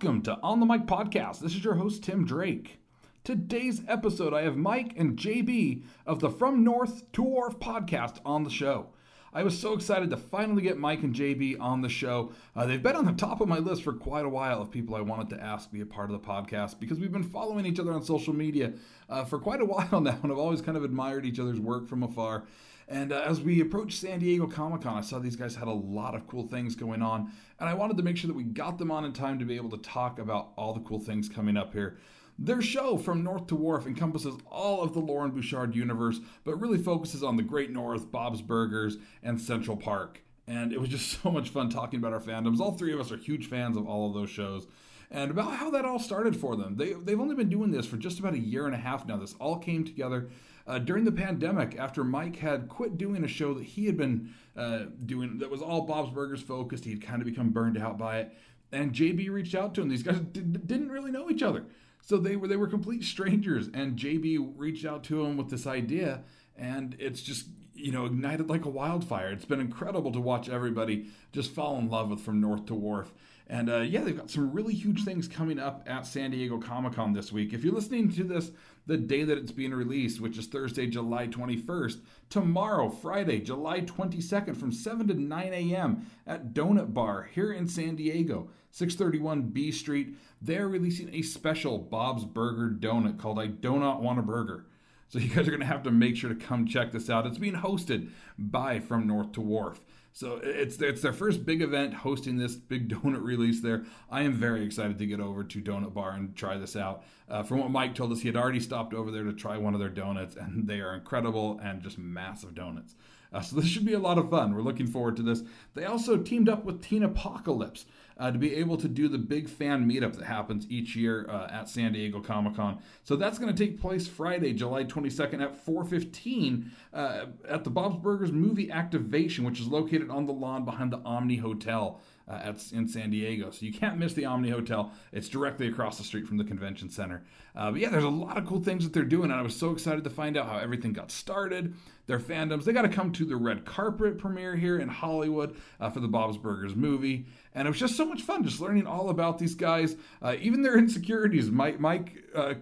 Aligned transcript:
Welcome 0.00 0.22
to 0.22 0.38
On 0.44 0.60
the 0.60 0.66
Mic 0.66 0.86
Podcast. 0.86 1.40
This 1.40 1.56
is 1.56 1.64
your 1.64 1.74
host, 1.74 2.04
Tim 2.04 2.24
Drake. 2.24 2.78
Today's 3.24 3.82
episode, 3.88 4.32
I 4.32 4.42
have 4.42 4.56
Mike 4.56 4.94
and 4.96 5.18
JB 5.18 5.82
of 6.06 6.20
the 6.20 6.30
From 6.30 6.62
North 6.62 7.10
to 7.14 7.22
Wharf 7.24 7.58
podcast 7.58 8.18
on 8.24 8.44
the 8.44 8.50
show. 8.50 8.90
I 9.34 9.42
was 9.42 9.58
so 9.58 9.72
excited 9.72 10.10
to 10.10 10.16
finally 10.16 10.62
get 10.62 10.78
Mike 10.78 11.02
and 11.02 11.12
JB 11.12 11.58
on 11.58 11.82
the 11.82 11.88
show. 11.88 12.30
Uh, 12.54 12.64
they've 12.64 12.80
been 12.80 12.94
on 12.94 13.06
the 13.06 13.12
top 13.12 13.40
of 13.40 13.48
my 13.48 13.58
list 13.58 13.82
for 13.82 13.92
quite 13.92 14.24
a 14.24 14.28
while 14.28 14.62
of 14.62 14.70
people 14.70 14.94
I 14.94 15.00
wanted 15.00 15.30
to 15.30 15.42
ask 15.42 15.72
be 15.72 15.80
a 15.80 15.86
part 15.86 16.12
of 16.12 16.22
the 16.22 16.24
podcast 16.28 16.78
because 16.78 17.00
we've 17.00 17.10
been 17.10 17.24
following 17.24 17.66
each 17.66 17.80
other 17.80 17.92
on 17.92 18.04
social 18.04 18.32
media 18.32 18.74
uh, 19.08 19.24
for 19.24 19.40
quite 19.40 19.60
a 19.60 19.64
while 19.66 20.00
now, 20.00 20.20
and 20.22 20.30
I've 20.30 20.38
always 20.38 20.62
kind 20.62 20.76
of 20.76 20.84
admired 20.84 21.26
each 21.26 21.40
other's 21.40 21.58
work 21.58 21.88
from 21.88 22.04
afar. 22.04 22.44
And 22.88 23.12
uh, 23.12 23.22
as 23.26 23.40
we 23.40 23.60
approached 23.60 24.00
San 24.00 24.18
Diego 24.18 24.46
Comic 24.46 24.80
Con, 24.80 24.96
I 24.96 25.02
saw 25.02 25.18
these 25.18 25.36
guys 25.36 25.54
had 25.54 25.68
a 25.68 25.72
lot 25.72 26.14
of 26.14 26.26
cool 26.26 26.48
things 26.48 26.74
going 26.74 27.02
on, 27.02 27.30
and 27.60 27.68
I 27.68 27.74
wanted 27.74 27.98
to 27.98 28.02
make 28.02 28.16
sure 28.16 28.28
that 28.28 28.36
we 28.36 28.44
got 28.44 28.78
them 28.78 28.90
on 28.90 29.04
in 29.04 29.12
time 29.12 29.38
to 29.38 29.44
be 29.44 29.56
able 29.56 29.70
to 29.70 29.76
talk 29.78 30.18
about 30.18 30.52
all 30.56 30.72
the 30.72 30.80
cool 30.80 30.98
things 30.98 31.28
coming 31.28 31.56
up 31.56 31.74
here. 31.74 31.98
Their 32.38 32.62
show, 32.62 32.96
From 32.96 33.22
North 33.22 33.48
to 33.48 33.56
Wharf, 33.56 33.86
encompasses 33.86 34.36
all 34.50 34.82
of 34.82 34.94
the 34.94 35.00
Loren 35.00 35.32
Bouchard 35.32 35.74
universe, 35.74 36.20
but 36.44 36.58
really 36.58 36.78
focuses 36.78 37.22
on 37.22 37.36
the 37.36 37.42
Great 37.42 37.70
North, 37.70 38.10
Bob's 38.10 38.40
Burgers, 38.40 38.96
and 39.22 39.40
Central 39.40 39.76
Park. 39.76 40.22
And 40.46 40.72
it 40.72 40.80
was 40.80 40.88
just 40.88 41.20
so 41.22 41.30
much 41.30 41.50
fun 41.50 41.68
talking 41.68 41.98
about 41.98 42.14
our 42.14 42.20
fandoms. 42.20 42.60
All 42.60 42.72
three 42.72 42.94
of 42.94 43.00
us 43.00 43.12
are 43.12 43.16
huge 43.18 43.48
fans 43.48 43.76
of 43.76 43.86
all 43.86 44.08
of 44.08 44.14
those 44.14 44.30
shows 44.30 44.66
and 45.10 45.30
about 45.30 45.54
how 45.54 45.70
that 45.70 45.84
all 45.84 45.98
started 45.98 46.36
for 46.36 46.56
them. 46.56 46.76
They, 46.76 46.92
they've 46.92 47.20
only 47.20 47.34
been 47.34 47.48
doing 47.48 47.70
this 47.70 47.86
for 47.86 47.96
just 47.96 48.18
about 48.18 48.34
a 48.34 48.38
year 48.38 48.66
and 48.66 48.74
a 48.74 48.78
half 48.78 49.06
now. 49.06 49.16
This 49.16 49.34
all 49.38 49.58
came 49.58 49.84
together 49.84 50.28
uh, 50.68 50.78
during 50.78 51.04
the 51.04 51.12
pandemic 51.12 51.76
after 51.78 52.04
Mike 52.04 52.36
had 52.36 52.68
quit 52.68 52.98
doing 52.98 53.24
a 53.24 53.28
show 53.28 53.54
that 53.54 53.64
he 53.64 53.86
had 53.86 53.96
been 53.96 54.34
uh, 54.54 54.84
doing 55.06 55.38
that 55.38 55.50
was 55.50 55.62
all 55.62 55.82
Bob's 55.82 56.10
Burgers 56.10 56.42
focused. 56.42 56.84
He'd 56.84 57.02
kind 57.02 57.22
of 57.22 57.26
become 57.26 57.50
burned 57.50 57.78
out 57.78 57.96
by 57.96 58.18
it. 58.18 58.32
And 58.70 58.92
JB 58.92 59.30
reached 59.30 59.54
out 59.54 59.74
to 59.74 59.82
him. 59.82 59.88
These 59.88 60.02
guys 60.02 60.20
did, 60.20 60.66
didn't 60.66 60.90
really 60.90 61.10
know 61.10 61.30
each 61.30 61.42
other. 61.42 61.64
So 62.02 62.18
they 62.18 62.36
were 62.36 62.46
they 62.46 62.56
were 62.56 62.68
complete 62.68 63.02
strangers 63.02 63.68
and 63.72 63.98
JB 63.98 64.52
reached 64.56 64.84
out 64.84 65.04
to 65.04 65.24
him 65.24 65.36
with 65.36 65.48
this 65.48 65.66
idea 65.66 66.22
and 66.56 66.96
it's 66.98 67.22
just 67.22 67.46
you 67.74 67.92
know 67.92 68.04
ignited 68.04 68.50
like 68.50 68.66
a 68.66 68.70
wildfire. 68.70 69.30
It's 69.30 69.46
been 69.46 69.60
incredible 69.60 70.12
to 70.12 70.20
watch 70.20 70.50
everybody 70.50 71.06
just 71.32 71.50
fall 71.50 71.78
in 71.78 71.88
love 71.88 72.10
with 72.10 72.20
From 72.20 72.40
North 72.40 72.66
to 72.66 72.74
Wharf. 72.74 73.12
And 73.50 73.70
uh, 73.70 73.78
yeah, 73.78 74.02
they've 74.02 74.16
got 74.16 74.30
some 74.30 74.52
really 74.52 74.74
huge 74.74 75.04
things 75.04 75.26
coming 75.26 75.58
up 75.58 75.84
at 75.86 76.06
San 76.06 76.32
Diego 76.32 76.58
Comic 76.58 76.94
Con 76.94 77.14
this 77.14 77.32
week. 77.32 77.54
If 77.54 77.64
you're 77.64 77.74
listening 77.74 78.12
to 78.12 78.24
this 78.24 78.50
the 78.88 78.96
day 78.96 79.22
that 79.22 79.38
it's 79.38 79.52
being 79.52 79.72
released, 79.72 80.20
which 80.20 80.38
is 80.38 80.46
Thursday, 80.46 80.86
July 80.86 81.28
21st, 81.28 82.00
tomorrow, 82.30 82.88
Friday, 82.88 83.38
July 83.38 83.82
22nd, 83.82 84.56
from 84.56 84.72
7 84.72 85.06
to 85.06 85.14
9 85.14 85.52
a.m. 85.52 86.06
at 86.26 86.54
Donut 86.54 86.94
Bar 86.94 87.28
here 87.32 87.52
in 87.52 87.68
San 87.68 87.96
Diego, 87.96 88.48
631 88.72 89.42
B 89.50 89.70
Street, 89.70 90.16
they're 90.40 90.68
releasing 90.68 91.14
a 91.14 91.20
special 91.20 91.78
Bob's 91.78 92.24
Burger 92.24 92.74
donut 92.74 93.18
called 93.18 93.38
I 93.38 93.46
Do 93.46 93.78
Not 93.78 94.02
Want 94.02 94.18
a 94.18 94.22
Burger. 94.22 94.64
So 95.08 95.18
you 95.18 95.28
guys 95.28 95.46
are 95.46 95.50
going 95.50 95.60
to 95.60 95.66
have 95.66 95.82
to 95.84 95.90
make 95.90 96.16
sure 96.16 96.32
to 96.32 96.36
come 96.36 96.66
check 96.66 96.90
this 96.90 97.10
out. 97.10 97.26
It's 97.26 97.38
being 97.38 97.54
hosted 97.54 98.08
by 98.38 98.80
From 98.80 99.06
North 99.06 99.32
to 99.32 99.40
Wharf. 99.42 99.80
So 100.18 100.40
it's 100.42 100.82
it's 100.82 101.00
their 101.00 101.12
first 101.12 101.46
big 101.46 101.62
event 101.62 101.94
hosting 101.94 102.38
this 102.38 102.56
big 102.56 102.88
donut 102.92 103.22
release 103.22 103.60
there. 103.60 103.84
I 104.10 104.22
am 104.22 104.32
very 104.32 104.64
excited 104.64 104.98
to 104.98 105.06
get 105.06 105.20
over 105.20 105.44
to 105.44 105.60
Donut 105.60 105.94
Bar 105.94 106.10
and 106.10 106.34
try 106.34 106.58
this 106.58 106.74
out. 106.74 107.04
Uh, 107.28 107.44
from 107.44 107.60
what 107.60 107.70
Mike 107.70 107.94
told 107.94 108.10
us, 108.10 108.20
he 108.20 108.26
had 108.26 108.36
already 108.36 108.58
stopped 108.58 108.94
over 108.94 109.12
there 109.12 109.22
to 109.22 109.32
try 109.32 109.56
one 109.56 109.74
of 109.74 109.80
their 109.80 109.88
donuts, 109.88 110.34
and 110.34 110.66
they 110.66 110.80
are 110.80 110.96
incredible 110.96 111.60
and 111.62 111.84
just 111.84 111.98
massive 111.98 112.52
donuts. 112.52 112.96
Uh, 113.32 113.40
so 113.40 113.54
this 113.54 113.66
should 113.66 113.84
be 113.84 113.92
a 113.92 113.98
lot 114.00 114.18
of 114.18 114.28
fun. 114.28 114.56
We're 114.56 114.62
looking 114.62 114.88
forward 114.88 115.14
to 115.18 115.22
this. 115.22 115.44
They 115.74 115.84
also 115.84 116.16
teamed 116.16 116.48
up 116.48 116.64
with 116.64 116.82
Teen 116.82 117.04
Apocalypse 117.04 117.84
uh, 118.18 118.30
to 118.30 118.38
be 118.38 118.54
able 118.56 118.76
to 118.76 118.88
do 118.88 119.08
the 119.08 119.18
big 119.18 119.48
fan 119.48 119.88
meetup 119.88 120.16
that 120.16 120.24
happens 120.24 120.66
each 120.68 120.96
year 120.96 121.26
uh, 121.30 121.48
at 121.50 121.68
San 121.68 121.92
Diego 121.92 122.20
Comic 122.20 122.56
Con. 122.56 122.78
So 123.04 123.16
that's 123.16 123.38
going 123.38 123.54
to 123.54 123.66
take 123.66 123.80
place 123.80 124.08
Friday, 124.08 124.52
July 124.52 124.84
22nd 124.84 125.42
at 125.42 125.64
4:15 125.64 126.70
uh, 126.92 127.26
at 127.48 127.64
the 127.64 127.70
Bob's 127.70 127.96
Burgers 127.96 128.32
Movie 128.32 128.70
Activation, 128.70 129.44
which 129.44 129.60
is 129.60 129.68
located 129.68 130.10
on 130.10 130.26
the 130.26 130.32
lawn 130.32 130.64
behind 130.64 130.92
the 130.92 130.98
Omni 130.98 131.36
Hotel 131.36 132.00
uh, 132.28 132.40
at, 132.44 132.72
in 132.72 132.86
San 132.86 133.10
Diego. 133.10 133.50
So 133.50 133.66
you 133.66 133.72
can't 133.72 133.98
miss 133.98 134.12
the 134.12 134.24
Omni 134.24 134.50
Hotel. 134.50 134.92
It's 135.12 135.28
directly 135.28 135.68
across 135.68 135.98
the 135.98 136.04
street 136.04 136.26
from 136.26 136.36
the 136.36 136.44
convention 136.44 136.90
center. 136.90 137.22
Uh, 137.56 137.70
but 137.70 137.80
yeah, 137.80 137.88
there's 137.88 138.04
a 138.04 138.08
lot 138.08 138.36
of 138.36 138.46
cool 138.46 138.60
things 138.60 138.84
that 138.84 138.92
they're 138.92 139.04
doing, 139.04 139.30
and 139.30 139.40
I 139.40 139.42
was 139.42 139.56
so 139.56 139.70
excited 139.70 140.04
to 140.04 140.10
find 140.10 140.36
out 140.36 140.46
how 140.46 140.58
everything 140.58 140.92
got 140.92 141.10
started. 141.10 141.74
Their 142.06 142.18
fandoms, 142.18 142.64
they 142.64 142.72
got 142.72 142.82
to 142.82 142.88
come 142.88 143.12
to 143.12 143.24
the 143.24 143.36
red 143.36 143.64
carpet 143.64 144.18
premiere 144.18 144.56
here 144.56 144.78
in 144.78 144.88
Hollywood 144.88 145.56
uh, 145.80 145.90
for 145.90 146.00
the 146.00 146.08
Bob's 146.08 146.38
Burgers 146.38 146.74
movie. 146.74 147.26
And 147.54 147.66
it 147.66 147.70
was 147.70 147.78
just 147.78 147.96
so 147.96 148.06
much 148.06 148.22
fun 148.22 148.44
just 148.44 148.60
learning 148.60 148.86
all 148.86 149.10
about 149.10 149.38
these 149.38 149.54
guys, 149.54 149.96
uh, 150.22 150.36
even 150.40 150.62
their 150.62 150.78
insecurities. 150.78 151.50
Mike, 151.50 151.80
Mike 151.80 152.24
uh, 152.34 152.54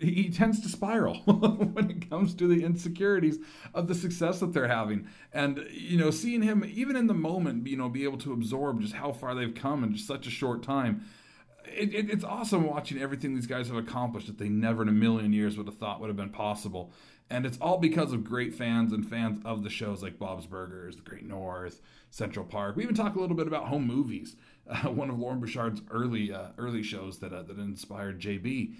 he 0.00 0.30
tends 0.30 0.60
to 0.60 0.68
spiral 0.68 1.16
when 1.24 1.90
it 1.90 2.10
comes 2.10 2.34
to 2.34 2.46
the 2.46 2.64
insecurities 2.64 3.38
of 3.74 3.88
the 3.88 3.94
success 3.94 4.40
that 4.40 4.52
they're 4.52 4.68
having. 4.68 5.08
And, 5.32 5.66
you 5.70 5.96
know, 5.96 6.10
seeing 6.10 6.42
him, 6.42 6.64
even 6.72 6.96
in 6.96 7.06
the 7.06 7.14
moment, 7.14 7.66
you 7.66 7.76
know, 7.76 7.88
be 7.88 8.04
able 8.04 8.18
to 8.18 8.32
absorb 8.32 8.80
just 8.80 8.94
how 8.94 9.12
far 9.12 9.34
they've 9.34 9.54
come 9.54 9.84
in 9.84 9.94
just 9.94 10.06
such 10.06 10.26
a 10.26 10.30
short 10.30 10.62
time. 10.62 11.04
It, 11.64 11.94
it, 11.94 12.10
it's 12.10 12.24
awesome 12.24 12.66
watching 12.66 12.98
everything 13.00 13.34
these 13.34 13.46
guys 13.46 13.68
have 13.68 13.76
accomplished 13.76 14.28
that 14.28 14.38
they 14.38 14.48
never 14.48 14.82
in 14.82 14.88
a 14.88 14.92
million 14.92 15.32
years 15.32 15.56
would 15.56 15.66
have 15.66 15.78
thought 15.78 16.00
would 16.00 16.08
have 16.08 16.16
been 16.16 16.30
possible. 16.30 16.92
And 17.28 17.44
it's 17.44 17.58
all 17.58 17.78
because 17.78 18.12
of 18.12 18.22
great 18.22 18.54
fans 18.54 18.92
and 18.92 19.08
fans 19.08 19.40
of 19.44 19.64
the 19.64 19.70
shows 19.70 20.02
like 20.02 20.18
Bob's 20.18 20.46
Burgers, 20.46 20.96
The 20.96 21.02
Great 21.02 21.24
North, 21.24 21.80
Central 22.10 22.44
Park. 22.44 22.76
We 22.76 22.84
even 22.84 22.94
talk 22.94 23.16
a 23.16 23.20
little 23.20 23.36
bit 23.36 23.48
about 23.48 23.66
home 23.66 23.86
movies, 23.86 24.36
uh, 24.68 24.76
one 24.90 25.10
of 25.10 25.18
Loren 25.18 25.40
Bouchard's 25.40 25.82
early 25.90 26.32
uh, 26.32 26.48
early 26.56 26.82
shows 26.82 27.18
that 27.18 27.32
uh, 27.32 27.42
that 27.42 27.58
inspired 27.58 28.20
JB 28.20 28.76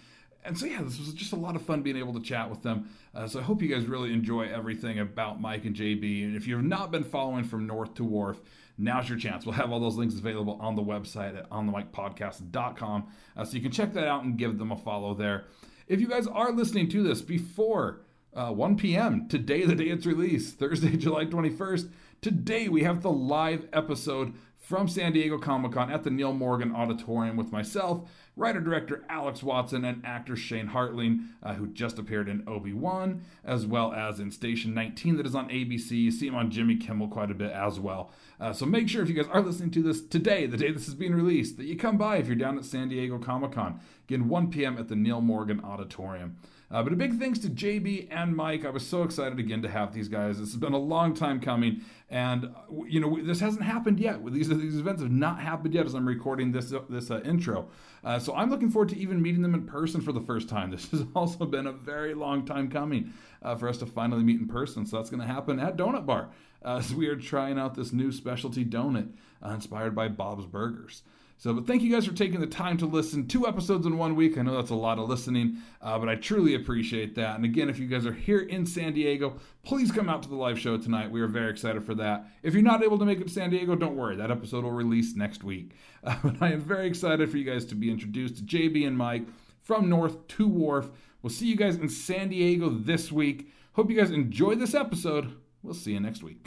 and 0.47 0.59
so 0.59 0.67
yeah, 0.67 0.83
this 0.83 0.99
was 0.99 1.13
just 1.13 1.33
a 1.33 1.37
lot 1.37 1.57
of 1.57 1.63
fun 1.63 1.83
being 1.83 1.97
able 1.97 2.15
to 2.15 2.21
chat 2.21 2.49
with 2.49 2.63
them. 2.63 2.89
Uh, 3.15 3.27
so 3.27 3.41
I 3.41 3.43
hope 3.43 3.61
you 3.63 3.69
guys 3.69 3.87
really 3.87 4.13
enjoy 4.13 4.43
everything 4.43 4.99
about 4.99 5.41
Mike 5.41 5.65
and 5.65 5.75
JB. 5.75 6.25
And 6.25 6.37
if 6.37 6.47
you 6.47 6.57
have 6.57 6.65
not 6.65 6.91
been 6.91 7.05
following 7.05 7.45
from 7.45 7.67
North 7.67 7.95
to 7.95 8.05
Wharf, 8.05 8.41
now's 8.79 9.09
your 9.09 9.19
chance. 9.19 9.45
We'll 9.45 9.55
have 9.55 9.73
all 9.73 9.81
those 9.81 9.97
links 9.97 10.15
available 10.15 10.59
on 10.61 10.77
the 10.77 10.83
website 10.83 11.37
at 11.37 11.51
onthemicpodcast.com, 11.51 13.07
uh, 13.37 13.45
so 13.45 13.55
you 13.57 13.63
can 13.63 13.73
check 13.73 13.93
that 13.95 14.07
out 14.07 14.25
and 14.25 14.39
give 14.39 14.59
them 14.59 14.73
a 14.73 14.77
follow 14.77 15.15
there. 15.15 15.45
If 15.89 16.01
you 16.01 16.09
guys 16.09 16.27
are 16.27 16.53
listening 16.53 16.89
to 16.91 17.03
this 17.03 17.23
before 17.23 18.01
uh, 18.35 18.51
1 18.53 18.77
p.m. 18.77 19.29
today, 19.29 19.65
the 19.65 19.75
day 19.75 19.85
it's 19.85 20.07
released, 20.07 20.59
Thursday, 20.59 20.97
July 20.97 21.25
21st. 21.25 21.91
Today 22.21 22.69
we 22.69 22.83
have 22.83 23.03
the 23.03 23.11
live 23.11 23.67
episode 23.73 24.35
from 24.59 24.89
San 24.89 25.13
Diego 25.13 25.39
Comic 25.39 25.73
Con 25.73 25.93
at 25.93 26.03
the 26.03 26.11
Neil 26.11 26.33
Morgan 26.33 26.75
Auditorium 26.75 27.37
with 27.37 27.53
myself, 27.53 28.09
writer 28.37 28.61
director 28.61 29.03
Alex 29.09 29.43
Watson, 29.43 29.85
and 29.85 30.05
actor 30.05 30.37
Shane 30.37 30.69
Hartling, 30.69 31.29
uh, 31.43 31.55
who 31.55 31.67
just 31.67 31.99
appeared 31.99 32.29
in 32.29 32.45
Obi 32.47 32.73
Wan, 32.73 33.23
as 33.43 33.67
well 33.67 33.93
as 33.93 34.21
in 34.21 34.31
Station 34.31 34.75
19 34.75 35.17
that 35.17 35.27
is 35.27 35.35
on 35.35 35.49
ABC. 35.49 35.93
You 35.93 36.11
see 36.11 36.29
him 36.29 36.35
on 36.35 36.51
Jimmy 36.51 36.77
Kimmel 36.77 37.09
quite 37.09 37.31
a 37.31 37.35
bit 37.35 37.51
as 37.51 37.81
well. 37.81 38.11
Uh, 38.39 38.53
so 38.53 38.67
make 38.67 38.89
sure 38.89 39.03
if 39.03 39.09
you 39.09 39.15
guys 39.15 39.31
are 39.33 39.41
listening 39.41 39.71
to 39.73 39.83
this 39.83 40.03
today, 40.03 40.47
the 40.47 40.59
day 40.59 40.71
this 40.71 40.87
is 40.87 40.95
being 40.95 41.15
released, 41.15 41.57
that 41.57 41.65
you 41.65 41.77
come 41.77 41.97
by 41.97 42.19
if 42.19 42.27
you're 42.27 42.37
down 42.37 42.59
at 42.59 42.65
San 42.65 42.91
Diego 42.91 43.19
Comic 43.19 43.53
Con. 43.53 43.81
Again, 44.07 44.29
1 44.29 44.51
p.m. 44.51 44.79
at 44.79 44.89
the 44.89 44.97
Neil 44.97 45.21
Morgan 45.21 45.61
Auditorium. 45.65 46.37
Uh, 46.69 46.83
but 46.83 46.93
a 46.93 46.97
big 46.97 47.19
thanks 47.19 47.39
to 47.39 47.49
JB 47.49 48.09
and 48.11 48.35
Mike. 48.35 48.65
I 48.65 48.71
was 48.71 48.85
so 48.85 49.05
excited 49.05 49.39
again 49.39 49.63
to 49.63 49.69
have 49.69 49.95
these 49.95 50.09
guys. 50.09 50.41
This 50.41 50.49
has 50.49 50.57
been 50.57 50.73
a 50.73 50.79
long 50.79 51.15
time 51.15 51.41
coming, 51.41 51.83
and 52.11 52.47
uh, 52.47 52.83
you 52.89 52.99
know 52.99 53.23
this 53.23 53.39
hasn't 53.39 53.63
happened 53.63 54.01
yet. 54.01 54.25
These 54.33 54.49
these 54.49 54.79
events 54.79 55.01
have 55.01 55.13
not 55.13 55.41
happened 55.41 55.75
yet 55.75 55.87
as 55.87 55.95
I'm 55.95 56.09
recording 56.09 56.51
this 56.51 56.73
uh, 56.73 56.81
this 56.89 57.11
uh, 57.11 57.21
intro. 57.21 57.69
Uh, 58.03 58.19
so 58.19 58.35
I'm 58.35 58.51
looking 58.51 58.69
forward 58.69 58.89
to 58.91 58.99
even 58.99 59.23
meeting 59.23 59.43
them 59.43 59.55
in 59.55 59.65
person 59.65 60.01
for 60.01 60.11
the 60.11 60.21
first 60.21 60.49
time. 60.49 60.71
This 60.77 60.91
has 60.91 61.05
also 61.15 61.47
been 61.47 61.69
a 61.69 61.73
very 61.73 62.15
long 62.15 62.45
time 62.45 62.69
coming 62.69 63.13
uh, 63.43 63.55
for 63.55 63.69
us 63.69 63.79
to 63.79 63.87
finally 63.87 64.25
meet 64.25 64.41
in 64.41 64.49
person. 64.49 64.87
So 64.87 64.97
that's 64.97 65.11
going 65.11 65.21
to 65.21 65.27
happen 65.27 65.61
at 65.61 65.77
Donut 65.77 66.05
Bar 66.05 66.31
as 66.65 66.93
we 66.93 67.07
are 67.07 67.17
trying 67.17 67.59
out 67.59 67.77
this 67.77 67.93
new 67.93 68.11
specialty 68.11 68.65
donut 68.65 69.13
inspired 69.45 69.95
by 69.95 70.09
Bob's 70.09 70.47
Burgers. 70.47 71.03
So, 71.39 71.53
but 71.53 71.67
thank 71.67 71.83
you 71.83 71.93
guys 71.93 72.07
for 72.07 72.15
taking 72.15 72.41
the 72.41 72.47
time 72.47 72.79
to 72.79 72.87
listen. 72.87 73.29
Two 73.29 73.47
episodes 73.47 73.87
in 73.87 73.99
one 73.99 74.17
week. 74.17 74.39
I 74.39 74.43
know 74.43 74.57
that's 74.57 74.71
a 74.71 74.75
lot 74.75 74.99
of 74.99 75.09
listening, 75.09 75.59
uh, 75.83 75.99
but 75.99 76.09
I 76.09 76.15
truly 76.15 76.55
appreciate 76.55 77.15
that. 77.17 77.37
And 77.37 77.45
again, 77.45 77.69
if 77.69 77.79
you 77.79 77.87
guys 77.87 78.07
are 78.07 78.13
here 78.13 78.41
in 78.41 78.65
San 78.65 78.95
Diego, 78.95 79.39
please 79.63 79.93
come 79.93 80.09
out 80.09 80.23
to 80.23 80.31
the 80.31 80.35
live 80.35 80.59
show 80.59 80.79
tonight. 80.79 81.11
We 81.11 81.21
are 81.21 81.27
very 81.27 81.51
excited 81.51 81.85
for 81.85 81.95
that. 81.97 82.27
If 82.43 82.55
you're 82.55 82.63
not 82.63 82.83
able 82.83 82.99
to 82.99 83.05
make 83.05 83.21
it 83.21 83.27
to 83.29 83.33
San 83.33 83.51
Diego, 83.51 83.77
don't 83.77 83.97
worry. 83.97 84.17
That 84.17 84.31
episode 84.31 84.65
will 84.65 84.73
release 84.73 85.15
next 85.15 85.45
week. 85.45 85.75
Uh, 86.03 86.17
but 86.25 86.41
I 86.41 86.53
am 86.53 86.61
very 86.61 86.87
excited 86.87 87.31
for 87.31 87.37
you 87.37 87.45
guys 87.45 87.67
to 87.67 87.75
be 87.75 87.91
introduced 87.91 88.39
to 88.39 88.43
JB 88.43 88.87
and 88.87 88.97
Mike 88.97 89.27
from 89.61 89.91
North 89.91 90.27
to 90.29 90.49
Wharf. 90.49 90.91
We'll 91.21 91.31
see 91.31 91.47
you 91.47 91.57
guys 91.57 91.77
in 91.77 91.89
San 91.91 92.31
Diego 92.31 92.71
this 92.71 93.13
week. 93.13 93.53
Hope 93.75 93.91
you 93.91 93.97
guys 93.99 94.11
enjoy 94.11 94.55
this 94.55 94.75
episode. 94.75 95.37
We'll 95.63 95.75
see 95.75 95.93
you 95.93 96.01
next 96.01 96.23
week. 96.23 96.47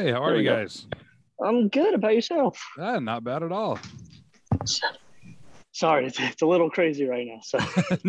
Hey, 0.00 0.12
how 0.12 0.24
are 0.24 0.34
you 0.34 0.48
guys? 0.48 0.86
I'm 1.44 1.68
good. 1.68 1.92
About 1.92 2.14
yourself? 2.14 2.58
Ah, 2.78 2.98
not 3.00 3.22
bad 3.22 3.42
at 3.42 3.52
all. 3.52 3.78
Sorry, 5.72 6.06
it's, 6.06 6.18
it's 6.18 6.40
a 6.40 6.46
little 6.46 6.70
crazy 6.70 7.04
right 7.06 7.26
now. 7.26 7.40
So 7.42 7.58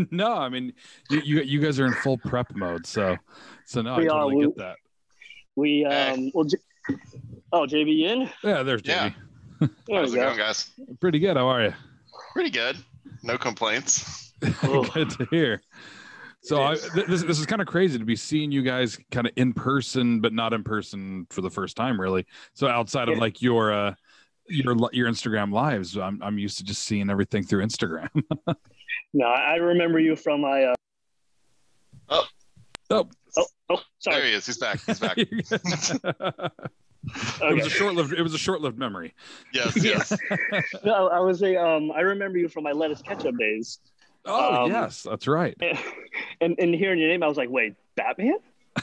no, 0.11 0.33
I 0.33 0.47
mean, 0.47 0.71
you, 1.09 1.19
you 1.21 1.41
you 1.41 1.59
guys 1.59 1.79
are 1.81 1.85
in 1.88 1.93
full 1.95 2.17
prep 2.17 2.55
mode, 2.55 2.85
so 2.85 3.17
so 3.65 3.81
no, 3.81 3.95
I 3.95 3.97
We 3.99 4.07
are. 4.07 4.09
totally 4.21 4.35
We- 4.38 4.45
get 4.45 4.57
that. 4.57 4.75
we 5.57 5.85
Hey. 5.89 6.11
um 6.11 6.31
well 6.33 6.45
J- 6.45 6.95
oh 7.51 7.65
JB 7.67 8.03
in? 8.03 8.29
Yeah, 8.41 8.63
there's 8.63 8.81
Yeah. 8.85 9.09
Jamie. 9.09 9.71
There 9.88 9.99
How's 9.99 10.13
it 10.13 10.15
go. 10.15 10.25
going, 10.27 10.38
guys? 10.38 10.71
Pretty 11.01 11.19
good. 11.19 11.35
How 11.35 11.47
are 11.49 11.63
you? 11.65 11.73
Pretty 12.33 12.49
good. 12.51 12.77
No 13.21 13.38
complaints. 13.38 14.33
Good 14.61 15.09
to 15.11 15.27
hear. 15.29 15.61
So 16.43 16.61
I, 16.61 16.73
is. 16.73 16.89
th- 16.89 17.05
this 17.07 17.23
this 17.23 17.39
is 17.39 17.45
kind 17.45 17.61
of 17.61 17.67
crazy 17.67 17.99
to 17.99 18.05
be 18.05 18.15
seeing 18.15 18.51
you 18.51 18.63
guys 18.63 18.97
kind 19.11 19.27
of 19.27 19.33
in 19.35 19.53
person, 19.53 20.21
but 20.21 20.33
not 20.33 20.53
in 20.53 20.63
person 20.63 21.27
for 21.29 21.41
the 21.41 21.49
first 21.49 21.77
time, 21.77 22.01
really. 22.01 22.25
So 22.53 22.67
outside 22.67 23.09
of 23.09 23.17
like 23.19 23.41
your 23.41 23.71
uh 23.71 23.93
your 24.47 24.75
your 24.91 25.07
Instagram 25.07 25.53
lives, 25.53 25.95
I'm 25.97 26.21
I'm 26.23 26.39
used 26.39 26.57
to 26.57 26.63
just 26.63 26.83
seeing 26.83 27.09
everything 27.09 27.43
through 27.43 27.65
Instagram. 27.65 28.09
No, 29.13 29.25
I 29.25 29.53
I 29.53 29.55
remember 29.55 29.99
you 29.99 30.15
from 30.15 30.41
my 30.41 30.63
uh 30.63 30.73
oh, 32.09 32.25
oh 32.89 33.07
oh 33.38 33.45
There 33.69 33.77
sorry. 33.99 34.27
he 34.29 34.33
is. 34.33 34.45
He's 34.45 34.57
back. 34.57 34.79
He's 34.85 34.99
back. 34.99 35.17
it 35.17 35.51
was 37.55 37.65
a 37.65 37.69
short 37.69 37.95
lived 37.95 38.13
it 38.13 38.21
was 38.21 38.33
a 38.33 38.38
short 38.38 38.61
lived 38.61 38.77
memory. 38.77 39.13
yes, 39.53 39.83
yes. 39.83 40.13
No, 40.85 41.09
I 41.09 41.19
was 41.19 41.41
a 41.43 41.61
um 41.61 41.91
I 41.91 42.01
remember 42.01 42.38
you 42.38 42.47
from 42.47 42.63
my 42.63 42.71
lettuce 42.71 43.01
ketchup 43.01 43.38
days. 43.38 43.79
Oh 44.25 44.63
Um, 44.65 44.71
yes, 44.71 45.03
that's 45.03 45.27
right. 45.27 45.56
And 46.41 46.56
and 46.59 46.73
hearing 46.73 47.00
your 47.00 47.07
name, 47.09 47.21
I 47.23 47.27
was 47.27 47.38
like, 47.38 47.50
wait, 47.50 47.75
Batman? 47.95 48.38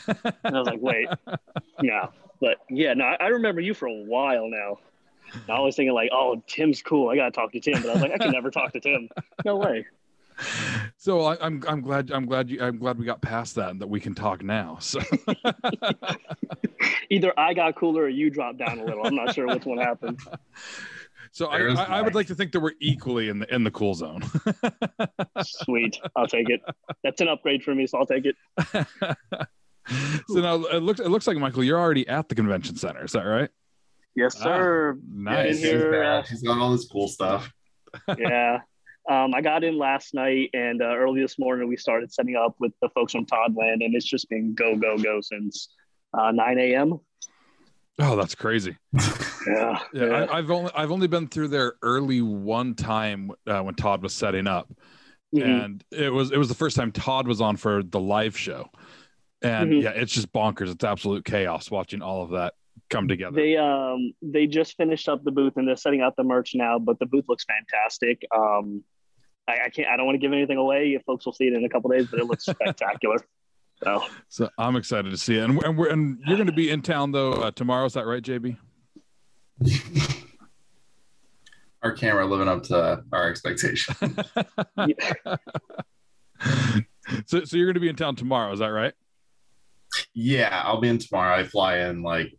And 0.06 0.56
I 0.56 0.58
was 0.61 0.67
like, 0.69 0.81
wait, 0.81 1.08
no. 1.82 2.11
But 2.40 2.58
yeah, 2.70 2.94
no, 2.94 3.05
I, 3.05 3.17
I 3.20 3.26
remember 3.29 3.61
you 3.61 3.75
for 3.75 3.87
a 3.88 3.93
while 4.05 4.49
now. 4.49 4.79
And 5.35 5.50
I 5.50 5.58
was 5.61 5.75
thinking 5.76 5.93
like, 5.93 6.11
oh, 6.12 6.40
Tim's 6.46 6.81
cool. 6.82 7.11
I 7.11 7.17
gotta 7.17 7.32
talk 7.32 7.52
to 7.52 7.61
Tim, 7.61 7.82
but 7.82 7.90
I 7.90 7.93
was 7.94 8.02
like, 8.02 8.12
I 8.12 8.19
can 8.19 8.31
never 8.31 8.50
talk 8.50 8.73
to 8.75 8.81
Tim. 8.81 9.08
No 9.44 9.56
way. 9.56 9.87
So 11.00 11.23
I, 11.23 11.37
I'm 11.44 11.62
I'm 11.67 11.81
glad 11.81 12.11
I'm 12.12 12.26
glad 12.26 12.49
you 12.50 12.62
I'm 12.62 12.79
glad 12.79 12.96
we 12.99 13.05
got 13.05 13.20
past 13.20 13.55
that 13.56 13.70
and 13.70 13.81
that 13.81 13.88
we 13.88 13.99
can 14.00 14.14
talk 14.14 14.43
now. 14.43 14.79
So 14.81 15.00
Either 17.11 17.32
I 17.38 17.55
got 17.55 17.75
cooler 17.76 18.02
or 18.02 18.08
you 18.08 18.31
dropped 18.31 18.58
down 18.58 18.79
a 18.79 18.84
little. 18.84 19.06
I'm 19.06 19.14
not 19.14 19.34
sure 19.34 19.46
which 19.46 19.64
one 19.64 19.79
happened. 19.79 20.20
So 21.33 21.47
I, 21.47 21.59
I, 21.73 21.85
I 21.99 22.03
would 22.03 22.15
like 22.15 22.27
to 22.29 22.35
think 22.35 22.53
that 22.53 22.61
we're 22.61 22.73
equally 22.81 23.29
in 23.29 23.39
the 23.41 23.55
in 23.55 23.65
the 23.65 23.71
cool 23.71 23.95
zone. 23.95 24.23
Sweet, 25.43 25.99
I'll 26.17 26.27
take 26.27 26.49
it. 26.51 26.61
That's 27.03 27.21
an 27.21 27.29
upgrade 27.29 27.63
for 27.63 27.75
me, 27.75 27.87
so 27.87 27.99
I'll 27.99 28.07
take 28.07 28.25
it. 28.27 28.37
so 30.29 30.41
now 30.41 30.57
it 30.65 30.83
looks 30.83 31.01
it 31.01 31.09
looks 31.09 31.27
like 31.27 31.37
Michael, 31.39 31.65
you're 31.65 31.79
already 31.79 32.07
at 32.09 32.29
the 32.29 32.35
convention 32.35 32.77
center. 32.77 33.05
Is 33.05 33.13
that 33.13 33.23
right? 33.23 33.49
Yes, 34.15 34.37
Ah. 34.41 34.45
sir. 34.45 34.99
Nice. 35.11 35.61
Been 35.61 35.71
here, 35.71 35.79
She's 35.79 35.85
uh, 35.87 35.91
back. 36.01 36.27
She's 36.27 36.43
got 36.43 36.59
all 36.59 36.73
this 36.73 36.87
cool 36.87 37.09
stuff. 37.09 37.53
yeah. 38.19 38.61
Um, 39.09 39.33
I 39.35 39.41
got 39.41 39.65
in 39.65 39.79
last 39.79 40.13
night 40.13 40.51
and 40.53 40.83
uh, 40.83 40.95
early 40.97 41.23
this 41.23 41.39
morning 41.39 41.67
we 41.69 41.77
started 41.79 42.13
setting 42.13 42.37
up 42.37 42.55
with 42.59 42.73
the 42.83 42.91
folks 42.91 43.13
from 43.13 43.25
Toddland, 43.25 43.83
and 43.83 43.95
it's 43.95 44.05
just 44.05 44.29
been 44.29 44.55
go 44.55 44.77
go 44.77 44.99
go 44.99 45.21
since 45.23 45.69
uh, 46.13 46.31
9 46.31 46.59
a.m. 46.59 46.99
Oh, 48.00 48.17
that's 48.17 48.35
crazy. 48.35 48.77
Yeah, 49.47 49.79
Yeah, 49.95 50.05
I, 50.31 50.39
I've 50.39 50.50
only 50.50 50.71
I've 50.75 50.91
only 50.91 51.06
been 51.06 51.27
through 51.27 51.49
there 51.49 51.75
early 51.81 52.21
one 52.21 52.75
time 52.75 53.31
uh, 53.47 53.62
when 53.62 53.75
Todd 53.75 54.03
was 54.03 54.12
setting 54.12 54.47
up, 54.47 54.71
Mhm. 55.35 55.43
and 55.65 55.85
it 55.91 56.12
was 56.12 56.33
it 56.33 56.37
was 56.37 56.49
the 56.49 56.55
first 56.55 56.77
time 56.77 56.93
Todd 56.93 57.27
was 57.27 57.41
on 57.41 57.56
for 57.56 57.83
the 57.83 57.99
live 58.00 58.37
show, 58.37 58.69
and 59.41 59.73
Mhm. 59.73 59.83
yeah, 59.83 59.91
it's 59.91 60.12
just 60.12 60.31
bonkers. 60.33 60.71
It's 60.71 60.85
absolute 60.85 61.25
chaos 61.25 61.71
watching 61.71 62.03
all 62.03 62.23
of 62.23 62.31
that 62.33 62.55
come 62.91 63.09
together. 63.09 63.37
They 63.37 63.56
um 63.56 64.12
they 64.21 64.47
just 64.47 64.77
finished 64.77 65.09
up 65.09 65.25
the 65.25 65.31
booth 65.33 65.55
and 65.56 65.67
they're 65.67 65.77
setting 65.77 66.03
out 66.03 66.15
the 66.17 66.25
merch 66.25 66.55
now, 66.55 66.79
but 66.79 66.99
the 66.99 67.06
booth 67.06 67.25
looks 67.27 67.44
fantastic. 67.44 68.27
Um, 68.37 68.85
I, 69.49 69.53
I 69.67 69.69
can't 69.71 69.89
I 69.89 69.97
don't 69.97 70.05
want 70.05 70.17
to 70.17 70.21
give 70.21 70.33
anything 70.35 70.59
away. 70.59 70.89
If 70.94 71.05
folks 71.05 71.25
will 71.25 71.33
see 71.33 71.47
it 71.47 71.55
in 71.55 71.65
a 71.65 71.71
couple 71.71 71.89
days, 71.91 72.06
but 72.11 72.21
it 72.21 72.27
looks 72.27 72.44
spectacular. 72.44 73.17
So 73.85 74.03
so 74.29 74.49
I'm 74.59 74.77
excited 74.77 75.11
to 75.11 75.17
see 75.17 75.37
it, 75.39 75.45
and, 75.45 75.63
and 75.63 75.79
we're 75.79 75.89
and 75.89 76.19
you're 76.27 76.37
going 76.37 76.47
to 76.49 76.53
be 76.53 76.71
in 76.71 76.83
town 76.83 77.13
though 77.13 77.33
uh, 77.33 77.51
tomorrow. 77.53 77.85
Is 77.87 77.93
that 77.95 78.07
right, 78.07 78.23
JB? 78.23 78.57
Our 81.83 81.93
camera 81.93 82.27
living 82.27 82.49
up 82.49 82.65
to 82.65 83.05
our 83.13 83.31
expectation. 83.31 83.95
so 87.27 87.45
so 87.45 87.57
you're 87.57 87.67
going 87.67 87.75
to 87.75 87.81
be 87.81 87.89
in 87.89 87.95
town 87.97 88.17
tomorrow. 88.17 88.53
Is 88.53 88.59
that 88.59 88.67
right? 88.69 88.95
yeah, 90.13 90.63
I'll 90.65 90.81
be 90.81 90.89
in 90.89 90.99
tomorrow. 90.99 91.37
I 91.37 91.45
fly 91.45 91.79
in 91.79 92.03
like 92.03 92.35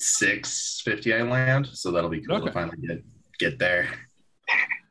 six 0.00 0.82
fifty. 0.84 1.14
I 1.14 1.22
land, 1.22 1.68
so 1.68 1.92
that'll 1.92 2.10
be 2.10 2.20
cool 2.22 2.36
Okay. 2.36 2.46
to 2.46 2.52
finally 2.52 2.76
get 2.86 3.04
get 3.38 3.58
there. 3.60 3.88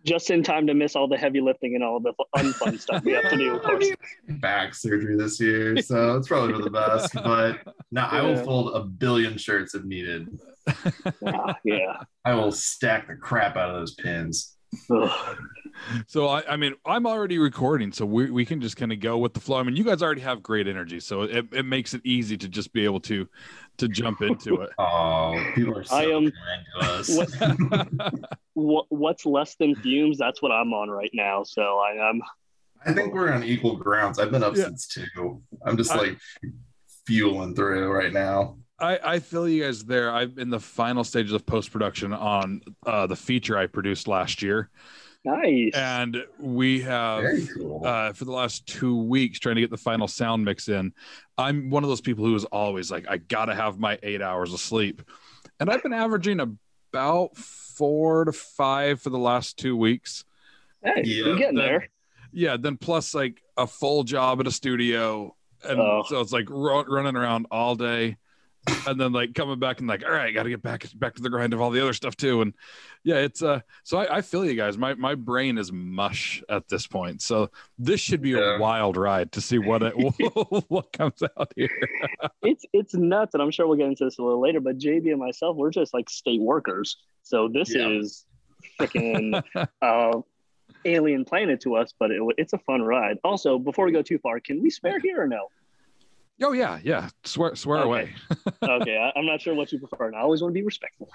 Just 0.06 0.30
in 0.30 0.44
time 0.44 0.68
to 0.68 0.74
miss 0.74 0.96
all 0.96 1.08
the 1.08 1.18
heavy 1.18 1.42
lifting 1.42 1.76
and 1.76 1.84
all 1.84 2.00
the 2.00 2.14
unfun 2.38 2.80
stuff 2.80 3.04
we 3.04 3.14
have 3.14 3.30
to 3.30 3.38
do. 3.38 3.56
Of 3.56 3.62
I 3.66 3.70
course. 3.70 3.84
mean, 4.28 4.40
back 4.40 4.74
surgery 4.74 5.18
this 5.18 5.40
year, 5.40 5.82
so 5.82 6.18
it's 6.18 6.28
probably 6.28 6.54
for 6.54 6.64
the 6.64 6.70
best. 6.70 7.14
But 7.26 7.62
no, 7.92 8.02
I 8.02 8.22
will 8.22 8.38
fold 8.38 8.76
a 8.76 8.84
billion 8.84 9.38
shirts 9.38 9.74
if 9.74 9.84
needed. 9.84 10.40
Yeah, 11.22 11.54
yeah. 11.64 11.98
I 12.24 12.36
will 12.36 12.52
stack 12.52 13.08
the 13.08 13.16
crap 13.16 13.58
out 13.58 13.70
of 13.70 13.76
those 13.76 13.96
pins. 13.96 14.56
Ugh. 14.92 15.38
So 16.08 16.28
I, 16.28 16.54
I 16.54 16.58
mean, 16.58 16.76
I'm 16.86 17.06
already 17.06 17.38
recording, 17.38 17.92
so 17.92 18.06
we, 18.06 18.32
we 18.32 18.46
can 18.46 18.62
just 18.62 18.78
kind 18.78 18.92
of 18.92 19.00
go 19.00 19.18
with 19.18 19.34
the 19.34 19.40
flow. 19.40 19.60
I 19.60 19.64
mean, 19.64 19.76
you 19.76 19.84
guys 19.84 20.02
already 20.02 20.22
have 20.22 20.42
great 20.44 20.68
energy, 20.68 21.00
so 21.00 21.24
it, 21.24 21.48
it 21.52 21.66
makes 21.66 21.94
it 21.94 22.02
easy 22.04 22.38
to 22.38 22.48
just 22.48 22.72
be 22.74 22.86
able 22.86 23.02
to 23.02 23.28
to 23.78 23.88
jump 23.88 24.22
into 24.22 24.62
it. 24.62 24.70
Oh, 24.80 25.42
people 25.56 25.78
are 25.78 25.84
so 25.84 25.96
I 25.96 26.04
am- 26.04 26.32
kind 26.32 26.66
to 26.80 28.00
us. 28.00 28.20
What 28.54 28.86
what's 28.88 29.26
less 29.26 29.56
than 29.56 29.76
fumes? 29.76 30.18
That's 30.18 30.42
what 30.42 30.52
I'm 30.54 30.74
on 30.74 30.90
right 30.90 31.10
now. 31.14 31.44
So 31.44 31.62
I 31.80 32.10
am. 32.10 32.22
I 32.86 32.94
think 32.94 33.14
we're 33.14 33.30
on 33.32 33.44
equal 33.44 33.76
grounds. 33.76 34.18
I've 34.18 34.32
been 34.32 34.44
up 34.44 34.56
Yeah. 34.56 34.66
since 34.66 34.88
two. 34.88 35.42
I'm 35.66 35.76
just 35.76 35.92
I- 35.92 35.98
like 35.98 36.20
fueling 37.06 37.54
through 37.56 37.92
right 37.92 38.14
now. 38.14 38.58
I, 38.80 39.00
I 39.04 39.20
feel 39.20 39.48
you 39.48 39.64
guys 39.64 39.84
there. 39.86 40.12
I'm 40.12 40.38
in 40.38 40.50
the 40.50 40.60
final 40.60 41.04
stages 41.06 41.32
of 41.34 41.46
post 41.46 41.72
production 41.72 42.12
on 42.14 42.62
uh, 42.86 43.08
the 43.08 43.16
feature 43.16 43.58
I 43.58 43.68
produced 43.68 44.08
last 44.08 44.42
year, 44.42 44.70
Nice. 45.26 45.72
and 45.74 46.24
we 46.40 46.82
have 46.82 47.24
cool. 47.58 47.82
uh, 47.86 48.14
for 48.14 48.26
the 48.26 48.32
last 48.32 48.68
two 48.68 48.96
weeks 49.04 49.40
trying 49.40 49.56
to 49.56 49.62
get 49.62 49.72
the 49.72 49.78
final 49.78 50.08
sound 50.08 50.46
mix 50.46 50.68
in. 50.70 50.94
I'm 51.38 51.70
one 51.70 51.84
of 51.84 51.90
those 51.90 52.02
people 52.02 52.24
who 52.26 52.36
is 52.36 52.46
always 52.46 52.92
like, 52.92 53.06
I 53.10 53.18
gotta 53.18 53.56
have 53.56 53.80
my 53.80 53.98
eight 54.04 54.22
hours 54.22 54.54
of 54.54 54.60
sleep, 54.60 55.02
and 55.60 55.70
I've 55.70 55.82
been 55.84 55.94
averaging 55.94 56.40
about 56.40 57.36
four 57.36 58.26
to 58.26 58.32
five 58.32 59.02
for 59.02 59.10
the 59.10 59.18
last 59.20 59.58
two 59.58 59.76
weeks. 59.76 60.24
hey, 60.84 61.02
Yeah, 61.04 61.26
you're 61.26 61.38
getting 61.38 61.56
then- 61.56 61.66
there. 61.66 61.90
Yeah, 62.32 62.58
then 62.58 62.76
plus 62.78 63.14
like 63.16 63.42
a 63.58 63.66
full 63.66 64.04
job 64.04 64.40
at 64.42 64.48
a 64.48 64.52
studio, 64.52 65.36
and 65.64 65.80
Oh. 65.80 66.04
so 66.08 66.20
it's 66.20 66.34
like 66.34 66.50
ru- 66.50 66.84
running 66.84 67.16
around 67.16 67.48
all 67.50 67.76
day, 67.76 68.18
and 68.88 69.00
then 69.00 69.12
like 69.12 69.34
coming 69.34 69.60
back 69.60 69.80
and 69.80 69.88
like, 69.88 70.04
all 70.04 70.12
right, 70.12 70.34
got 70.34 70.44
to 70.44 70.50
get 70.50 70.62
back 70.62 70.86
back 70.96 71.16
to 71.16 71.22
the 71.22 71.30
grind 71.30 71.54
of 71.54 71.62
all 71.62 71.70
the 71.72 71.82
other 71.82 71.94
stuff 71.94 72.16
too. 72.16 72.42
And 72.42 72.54
yeah, 73.04 73.16
it's 73.18 73.42
uh, 73.42 73.60
so 73.84 73.98
I, 74.00 74.18
I 74.18 74.22
feel 74.22 74.46
you 74.46 74.56
guys. 74.56 74.78
My 74.78 74.94
my 74.96 75.16
brain 75.16 75.58
is 75.58 75.72
mush 75.72 76.44
at 76.50 76.68
this 76.68 76.88
point, 76.88 77.22
so 77.22 77.50
this 77.78 78.00
should 78.00 78.22
be 78.22 78.32
Yeah. 78.32 78.56
a 78.58 78.60
wild 78.60 78.98
ride 78.98 79.32
to 79.34 79.42
see 79.42 79.58
what 79.60 79.84
it 79.84 79.94
what 80.70 80.92
comes 80.94 81.22
out 81.38 81.52
here. 81.56 81.70
It's 82.44 82.64
it's 82.74 82.94
nuts, 82.94 83.34
and 83.34 83.42
I'm 83.42 83.50
sure 83.50 83.66
we'll 83.68 83.78
get 83.78 83.88
into 83.88 84.06
this 84.06 84.20
a 84.20 84.22
little 84.24 84.40
later. 84.42 84.60
But 84.60 84.78
JB 84.78 85.10
and 85.10 85.20
myself, 85.20 85.56
we're 85.58 85.72
just 85.72 85.94
like 85.96 86.10
state 86.10 86.42
workers. 86.42 86.98
So 87.24 87.48
this 87.52 87.74
Yeah. 87.74 87.88
is 87.90 88.26
freaking 88.80 89.42
uh, 89.82 90.20
alien 90.86 91.26
planet 91.26 91.62
to 91.62 91.76
us, 91.76 91.94
but 92.00 92.12
it, 92.12 92.22
it's 92.38 92.54
a 92.54 92.60
fun 92.60 92.82
ride. 92.84 93.18
Also, 93.24 93.58
before 93.58 93.86
we 93.86 93.92
go 93.92 94.04
too 94.04 94.20
far, 94.20 94.40
can 94.40 94.62
we 94.62 94.70
swear 94.70 95.00
here 95.00 95.22
or 95.22 95.28
no? 95.28 95.48
Oh 96.42 96.52
yeah, 96.52 96.80
yeah, 96.84 97.10
swear 97.24 97.56
swear 97.56 97.80
Okay. 97.80 97.88
away. 97.88 98.16
Okay, 98.64 98.98
I, 98.98 99.18
I'm 99.18 99.26
not 99.26 99.42
sure 99.42 99.54
what 99.54 99.72
you 99.72 99.80
prefer, 99.80 100.08
and 100.08 100.16
I 100.16 100.20
always 100.20 100.42
want 100.42 100.54
to 100.54 100.60
be 100.60 100.66
respectful. 100.66 101.08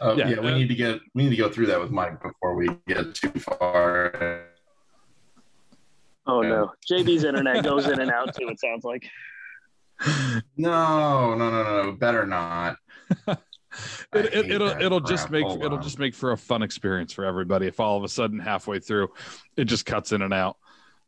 Oh, 0.00 0.16
yeah, 0.16 0.30
yeah, 0.30 0.40
we 0.40 0.48
uh, 0.48 0.54
need 0.54 0.68
to 0.68 0.74
get 0.74 1.00
we 1.14 1.24
need 1.24 1.30
to 1.30 1.36
go 1.36 1.50
through 1.50 1.66
that 1.66 1.80
with 1.80 1.90
Mike 1.90 2.22
before 2.22 2.54
we 2.54 2.68
get 2.86 3.14
too 3.14 3.30
far. 3.30 4.46
Oh 6.26 6.40
no, 6.42 6.72
JB's 6.90 7.24
internet 7.24 7.64
goes 7.64 7.86
in 7.86 8.00
and 8.00 8.10
out 8.10 8.34
too. 8.34 8.48
It 8.48 8.60
sounds 8.60 8.84
like. 8.84 9.04
No, 10.56 11.34
no, 11.34 11.50
no, 11.50 11.82
no, 11.82 11.92
better 11.92 12.26
not. 12.26 12.76
It, 14.12 14.26
it, 14.26 14.32
hate 14.34 14.50
it'll 14.50 14.68
that 14.68 14.82
it'll 14.82 15.00
just 15.00 15.30
make 15.30 15.46
Hold 15.46 15.64
it'll 15.64 15.78
on. 15.78 15.82
just 15.82 15.98
make 15.98 16.14
for 16.14 16.32
a 16.32 16.36
fun 16.36 16.62
experience 16.62 17.10
for 17.14 17.24
everybody 17.24 17.66
if 17.66 17.80
all 17.80 17.96
of 17.96 18.04
a 18.04 18.08
sudden 18.08 18.38
halfway 18.38 18.80
through 18.80 19.08
it 19.56 19.64
just 19.64 19.86
cuts 19.86 20.12
in 20.12 20.20
and 20.20 20.34
out. 20.34 20.58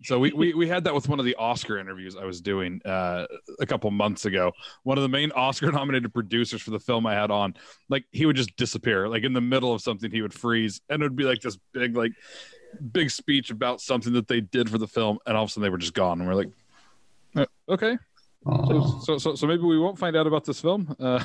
So 0.04 0.18
we, 0.18 0.32
we 0.32 0.52
we 0.52 0.68
had 0.68 0.84
that 0.84 0.94
with 0.94 1.08
one 1.08 1.18
of 1.18 1.24
the 1.24 1.34
Oscar 1.36 1.78
interviews 1.78 2.14
I 2.14 2.24
was 2.24 2.40
doing 2.42 2.80
uh, 2.84 3.26
a 3.58 3.66
couple 3.66 3.90
months 3.90 4.26
ago. 4.26 4.52
One 4.82 4.98
of 4.98 5.02
the 5.02 5.08
main 5.08 5.32
Oscar 5.32 5.72
nominated 5.72 6.12
producers 6.12 6.60
for 6.60 6.70
the 6.72 6.78
film 6.78 7.06
I 7.06 7.14
had 7.14 7.30
on, 7.30 7.54
like 7.88 8.04
he 8.12 8.26
would 8.26 8.36
just 8.36 8.54
disappear, 8.56 9.08
like 9.08 9.24
in 9.24 9.32
the 9.32 9.40
middle 9.40 9.72
of 9.72 9.80
something, 9.80 10.10
he 10.10 10.20
would 10.20 10.34
freeze, 10.34 10.80
and 10.90 11.02
it 11.02 11.06
would 11.06 11.16
be 11.16 11.24
like 11.24 11.40
this 11.40 11.58
big 11.72 11.96
like 11.96 12.12
big 12.92 13.10
speech 13.10 13.50
about 13.50 13.80
something 13.80 14.12
that 14.12 14.28
they 14.28 14.40
did 14.42 14.68
for 14.68 14.76
the 14.78 14.86
film, 14.86 15.18
and 15.26 15.36
all 15.36 15.44
of 15.44 15.48
a 15.48 15.52
sudden 15.52 15.62
they 15.62 15.70
were 15.70 15.78
just 15.78 15.94
gone, 15.94 16.20
and 16.20 16.28
we're 16.28 16.34
like, 16.34 16.50
"Uh, 17.36 17.46
okay, 17.70 17.96
so, 18.44 19.00
so 19.02 19.18
so 19.18 19.34
so 19.34 19.46
maybe 19.46 19.62
we 19.62 19.78
won't 19.78 19.98
find 19.98 20.16
out 20.16 20.26
about 20.26 20.44
this 20.44 20.60
film. 20.60 20.94
Uh, 21.00 21.24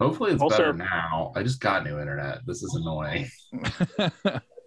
Hopefully 0.00 0.30
it's 0.30 0.40
Also- 0.40 0.56
better 0.56 0.72
now. 0.72 1.32
I 1.34 1.42
just 1.42 1.60
got 1.60 1.84
new 1.84 1.98
internet. 1.98 2.46
This 2.46 2.62
is 2.62 2.74
annoying. 2.76 3.28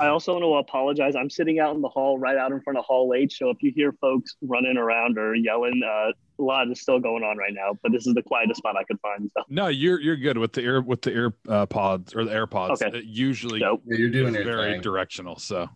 I 0.00 0.06
also 0.08 0.32
want 0.32 0.42
to 0.44 0.54
apologize. 0.54 1.14
I'm 1.16 1.30
sitting 1.30 1.58
out 1.58 1.74
in 1.74 1.82
the 1.82 1.88
hall, 1.88 2.18
right 2.18 2.36
out 2.36 2.52
in 2.52 2.60
front 2.60 2.78
of 2.78 2.84
Hall 2.84 3.12
H. 3.14 3.38
So 3.38 3.50
if 3.50 3.58
you 3.62 3.72
hear 3.74 3.92
folks 4.00 4.36
running 4.42 4.76
around 4.76 5.18
or 5.18 5.34
yelling, 5.34 5.82
uh, 5.84 6.12
a 6.38 6.42
lot 6.42 6.70
is 6.70 6.80
still 6.82 7.00
going 7.00 7.22
on 7.24 7.38
right 7.38 7.52
now. 7.54 7.72
But 7.82 7.92
this 7.92 8.06
is 8.06 8.14
the 8.14 8.22
quietest 8.22 8.58
spot 8.58 8.76
I 8.76 8.84
could 8.84 9.00
find. 9.00 9.30
So 9.36 9.44
no, 9.48 9.68
you're 9.68 10.00
you're 10.00 10.16
good 10.16 10.38
with 10.38 10.52
the 10.52 10.60
ear 10.62 10.80
with 10.82 11.02
the 11.02 11.10
ear 11.12 11.34
uh, 11.48 11.66
pods 11.66 12.14
or 12.14 12.24
the 12.24 12.30
AirPods. 12.30 12.82
Okay. 12.82 12.98
It 12.98 13.04
usually 13.04 13.60
dope. 13.60 13.82
Yeah, 13.86 13.98
you're 13.98 14.10
doing 14.10 14.34
very 14.34 14.72
thing. 14.74 14.80
directional. 14.82 15.38
So 15.38 15.68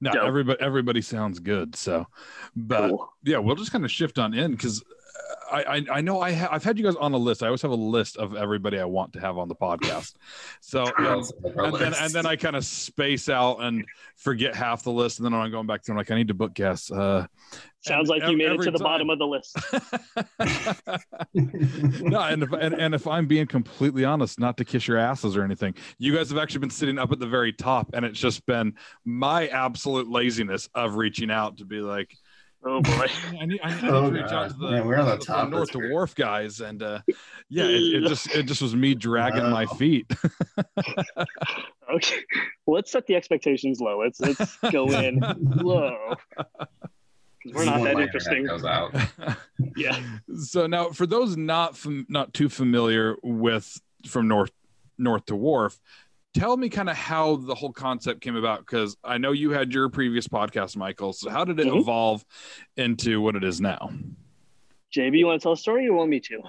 no, 0.00 0.12
Dope. 0.12 0.24
everybody 0.24 0.60
everybody 0.60 1.02
sounds 1.02 1.38
good. 1.38 1.76
So, 1.76 2.06
but 2.56 2.88
Cool. 2.90 3.12
yeah, 3.24 3.38
we'll 3.38 3.56
just 3.56 3.72
kind 3.72 3.84
of 3.84 3.90
shift 3.90 4.18
on 4.18 4.32
in 4.34 4.52
because 4.52 4.82
I, 5.50 5.62
I 5.62 5.84
I 5.98 6.00
know 6.00 6.20
I 6.20 6.32
ha- 6.32 6.48
I've 6.50 6.64
had 6.64 6.78
you 6.78 6.84
guys 6.84 6.96
on 6.96 7.12
a 7.12 7.16
list. 7.16 7.42
I 7.42 7.46
always 7.46 7.62
have 7.62 7.70
a 7.70 7.74
list 7.74 8.16
of 8.16 8.34
everybody 8.34 8.78
I 8.78 8.84
want 8.84 9.12
to 9.14 9.20
have 9.20 9.38
on 9.38 9.48
the 9.48 9.54
podcast. 9.54 10.14
So 10.60 10.84
you 10.98 11.24
and 11.56 11.74
then 11.74 11.94
and 11.94 12.12
then 12.12 12.26
I 12.26 12.36
kind 12.36 12.56
of 12.56 12.64
space 12.64 13.28
out 13.28 13.58
and 13.58 13.84
forget 14.16 14.54
half 14.54 14.82
the 14.82 14.92
list, 14.92 15.18
and 15.18 15.26
then 15.26 15.34
I'm 15.34 15.50
going 15.50 15.66
back 15.66 15.82
to 15.84 15.92
I'm 15.92 15.98
like 15.98 16.10
I 16.10 16.16
need 16.16 16.28
to 16.28 16.34
book 16.34 16.54
guests. 16.54 16.90
Uh, 16.90 17.26
Sounds 17.80 18.08
like 18.08 18.22
you 18.26 18.36
made 18.36 18.50
it 18.50 18.62
to 18.62 18.70
the 18.70 18.78
time- 18.78 18.84
bottom 18.84 19.10
of 19.10 19.18
the 19.18 19.26
list. 19.26 19.56
no, 22.02 22.20
and 22.20 22.42
if 22.42 22.52
and, 22.52 22.74
and 22.74 22.94
if 22.94 23.06
I'm 23.06 23.26
being 23.26 23.46
completely 23.46 24.04
honest, 24.04 24.40
not 24.40 24.56
to 24.58 24.64
kiss 24.64 24.88
your 24.88 24.98
asses 24.98 25.36
or 25.36 25.44
anything, 25.44 25.74
you 25.98 26.14
guys 26.14 26.28
have 26.30 26.38
actually 26.38 26.60
been 26.60 26.70
sitting 26.70 26.98
up 26.98 27.12
at 27.12 27.18
the 27.18 27.26
very 27.26 27.52
top, 27.52 27.90
and 27.94 28.04
it's 28.04 28.18
just 28.18 28.44
been 28.46 28.74
my 29.04 29.46
absolute 29.48 30.08
laziness 30.08 30.68
of 30.74 30.96
reaching 30.96 31.30
out 31.30 31.58
to 31.58 31.64
be 31.64 31.80
like, 31.80 32.16
Oh 32.64 32.80
boy. 32.82 33.06
I 33.40 33.46
need, 33.46 33.60
I 33.62 33.74
need, 33.80 33.90
Oh, 33.90 34.10
to 34.10 34.16
reach 34.22 34.32
out 34.32 34.50
to 34.50 34.56
the, 34.56 34.70
Man, 34.72 34.86
we're 34.86 34.96
on 34.98 35.06
the 35.06 35.16
to 35.16 35.24
top 35.26 35.48
North 35.48 35.60
list 35.60 35.72
to. 35.72 35.90
Wharf 35.90 36.14
guys, 36.14 36.60
and 36.60 36.82
uh, 36.82 37.00
yeah, 37.48 37.64
it, 37.64 38.02
it 38.04 38.08
just 38.08 38.34
it 38.34 38.44
just 38.44 38.60
was 38.60 38.74
me 38.74 38.94
dragging 38.94 39.48
my 39.50 39.66
feet. 39.66 40.10
Okay. 41.90 42.16
Well, 42.66 42.74
let's 42.74 42.92
set 42.92 43.06
the 43.06 43.14
expectations 43.16 43.80
low. 43.80 43.98
Let's 44.00 44.20
let's 44.20 44.56
go 44.70 44.90
in 44.92 45.20
low. 45.56 46.14
'Cause 46.36 47.54
We're 47.54 47.64
not 47.64 47.82
that 47.84 47.98
interesting. 47.98 48.44
Goes 48.44 48.64
out. 48.66 48.94
Yeah. 49.74 49.98
so 50.38 50.66
now, 50.66 50.90
for 50.90 51.06
those 51.06 51.36
not 51.38 51.78
fam- 51.78 52.04
not 52.10 52.34
too 52.34 52.50
familiar 52.50 53.16
with 53.22 53.80
from 54.06 54.28
North 54.28 54.50
North 54.98 55.24
to 55.26 55.36
Wharf, 55.36 55.80
tell 56.38 56.56
me 56.56 56.68
kind 56.68 56.88
of 56.88 56.96
how 56.96 57.36
the 57.36 57.54
whole 57.54 57.72
concept 57.72 58.20
came 58.20 58.36
about 58.36 58.60
because 58.60 58.96
I 59.02 59.18
know 59.18 59.32
you 59.32 59.50
had 59.50 59.72
your 59.72 59.88
previous 59.88 60.28
podcast, 60.28 60.76
Michael. 60.76 61.12
So 61.12 61.30
how 61.30 61.44
did 61.44 61.58
it 61.58 61.66
Mhm. 61.66 61.80
evolve 61.80 62.24
into 62.76 63.20
what 63.20 63.34
it 63.34 63.42
is 63.42 63.60
now? 63.60 63.90
JB, 64.94 65.18
you 65.18 65.26
want 65.26 65.40
to 65.40 65.42
tell 65.44 65.52
a 65.52 65.56
story 65.56 65.82
or 65.82 65.84
you 65.86 65.94
want 65.94 66.10
me 66.10 66.20
to? 66.20 66.40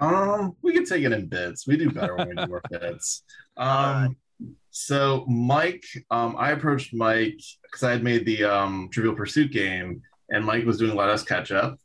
Um, 0.00 0.56
we 0.62 0.72
can 0.72 0.84
take 0.84 1.02
it 1.04 1.12
in 1.12 1.26
bits. 1.26 1.66
We 1.66 1.76
do 1.76 1.90
better 1.90 2.16
when 2.16 2.28
we 2.28 2.34
do 2.36 2.52
our 2.52 2.62
bits. 2.70 3.24
Um, 3.56 4.16
so 4.70 5.24
Mike, 5.26 5.84
um, 6.10 6.36
I 6.38 6.52
approached 6.52 6.94
Mike 6.94 7.40
because 7.64 7.82
I 7.82 7.90
had 7.90 8.02
made 8.02 8.24
the 8.24 8.44
um, 8.44 8.88
Trivial 8.92 9.14
Pursuit 9.14 9.52
game, 9.52 10.02
and 10.30 10.44
Mike 10.44 10.64
was 10.64 10.78
doing 10.78 10.96
Let 10.96 11.08
Us 11.10 11.22
Catch 11.24 11.52
Up, 11.52 11.78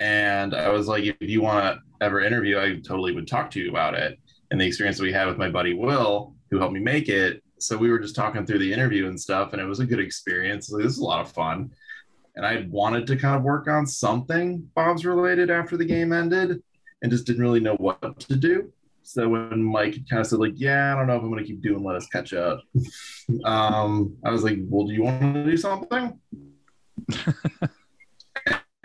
and 0.00 0.54
I 0.54 0.70
was 0.70 0.88
like, 0.88 1.04
if 1.04 1.16
you 1.20 1.42
want 1.42 1.64
to 1.64 1.80
ever 2.04 2.20
interview, 2.20 2.58
I 2.58 2.74
totally 2.80 3.14
would 3.14 3.28
talk 3.28 3.50
to 3.52 3.60
you 3.60 3.70
about 3.70 3.94
it 3.94 4.18
and 4.50 4.60
the 4.60 4.66
experience 4.66 4.98
that 4.98 5.04
we 5.04 5.12
had 5.12 5.28
with 5.28 5.38
my 5.38 5.48
buddy 5.48 5.72
Will, 5.72 6.34
who 6.52 6.58
helped 6.58 6.74
me 6.74 6.80
make 6.80 7.08
it. 7.08 7.42
So 7.58 7.78
we 7.78 7.90
were 7.90 7.98
just 7.98 8.14
talking 8.14 8.44
through 8.44 8.58
the 8.58 8.70
interview 8.72 9.08
and 9.08 9.18
stuff, 9.18 9.54
and 9.54 9.62
it 9.62 9.64
was 9.64 9.80
a 9.80 9.86
good 9.86 9.98
experience. 10.00 10.70
Like, 10.70 10.82
this 10.82 10.92
is 10.92 10.98
a 10.98 11.04
lot 11.04 11.20
of 11.22 11.32
fun. 11.32 11.70
And 12.36 12.44
I 12.44 12.66
wanted 12.68 13.06
to 13.06 13.16
kind 13.16 13.36
of 13.36 13.42
work 13.42 13.68
on 13.68 13.86
something 13.86 14.68
Bob's 14.74 15.06
related 15.06 15.50
after 15.50 15.76
the 15.78 15.84
game 15.84 16.12
ended 16.12 16.62
and 17.02 17.10
just 17.10 17.26
didn't 17.26 17.42
really 17.42 17.60
know 17.60 17.74
what 17.76 18.20
to 18.20 18.36
do. 18.36 18.70
So 19.02 19.28
when 19.28 19.62
Mike 19.62 19.96
kind 20.10 20.20
of 20.20 20.26
said 20.26 20.38
like, 20.38 20.52
"Yeah, 20.56 20.92
I 20.94 20.98
don't 20.98 21.06
know 21.06 21.16
if 21.16 21.22
I'm 21.22 21.30
going 21.30 21.42
to 21.42 21.46
keep 21.46 21.62
doing 21.62 21.82
Let 21.82 21.96
Us 21.96 22.06
Catch 22.06 22.34
Up," 22.34 22.60
um, 23.44 24.16
I 24.24 24.30
was 24.30 24.44
like, 24.44 24.58
"Well, 24.68 24.86
do 24.86 24.92
you 24.92 25.02
want 25.02 25.34
to 25.34 25.44
do 25.44 25.56
something?" 25.56 26.18
and, 27.08 27.70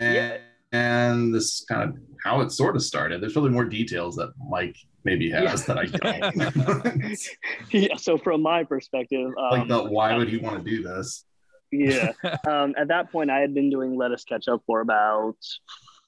Yeah. 0.00 0.38
and 0.72 1.34
this 1.34 1.44
is 1.44 1.66
kind 1.68 1.88
of 1.88 1.96
how 2.24 2.40
it 2.40 2.50
sort 2.50 2.76
of 2.76 2.82
started. 2.82 3.20
There's 3.22 3.32
probably 3.32 3.50
more 3.50 3.64
details 3.64 4.16
that 4.16 4.32
Mike 4.48 4.76
maybe 5.08 5.30
has 5.30 5.64
that 5.66 5.78
I 5.78 5.86
don't. 5.86 7.18
Yeah. 7.70 7.96
So 7.96 8.18
from 8.18 8.42
my 8.42 8.64
perspective, 8.64 9.26
um, 9.38 9.50
like, 9.50 9.68
the, 9.68 9.84
why 9.84 10.16
would 10.16 10.28
he 10.28 10.38
want 10.38 10.64
to 10.64 10.70
do 10.70 10.82
this? 10.82 11.24
yeah. 11.70 12.12
Um, 12.48 12.74
at 12.76 12.88
that 12.88 13.10
point, 13.12 13.30
I 13.30 13.40
had 13.40 13.54
been 13.54 13.70
doing 13.70 13.96
Let 13.96 14.12
Us 14.12 14.24
Catch 14.24 14.48
Up 14.48 14.62
for 14.66 14.80
about 14.80 15.36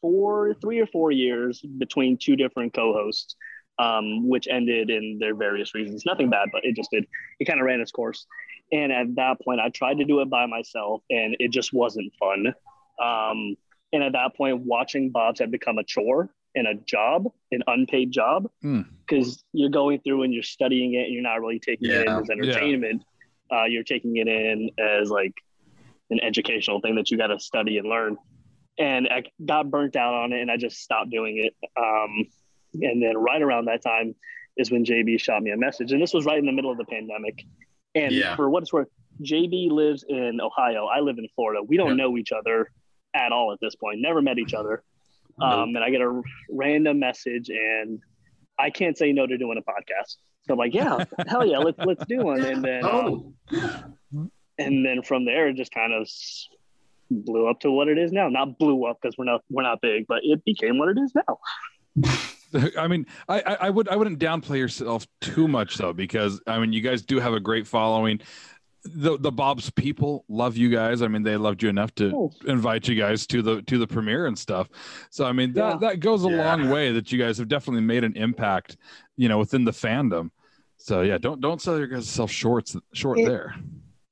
four, 0.01 0.55
three 0.55 0.81
or 0.81 0.87
four 0.87 1.11
years 1.11 1.61
between 1.79 2.17
two 2.17 2.37
different 2.37 2.73
co-hosts, 2.75 3.37
um, 3.79 4.29
which 4.29 4.49
ended 4.49 4.91
in 4.91 5.19
their 5.19 5.35
various 5.35 5.75
reasons. 5.75 6.05
Nothing 6.07 6.31
bad, 6.31 6.49
but 6.53 6.65
it 6.65 6.77
just 6.77 6.91
did. 6.91 7.05
It 7.39 7.45
kind 7.45 7.61
of 7.61 7.67
ran 7.67 7.81
its 7.81 7.93
course. 7.93 8.27
And 8.73 8.93
at 8.93 9.15
that 9.17 9.41
point, 9.45 9.61
I 9.61 9.69
tried 9.71 9.99
to 9.99 10.05
do 10.05 10.21
it 10.21 10.31
by 10.31 10.47
myself, 10.47 11.03
and 11.11 11.37
it 11.39 11.51
just 11.51 11.73
wasn't 11.73 12.13
fun. 12.19 12.55
Um, 13.03 13.57
and 13.93 14.03
at 14.05 14.13
that 14.13 14.37
point, 14.37 14.61
watching 14.61 15.11
Bob's 15.11 15.41
had 15.41 15.51
become 15.51 15.79
a 15.79 15.85
chore 15.85 16.31
and 16.55 16.67
a 16.67 16.75
job, 16.75 17.27
an 17.53 17.63
unpaid 17.67 18.11
job, 18.11 18.49
Hmm. 18.63 18.83
because 19.07 19.45
you're 19.53 19.71
going 19.71 20.01
through 20.01 20.23
and 20.25 20.35
you're 20.35 20.43
studying 20.43 20.95
it, 20.95 21.05
and 21.07 21.13
you're 21.15 21.23
not 21.23 21.41
really 21.41 21.59
taking 21.61 21.91
it 21.91 22.07
in 22.07 22.13
as 22.19 22.31
entertainment. 22.31 23.03
Uh, 23.53 23.65
you're 23.65 23.83
taking 23.85 24.17
it 24.17 24.29
in 24.29 24.71
as 24.79 25.11
like 25.11 25.35
an 26.11 26.21
educational 26.23 26.81
thing 26.81 26.95
that 26.97 27.11
you 27.11 27.17
got 27.19 27.29
to 27.29 27.39
study 27.41 27.79
and 27.79 27.89
learn. 27.89 28.17
And 28.79 29.09
I 29.09 29.25
got 29.45 29.71
burnt 29.71 29.97
out 29.97 30.15
on 30.15 30.33
it 30.33 30.41
and 30.41 30.51
I 30.51 30.57
just 30.57 30.79
stopped 30.79 31.11
doing 31.11 31.37
it. 31.39 31.55
Um, 31.77 32.27
and 32.81 33.03
then 33.03 33.17
right 33.19 33.43
around 33.43 33.67
that 33.67 33.83
time 33.83 34.15
is 34.57 34.71
when 34.71 34.85
JB 34.85 35.19
shot 35.21 35.43
me 35.43 35.51
a 35.51 35.57
message. 35.57 35.93
And 35.93 36.01
this 36.01 36.15
was 36.15 36.25
right 36.25 36.39
in 36.39 36.47
the 36.47 36.53
middle 36.53 36.71
of 36.71 36.79
the 36.79 36.85
pandemic. 36.85 37.45
And 37.95 38.13
Yeah. 38.15 38.37
for 38.37 38.49
what 38.49 38.63
it's 38.63 38.73
worth, 38.73 38.89
JB 39.23 39.69
lives 39.71 40.05
in 40.09 40.41
Ohio. 40.41 40.87
I 40.87 41.01
live 41.01 41.19
in 41.19 41.27
Florida. 41.35 41.63
We 41.63 41.77
don't 41.77 41.91
Yeah. 41.99 42.05
know 42.07 42.17
each 42.17 42.33
other 42.33 42.71
at 43.15 43.33
all 43.33 43.53
at 43.53 43.59
this 43.61 43.75
point, 43.75 44.01
never 44.01 44.23
met 44.23 44.39
each 44.39 44.55
other. 44.55 44.83
Um, 45.43 45.75
and 45.77 45.79
I 45.79 45.91
get 45.91 46.01
a 46.01 46.23
random 46.51 46.99
message 46.99 47.49
and 47.49 48.01
I 48.59 48.71
can't 48.71 48.97
say 48.97 49.13
no 49.13 49.27
to 49.27 49.39
doing 49.39 49.59
a 49.59 49.63
podcast. 49.63 50.17
So 50.43 50.55
I'm 50.55 50.59
like, 50.59 50.75
yeah, 50.75 51.05
hell 51.29 51.47
yeah, 51.47 51.59
let's 51.59 51.79
let's 51.79 52.05
do 52.07 52.19
one. 52.19 52.45
And 52.45 52.65
then 52.65 52.85
um, 52.85 53.35
oh, 53.53 54.31
and 54.59 54.85
then 54.85 55.03
from 55.03 55.25
there 55.25 55.49
it 55.49 55.57
just 55.57 55.73
kind 55.73 55.93
of 55.93 56.09
blew 57.11 57.49
up 57.49 57.61
to 57.61 57.71
what 57.71 57.89
it 57.89 57.99
is 57.99 58.13
now 58.13 58.29
not 58.29 58.57
blew 58.59 58.87
up 58.87 58.99
because 59.03 59.17
we're 59.19 59.25
not 59.25 59.43
we're 59.51 59.65
not 59.65 59.81
big 59.81 60.07
but 60.07 60.21
it 60.23 60.45
became 60.45 60.79
what 60.79 60.89
it 60.89 60.97
is 60.97 61.13
now 61.13 61.39
I 62.79 62.89
mean, 62.89 63.07
I, 63.29 63.41
I 63.41 63.55
I 63.55 63.71
would 63.71 63.89
I 63.89 63.97
wouldn't 63.97 64.19
downplay 64.19 64.59
yourself 64.59 65.07
too 65.21 65.47
much 65.47 65.77
though, 65.77 65.93
because 65.93 66.41
I 66.47 66.59
mean, 66.59 66.73
you 66.73 66.81
guys 66.81 67.03
do 67.03 67.21
have 67.21 67.33
a 67.33 67.41
great 67.41 67.67
following. 67.67 68.21
The 68.85 69.19
the 69.19 69.31
Bob's 69.31 69.69
people 69.71 70.25
love 70.29 70.57
you 70.57 70.71
guys. 70.71 71.03
I 71.03 71.09
mean, 71.09 71.23
they 71.23 71.37
loved 71.37 71.63
you 71.63 71.69
enough 71.69 71.95
to 71.97 72.13
Oh. 72.15 72.33
invite 72.47 72.89
you 72.89 72.95
guys 72.95 73.27
to 73.27 73.43
the 73.43 73.63
to 73.63 73.77
the 73.79 73.87
premiere 73.87 74.27
and 74.27 74.39
stuff. 74.39 74.69
So 75.11 75.27
I 75.27 75.33
mean, 75.33 75.53
that 75.53 75.73
Yeah. 75.75 75.77
that 75.89 76.01
goes 76.01 76.25
a 76.25 76.31
Yeah. 76.31 76.45
long 76.47 76.71
way. 76.71 76.91
That 76.93 77.13
you 77.13 77.19
guys 77.19 77.37
have 77.39 77.49
definitely 77.49 77.83
made 77.83 78.05
an 78.05 78.17
impact, 78.17 78.79
you 79.17 79.29
know, 79.29 79.39
within 79.39 79.65
the 79.65 79.71
fandom. 79.73 80.31
So 80.79 81.03
yeah, 81.03 81.19
don't 81.19 81.41
don't 81.43 81.61
sell 81.61 81.77
your 81.79 81.89
guys 81.89 82.09
self 82.09 82.31
shorts 82.31 82.75
short 82.95 83.19
It- 83.19 83.27
there. 83.27 83.55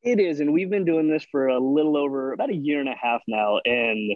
it 0.03 0.21
is 0.21 0.41
and 0.41 0.53
we've 0.53 0.71
been 0.71 0.85
doing 0.85 1.09
this 1.09 1.25
for 1.31 1.49
a 1.49 1.59
little 1.59 1.97
over 1.97 2.33
about 2.33 2.51
a 2.51 2.55
year 2.55 2.79
and 2.81 2.89
a 2.89 2.95
half 2.95 3.21
now 3.27 3.59
and 3.65 4.13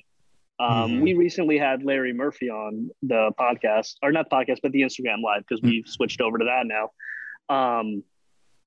um, 0.61 0.93
Mhm. 0.93 1.01
we 1.03 1.15
recently 1.15 1.59
had 1.59 1.83
larry 1.83 2.13
murphy 2.13 2.49
on 2.49 2.89
the 3.03 3.33
podcast 3.39 3.97
or 4.01 4.13
not 4.13 4.31
podcast 4.31 4.59
but 4.63 4.71
the 4.71 4.81
instagram 4.83 5.23
live 5.23 5.43
because 5.47 5.61
we've 5.61 5.87
switched 5.89 6.21
over 6.21 6.39
to 6.39 6.45
that 6.45 6.67
now 6.67 6.91
um, 7.55 8.05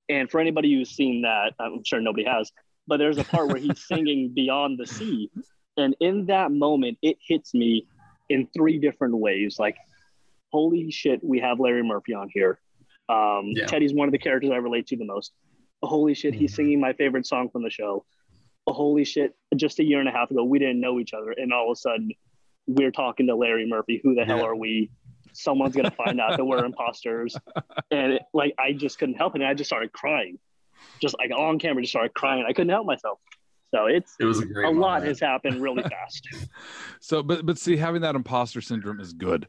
and 0.10 0.30
for 0.30 0.40
anybody 0.40 0.74
who's 0.74 0.92
seen 0.92 1.22
that 1.24 1.54
i'm 1.60 1.84
sure 1.84 2.00
nobody 2.02 2.24
has 2.26 2.52
but 2.88 2.98
there's 2.98 3.18
a 3.18 3.24
part 3.24 3.48
where 3.48 3.58
he's 3.58 3.84
singing 3.88 4.32
beyond 4.36 4.78
the 4.78 4.86
sea. 4.86 5.32
And 5.76 5.96
in 6.00 6.28
that 6.28 6.52
moment 6.52 7.00
it 7.02 7.18
hits 7.28 7.54
me 7.56 7.88
in 8.30 8.48
three 8.56 8.78
different 8.78 9.18
ways. 9.18 9.58
Like 9.58 9.76
holy 10.52 10.92
shit 10.92 11.24
we 11.24 11.40
have 11.40 11.60
larry 11.60 11.82
murphy 11.84 12.14
on 12.14 12.30
here. 12.32 12.60
Um, 13.10 13.46
Yeah. 13.48 13.66
teddy's 13.66 13.94
one 13.94 14.08
of 14.08 14.12
the 14.12 14.20
characters 14.20 14.52
i 14.52 14.58
relate 14.58 14.86
to 14.88 14.98
the 14.98 15.06
most. 15.06 15.34
Holy 15.82 16.14
shit 16.14 16.36
he's 16.36 16.52
Mhm. 16.54 16.56
singing 16.56 16.80
my 16.80 16.94
favorite 16.94 17.26
song 17.26 17.50
from 17.50 17.64
the 17.64 17.72
show. 17.72 18.06
Holy 18.68 19.04
shit 19.04 19.36
just 19.56 19.80
a 19.80 19.84
year 19.84 20.00
and 20.00 20.08
a 20.08 20.12
half 20.12 20.30
ago 20.30 20.44
we 20.44 20.60
didn't 20.60 20.80
know 20.80 21.00
each 21.00 21.14
other. 21.16 21.32
And 21.32 21.52
all 21.52 21.72
of 21.72 21.74
a 21.74 21.76
sudden 21.76 22.12
we're 22.68 22.92
talking 22.92 23.26
to 23.28 23.36
larry 23.36 23.66
murphy. 23.68 24.00
Who 24.04 24.14
the 24.14 24.26
hell 24.26 24.38
Yeah. 24.40 24.46
are 24.46 24.56
we 24.56 24.92
someone's 25.36 25.76
gonna 25.76 25.92
find 25.92 26.20
out 26.20 26.38
that 26.38 26.46
we're 26.46 26.64
imposters 26.66 27.36
and 27.92 28.14
it, 28.14 28.22
like 28.34 28.54
i 28.60 28.72
just 28.74 28.98
couldn't 29.00 29.16
help 29.16 29.36
it 29.36 29.42
and 29.42 29.48
i 29.50 29.54
just 29.54 29.70
started 29.70 29.92
crying 29.94 30.38
just 31.02 31.16
like 31.20 31.32
on 31.32 31.60
camera 31.60 31.82
just 31.82 31.92
started 31.92 32.14
crying 32.14 32.46
i 32.48 32.54
couldn't 32.54 32.70
help 32.70 32.86
myself 32.86 33.20
so 33.74 33.88
it's 33.88 34.16
it 34.20 34.26
was 34.26 34.40
a 34.40 34.46
great 34.46 34.66
a 34.68 34.70
lot 34.70 35.04
has 35.04 35.20
happened 35.20 35.62
really 35.62 35.84
fast 35.84 36.28
So, 37.02 37.22
but 37.22 37.46
but 37.46 37.60
see, 37.60 37.78
having 37.78 38.02
that 38.02 38.16
imposter 38.16 38.62
syndrome 38.62 39.00
is 39.00 39.14
good. 39.14 39.48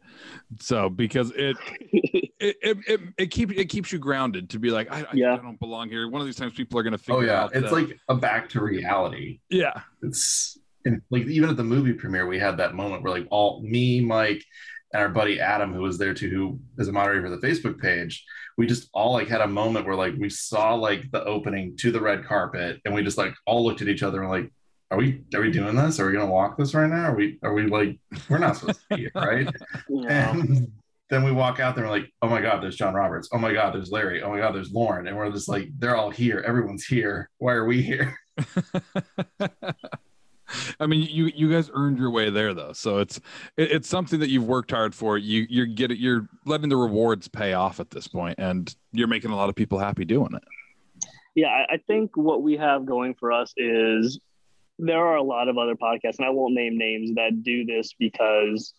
So 0.61 0.91
because 0.91 1.31
it 1.35 1.57
it 1.91 2.31
it, 2.39 2.77
it, 2.87 3.01
it 3.17 3.27
keeps 3.31 3.55
it 3.57 3.67
keeps 3.71 3.93
you 3.93 3.99
grounded 3.99 4.51
to 4.51 4.59
be 4.59 4.71
like, 4.71 4.93
I, 4.93 5.01
I, 5.03 5.07
Yeah. 5.15 5.33
I 5.33 5.37
don't 5.39 5.59
belong 5.59 5.89
here. 5.89 6.07
One 6.11 6.21
of 6.21 6.27
these 6.27 6.37
times, 6.37 6.53
people 6.53 6.79
are 6.79 6.83
going 6.83 6.93
to 6.93 6.99
oh, 7.11 7.21
figure 7.21 7.33
Oh 7.33 7.35
yeah, 7.35 7.45
out. 7.45 7.55
it's 7.55 7.71
that- 7.71 7.73
like 7.73 7.99
a 8.09 8.15
back 8.15 8.51
to 8.51 8.61
reality. 8.63 9.41
yeah, 9.49 9.81
It's 10.03 10.59
and 10.85 11.01
like 11.11 11.23
even 11.29 11.49
at 11.49 11.57
the 11.57 11.65
movie 11.65 11.95
premiere, 11.95 12.27
we 12.27 12.39
had 12.39 12.59
that 12.59 12.75
moment 12.75 13.03
where 13.03 13.13
like 13.13 13.27
all 13.31 13.63
me, 13.63 14.01
Mike, 14.03 14.45
and 14.97 15.05
our 15.05 15.11
buddy 15.11 15.39
Adam, 15.41 15.75
who 15.75 15.83
was 15.83 15.99
there 15.99 16.15
too, 16.15 16.31
who 16.31 16.59
is 16.79 16.89
a 16.89 16.93
moderator 16.93 17.23
for 17.23 17.29
the 17.29 17.47
Facebook 17.47 17.79
page, 17.79 18.25
we 18.57 18.67
just 18.67 18.89
all 18.95 19.13
like 19.13 19.29
had 19.29 19.43
a 19.43 19.47
moment 19.47 19.85
where 19.85 19.95
like 19.95 20.15
we 20.19 20.31
saw 20.31 20.75
like 20.75 21.11
the 21.11 21.23
opening 21.25 21.77
to 21.77 21.93
the 21.93 22.01
red 22.01 22.25
carpet, 22.25 22.81
and 22.85 22.95
we 22.95 23.03
just 23.03 23.19
like 23.19 23.35
all 23.45 23.63
looked 23.63 23.83
at 23.83 23.89
each 23.89 24.03
other 24.03 24.23
and 24.23 24.31
like, 24.31 24.51
are 24.91 24.97
we 24.97 25.23
are 25.35 25.43
we 25.43 25.51
doing 25.51 25.77
this? 25.77 26.01
Are 26.01 26.07
we 26.07 26.15
gonna 26.15 26.33
walk 26.33 26.57
this 26.57 26.73
right 26.73 26.89
now? 26.89 27.11
Are 27.11 27.15
we 27.15 27.39
are 27.43 27.53
we 27.53 27.67
like 27.67 27.99
we're 28.31 28.39
not 28.39 28.57
supposed 28.57 28.81
to 28.89 28.97
be 28.97 29.03
here, 29.03 29.13
right? 29.15 29.47
Yeah. 29.91 30.31
And 30.31 30.73
then 31.11 31.25
we 31.25 31.31
walk 31.31 31.61
out 31.61 31.75
there 31.75 31.85
and 31.85 31.93
we're 31.93 31.99
like, 31.99 32.13
oh 32.23 32.29
my 32.29 32.41
God, 32.41 32.63
there's 32.63 32.77
John 32.77 32.95
Roberts. 32.95 33.29
Oh 33.33 33.39
my 33.39 33.53
God, 33.53 33.75
there's 33.75 33.91
Larry. 33.91 34.23
Oh 34.23 34.31
my 34.31 34.39
God, 34.39 34.55
there's 34.55 34.73
Loren. 34.73 35.07
And 35.07 35.17
we're 35.17 35.31
just 35.31 35.49
like, 35.49 35.69
they're 35.79 35.97
all 35.97 36.11
here. 36.11 36.43
Everyone's 36.45 36.85
here. 36.85 37.31
Why 37.39 37.53
are 37.53 37.67
we 37.67 37.83
here? 37.83 38.19
I 40.81 40.87
mean, 40.87 41.09
you 41.11 41.27
you 41.27 41.51
guys 41.51 41.71
earned 41.73 41.99
your 41.99 42.11
way 42.11 42.31
there 42.31 42.55
though, 42.55 42.73
so 42.73 42.99
it's 42.99 43.19
it, 43.57 43.73
it's 43.73 43.89
something 43.89 44.21
that 44.21 44.29
you've 44.29 44.47
worked 44.47 44.71
hard 44.71 44.95
for. 44.95 45.19
You 45.19 45.47
you're 45.49 45.67
getting 45.67 45.99
you're 45.99 46.29
letting 46.45 46.69
the 46.69 46.77
rewards 46.77 47.29
pay 47.29 47.53
off 47.53 47.81
at 47.81 47.91
this 47.91 48.09
point, 48.09 48.39
and 48.39 48.75
you're 48.93 49.09
making 49.09 49.31
a 49.31 49.37
lot 49.37 49.49
of 49.49 49.55
people 49.55 49.79
happy 49.79 50.05
doing 50.05 50.35
it. 50.35 50.45
Yeah, 51.35 51.49
I, 51.49 51.75
I 51.75 51.77
think 51.87 52.17
what 52.17 52.43
we 52.43 52.57
have 52.57 52.87
going 52.87 53.15
for 53.15 53.33
us 53.33 53.53
is 53.57 54.19
there 54.79 55.05
are 55.05 55.17
a 55.17 55.23
lot 55.23 55.49
of 55.49 55.59
other 55.59 55.75
podcasts, 55.75 56.19
and 56.19 56.27
I 56.27 56.31
won't 56.31 56.55
name 56.55 56.79
names 56.79 57.15
that 57.15 57.43
do 57.43 57.65
this 57.65 57.95
because 57.99 58.73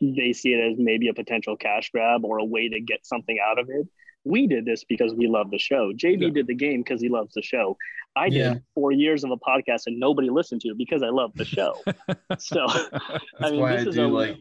they 0.00 0.32
see 0.32 0.50
it 0.50 0.72
as 0.72 0.78
maybe 0.78 1.08
a 1.08 1.14
potential 1.14 1.56
cash 1.56 1.90
grab 1.90 2.24
or 2.24 2.38
a 2.38 2.44
way 2.44 2.68
to 2.68 2.80
get 2.80 3.04
something 3.04 3.38
out 3.44 3.58
of 3.58 3.68
it. 3.68 3.86
We 4.28 4.46
did 4.46 4.64
this 4.64 4.84
because 4.84 5.12
we 5.14 5.26
love 5.26 5.50
the 5.50 5.58
show. 5.58 5.92
JB 5.92 6.20
Yeah. 6.22 6.28
did 6.30 6.46
the 6.46 6.54
game 6.54 6.82
because 6.82 7.00
he 7.00 7.08
loves 7.08 7.32
the 7.34 7.42
show. 7.42 7.76
I 8.16 8.26
Yeah. 8.26 8.54
did 8.54 8.62
four 8.74 8.92
years 8.92 9.24
of 9.24 9.30
a 9.30 9.36
podcast 9.36 9.82
and 9.86 9.98
nobody 9.98 10.28
listened 10.28 10.60
to 10.62 10.68
it 10.68 10.78
because 10.78 11.02
I 11.02 11.08
love 11.08 11.32
the 11.34 11.44
show. 11.44 11.76
so 12.38 12.66
That's 12.92 13.22
I 13.40 13.50
mean, 13.50 13.60
why 13.60 13.76
this 13.76 13.86
I 13.86 13.88
is 13.90 13.94
do 13.94 14.06
a- 14.06 14.08
like 14.08 14.36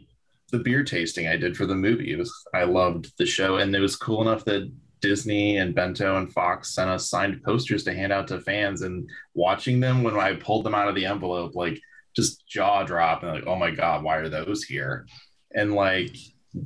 the 0.51 0.59
beer 0.59 0.83
tasting 0.83 1.27
I 1.27 1.35
did 1.37 1.55
for 1.57 1.65
the 1.65 1.75
movie. 1.75 2.11
It 2.11 2.17
was 2.17 2.33
I 2.53 2.63
loved 2.63 3.11
the 3.17 3.25
show, 3.25 3.57
and 3.57 3.75
it 3.75 3.79
was 3.79 3.95
cool 3.95 4.21
enough 4.21 4.45
that 4.45 4.71
Disney 5.01 5.57
and 5.57 5.75
Bento 5.75 6.17
and 6.17 6.31
Fox 6.33 6.73
sent 6.73 6.89
us 6.89 7.09
signed 7.09 7.43
posters 7.43 7.83
to 7.83 7.93
hand 7.93 8.11
out 8.13 8.27
to 8.29 8.39
fans. 8.39 8.81
And 8.81 9.07
watching 9.35 9.79
them 9.79 10.03
when 10.03 10.15
I 10.15 10.33
pulled 10.35 10.65
them 10.65 10.73
out 10.73 10.87
of 10.87 10.95
the 10.95 11.05
envelope, 11.05 11.53
like 11.53 11.79
just 12.15 12.47
jaw 12.47 12.83
drop 12.83 13.21
and 13.23 13.31
like, 13.33 13.43
oh 13.45 13.55
my 13.55 13.71
god, 13.71 14.03
why 14.03 14.17
are 14.17 14.29
those 14.29 14.63
here? 14.63 15.05
And 15.53 15.73
like 15.75 16.15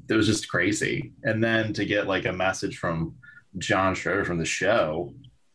it 0.10 0.14
was 0.14 0.28
just 0.28 0.50
crazy. 0.50 1.14
And 1.24 1.44
then 1.44 1.74
to 1.74 1.86
get 1.86 2.08
like 2.08 2.26
a 2.26 2.32
message 2.34 2.78
from 2.78 3.16
John 3.58 3.96
Schroeder 3.96 4.26
from 4.26 4.38
the 4.38 4.46
show, 4.46 5.14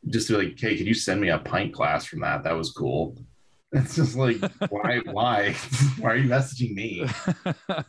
just 0.09 0.29
to 0.29 0.39
be 0.39 0.47
like, 0.47 0.59
hey, 0.61 0.77
could 0.77 0.87
you 0.87 0.95
send 0.95 1.21
me 1.21 1.31
a 1.31 1.39
pint 1.39 1.73
glass 1.73 2.05
from 2.05 2.21
that? 2.21 2.45
That 2.45 2.53
was 2.57 2.71
cool. 2.73 3.17
It's 3.73 3.97
just 3.97 4.17
like, 4.17 4.39
why, 4.71 5.01
why, 5.11 5.53
why 5.99 6.11
are 6.13 6.17
you 6.17 6.29
messaging 6.29 6.75
me? 6.75 7.05
I 7.69 7.85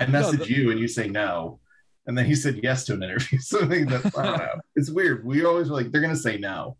No, 0.00 0.06
message 0.08 0.40
the- 0.48 0.52
you 0.52 0.70
and 0.70 0.80
you 0.80 0.88
say 0.88 1.06
no. 1.06 1.60
And 2.06 2.16
then 2.16 2.24
he 2.24 2.34
said 2.34 2.60
yes 2.62 2.84
to 2.86 2.94
an 2.94 3.02
interview. 3.02 3.38
So 3.38 3.62
I 3.62 3.68
think 3.68 3.90
that's, 3.90 4.16
I 4.16 4.24
don't 4.24 4.38
know. 4.38 4.60
It's 4.74 4.90
weird. 4.90 5.24
We 5.24 5.44
always 5.44 5.68
were 5.68 5.76
like, 5.76 5.92
they're 5.92 6.00
going 6.00 6.14
to 6.14 6.18
say 6.20 6.38
no. 6.38 6.76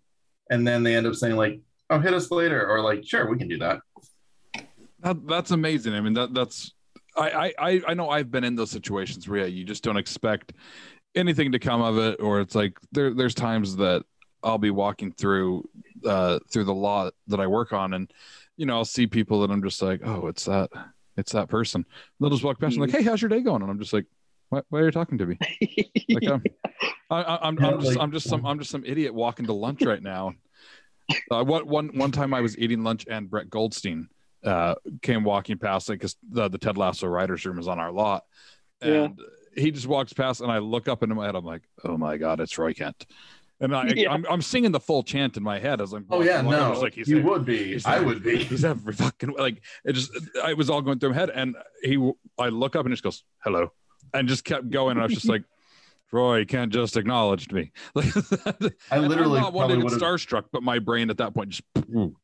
And 0.51 0.67
then 0.67 0.83
they 0.83 0.97
end 0.97 1.07
up 1.07 1.15
saying, 1.15 1.37
like, 1.37 1.61
oh, 1.91 1.99
hit 2.01 2.15
us 2.15 2.31
later. 2.31 2.67
Or 2.67 2.81
like, 2.81 3.05
sure, 3.07 3.29
we 3.31 3.37
can 3.37 3.49
do 3.49 3.59
that. 3.59 3.81
That, 5.01 5.27
that's 5.27 5.51
amazing. 5.51 5.95
I 5.95 6.01
mean, 6.01 6.15
that 6.15 6.33
that's 6.33 6.73
I, 7.17 7.55
I 7.59 7.83
I- 7.89 7.95
know 7.95 8.11
I've 8.11 8.31
been 8.31 8.45
in 8.45 8.57
those 8.57 8.71
situations 8.71 9.29
where 9.29 9.41
yeah, 9.41 9.47
you 9.47 9.65
just 9.65 9.83
don't 9.83 9.97
expect 9.97 10.53
anything 11.15 11.53
to 11.53 11.59
come 11.59 11.83
of 11.83 11.99
it, 11.99 12.21
or 12.21 12.41
it's 12.41 12.55
like 12.55 12.79
there 12.93 13.15
there's 13.15 13.35
times 13.35 13.77
that 13.77 14.05
I'll 14.43 14.59
be 14.59 14.71
walking 14.71 15.13
through 15.13 15.69
uh 16.05 16.39
through 16.51 16.65
the 16.65 16.75
lot 16.75 17.15
that 17.29 17.41
I 17.41 17.47
work 17.47 17.73
on, 17.73 17.95
and 17.95 18.11
you 18.57 18.67
know 18.67 18.77
I'll 18.77 18.85
see 18.85 19.07
people 19.07 19.41
that 19.41 19.51
I'm 19.51 19.63
just 19.63 19.81
like, 19.83 20.01
oh, 20.05 20.27
it's 20.29 20.45
that 20.45 20.71
it's 21.17 21.33
that 21.33 21.49
person. 21.49 21.85
They'll 22.21 22.31
just 22.31 22.45
walk 22.45 22.61
past 22.61 22.77
and 22.77 22.83
like, 22.83 22.91
hey, 22.91 23.03
how's 23.03 23.23
your 23.23 23.31
day 23.31 23.41
going? 23.41 23.63
And 23.63 23.71
I'm 23.71 23.79
just 23.79 23.93
like, 23.95 24.05
why, 24.51 24.63
why 24.69 24.81
are 24.81 24.85
you 24.87 24.91
talking 24.91 25.19
to 25.19 25.27
me? 25.27 25.39
Like, 26.09 26.29
um, 26.29 26.43
I, 27.11 27.23
I, 27.23 27.49
I'm, 27.49 27.59
Yeah, 27.59 27.67
I'm 27.69 27.81
just 27.81 27.99
I'm 27.99 28.13
just 28.13 28.29
some 28.29 28.47
I'm 28.47 28.59
just 28.59 28.71
some 28.71 28.85
idiot 28.85 29.13
walking 29.13 29.47
to 29.47 29.53
lunch 29.53 29.85
right 29.85 30.03
now. 30.03 30.35
Uh, 31.31 31.45
what 31.45 31.67
one 31.67 31.89
one 31.97 32.11
time 32.13 32.33
I 32.35 32.41
was 32.41 32.57
eating 32.59 32.83
lunch 32.83 33.07
and 33.09 33.29
Brett 33.31 33.51
Goldstein 33.51 34.09
uh, 34.47 34.75
came 35.03 35.25
walking 35.25 35.59
past 35.59 35.91
it 35.91 35.95
because 35.95 36.17
the, 36.31 36.49
the 36.49 36.59
Ted 36.59 36.79
Lasso 36.79 37.07
writers 37.07 37.45
room 37.45 37.59
is 37.59 37.69
on 37.69 37.79
our 37.79 37.93
lot, 37.93 38.25
Yeah. 38.83 39.05
and 39.05 39.21
he 39.57 39.71
just 39.71 39.87
walks 39.87 40.13
past 40.13 40.41
and 40.41 40.51
I 40.53 40.59
look 40.59 40.87
up 40.89 41.03
into 41.03 41.15
my 41.15 41.27
head. 41.27 41.35
I'm 41.35 41.45
like, 41.45 41.63
oh 41.85 41.97
my 41.99 42.17
god, 42.17 42.41
it's 42.41 42.57
Roy 42.57 42.73
Kent, 42.75 43.07
and 43.61 43.75
I 43.75 43.89
Yeah. 43.95 44.13
I'm, 44.13 44.25
I'm 44.31 44.43
singing 44.43 44.71
the 44.73 44.81
full 44.81 45.03
chant 45.03 45.37
in 45.37 45.43
my 45.43 45.59
head 45.59 45.81
as 45.81 45.93
I'm. 45.93 46.07
Oh, 46.11 46.23
yeah, 46.23 46.43
walking 46.43 46.61
no. 46.61 46.71
was 46.71 46.83
like, 46.83 46.95
he's 46.95 47.09
you 47.09 47.17
there. 47.17 47.25
would 47.25 47.45
be. 47.45 47.73
he's 47.73 47.85
I 47.87 47.99
there. 47.99 48.07
would 48.07 48.23
be. 48.23 48.37
He's 48.45 48.65
every 48.65 48.93
fucking 48.95 49.31
like 49.37 49.63
it 49.85 49.93
just 49.95 50.11
I 50.45 50.53
was 50.55 50.71
all 50.71 50.83
going 50.83 50.99
through 50.99 51.11
my 51.11 51.17
head 51.17 51.31
and 51.31 51.57
he 51.83 51.97
I 52.39 52.49
look 52.51 52.77
up 52.77 52.85
and 52.87 52.93
just 52.93 53.03
goes 53.03 53.25
hello 53.43 53.73
and 54.15 54.29
just 54.29 54.45
kept 54.45 54.71
going 54.71 54.93
and 54.93 55.01
I 55.01 55.05
was 55.07 55.15
just 55.15 55.29
like 55.29 55.43
Roy 56.13 56.45
Kent 56.45 56.73
just 56.73 56.97
acknowledged 56.97 57.53
me 57.53 57.73
I 58.91 58.99
literally 58.99 59.39
I'm 59.39 59.45
not 59.45 59.53
one 59.53 59.69
to 59.71 59.77
would 59.77 59.93
have. 59.93 60.01
starstruck 60.01 60.45
but 60.53 60.63
my 60.63 60.79
brain 60.79 61.11
at 61.11 61.19
that 61.19 61.35
point 61.35 61.51
just, 61.51 61.63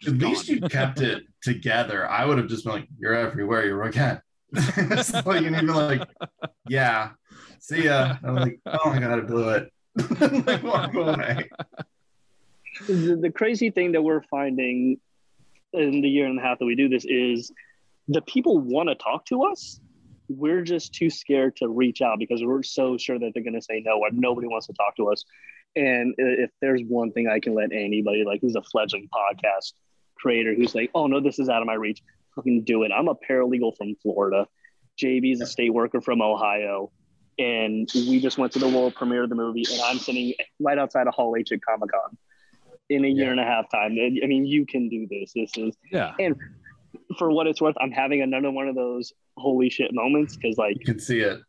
just 0.01 0.14
At 0.14 0.18
least 0.29 0.49
you 0.49 0.61
kept 0.61 1.01
it 1.01 1.25
together. 1.42 2.09
I 2.09 2.25
would 2.25 2.38
have 2.38 2.49
just 2.49 2.64
been 2.64 2.75
like, 2.75 2.88
you're 2.99 3.14
everywhere. 3.14 3.66
You're 3.66 3.83
again. 3.83 4.23
it's 4.53 5.12
like, 5.12 5.45
and 5.45 5.57
even 5.57 5.66
like, 5.68 6.09
yeah, 6.68 7.11
see 7.59 7.85
ya. 7.85 8.16
I'm 8.23 8.37
like, 8.37 8.61
oh 8.66 8.90
my 8.90 8.99
God, 8.99 9.18
I 9.18 9.21
blew 9.23 9.49
it. 9.51 9.73
like, 10.47 10.62
walk 10.62 10.95
away. 10.95 11.51
the, 12.87 13.18
the 13.21 13.31
crazy 13.31 13.71
thing 13.71 13.92
that 13.92 14.03
we're 14.03 14.23
finding 14.31 14.99
in 15.73 16.01
the 16.03 16.09
year 16.09 16.27
and 16.27 16.38
a 16.38 16.42
half 16.42 16.59
that 16.59 16.66
we 16.66 16.75
do 16.75 16.88
this 16.88 17.05
is 17.07 17.51
the 18.09 18.21
people 18.23 18.59
want 18.59 18.88
to 18.88 18.95
talk 18.95 19.25
to 19.27 19.42
us. 19.45 19.81
We're 20.37 20.62
just 20.62 20.95
too 20.95 21.11
scared 21.11 21.57
to 21.57 21.68
reach 21.68 22.01
out 22.03 22.18
because 22.18 22.42
we're 22.42 22.62
so 22.62 22.97
sure 22.97 23.18
that 23.18 23.31
they're 23.35 23.42
going 23.42 23.55
to 23.55 23.62
say 23.62 23.83
no, 23.85 23.99
or 23.99 24.09
nobody 24.12 24.47
wants 24.47 24.66
to 24.68 24.73
talk 24.75 24.97
to 24.97 25.11
us. 25.11 25.25
And 25.75 26.14
if 26.18 26.51
there's 26.61 26.83
one 26.87 27.12
thing 27.12 27.29
I 27.29 27.40
can 27.40 27.55
let 27.55 27.73
anybody, 27.73 28.25
like 28.27 28.40
who's 28.40 28.57
a 28.57 28.62
fledgling 28.62 29.09
podcast 29.12 29.73
creator, 30.16 30.55
who's 30.55 30.75
like, 30.75 30.90
oh 30.95 31.07
no, 31.07 31.21
this 31.21 31.38
is 31.38 31.49
out 31.49 31.62
of 31.62 31.66
my 31.66 31.75
reach, 31.75 32.03
fucking 32.37 32.64
do 32.64 32.83
it. 32.83 32.92
I'm 32.97 33.09
a 33.09 33.14
paralegal 33.14 33.77
from 33.77 33.95
Florida. 34.03 34.47
JB's 35.01 35.40
a 35.40 35.47
state 35.47 35.73
worker 35.73 36.01
from 36.01 36.21
Ohio. 36.21 36.90
And 37.38 37.88
we 37.95 38.21
just 38.21 38.37
went 38.37 38.53
to 38.53 38.59
the 38.59 38.68
world 38.68 38.95
premiere 38.95 39.23
of 39.23 39.31
the 39.31 39.35
movie, 39.35 39.64
and 39.73 39.81
I'm 39.81 39.97
sitting 39.99 40.35
right 40.61 40.77
outside 40.79 41.07
of 41.07 41.14
Hall 41.14 41.35
H 41.37 41.51
at 41.51 41.61
Comic 41.64 41.90
Con 41.90 42.18
in 42.90 43.07
a 43.07 43.09
year 43.09 43.25
Yeah. 43.27 43.31
and 43.31 43.40
a 43.40 43.45
half 43.45 43.71
time. 43.71 43.92
I 43.92 44.27
mean, 44.27 44.45
you 44.45 44.66
can 44.66 44.90
do 44.90 45.07
this. 45.09 45.33
This 45.35 45.51
is, 45.57 45.75
yeah 45.90 46.12
and 46.21 46.37
for 47.18 47.31
what 47.31 47.47
it's 47.47 47.61
worth, 47.61 47.75
I'm 47.81 47.90
having 47.90 48.21
another 48.21 48.51
one 48.51 48.68
of 48.68 48.75
those 48.75 49.14
holy 49.37 49.71
shit 49.71 49.92
moments 49.92 50.37
because, 50.37 50.57
like, 50.59 50.77
You 50.79 50.85
can 50.87 51.01
see 51.01 51.21
it. 51.21 51.40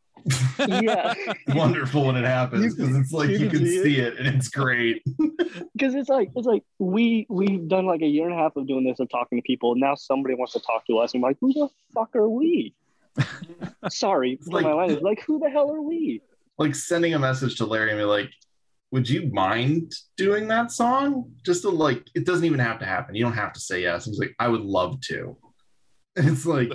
yeah, 0.67 1.13
Wonderful 1.49 2.05
when 2.05 2.15
it 2.15 2.23
happens 2.23 2.75
because 2.75 2.95
it's 2.95 3.11
like 3.11 3.29
you 3.29 3.39
you 3.39 3.49
can 3.49 3.59
can 3.59 3.67
see 3.67 3.97
it. 3.99 4.13
it 4.13 4.19
and 4.19 4.27
it's 4.35 4.47
great. 4.47 5.03
because 5.75 5.95
it's 5.95 6.07
like 6.07 6.29
it's 6.35 6.47
like 6.47 6.63
we 6.79 7.25
we've 7.29 7.67
done 7.67 7.85
like 7.85 8.01
a 8.01 8.07
year 8.07 8.23
and 8.29 8.33
a 8.33 8.37
half 8.37 8.55
of 8.55 8.65
doing 8.65 8.85
this 8.85 8.99
of 9.01 9.09
talking 9.09 9.37
to 9.37 9.41
people. 9.41 9.73
And 9.73 9.81
now 9.81 9.95
somebody 9.95 10.35
wants 10.35 10.53
to 10.53 10.59
talk 10.61 10.87
to 10.87 10.97
us. 10.99 11.13
I'm 11.13 11.19
like, 11.19 11.35
who 11.41 11.51
the 11.51 11.67
fuck 11.93 12.15
are 12.15 12.29
we? 12.29 12.73
Sorry 13.89 14.37
for 14.45 14.51
like- 14.51 14.63
my 14.63 14.73
language. 14.73 15.01
Like, 15.01 15.21
who 15.23 15.39
the 15.39 15.49
hell 15.49 15.71
are 15.73 15.81
we? 15.81 16.21
Like 16.57 16.75
sending 16.75 17.13
a 17.15 17.19
message 17.19 17.57
to 17.57 17.65
Larry 17.65 17.89
and 17.91 17.99
be 17.99 18.03
like, 18.05 18.29
would 18.91 19.09
you 19.09 19.29
mind 19.33 19.91
doing 20.17 20.47
that 20.49 20.71
song? 20.71 21.31
Just 21.43 21.63
to 21.63 21.69
like, 21.69 22.07
it 22.15 22.25
doesn't 22.25 22.45
even 22.45 22.59
have 22.59 22.79
to 22.79 22.85
happen. 22.85 23.15
You 23.15 23.23
don't 23.23 23.33
have 23.33 23.51
to 23.53 23.59
say 23.59 23.81
yes. 23.81 24.05
He's 24.05 24.19
like, 24.19 24.35
I 24.39 24.47
would 24.47 24.61
love 24.61 25.01
to. 25.01 25.35
And 26.15 26.29
it's 26.29 26.45
like, 26.45 26.71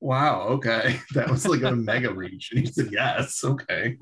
wow, 0.00 0.42
okay. 0.48 1.00
That 1.14 1.30
was 1.30 1.46
like 1.46 1.62
a 1.62 1.72
mega 1.76 2.12
reach. 2.12 2.50
And 2.52 2.60
he 2.60 2.66
said, 2.66 2.88
yes, 2.92 3.42
okay. 3.44 3.98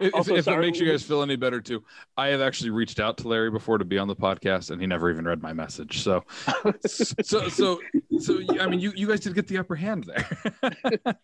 If, 0.00 0.14
Also, 0.14 0.34
if 0.34 0.46
it 0.46 0.58
makes 0.58 0.78
you 0.78 0.90
guys 0.90 1.02
feel 1.02 1.22
any 1.22 1.36
better 1.36 1.60
too 1.60 1.82
I 2.16 2.28
have 2.28 2.40
actually 2.40 2.70
reached 2.70 3.00
out 3.00 3.16
to 3.18 3.28
Larry 3.28 3.50
before 3.50 3.78
to 3.78 3.84
be 3.84 3.98
on 3.98 4.08
the 4.08 4.16
podcast 4.16 4.70
and 4.70 4.80
he 4.80 4.86
never 4.86 5.10
even 5.10 5.24
read 5.24 5.42
my 5.42 5.52
message 5.52 6.02
so 6.02 6.24
so 6.86 7.48
so 7.48 7.80
so 8.18 8.40
I 8.60 8.66
mean 8.66 8.80
you 8.80 8.92
you 8.94 9.06
guys 9.06 9.20
did 9.20 9.34
get 9.34 9.48
the 9.48 9.58
upper 9.58 9.76
hand 9.76 10.04
there 10.04 10.28
I 10.62 11.14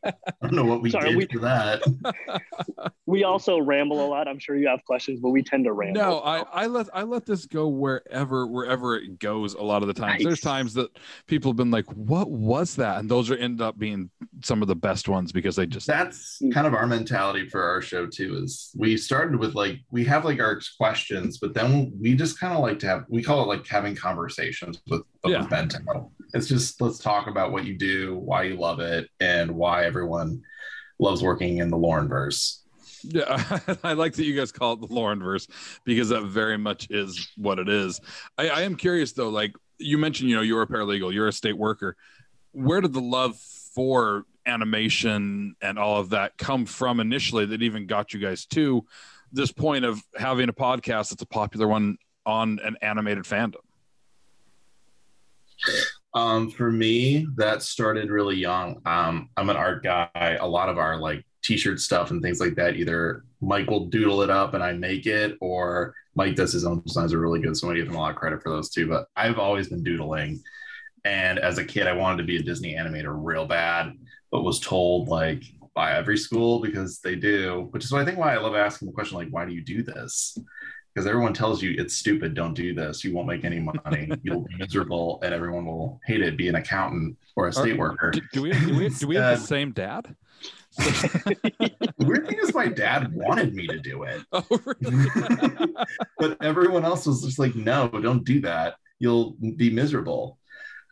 don't 0.42 0.54
know 0.54 0.64
what 0.64 0.82
we 0.82 0.90
Sorry, 0.90 1.10
did 1.10 1.16
we- 1.16 1.26
for 1.26 1.40
that. 1.40 1.82
We 3.06 3.22
also 3.22 3.60
ramble 3.60 4.04
a 4.04 4.08
lot. 4.08 4.26
I'm 4.26 4.40
sure 4.40 4.56
you 4.56 4.66
have 4.66 4.84
questions, 4.84 5.20
but 5.20 5.30
we 5.30 5.40
tend 5.40 5.64
to 5.64 5.72
ramble. 5.72 6.00
No, 6.00 6.18
I, 6.18 6.40
I 6.52 6.66
let 6.66 6.88
I 6.92 7.04
let 7.04 7.24
this 7.24 7.46
go 7.46 7.68
wherever 7.68 8.48
wherever 8.48 8.96
it 8.96 9.20
goes. 9.20 9.54
A 9.54 9.62
lot 9.62 9.82
of 9.82 9.88
the 9.88 9.94
times, 9.94 10.18
Nice. 10.18 10.24
there's 10.24 10.40
times 10.40 10.74
that 10.74 10.90
people 11.28 11.50
have 11.50 11.56
been 11.56 11.70
like, 11.70 11.86
"What 11.92 12.30
was 12.30 12.74
that?" 12.76 12.98
And 12.98 13.08
those 13.08 13.30
are 13.30 13.36
end 13.36 13.60
up 13.60 13.78
being 13.78 14.10
some 14.42 14.60
of 14.60 14.66
the 14.66 14.74
best 14.74 15.08
ones 15.08 15.30
because 15.30 15.54
they 15.54 15.66
just 15.66 15.86
that's 15.86 16.40
mm. 16.42 16.52
kind 16.52 16.66
of 16.66 16.74
our 16.74 16.86
mentality 16.86 17.48
for 17.48 17.62
our 17.62 17.80
show 17.80 18.06
too 18.06 18.35
we 18.76 18.96
started 18.96 19.38
with 19.38 19.54
like 19.54 19.78
we 19.90 20.04
have 20.04 20.24
like 20.24 20.40
our 20.40 20.60
questions 20.78 21.38
but 21.38 21.54
then 21.54 21.92
we 22.00 22.14
just 22.14 22.38
kind 22.40 22.52
of 22.52 22.60
like 22.60 22.78
to 22.78 22.86
have 22.86 23.04
we 23.08 23.22
call 23.22 23.42
it 23.42 23.46
like 23.46 23.66
having 23.66 23.94
conversations 23.94 24.80
with, 24.88 25.02
with 25.22 25.32
Yeah. 25.32 25.46
Bento. 25.46 26.10
it's 26.34 26.48
just 26.48 26.80
let's 26.80 26.98
talk 26.98 27.26
about 27.28 27.52
what 27.52 27.64
you 27.64 27.76
do 27.76 28.16
why 28.16 28.44
you 28.44 28.56
love 28.56 28.80
it 28.80 29.08
and 29.20 29.50
why 29.50 29.84
everyone 29.84 30.42
loves 30.98 31.22
working 31.22 31.58
in 31.58 31.70
the 31.70 31.76
Loren 31.76 32.08
verse 32.08 32.62
yeah. 33.02 33.60
I 33.84 33.92
like 33.92 34.14
that 34.14 34.24
you 34.24 34.34
guys 34.34 34.50
call 34.50 34.72
it 34.72 34.80
the 34.80 34.92
Loren 34.92 35.22
verse 35.22 35.46
because 35.84 36.08
that 36.08 36.22
very 36.22 36.56
much 36.58 36.88
is 36.90 37.28
what 37.36 37.58
it 37.60 37.68
is. 37.68 38.00
I, 38.36 38.48
I 38.48 38.60
am 38.62 38.74
curious 38.74 39.12
though, 39.12 39.28
like 39.28 39.54
you 39.78 39.96
mentioned, 39.98 40.28
you 40.30 40.34
know, 40.34 40.42
you're 40.42 40.62
a 40.62 40.66
paralegal, 40.66 41.12
you're 41.12 41.28
a 41.28 41.32
state 41.32 41.56
worker. 41.56 41.96
Where 42.52 42.80
did 42.80 42.92
the 42.94 43.00
love 43.00 43.36
for 43.74 44.24
animation 44.46 45.56
and 45.60 45.78
all 45.78 45.98
of 45.98 46.10
that 46.10 46.38
come 46.38 46.66
from 46.66 47.00
initially 47.00 47.46
that 47.46 47.62
even 47.62 47.86
got 47.86 48.14
you 48.14 48.20
guys 48.20 48.46
to 48.46 48.84
this 49.32 49.52
point 49.52 49.84
of 49.84 50.00
having 50.16 50.48
a 50.48 50.52
podcast 50.52 51.10
that's 51.10 51.22
a 51.22 51.26
popular 51.26 51.66
one 51.66 51.98
on 52.24 52.58
an 52.64 52.76
animated 52.82 53.24
fandom? 53.24 53.56
Um, 56.14 56.50
for 56.50 56.70
me, 56.70 57.26
that 57.36 57.62
started 57.62 58.10
really 58.10 58.36
young. 58.36 58.80
Um, 58.86 59.28
I'm 59.36 59.50
an 59.50 59.56
art 59.56 59.82
guy. 59.82 60.38
A 60.40 60.46
lot 60.46 60.68
of 60.68 60.78
our 60.78 60.96
like 60.96 61.24
t-shirt 61.42 61.80
stuff 61.80 62.10
and 62.10 62.22
things 62.22 62.40
like 62.40 62.54
that, 62.54 62.76
either 62.76 63.24
Mike 63.40 63.68
will 63.70 63.86
doodle 63.86 64.22
it 64.22 64.30
up 64.30 64.54
and 64.54 64.62
I 64.62 64.72
make 64.72 65.06
it, 65.06 65.36
or 65.40 65.94
Mike 66.14 66.34
does 66.34 66.52
his 66.52 66.64
own 66.64 66.80
designs 66.80 67.12
are 67.12 67.20
really 67.20 67.40
good. 67.40 67.56
So 67.56 67.70
I 67.70 67.74
give 67.74 67.88
him 67.88 67.94
a 67.94 67.98
lot 67.98 68.10
of 68.10 68.16
credit 68.16 68.42
for 68.42 68.50
those 68.50 68.70
too. 68.70 68.88
But 68.88 69.08
I've 69.16 69.38
always 69.38 69.68
been 69.68 69.82
doodling. 69.82 70.42
And 71.04 71.38
as 71.38 71.58
a 71.58 71.64
kid, 71.64 71.86
I 71.86 71.92
wanted 71.92 72.18
to 72.18 72.24
be 72.24 72.38
a 72.38 72.42
Disney 72.42 72.74
animator 72.74 73.14
real 73.16 73.46
bad, 73.46 73.96
but 74.30 74.42
was 74.42 74.60
told 74.60 75.08
like 75.08 75.44
by 75.74 75.92
every 75.92 76.16
school 76.16 76.60
because 76.60 77.00
they 77.00 77.14
do, 77.14 77.68
which 77.70 77.84
is 77.84 77.92
why 77.92 78.00
I 78.00 78.04
think 78.04 78.18
why 78.18 78.34
I 78.34 78.38
love 78.38 78.54
asking 78.54 78.86
the 78.86 78.94
question 78.94 79.18
like, 79.18 79.28
why 79.28 79.44
do 79.44 79.52
you 79.52 79.62
do 79.62 79.82
this? 79.82 80.38
Because 80.94 81.06
everyone 81.06 81.34
tells 81.34 81.62
you 81.62 81.74
it's 81.76 81.94
stupid, 81.94 82.32
don't 82.32 82.54
do 82.54 82.74
this. 82.74 83.04
You 83.04 83.12
won't 83.12 83.28
make 83.28 83.44
any 83.44 83.60
money. 83.60 84.10
You'll 84.22 84.40
be 84.40 84.56
miserable, 84.56 85.20
and 85.22 85.34
everyone 85.34 85.66
will 85.66 86.00
hate 86.06 86.22
it. 86.22 86.38
Be 86.38 86.48
an 86.48 86.54
accountant 86.54 87.18
or 87.36 87.48
a 87.48 87.52
state 87.52 87.76
worker. 87.76 88.12
Do, 88.12 88.20
do 88.32 88.42
we 88.42 88.52
do 88.52 88.78
we, 88.78 88.88
do 88.88 89.06
we 89.06 89.16
have 89.16 89.38
the 89.38 89.46
same 89.46 89.72
dad? 89.72 90.16
the 90.78 91.94
weird 91.98 92.28
thing 92.28 92.38
is 92.42 92.54
my 92.54 92.68
dad 92.68 93.12
wanted 93.14 93.54
me 93.54 93.66
to 93.66 93.78
do 93.78 94.04
it. 94.04 94.22
Oh, 94.32 94.44
really? 94.64 95.74
but 96.18 96.42
everyone 96.42 96.84
else 96.84 97.06
was 97.06 97.22
just 97.22 97.38
like, 97.38 97.54
no, 97.54 97.88
don't 97.88 98.24
do 98.24 98.40
that. 98.42 98.76
You'll 98.98 99.32
be 99.56 99.70
miserable. 99.70 100.38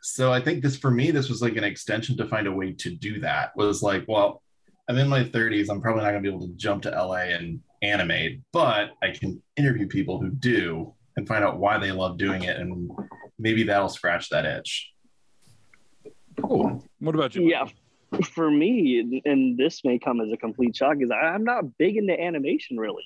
So 0.04 0.30
I 0.30 0.38
think 0.38 0.62
this 0.62 0.76
for 0.76 0.90
me, 0.90 1.10
this 1.10 1.30
was 1.30 1.40
like 1.40 1.56
an 1.56 1.64
extension 1.64 2.14
to 2.18 2.26
find 2.26 2.46
a 2.46 2.52
way 2.52 2.72
to 2.72 2.90
do 2.90 3.20
that. 3.20 3.56
Was 3.56 3.82
like, 3.82 4.04
well, 4.06 4.42
I'm 4.86 4.98
in 4.98 5.08
my 5.08 5.24
30s. 5.24 5.70
I'm 5.70 5.80
probably 5.80 6.02
not 6.02 6.10
gonna 6.10 6.20
be 6.20 6.28
able 6.28 6.46
to 6.46 6.52
jump 6.56 6.82
to 6.82 6.90
LA 6.90 7.32
and 7.32 7.60
animate, 7.80 8.42
but 8.52 8.90
I 9.02 9.12
can 9.12 9.42
interview 9.56 9.86
people 9.88 10.20
who 10.20 10.28
do 10.28 10.92
and 11.16 11.26
find 11.26 11.42
out 11.42 11.58
why 11.58 11.78
they 11.78 11.90
love 11.90 12.18
doing 12.18 12.42
it, 12.42 12.58
and 12.58 12.90
maybe 13.38 13.62
that'll 13.62 13.88
scratch 13.88 14.28
that 14.28 14.44
itch. 14.44 14.92
cool. 16.38 16.84
What 16.98 17.14
about 17.14 17.34
you? 17.34 17.48
Yeah. 17.48 17.66
For 18.34 18.50
me, 18.50 19.22
and 19.24 19.56
this 19.56 19.84
may 19.84 19.98
come 19.98 20.20
as 20.20 20.30
a 20.30 20.36
complete 20.36 20.76
shock, 20.76 20.98
is 21.00 21.10
I'm 21.10 21.44
not 21.44 21.78
big 21.78 21.96
into 21.96 22.20
animation 22.20 22.76
really. 22.76 23.04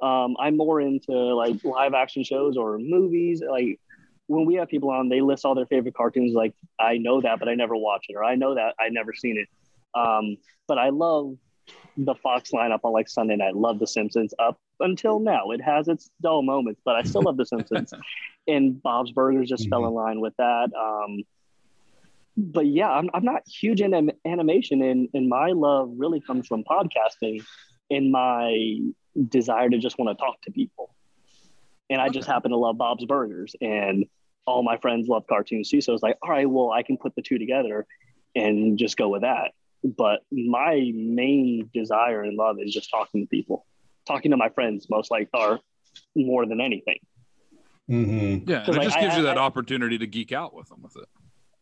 Um, 0.00 0.36
I'm 0.38 0.56
more 0.56 0.80
into 0.80 1.12
like 1.12 1.64
live 1.64 1.94
action 1.94 2.22
shows 2.22 2.56
or 2.56 2.78
movies. 2.78 3.42
Like 3.46 3.80
when 4.28 4.46
we 4.46 4.54
have 4.54 4.68
people 4.68 4.90
on, 4.90 5.08
they 5.08 5.20
list 5.20 5.44
all 5.44 5.54
their 5.54 5.66
favorite 5.66 5.94
cartoons. 5.94 6.34
Like 6.34 6.54
I 6.78 6.98
know 6.98 7.20
that, 7.20 7.38
but 7.40 7.48
I 7.48 7.54
never 7.54 7.76
watch 7.76 8.06
it, 8.08 8.14
or 8.14 8.24
I 8.24 8.36
know 8.36 8.54
that 8.54 8.74
I 8.78 8.88
never 8.90 9.12
seen 9.14 9.38
it. 9.38 9.48
Um, 9.98 10.36
but 10.68 10.78
I 10.78 10.90
love 10.90 11.36
the 11.96 12.14
Fox 12.14 12.50
lineup 12.52 12.80
on 12.84 12.92
like 12.92 13.08
Sunday 13.08 13.36
night. 13.36 13.56
Love 13.56 13.78
The 13.78 13.86
Simpsons 13.86 14.32
up 14.38 14.58
until 14.80 15.18
now. 15.18 15.50
It 15.50 15.60
has 15.60 15.88
its 15.88 16.10
dull 16.20 16.42
moments, 16.42 16.80
but 16.84 16.94
I 16.94 17.02
still 17.02 17.22
love 17.22 17.36
The 17.36 17.46
Simpsons. 17.46 17.92
and 18.46 18.80
Bob's 18.82 19.12
Burgers 19.12 19.48
just 19.48 19.68
fell 19.68 19.86
in 19.86 19.92
line 19.92 20.20
with 20.20 20.34
that. 20.38 20.70
Um, 20.78 21.24
but 22.36 22.66
yeah, 22.66 22.88
I'm, 22.88 23.10
I'm 23.12 23.24
not 23.24 23.42
huge 23.46 23.80
in 23.80 23.92
anim- 23.92 24.16
animation, 24.24 24.82
and, 24.82 25.08
and 25.12 25.28
my 25.28 25.50
love 25.50 25.92
really 25.96 26.20
comes 26.20 26.46
from 26.46 26.64
podcasting 26.64 27.44
and 27.90 28.12
my 28.12 28.78
desire 29.28 29.68
to 29.68 29.78
just 29.78 29.98
want 29.98 30.16
to 30.16 30.22
talk 30.22 30.40
to 30.42 30.52
people. 30.52 30.94
And 31.90 32.00
I 32.00 32.10
just 32.10 32.28
happen 32.28 32.50
to 32.50 32.56
love 32.56 32.78
Bob's 32.78 33.04
Burgers, 33.06 33.56
and 33.60 34.04
all 34.48 34.62
my 34.62 34.78
friends 34.78 35.08
love 35.08 35.24
cartoons 35.28 35.68
too. 35.68 35.80
So 35.80 35.92
it's 35.92 36.02
like, 36.02 36.16
all 36.22 36.30
right, 36.30 36.48
well, 36.48 36.70
I 36.70 36.82
can 36.82 36.96
put 36.96 37.14
the 37.14 37.22
two 37.22 37.38
together 37.38 37.86
and 38.34 38.78
just 38.78 38.96
go 38.96 39.08
with 39.08 39.22
that. 39.22 39.52
But 39.84 40.20
my 40.32 40.90
main 40.94 41.70
desire 41.72 42.22
and 42.22 42.36
love 42.36 42.56
is 42.60 42.72
just 42.72 42.90
talking 42.90 43.20
to 43.22 43.28
people, 43.28 43.66
talking 44.06 44.30
to 44.32 44.36
my 44.36 44.48
friends, 44.48 44.86
most 44.90 45.10
like 45.10 45.28
are 45.34 45.60
more 46.16 46.46
than 46.46 46.60
anything. 46.60 46.98
Mm-hmm. 47.90 48.50
Yeah, 48.50 48.64
and 48.66 48.68
it 48.68 48.78
Like, 48.78 48.82
just 48.82 49.00
gives 49.00 49.14
I- 49.14 49.18
you 49.18 49.22
that 49.24 49.38
I- 49.38 49.42
opportunity 49.42 49.98
to 49.98 50.06
geek 50.06 50.32
out 50.32 50.54
with 50.54 50.68
them 50.68 50.82
with 50.82 50.96
it. 50.96 51.06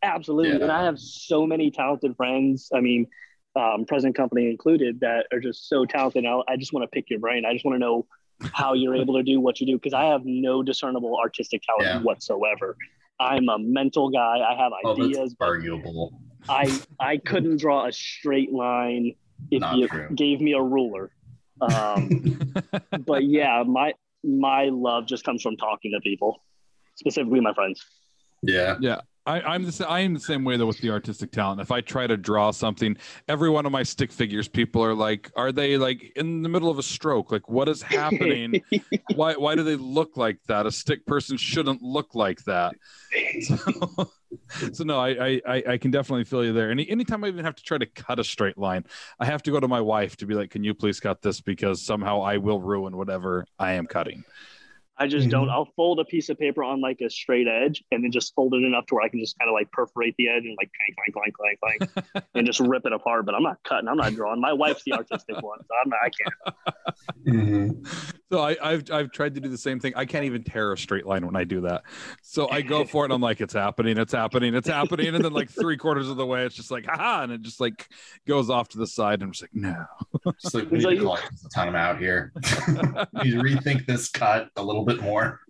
Absolutely. 0.03 0.61
And 0.61 0.71
I 0.71 0.83
have 0.83 0.99
so 0.99 1.45
many 1.47 1.71
talented 1.71 2.15
friends. 2.15 2.69
I 2.73 2.81
mean, 2.81 3.07
um, 3.55 3.85
present 3.85 4.15
company 4.15 4.49
included, 4.49 4.99
that 4.99 5.25
are 5.33 5.39
just 5.39 5.67
so 5.67 5.85
talented. 5.85 6.25
I, 6.25 6.39
I 6.47 6.55
just 6.55 6.71
want 6.71 6.83
to 6.83 6.87
pick 6.87 7.09
your 7.09 7.19
brain. 7.19 7.45
I 7.45 7.53
just 7.53 7.65
want 7.65 7.75
to 7.75 7.79
know 7.79 8.05
how 8.53 8.73
you're 8.73 8.95
able 8.95 9.15
to 9.15 9.23
do 9.23 9.39
what 9.39 9.59
you 9.59 9.67
do 9.67 9.77
because 9.77 9.93
I 9.93 10.05
have 10.05 10.21
no 10.25 10.63
discernible 10.63 11.17
artistic 11.17 11.61
talent 11.63 11.85
Yeah. 11.87 11.99
whatsoever. 11.99 12.77
I'm 13.19 13.49
a 13.49 13.57
mental 13.57 14.09
guy. 14.09 14.39
I 14.39 14.55
have 14.55 14.71
Oh, 14.83 14.95
that's 14.95 14.99
ideas, 14.99 15.35
arguable. 15.39 16.19
I 16.49 16.79
I 16.99 17.17
couldn't 17.17 17.57
draw 17.57 17.87
a 17.87 17.91
straight 17.91 18.51
line 18.51 19.15
if 19.51 19.61
Not 19.61 19.75
you 19.77 19.87
true. 19.87 20.09
gave 20.15 20.39
me 20.39 20.53
a 20.53 20.61
ruler. 20.61 21.11
Um, 21.61 22.49
but 23.05 23.23
yeah, 23.25 23.63
my 23.63 23.93
my 24.23 24.65
love 24.65 25.07
just 25.07 25.23
comes 25.23 25.41
from 25.41 25.57
talking 25.57 25.91
to 25.93 25.99
people, 26.01 26.43
specifically 26.95 27.39
my 27.39 27.53
friends. 27.53 27.83
Yeah. 28.43 28.77
Yeah. 28.79 29.01
I, 29.27 29.41
I'm 29.41 29.63
the 29.69 29.85
I 29.87 29.99
am 29.99 30.13
the 30.13 30.21
same 30.21 30.45
way 30.45 30.55
though 30.55 30.65
with 30.65 30.79
the 30.79 30.89
artistic 30.89 31.31
talent. 31.31 31.59
If 31.59 31.69
I 31.69 31.81
try 31.81 32.07
to 32.07 32.15
draw 32.15 32.51
something, 32.51 32.95
every 33.27 33.49
one 33.49 33.65
of 33.65 33.73
my 33.73 33.83
stick 33.83 34.13
figures, 34.13 34.47
people 34.47 34.81
are 34.81 34.93
like, 34.93 35.29
"Are 35.35 35.51
they 35.51 35.77
like 35.77 36.13
in 36.15 36.43
the 36.43 36.49
middle 36.49 36.69
of 36.69 36.79
a 36.79 36.83
stroke? 36.83 37.29
Like, 37.29 37.49
what 37.49 37.67
is 37.67 37.81
happening? 37.81 38.61
why 39.15 39.33
why 39.33 39.55
do 39.55 39.63
they 39.63 39.75
look 39.75 40.15
like 40.15 40.39
that? 40.47 40.65
A 40.65 40.71
stick 40.71 41.05
person 41.05 41.35
shouldn't 41.35 41.81
look 41.81 42.15
like 42.15 42.43
that." 42.45 42.73
So, 43.39 44.11
so 44.73 44.83
no, 44.83 44.99
I, 44.99 45.09
I 45.09 45.41
I 45.47 45.63
I 45.69 45.77
can 45.77 45.91
definitely 45.91 46.25
feel 46.25 46.43
you 46.43 46.53
there. 46.53 46.69
Any 46.69 46.89
anytime 46.89 47.23
I 47.23 47.27
even 47.27 47.45
have 47.45 47.55
to 47.55 47.63
try 47.63 47.77
to 47.77 47.85
cut 47.85 48.19
a 48.19 48.23
straight 48.23 48.57
line, 48.57 48.83
I 49.19 49.25
have 49.25 49.41
to 49.43 49.51
go 49.51 49.59
to 49.59 49.67
my 49.67 49.81
wife 49.81 50.17
to 50.17 50.25
be 50.25 50.35
like, 50.35 50.51
"Can 50.51 50.63
you 50.63 50.73
please 50.73 50.99
cut 50.99 51.21
this?" 51.21 51.41
Because 51.41 51.81
somehow 51.81 52.21
I 52.21 52.37
will 52.37 52.61
ruin 52.61 52.97
whatever 52.97 53.45
I 53.57 53.73
am 53.73 53.87
cutting. 53.87 54.23
I 54.99 55.07
just 55.07 55.27
Mhm. 55.27 55.31
don't. 55.31 55.49
I'll 55.49 55.69
fold 55.75 55.99
a 55.99 56.05
piece 56.05 56.29
of 56.29 56.39
paper 56.39 56.63
on 56.63 56.81
like 56.81 57.01
a 57.01 57.09
straight 57.09 57.47
edge 57.47 57.83
and 57.91 58.03
then 58.03 58.11
just 58.11 58.33
fold 58.35 58.53
it 58.53 58.63
enough 58.63 58.85
to 58.87 58.95
where 58.95 59.03
I 59.03 59.09
can 59.09 59.19
just 59.19 59.37
kind 59.37 59.47
of 59.49 59.53
like 59.53 59.71
perforate 59.71 60.15
the 60.17 60.27
edge 60.29 60.43
and 60.45 60.57
like 60.59 60.71
clank, 60.75 61.13
clank, 61.13 61.35
clank, 61.35 61.59
clank, 61.59 61.93
clank, 61.93 62.25
and 62.35 62.47
just 62.47 62.59
rip 62.59 62.85
it 62.85 62.93
apart. 62.93 63.25
But 63.25 63.35
I'm 63.35 63.43
not 63.43 63.57
cutting. 63.63 63.87
I'm 63.87 63.97
not 63.97 64.13
drawing. 64.15 64.41
My 64.41 64.53
wife's 64.53 64.83
the 64.83 64.93
artistic 64.93 65.35
one, 65.41 65.59
so 65.59 65.67
I'm 65.83 65.89
not. 65.89 65.99
I 66.03 66.09
can't. 66.09 66.55
Mhm. 67.27 68.13
So 68.29 68.41
I, 68.41 68.57
I've 68.61 68.91
I've 68.91 69.11
tried 69.13 69.35
to 69.35 69.39
do 69.39 69.47
the 69.47 69.57
same 69.57 69.79
thing. 69.79 69.93
I 69.95 70.03
can't 70.03 70.25
even 70.25 70.43
tear 70.43 70.73
a 70.73 70.77
straight 70.77 71.05
line 71.05 71.25
when 71.25 71.37
I 71.37 71.45
do 71.45 71.61
that. 71.61 71.83
So 72.21 72.49
I 72.49 72.61
go 72.61 72.83
for 72.83 73.03
it. 73.03 73.05
and 73.05 73.13
I'm 73.13 73.21
like, 73.21 73.39
it's 73.39 73.53
happening, 73.53 73.97
it's 73.97 74.11
happening, 74.11 74.53
it's 74.53 74.67
happening, 74.67 75.15
and 75.15 75.23
then 75.23 75.31
like 75.31 75.49
three 75.49 75.77
quarters 75.77 76.09
of 76.09 76.17
the 76.17 76.25
way, 76.25 76.43
it's 76.45 76.53
just 76.53 76.69
like, 76.69 76.85
haha, 76.87 77.23
and 77.23 77.31
it 77.31 77.41
just 77.41 77.61
like 77.61 77.87
goes 78.27 78.49
off 78.49 78.67
to 78.69 78.79
the 78.79 78.85
side, 78.85 79.13
and 79.21 79.23
I'm 79.23 79.31
just 79.31 79.43
like, 79.43 79.55
no. 79.55 79.85
Just 80.41 80.53
like 80.55 80.63
we 80.71 80.79
It's 80.79 80.85
need 80.87 80.99
like- 81.03 81.21
to 81.21 81.29
call 81.29 81.37
the 81.41 81.49
time 81.55 81.73
out 81.77 81.99
here. 81.99 82.33
we 82.35 82.43
need 82.43 83.31
to 83.31 83.37
rethink 83.41 83.85
this 83.85 84.09
cut 84.09 84.49
a 84.57 84.61
little 84.61 84.83
bit 84.87 85.01
more. 85.01 85.41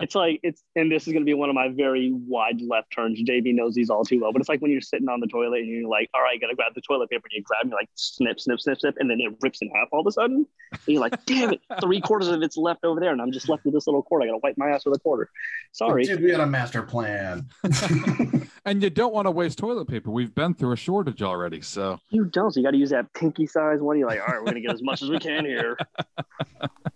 It's 0.00 0.14
like 0.14 0.40
it's, 0.42 0.62
and 0.76 0.90
this 0.90 1.06
is 1.06 1.12
going 1.12 1.22
to 1.22 1.26
be 1.26 1.34
one 1.34 1.48
of 1.48 1.54
my 1.54 1.68
very 1.68 2.12
wide 2.12 2.60
left 2.60 2.92
turns. 2.92 3.20
JB 3.22 3.54
knows 3.54 3.74
these 3.74 3.90
all 3.90 4.04
too 4.04 4.20
well, 4.20 4.32
but 4.32 4.40
it's 4.40 4.48
like 4.48 4.60
when 4.60 4.70
you're 4.70 4.80
sitting 4.80 5.08
on 5.08 5.20
the 5.20 5.26
toilet 5.26 5.60
and 5.60 5.68
you're 5.68 5.88
like, 5.88 6.10
all 6.14 6.20
right, 6.20 6.40
gotta 6.40 6.54
grab 6.54 6.74
the 6.74 6.80
toilet 6.80 7.10
paper, 7.10 7.22
and 7.30 7.36
you 7.36 7.42
grab, 7.42 7.62
and 7.62 7.70
you're 7.70 7.80
like, 7.80 7.88
snip, 7.94 8.38
snip, 8.38 8.60
snip, 8.60 8.78
snip, 8.78 8.96
and 8.98 9.10
then 9.10 9.20
it 9.20 9.34
rips 9.40 9.62
in 9.62 9.70
half 9.70 9.88
all 9.92 10.00
of 10.00 10.06
a 10.06 10.12
sudden. 10.12 10.46
And 10.72 10.80
you're 10.86 11.00
like, 11.00 11.24
damn 11.24 11.52
it, 11.52 11.60
three 11.80 12.00
quarters 12.00 12.28
of 12.28 12.42
it's 12.42 12.56
left 12.56 12.84
over 12.84 13.00
there, 13.00 13.12
and 13.12 13.20
I'm 13.22 13.32
just 13.32 13.48
left 13.48 13.64
with 13.64 13.74
this 13.74 13.86
little 13.86 14.02
quarter. 14.02 14.24
I 14.24 14.28
gotta 14.28 14.40
wipe 14.42 14.58
my 14.58 14.68
ass 14.68 14.84
with 14.84 14.96
a 14.96 15.00
quarter. 15.00 15.30
Sorry. 15.72 16.04
Dude, 16.04 16.22
we 16.22 16.30
had 16.30 16.40
a 16.40 16.46
master 16.46 16.82
plan. 16.82 17.48
And 18.66 18.82
you 18.82 18.88
don't 18.88 19.12
want 19.12 19.26
to 19.26 19.30
waste 19.30 19.58
toilet 19.58 19.88
paper. 19.88 20.10
We've 20.10 20.34
been 20.34 20.54
through 20.54 20.72
a 20.72 20.76
shortage 20.76 21.20
already, 21.20 21.60
so 21.60 21.98
You 22.08 22.24
don't. 22.24 22.50
So 22.50 22.60
you 22.60 22.66
got 22.66 22.70
to 22.70 22.78
use 22.78 22.90
that 22.90 23.12
pinky 23.12 23.46
size 23.46 23.80
one. 23.80 23.98
You're 23.98 24.08
like, 24.08 24.20
all 24.20 24.26
right, 24.26 24.40
we're 24.40 24.46
gonna 24.46 24.62
get 24.62 24.72
as 24.72 24.82
much 24.82 25.02
as 25.02 25.10
we 25.10 25.18
can 25.18 25.44
here. 25.44 25.76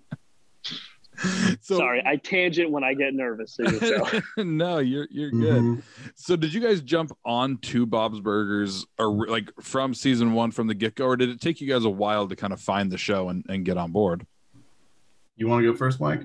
so 1.61 1.77
Sorry, 1.77 2.03
I 2.07 2.17
tangent 2.17 2.71
when 2.71 2.85
I 2.85 2.95
get 2.95 3.15
nervous. 3.15 3.55
So 3.55 3.69
you 3.69 4.23
no, 4.45 4.79
you're 4.79 5.09
you're 5.11 5.31
good. 5.31 5.63
Mhm. 5.63 5.83
So 6.15 6.37
did 6.37 6.53
you 6.53 6.61
guys 6.61 6.81
jump 6.81 7.17
on 7.25 7.59
to 7.59 7.87
Bob's 7.87 8.21
Burgers 8.21 8.87
or 8.99 9.27
like 9.27 9.51
from 9.61 9.95
season 9.95 10.33
one 10.33 10.51
from 10.51 10.67
the 10.67 10.75
get 10.75 10.95
go, 10.95 11.07
or 11.07 11.17
did 11.17 11.31
it 11.31 11.41
take 11.41 11.61
you 11.61 11.69
guys 11.69 11.85
a 11.85 11.91
while 11.91 12.29
to 12.29 12.37
kind 12.37 12.53
of 12.53 12.61
find 12.61 12.91
the 12.91 12.99
show 12.99 13.29
and, 13.29 13.45
and 13.49 13.65
get 13.65 13.77
on 13.77 13.91
board? 13.93 14.27
You 15.37 15.49
want 15.49 15.65
to 15.65 15.73
go 15.73 15.77
first, 15.77 16.01
Mike? 16.01 16.23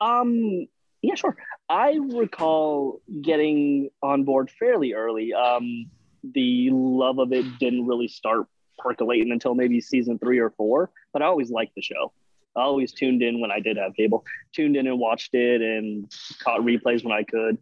Um, 0.00 0.66
yeah, 1.02 1.14
sure. 1.14 1.36
I 1.68 1.98
recall 2.12 3.00
getting 3.22 3.90
on 4.02 4.24
board 4.24 4.50
fairly 4.50 4.94
early. 4.94 5.32
Um, 5.32 5.90
the 6.22 6.70
love 6.72 7.18
of 7.18 7.32
it 7.32 7.44
didn't 7.58 7.86
really 7.86 8.08
start 8.08 8.46
percolating 8.78 9.32
until 9.32 9.54
maybe 9.54 9.80
season 9.80 10.18
three 10.18 10.38
or 10.38 10.50
four, 10.50 10.90
but 11.12 11.22
I 11.22 11.26
always 11.26 11.50
liked 11.50 11.74
the 11.74 11.82
show. 11.82 12.12
I 12.58 12.62
always 12.62 12.92
tuned 12.92 13.22
in 13.22 13.40
when 13.40 13.50
I 13.50 13.60
did 13.60 13.76
have 13.76 13.94
cable, 13.94 14.24
tuned 14.52 14.76
in 14.76 14.86
and 14.86 14.98
watched 14.98 15.34
it 15.34 15.60
and 15.60 16.10
caught 16.42 16.60
replays 16.60 17.04
when 17.04 17.12
I 17.12 17.22
could. 17.22 17.58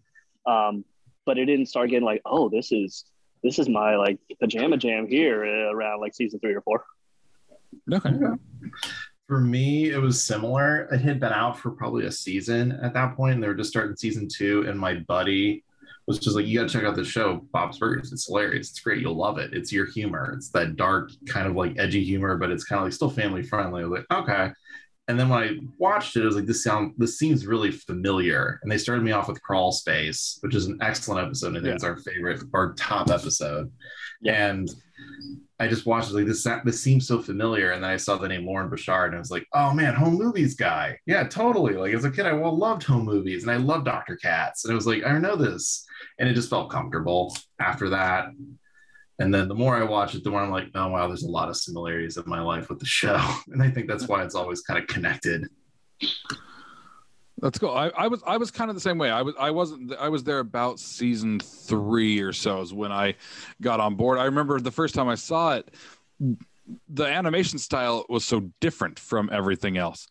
Um, 0.47 0.85
but 1.25 1.39
it 1.39 1.47
didn't 1.47 1.67
start 1.67 1.91
getting 1.91 2.05
like, 2.05 2.23
oh, 2.25 2.49
this 2.49 2.73
is 2.73 3.05
this 3.43 3.59
is 3.59 3.69
my 3.69 3.97
like 3.97 4.19
pajama 4.41 4.77
jam 4.77 5.07
here 5.07 5.45
uh, 5.45 5.75
around 5.75 6.01
like 6.01 6.15
season 6.15 6.41
three 6.41 6.55
or 6.55 6.63
four. 6.63 6.85
Okay. 7.93 8.11
For 9.29 9.41
me, 9.41 9.91
it 9.91 10.01
was 10.01 10.23
similar. 10.23 10.83
It 10.93 11.01
had 11.01 11.19
been 11.19 11.33
out 11.33 11.59
for 11.59 11.71
probably 11.71 12.07
a 12.07 12.13
season 12.13 12.73
at 12.83 12.95
that 12.95 13.17
point, 13.17 13.35
and 13.35 13.43
they 13.43 13.49
were 13.49 13.55
just 13.55 13.71
starting 13.71 13.97
season 13.97 14.29
two. 14.29 14.65
And 14.69 14.79
my 14.79 14.95
buddy 14.95 15.65
was 16.07 16.21
just 16.21 16.37
like, 16.37 16.47
you 16.47 16.61
got 16.61 16.69
to 16.69 16.73
check 16.73 16.85
out 16.85 16.95
the 16.95 17.05
show, 17.05 17.45
Bob's 17.53 17.79
Burgers. 17.79 18.13
It's 18.13 18.27
hilarious. 18.27 18.71
It's 18.71 18.81
great. 18.81 19.01
You'll 19.01 19.17
love 19.17 19.39
it. 19.39 19.53
It's 19.53 19.73
your 19.73 19.87
humor. 19.87 20.35
It's 20.37 20.51
that 20.51 20.77
dark, 20.77 21.11
kind 21.29 21.49
of 21.49 21.57
like 21.57 21.77
edgy 21.77 22.05
humor, 22.05 22.37
but 22.37 22.51
it's 22.51 22.63
kind 22.63 22.79
of 22.79 22.85
like 22.85 22.93
still 22.93 23.11
family 23.11 23.43
friendly. 23.43 23.83
I 23.83 23.87
was 23.87 24.01
like, 24.01 24.19
okay. 24.21 24.53
And 25.09 25.19
then 25.19 25.29
when 25.29 25.41
I 25.43 25.57
watched 25.79 26.17
it, 26.17 26.23
I 26.23 26.27
was 26.27 26.35
like, 26.35 26.47
this 26.47 26.65
sound, 26.65 26.95
this 26.99 27.19
seems 27.19 27.47
really 27.47 27.71
familiar. 27.71 28.59
And 28.63 28.71
they 28.73 28.79
started 28.79 29.05
me 29.05 29.13
off 29.13 29.29
with 29.29 29.41
Crawl 29.43 29.71
Space, 29.71 30.39
which 30.41 30.55
is 30.55 30.67
an 30.67 30.79
excellent 30.83 31.25
episode. 31.25 31.51
I 31.51 31.53
think 31.55 31.67
Yeah. 31.67 31.75
it's 31.75 31.85
our 31.85 31.97
favorite, 31.99 32.43
our 32.55 32.73
top 32.75 33.11
episode. 33.11 33.71
Yeah. 34.21 34.51
And 34.51 34.69
I 35.61 35.69
just 35.69 35.87
watched 35.87 36.11
it, 36.11 36.15
like 36.15 36.27
this. 36.27 36.47
This 36.65 36.83
seems 36.83 37.07
so 37.07 37.21
familiar, 37.23 37.71
and 37.71 37.83
then 37.83 37.91
I 37.91 37.97
saw 37.97 38.17
the 38.17 38.29
name 38.29 38.45
Loren 38.47 38.69
Bouchard, 38.69 39.07
and 39.09 39.15
I 39.17 39.19
was 39.19 39.31
like, 39.31 39.47
"Oh 39.55 39.73
man, 39.73 39.95
home 39.95 40.15
movies 40.15 40.55
guy, 40.55 40.99
yeah, 41.07 41.25
totally." 41.25 41.75
Like 41.75 41.95
as 41.95 42.05
a 42.05 42.11
kid, 42.11 42.27
I 42.27 42.33
well 42.35 42.57
loved 42.57 42.83
home 42.83 43.05
movies, 43.07 43.43
and 43.43 43.51
I 43.51 43.57
loved 43.57 43.87
Doctor 43.87 44.17
Katz, 44.17 44.65
and 44.65 44.73
it 44.73 44.75
was 44.75 44.87
like, 44.87 45.03
I 45.05 45.17
know 45.19 45.35
this, 45.37 45.87
and 46.19 46.29
it 46.29 46.35
just 46.35 46.51
felt 46.51 46.71
comfortable 46.71 47.35
after 47.59 47.89
that. 47.91 48.27
And 49.19 49.33
then 49.33 49.49
the 49.49 49.55
more 49.55 49.77
I 49.77 49.83
watch 49.83 50.15
it, 50.15 50.25
the 50.25 50.31
more 50.31 50.41
I'm 50.41 50.51
like, 50.51 50.69
oh 50.75 50.89
wow, 50.89 51.07
there's 51.09 51.23
a 51.23 51.31
lot 51.31 51.49
of 51.49 51.57
similarities 51.57 52.17
in 52.19 52.25
my 52.27 52.41
life 52.41 52.69
with 52.69 52.79
the 52.79 52.87
show, 52.87 53.19
and 53.49 53.63
I 53.63 53.71
think 53.71 53.89
that's 53.89 54.07
why 54.09 54.23
it's 54.23 54.35
always 54.35 54.61
kind 54.61 54.79
of 54.79 54.87
connected. 54.89 55.47
That's 57.39 57.59
cool. 57.59 57.71
I, 57.71 57.89
I 57.89 58.09
was 58.09 58.23
I 58.27 58.37
was 58.39 58.51
kind 58.51 58.71
of 58.71 58.77
the 58.77 58.81
same 58.81 58.97
way. 58.99 59.11
I 59.11 59.21
was 59.23 59.35
I 59.39 59.51
wasn't 59.51 59.95
I 59.99 60.09
was 60.09 60.25
there 60.25 60.39
about 60.39 60.81
season 60.81 61.39
three 61.41 62.21
or 62.21 62.33
so 62.33 62.63
is 62.63 62.73
when 62.73 62.93
I 62.93 63.15
got 63.61 63.79
on 63.79 63.95
board. 63.95 64.19
I 64.19 64.25
remember 64.25 64.59
the 64.59 64.71
first 64.71 64.95
time 64.95 65.09
I 65.09 65.17
saw 65.17 65.57
it, 65.57 65.75
the 66.89 67.05
animation 67.05 67.59
style 67.59 68.07
was 68.09 68.25
so 68.25 68.51
different 68.61 68.99
from 68.99 69.29
everything 69.33 69.77
else, 69.77 70.09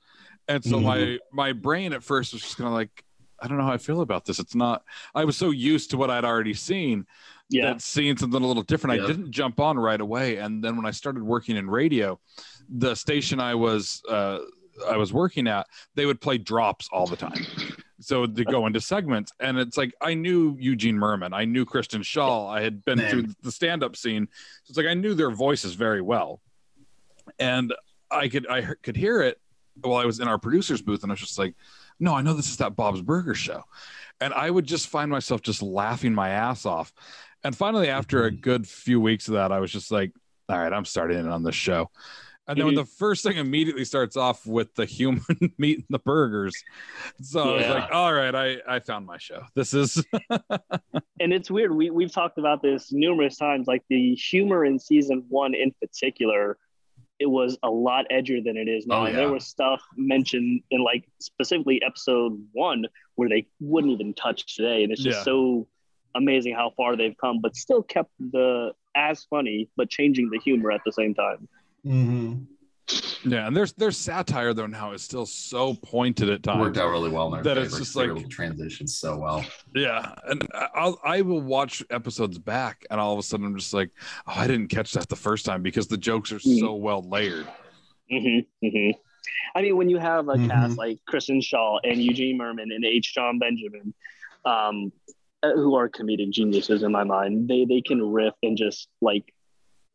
and 0.48 0.64
so 0.64 0.80
my 0.80 0.98
Mhm. 0.98 1.20
my 1.32 1.52
brain 1.54 1.94
at 1.94 2.04
first 2.04 2.32
was 2.34 2.44
just 2.44 2.58
kind 2.58 2.68
of 2.68 2.74
like 2.74 3.04
I 3.42 3.48
don't 3.48 3.58
know 3.58 3.66
how 3.66 3.74
I 3.74 3.78
feel 3.80 4.02
about 4.02 4.26
this. 4.26 4.40
It's 4.40 4.56
not. 4.56 4.84
I 5.16 5.26
was 5.26 5.36
so 5.36 5.50
used 5.50 5.92
to 5.92 5.98
what 5.98 6.10
I'd 6.12 6.26
already 6.26 6.54
seen 6.54 7.06
Yeah. 7.50 7.74
that 7.74 7.82
seeing 7.82 8.18
something 8.18 8.42
a 8.42 8.48
little 8.48 8.64
different, 8.64 8.98
Yeah. 9.00 9.04
I 9.04 9.08
didn't 9.08 9.32
jump 9.32 9.60
on 9.60 9.78
right 9.78 10.02
away. 10.02 10.38
And 10.38 10.64
then 10.64 10.76
when 10.76 10.86
I 10.86 10.92
started 10.92 11.24
working 11.24 11.58
in 11.58 11.70
radio, 11.70 12.20
the 12.70 12.96
station 12.96 13.40
I 13.40 13.56
was 13.56 14.02
uh, 14.10 14.40
I 14.90 14.98
was 14.98 15.14
working 15.14 15.48
at, 15.48 15.68
they 15.94 16.06
would 16.06 16.20
play 16.20 16.38
drops 16.38 16.90
all 16.92 17.06
the 17.08 17.16
time. 17.16 17.46
So 18.02 18.28
they 18.28 18.44
go 18.44 18.68
into 18.68 18.82
segments, 18.82 19.32
and 19.40 19.58
it's 19.58 19.78
like 19.78 19.94
I 20.02 20.14
knew 20.16 20.58
Eugene 20.60 20.98
Mirman, 20.98 21.34
I 21.34 21.46
knew 21.46 21.64
Kristen 21.66 22.02
Schaal, 22.02 22.50
I 22.50 22.62
had 22.62 22.84
been 22.84 22.98
Man. 22.98 23.10
through 23.10 23.26
the 23.42 23.52
stand-up 23.52 23.96
scene. 23.96 24.28
So 24.64 24.72
it's 24.72 24.78
like 24.78 24.86
I 24.88 24.94
knew 24.96 25.14
their 25.14 25.32
voices 25.32 25.76
very 25.76 26.02
well, 26.02 26.42
and 27.40 27.74
I 28.12 28.28
could 28.28 28.50
I 28.50 28.62
could 28.84 28.98
hear 28.98 29.22
it 29.22 29.40
while 29.82 29.98
I 29.98 30.06
was 30.06 30.20
in 30.20 30.28
our 30.28 30.38
producer's 30.38 30.82
booth, 30.82 31.04
and 31.04 31.12
I 31.12 31.14
was 31.14 31.22
just 31.22 31.40
like, 31.40 31.56
"No, 32.00 32.14
I 32.14 32.22
know 32.22 32.34
this 32.34 32.50
is 32.50 32.58
that 32.58 32.76
Bob's 32.76 33.02
Burger 33.02 33.34
show," 33.34 33.64
and 34.20 34.34
I 34.34 34.50
would 34.52 34.66
just 34.66 34.88
find 34.88 35.10
myself 35.10 35.42
just 35.42 35.62
laughing 35.62 36.14
my 36.14 36.30
ass 36.30 36.66
off. 36.66 36.94
And 37.46 37.56
finally, 37.56 37.90
after 37.90 38.26
a 38.26 38.32
Mhm. 38.32 38.42
good 38.42 38.68
few 38.68 39.00
weeks 39.00 39.28
of 39.28 39.36
that, 39.36 39.52
I 39.52 39.60
was 39.60 39.72
just 39.72 39.92
like, 39.92 40.12
"All 40.50 40.58
right, 40.58 40.74
I'm 40.74 40.84
starting 40.84 41.20
in 41.20 41.28
on 41.28 41.44
this 41.44 41.54
show." 41.54 41.92
And 42.48 42.58
then 42.58 42.66
when 42.66 42.74
Mhm. 42.76 42.80
the 42.80 42.86
first 42.86 43.24
thing 43.24 43.38
immediately 43.38 43.86
starts 43.86 44.18
off 44.18 44.48
with 44.48 44.74
the 44.74 44.86
human 44.86 45.22
meat 45.60 45.78
and 45.78 45.86
the 45.90 46.00
burgers, 46.00 46.56
so 47.22 47.42
I 47.42 47.58
was 47.58 47.68
like, 47.68 47.92
"All 47.92 48.12
right, 48.14 48.34
I 48.34 48.58
I 48.68 48.80
found 48.80 49.06
my 49.06 49.20
show. 49.20 49.44
This 49.54 49.76
is 49.76 50.04
and 51.20 51.32
it's 51.34 51.52
weird. 51.52 51.72
We 51.76 51.92
we've 51.92 52.12
talked 52.12 52.40
about 52.40 52.64
this 52.64 52.92
numerous 52.92 53.38
times. 53.38 53.68
Like 53.68 53.84
the 53.90 54.16
humor 54.16 54.66
in 54.66 54.80
season 54.80 55.24
one 55.30 55.54
in 55.54 55.72
particular, 55.80 56.58
it 57.20 57.28
was 57.28 57.58
a 57.62 57.70
lot 57.70 58.06
edgier 58.12 58.44
than 58.44 58.58
it 58.58 58.68
is 58.68 58.88
now. 58.88 59.02
Oh, 59.02 59.06
And 59.06 59.16
there 59.18 59.30
was 59.30 59.46
stuff 59.46 59.84
mentioned 59.96 60.62
in 60.72 60.84
like 60.84 61.08
specifically 61.20 61.80
episode 61.84 62.44
one 62.54 62.86
where 63.16 63.30
they 63.30 63.46
wouldn't 63.60 63.94
even 63.94 64.16
touch 64.16 64.56
today, 64.56 64.84
and 64.84 64.92
it's 64.92 65.04
just 65.04 65.20
Yeah. 65.20 65.24
so 65.24 65.68
amazing 66.16 66.56
how 66.56 66.72
far 66.78 66.96
they've 66.96 67.16
come, 67.18 67.40
but 67.42 67.56
still 67.56 67.84
kept 67.84 68.12
the 68.20 68.72
as 68.96 69.26
funny, 69.26 69.70
but 69.76 69.90
changing 69.90 70.30
the 70.30 70.40
humor 70.40 70.72
at 70.72 70.82
the 70.86 70.92
same 70.92 71.14
time. 71.14 71.48
Mm-hmm. 71.86 73.30
yeah." 73.30 73.48
And 73.48 73.56
there's 73.56 73.74
there's 73.74 73.98
satire 73.98 74.54
though 74.54 74.68
now 74.68 74.92
is 74.94 75.02
still 75.02 75.26
so 75.26 75.74
pointed 75.76 76.30
at 76.30 76.44
times. 76.44 76.62
Worked 76.62 76.78
out 76.78 76.90
really 76.92 77.10
well 77.10 77.34
in 77.36 77.44
That 77.44 77.56
favor. 77.58 77.66
it's 77.66 77.78
just 77.78 77.96
like- 77.96 78.10
able 78.10 78.22
to 78.22 78.28
transition 78.28 78.88
so 78.88 79.18
well. 79.18 79.46
Yeah, 79.76 80.14
and 80.28 80.48
I- 80.54 80.70
I'll 80.74 81.00
I 81.04 81.22
will 81.22 81.42
watch 81.42 81.84
episodes 81.90 82.38
back, 82.38 82.86
and 82.90 83.00
all 83.00 83.14
of 83.14 83.20
a 83.20 83.24
sudden 83.24 83.46
I'm 83.46 83.56
just 83.58 83.74
like, 83.74 83.92
oh, 84.28 84.34
I 84.36 84.48
didn't 84.48 84.70
catch 84.70 84.94
that 84.94 85.10
the 85.10 85.16
first 85.16 85.46
time 85.46 85.62
because 85.62 85.88
the 85.88 85.98
jokes 85.98 86.32
are 86.32 86.40
so 86.40 86.74
well 86.76 87.02
layered. 87.08 87.48
hmm 88.10 88.40
hmm 88.62 88.90
I 89.56 89.62
mean, 89.64 89.76
when 89.78 89.90
you 89.90 89.98
have 89.98 90.28
a 90.30 90.38
cast 90.48 90.78
like 90.78 91.00
Kristen 91.08 91.40
Schaal 91.42 91.80
and 91.84 92.00
Eugene 92.00 92.38
Mirman 92.38 92.72
and 92.76 92.86
H. 92.86 93.14
John 93.16 93.40
Benjamin, 93.40 93.94
um, 94.46 94.92
who 95.44 95.76
are 95.76 95.90
comedic 95.90 96.32
geniuses 96.32 96.84
in 96.84 96.92
my 96.92 97.04
mind, 97.04 97.48
they 97.48 97.66
they 97.66 97.82
can 97.82 98.02
riff 98.02 98.34
and 98.44 98.58
just 98.58 98.88
like 99.02 99.34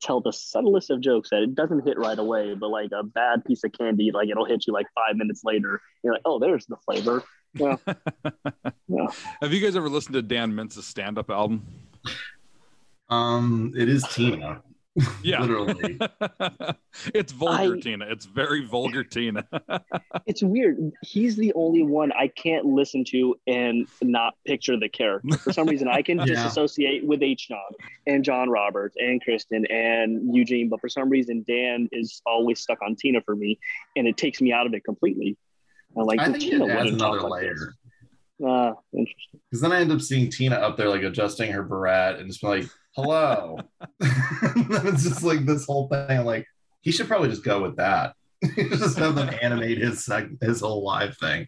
tell 0.00 0.20
the 0.20 0.32
subtlest 0.32 0.90
of 0.90 1.00
jokes 1.00 1.30
that 1.30 1.42
it 1.42 1.54
doesn't 1.54 1.86
hit 1.86 1.98
right 1.98 2.18
away, 2.18 2.54
but 2.54 2.68
like 2.68 2.90
a 2.92 3.02
bad 3.02 3.44
piece 3.44 3.64
of 3.64 3.72
candy, 3.72 4.10
like 4.12 4.28
it'll 4.28 4.46
hit 4.46 4.66
you 4.66 4.72
like 4.72 4.86
five 4.94 5.16
minutes 5.16 5.42
later. 5.44 5.80
You're 6.02 6.14
like, 6.14 6.22
oh, 6.24 6.38
there's 6.38 6.66
the 6.66 6.76
flavor. 6.84 7.22
Yeah, 7.54 7.76
yeah. 8.88 9.06
Have 9.42 9.52
you 9.52 9.60
guys 9.60 9.76
ever 9.76 9.88
listened 9.88 10.14
to 10.14 10.22
Dan 10.22 10.52
Mintz's 10.52 10.86
stand-up 10.86 11.30
album? 11.30 11.66
Um, 13.08 13.74
it 13.76 13.88
is 13.88 14.04
Tina. 14.04 14.62
Yeah. 15.22 15.40
literally. 15.42 15.98
it's 17.14 17.32
vulgar, 17.32 17.76
I- 17.76 17.80
Tina. 17.80 18.06
It's 18.08 18.26
very 18.26 18.66
vulgar, 18.66 19.04
Tina. 19.04 19.46
It's 20.26 20.42
weird. 20.42 20.92
He's 21.02 21.34
the 21.36 21.52
only 21.54 21.82
one 21.82 22.12
I 22.12 22.28
can't 22.28 22.64
listen 22.64 23.04
to 23.06 23.34
and 23.46 23.86
not 24.02 24.34
picture 24.46 24.78
the 24.78 24.88
character. 24.88 25.36
For 25.38 25.52
some 25.52 25.66
reason, 25.66 25.88
I 25.88 26.02
can 26.02 26.18
Yeah. 26.18 26.26
disassociate 26.26 27.04
with 27.04 27.22
H. 27.22 27.48
John 27.48 27.58
and 28.06 28.22
John 28.24 28.48
Roberts 28.48 28.96
and 28.98 29.20
Kristen 29.22 29.66
and 29.66 30.34
Eugene, 30.34 30.68
but 30.68 30.80
for 30.80 30.88
some 30.88 31.08
reason, 31.08 31.44
Dan 31.48 31.88
is 31.90 32.22
always 32.26 32.60
stuck 32.60 32.78
on 32.82 32.94
Tina 32.96 33.20
for 33.22 33.34
me, 33.34 33.58
and 33.96 34.06
it 34.06 34.16
takes 34.16 34.40
me 34.40 34.52
out 34.52 34.66
of 34.66 34.74
it 34.74 34.84
completely. 34.84 35.36
I'm 35.96 36.04
like, 36.04 36.20
I 36.20 36.26
think 36.26 36.40
Tina 36.40 36.66
it 36.66 36.70
adds 36.70 36.90
another 36.92 37.20
like 37.22 37.42
layer. 37.42 37.54
this." 37.54 37.74
Ah, 38.44 38.74
interesting. 38.92 39.40
Because 39.50 39.60
then 39.62 39.72
I 39.72 39.80
end 39.80 39.90
up 39.90 40.00
seeing 40.00 40.30
Tina 40.30 40.56
up 40.56 40.76
there, 40.76 40.88
like 40.88 41.02
adjusting 41.02 41.50
her 41.52 41.62
beret 41.62 42.20
and 42.20 42.28
just 42.28 42.42
like, 42.42 42.66
hello. 42.92 43.58
it's 44.00 45.02
just 45.04 45.22
like 45.22 45.44
this 45.46 45.66
whole 45.66 45.88
thing. 45.88 46.24
Like, 46.24 46.46
he 46.82 46.90
should 46.92 47.08
probably 47.08 47.28
just 47.28 47.44
go 47.44 47.62
with 47.62 47.76
that. 47.76 48.14
just 48.56 48.98
have 48.98 49.14
them 49.14 49.30
animate 49.42 49.78
his 49.78 50.08
his 50.40 50.60
whole 50.60 50.82
live 50.82 51.16
thing. 51.18 51.46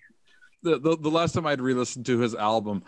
the, 0.62 0.78
the 0.78 0.96
the 0.98 1.11
last 1.11 1.33
time 1.33 1.46
I'd 1.46 1.61
re-listened 1.61 2.05
to 2.07 2.18
his 2.18 2.35
album, 2.35 2.85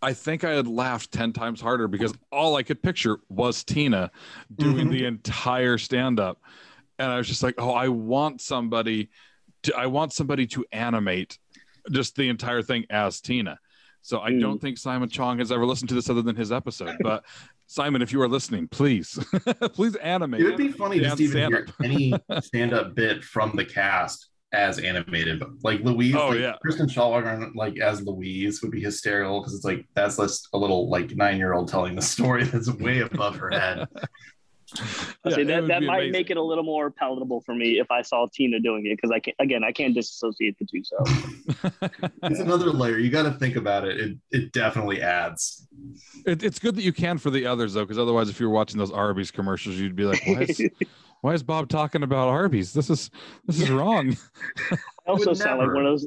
I 0.00 0.12
think 0.12 0.44
I 0.44 0.50
had 0.50 0.68
laughed 0.68 1.10
ten 1.10 1.32
times 1.32 1.60
harder 1.60 1.88
because 1.88 2.14
all 2.30 2.54
I 2.56 2.62
could 2.62 2.80
picture 2.82 3.18
was 3.28 3.64
Tina 3.64 4.12
doing 4.54 4.86
Mhm. 4.86 4.90
the 4.92 5.04
entire 5.06 5.76
stand-up, 5.76 6.40
and 7.00 7.10
I 7.10 7.16
was 7.18 7.26
just 7.26 7.42
like, 7.42 7.56
oh, 7.58 7.72
I 7.72 7.88
want 7.88 8.40
somebody 8.40 9.10
to 9.64 9.76
I 9.76 9.86
want 9.86 10.12
somebody 10.12 10.46
to 10.48 10.64
animate 10.70 11.36
just 11.90 12.14
the 12.14 12.28
entire 12.28 12.62
thing 12.62 12.84
as 12.90 13.20
Tina. 13.20 13.58
So 14.02 14.20
I 14.20 14.30
Mm. 14.30 14.40
don't 14.40 14.60
think 14.60 14.78
Simon 14.78 15.08
Chong 15.08 15.38
has 15.40 15.50
ever 15.50 15.66
listened 15.66 15.88
to 15.88 15.94
this 15.96 16.08
other 16.08 16.22
than 16.22 16.36
his 16.36 16.52
episode, 16.52 16.96
but. 17.02 17.24
Simon, 17.72 18.02
if 18.02 18.12
you 18.12 18.20
are 18.20 18.28
listening, 18.28 18.68
please, 18.68 19.18
please 19.72 19.96
animate. 19.96 20.42
It 20.42 20.44
would 20.44 20.56
be 20.58 20.70
funny 20.72 21.00
just 21.00 21.16
to 21.16 21.24
even 21.24 21.38
hear 21.38 21.66
stand-up. 21.80 21.82
any 21.82 22.40
stand 22.42 22.74
up 22.74 22.94
bit 22.94 23.24
from 23.24 23.56
the 23.56 23.64
cast 23.64 24.28
as 24.52 24.78
animated. 24.78 25.42
Like 25.64 25.80
Louise, 25.80 26.14
Oh, 26.14 26.28
like 26.28 26.40
yeah. 26.40 26.56
Kristen 26.60 26.86
Shawwagon, 26.86 27.54
like 27.54 27.78
as 27.80 28.02
Louise 28.02 28.60
would 28.60 28.72
be 28.72 28.82
hysterical 28.82 29.40
because 29.40 29.54
it's 29.54 29.64
like 29.64 29.86
that's 29.94 30.18
just 30.18 30.48
a 30.52 30.58
little 30.58 30.90
like 30.90 31.16
nine 31.16 31.38
year 31.38 31.54
old 31.54 31.68
telling 31.68 31.96
the 31.96 32.02
story 32.02 32.44
that's 32.44 32.70
way 32.70 33.00
above 33.00 33.36
her 33.36 33.48
head. 33.48 33.88
I 34.80 35.30
Yeah, 35.30 35.34
say 35.36 35.44
that 35.44 35.68
that 35.68 35.82
might 35.82 35.96
amazing. 35.98 36.12
make 36.12 36.30
it 36.30 36.36
a 36.36 36.42
little 36.42 36.64
more 36.64 36.90
palatable 36.90 37.42
for 37.42 37.54
me 37.54 37.78
if 37.78 37.90
I 37.90 38.02
saw 38.02 38.26
Tina 38.32 38.60
doing 38.60 38.86
it 38.86 38.96
because 38.96 39.10
I 39.10 39.20
can 39.20 39.34
again 39.38 39.62
I 39.64 39.72
can't 39.72 39.94
disassociate 39.94 40.56
the 40.58 40.66
two. 40.66 40.82
So 40.84 41.04
It's 42.24 42.40
another 42.40 42.70
layer. 42.70 42.98
You 42.98 43.10
got 43.10 43.24
to 43.24 43.32
think 43.32 43.56
about 43.56 43.86
it. 43.86 44.00
It 44.00 44.18
it 44.30 44.52
definitely 44.52 45.02
adds. 45.02 45.66
It, 46.24 46.42
it's 46.42 46.58
good 46.58 46.76
that 46.76 46.82
you 46.82 46.92
can 46.92 47.18
for 47.18 47.30
the 47.30 47.46
others 47.46 47.74
though, 47.74 47.84
because 47.84 47.98
otherwise, 47.98 48.28
if 48.28 48.38
you 48.40 48.46
were 48.48 48.54
watching 48.54 48.78
those 48.78 48.92
Arby's 48.92 49.30
commercials, 49.30 49.76
you'd 49.76 49.96
be 49.96 50.04
like, 50.04 50.24
"Why 50.26 50.42
is, 50.42 50.58
why 51.22 51.34
is 51.34 51.42
Bob 51.42 51.68
talking 51.68 52.02
about 52.02 52.28
Arby's? 52.28 52.72
This 52.72 52.90
is 52.90 53.10
this 53.46 53.60
is 53.60 53.70
wrong." 53.70 54.16
I 55.06 55.10
also 55.10 55.30
would 55.30 55.38
sound 55.38 55.58
like 55.58 55.72
one 55.72 55.86
of 55.86 55.92
those. 55.92 56.06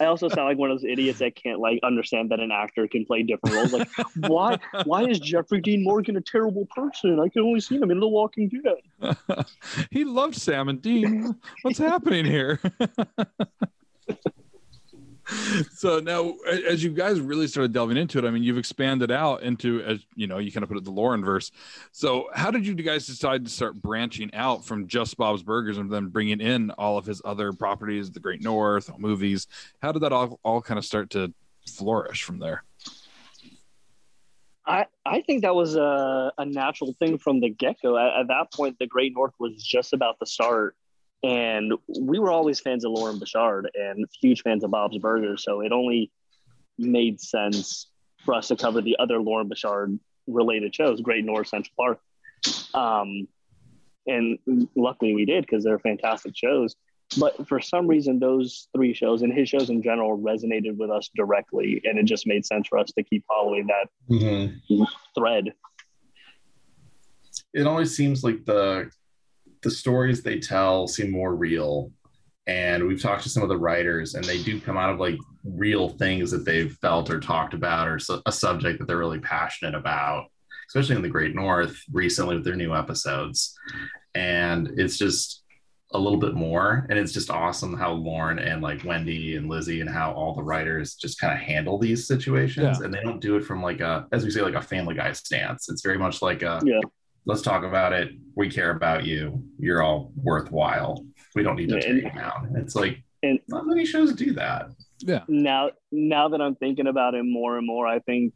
I 0.00 0.06
also 0.06 0.28
sound 0.28 0.48
like 0.48 0.58
one 0.58 0.70
of 0.70 0.80
those 0.80 0.88
idiots 0.90 1.18
that 1.18 1.36
can't 1.36 1.60
like 1.60 1.80
understand 1.82 2.30
that 2.30 2.40
an 2.40 2.50
actor 2.50 2.88
can 2.88 3.04
play 3.04 3.22
different 3.24 3.56
roles. 3.56 3.72
Like, 3.72 3.88
why? 4.16 4.58
Why 4.84 5.04
is 5.04 5.18
Jeffrey 5.20 5.60
Dean 5.60 5.84
Morgan 5.84 6.16
a 6.16 6.20
terrible 6.20 6.66
person? 6.74 7.20
I 7.20 7.28
can 7.28 7.42
only 7.42 7.60
see 7.60 7.76
him 7.76 7.90
in 7.90 8.00
The 8.00 8.08
Walking 8.08 8.48
Dead. 8.48 9.16
he 9.90 10.04
loved 10.04 10.36
Sam 10.36 10.68
and 10.68 10.80
Dean. 10.80 11.34
What's 11.62 11.78
happening 11.78 12.24
here? 12.24 12.60
so 15.74 16.00
now, 16.00 16.34
as 16.68 16.82
you 16.82 16.90
guys 16.90 17.20
really 17.20 17.46
started 17.46 17.72
delving 17.72 17.96
into 17.96 18.18
it, 18.18 18.24
I 18.24 18.30
mean, 18.30 18.42
you've 18.42 18.58
expanded 18.58 19.10
out 19.10 19.42
into, 19.42 19.82
as 19.82 20.04
you 20.14 20.26
know, 20.26 20.38
you 20.38 20.52
kind 20.52 20.62
of 20.62 20.68
put 20.68 20.78
it 20.78 20.84
the 20.84 20.90
Loren 20.90 21.24
verse. 21.24 21.50
So, 21.92 22.28
how 22.34 22.50
did 22.50 22.66
you 22.66 22.74
guys 22.74 23.06
decide 23.06 23.44
to 23.44 23.50
start 23.50 23.80
branching 23.80 24.32
out 24.34 24.64
from 24.64 24.86
just 24.86 25.16
Bob's 25.16 25.42
Burgers 25.42 25.78
and 25.78 25.90
then 25.90 26.08
bringing 26.08 26.40
in 26.40 26.70
all 26.72 26.98
of 26.98 27.06
his 27.06 27.22
other 27.24 27.52
properties, 27.52 28.10
The 28.10 28.20
Great 28.20 28.42
North, 28.42 28.90
movies? 28.98 29.46
How 29.80 29.92
did 29.92 30.02
that 30.02 30.12
all 30.12 30.38
all 30.42 30.60
kind 30.60 30.78
of 30.78 30.84
start 30.84 31.10
to 31.10 31.32
flourish 31.66 32.22
from 32.22 32.38
there? 32.38 32.64
I, 34.66 34.86
I 35.04 35.20
think 35.20 35.42
that 35.42 35.54
was 35.54 35.76
a, 35.76 36.32
a 36.38 36.46
natural 36.46 36.94
thing 36.94 37.18
from 37.18 37.40
the 37.40 37.50
get 37.50 37.76
go. 37.82 37.98
At, 37.98 38.20
at 38.20 38.28
that 38.28 38.52
point, 38.52 38.78
the 38.78 38.86
Great 38.86 39.12
North 39.14 39.34
was 39.38 39.62
just 39.62 39.92
about 39.92 40.18
to 40.20 40.26
start. 40.26 40.76
And 41.24 41.72
we 42.00 42.18
were 42.18 42.30
always 42.30 42.60
fans 42.60 42.84
of 42.84 42.92
Loren 42.92 43.18
Bouchard 43.18 43.70
and 43.74 44.04
huge 44.20 44.42
fans 44.42 44.62
of 44.62 44.70
Bob's 44.70 44.98
Burgers. 44.98 45.42
So 45.42 45.62
it 45.62 45.72
only 45.72 46.10
made 46.78 47.18
sense 47.20 47.88
for 48.24 48.34
us 48.34 48.48
to 48.48 48.56
cover 48.56 48.82
the 48.82 48.96
other 48.98 49.20
Loren 49.20 49.48
Bouchard 49.48 49.98
related 50.26 50.74
shows, 50.74 51.00
Great 51.00 51.24
North, 51.24 51.48
Central 51.48 51.72
Park. 51.78 52.00
Um, 52.74 53.26
and 54.06 54.38
luckily 54.76 55.14
we 55.14 55.24
did 55.24 55.46
because 55.46 55.64
they're 55.64 55.78
fantastic 55.78 56.36
shows. 56.36 56.76
But 57.18 57.48
for 57.48 57.60
some 57.60 57.86
reason, 57.86 58.18
those 58.18 58.68
three 58.74 58.92
shows 58.92 59.22
and 59.22 59.32
his 59.32 59.48
shows 59.48 59.70
in 59.70 59.82
general 59.82 60.18
resonated 60.18 60.76
with 60.76 60.90
us 60.90 61.08
directly. 61.16 61.80
And 61.84 61.98
it 61.98 62.04
just 62.04 62.26
made 62.26 62.44
sense 62.44 62.68
for 62.68 62.78
us 62.78 62.92
to 62.98 63.02
keep 63.02 63.24
following 63.26 63.66
that 63.68 63.88
Mhm. 64.10 64.86
thread. 65.16 65.54
It 67.54 67.66
always 67.66 67.96
seems 67.96 68.24
like 68.24 68.44
the 68.44 68.90
the 69.64 69.70
stories 69.70 70.22
they 70.22 70.38
tell 70.38 70.86
seem 70.86 71.10
more 71.10 71.34
real. 71.34 71.90
And 72.46 72.86
we've 72.86 73.02
talked 73.02 73.22
to 73.22 73.28
some 73.30 73.42
of 73.42 73.48
the 73.48 73.56
writers, 73.56 74.14
and 74.14 74.24
they 74.24 74.42
do 74.42 74.60
come 74.60 74.76
out 74.76 74.92
of 74.92 75.00
like 75.00 75.18
real 75.44 75.88
things 75.88 76.30
that 76.30 76.44
they've 76.44 76.72
felt 76.74 77.10
or 77.10 77.18
talked 77.18 77.54
about, 77.54 77.88
or 77.88 77.98
su- 77.98 78.22
a 78.26 78.32
subject 78.32 78.78
that 78.78 78.86
they're 78.86 78.98
really 78.98 79.18
passionate 79.18 79.74
about, 79.74 80.26
especially 80.68 80.96
in 80.96 81.02
the 81.02 81.08
Great 81.08 81.34
North 81.34 81.76
recently 81.92 82.36
with 82.36 82.44
their 82.44 82.54
new 82.54 82.74
episodes. 82.74 83.58
And 84.14 84.70
it's 84.76 84.98
just 84.98 85.42
a 85.92 85.98
little 85.98 86.18
bit 86.18 86.34
more. 86.34 86.86
And 86.90 86.98
it's 86.98 87.12
just 87.12 87.30
awesome 87.30 87.76
how 87.76 87.92
Loren 87.92 88.38
and 88.38 88.60
like 88.60 88.84
Wendy 88.84 89.36
and 89.36 89.48
Lizzie 89.48 89.80
and 89.80 89.88
how 89.88 90.12
all 90.12 90.34
the 90.34 90.42
writers 90.42 90.96
just 90.96 91.18
kind 91.20 91.32
of 91.32 91.38
handle 91.38 91.78
these 91.78 92.06
situations. 92.06 92.78
Yeah. 92.78 92.84
And 92.84 92.92
they 92.92 93.00
don't 93.00 93.20
do 93.20 93.36
it 93.36 93.44
from 93.44 93.62
like 93.62 93.80
a, 93.80 94.06
as 94.12 94.24
we 94.24 94.30
say, 94.30 94.42
like 94.42 94.54
a 94.54 94.60
family 94.60 94.94
guy 94.94 95.12
stance. 95.12 95.68
It's 95.68 95.82
very 95.82 95.98
much 95.98 96.20
like 96.20 96.42
a, 96.42 96.60
Yeah. 96.64 96.80
Let's 97.26 97.42
talk 97.42 97.64
about 97.64 97.92
it. 97.92 98.12
We 98.34 98.50
care 98.50 98.70
about 98.70 99.04
you. 99.04 99.42
You're 99.58 99.82
all 99.82 100.12
worthwhile. 100.16 101.04
We 101.34 101.42
don't 101.42 101.56
need 101.56 101.68
to 101.70 101.76
Yeah, 101.76 101.80
tear 101.80 101.94
you 101.96 102.10
down. 102.10 102.54
It's 102.56 102.74
like 102.74 103.02
And 103.22 103.38
not 103.48 103.66
many 103.66 103.84
shows 103.86 104.12
do 104.12 104.32
that. 104.34 104.70
Yeah. 105.00 105.22
now, 105.28 105.70
now 105.90 106.28
that 106.28 106.40
I'm 106.40 106.54
thinking 106.54 106.86
about 106.86 107.14
it 107.14 107.24
more 107.24 107.58
and 107.58 107.66
more, 107.66 107.86
I 107.86 107.98
think 108.00 108.32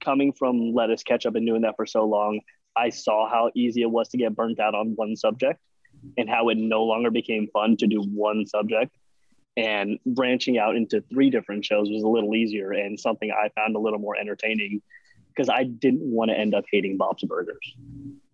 coming 0.00 0.32
from 0.32 0.72
Lettuce 0.74 1.02
Ketchup 1.02 1.34
and 1.36 1.46
doing 1.46 1.62
that 1.62 1.76
for 1.76 1.86
so 1.86 2.04
long, 2.04 2.40
I 2.76 2.88
saw 2.90 3.28
how 3.28 3.50
easy 3.54 3.82
it 3.82 3.90
was 3.90 4.08
to 4.08 4.16
get 4.16 4.34
burnt 4.34 4.58
out 4.60 4.74
on 4.74 4.92
one 4.96 5.16
subject 5.16 5.60
and 6.18 6.28
how 6.28 6.48
it 6.48 6.58
no 6.58 6.84
longer 6.84 7.10
became 7.10 7.48
fun 7.52 7.76
to 7.78 7.86
do 7.86 8.02
one 8.02 8.46
subject. 8.46 8.96
And 9.56 9.98
branching 10.06 10.58
out 10.58 10.76
into 10.76 11.02
three 11.12 11.28
different 11.30 11.64
shows 11.64 11.90
was 11.90 12.02
a 12.02 12.08
little 12.08 12.34
easier 12.34 12.72
and 12.72 12.98
something 12.98 13.30
I 13.30 13.50
found 13.50 13.76
a 13.76 13.78
little 13.78 13.98
more 13.98 14.16
entertaining 14.16 14.80
because 15.34 15.48
I 15.48 15.64
didn't 15.64 16.02
want 16.02 16.30
to 16.30 16.38
end 16.38 16.54
up 16.54 16.64
hating 16.70 16.96
Bob's 16.96 17.24
Burgers. 17.24 17.74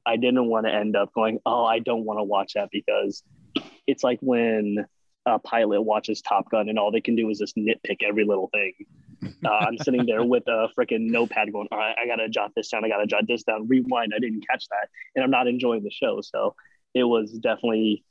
I 0.07 0.17
didn't 0.17 0.47
want 0.47 0.67
to 0.67 0.73
end 0.73 0.97
up 0.97 1.13
going, 1.13 1.39
oh, 1.45 1.65
I 1.65 1.81
don't 1.81 2.05
want 2.05 2.19
to 2.19 2.25
watch 2.25 2.55
that 2.55 2.71
because 2.73 3.23
it's 3.87 4.03
like 4.03 4.19
when 4.21 4.87
a 5.27 5.39
pilot 5.39 5.83
watches 5.83 6.23
Top 6.23 6.51
Gun 6.51 6.69
and 6.69 6.79
all 6.79 6.91
they 6.91 7.01
can 7.01 7.15
do 7.15 7.29
is 7.31 7.39
just 7.39 7.57
nitpick 7.57 7.99
every 8.03 8.25
little 8.25 8.49
thing. 8.49 8.73
Uh, 9.45 9.49
I'm 9.49 9.77
sitting 9.83 10.07
there 10.07 10.25
with 10.25 10.45
a 10.49 10.69
freaking 10.79 11.11
notepad 11.11 11.53
going, 11.53 11.69
all 11.71 11.79
right, 11.79 11.95
I 12.03 12.07
got 12.07 12.17
to 12.17 12.29
jot 12.29 12.53
this 12.57 12.69
down. 12.69 12.85
I 12.85 12.89
got 12.89 12.99
to 12.99 13.07
jot 13.07 13.25
this 13.29 13.43
down. 13.43 13.69
Rewind. 13.69 14.13
I 14.15 14.19
didn't 14.19 14.47
catch 14.49 14.67
that. 14.69 14.89
And 15.15 15.25
I'm 15.25 15.31
not 15.31 15.47
enjoying 15.47 15.83
the 15.83 15.91
show. 15.91 16.21
So 16.23 16.55
it 16.95 17.05
was 17.05 17.33
definitely 17.33 18.05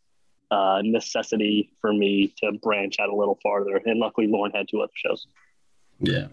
a 0.51 0.81
necessity 0.83 1.71
for 1.81 1.91
me 1.91 2.33
to 2.43 2.53
branch 2.61 2.97
out 2.99 3.09
a 3.09 3.15
little 3.15 3.39
farther. 3.41 3.81
And 3.85 3.99
luckily, 3.99 4.27
Loren 4.27 4.51
had 4.53 4.67
two 4.69 4.81
other 4.81 4.93
shows. 4.95 5.27
Yeah. 5.99 6.27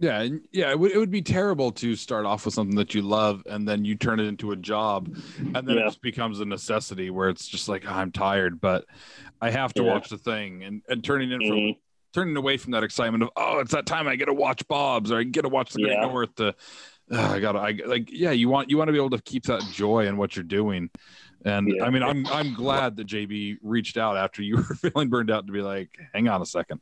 Yeah, 0.00 0.20
and 0.20 0.40
yeah, 0.52 0.70
it 0.70 0.78
would, 0.78 0.92
it 0.92 0.98
would 0.98 1.10
be 1.10 1.22
terrible 1.22 1.72
to 1.72 1.96
start 1.96 2.24
off 2.24 2.44
with 2.44 2.54
something 2.54 2.76
that 2.76 2.94
you 2.94 3.02
love 3.02 3.42
and 3.46 3.66
then 3.68 3.84
you 3.84 3.96
turn 3.96 4.20
it 4.20 4.26
into 4.26 4.52
a 4.52 4.56
job 4.56 5.08
and 5.38 5.54
then 5.66 5.76
it 5.76 5.82
just 5.84 6.00
becomes 6.02 6.38
a 6.38 6.44
necessity 6.44 7.10
where 7.10 7.28
it's 7.28 7.48
just 7.48 7.68
like 7.68 7.84
I'm 7.84 8.12
tired, 8.12 8.60
but 8.60 8.84
I 9.40 9.50
have 9.50 9.74
to 9.74 9.82
Yeah. 9.82 9.94
watch 9.94 10.08
the 10.08 10.18
thing 10.18 10.62
and, 10.62 10.82
and 10.88 11.02
turning 11.02 11.32
in 11.32 11.40
from 11.40 11.56
Mhm. 11.56 11.76
turning 12.14 12.36
away 12.36 12.56
from 12.58 12.72
that 12.72 12.84
excitement 12.84 13.24
of 13.24 13.30
oh 13.36 13.58
it's 13.58 13.72
that 13.72 13.86
time 13.86 14.06
I 14.08 14.14
get 14.16 14.26
to 14.26 14.34
watch 14.34 14.66
Bob's 14.68 15.10
or 15.10 15.18
I 15.18 15.24
get 15.24 15.42
to 15.42 15.48
watch 15.48 15.72
the 15.72 15.82
Great 15.82 15.94
Yeah. 15.94 16.06
North. 16.06 16.34
To, 16.36 16.48
"Ugh, 16.48 16.54
I 17.18 17.40
gotta 17.40 17.58
I 17.58 17.78
like 17.84 18.08
yeah 18.12 18.30
you 18.30 18.48
want 18.48 18.70
you 18.70 18.78
want 18.78 18.88
to 18.88 18.92
be 18.92 18.98
able 18.98 19.10
to 19.10 19.22
keep 19.22 19.44
that 19.44 19.62
joy 19.72 20.06
in 20.06 20.16
what 20.16 20.36
you're 20.36 20.42
doing. 20.44 20.90
And 21.44 21.72
Yeah. 21.76 21.84
I 21.84 21.90
mean 21.90 22.02
I'm 22.04 22.24
I'm 22.28 22.54
glad 22.54 22.96
that 22.96 23.06
JB 23.08 23.58
reached 23.62 23.96
out 23.96 24.16
after 24.16 24.42
you 24.42 24.56
were 24.68 24.74
feeling 24.76 25.08
burned 25.08 25.30
out 25.30 25.46
to 25.48 25.52
be 25.52 25.60
like 25.60 25.90
hang 26.14 26.28
on 26.28 26.40
a 26.40 26.46
second 26.46 26.80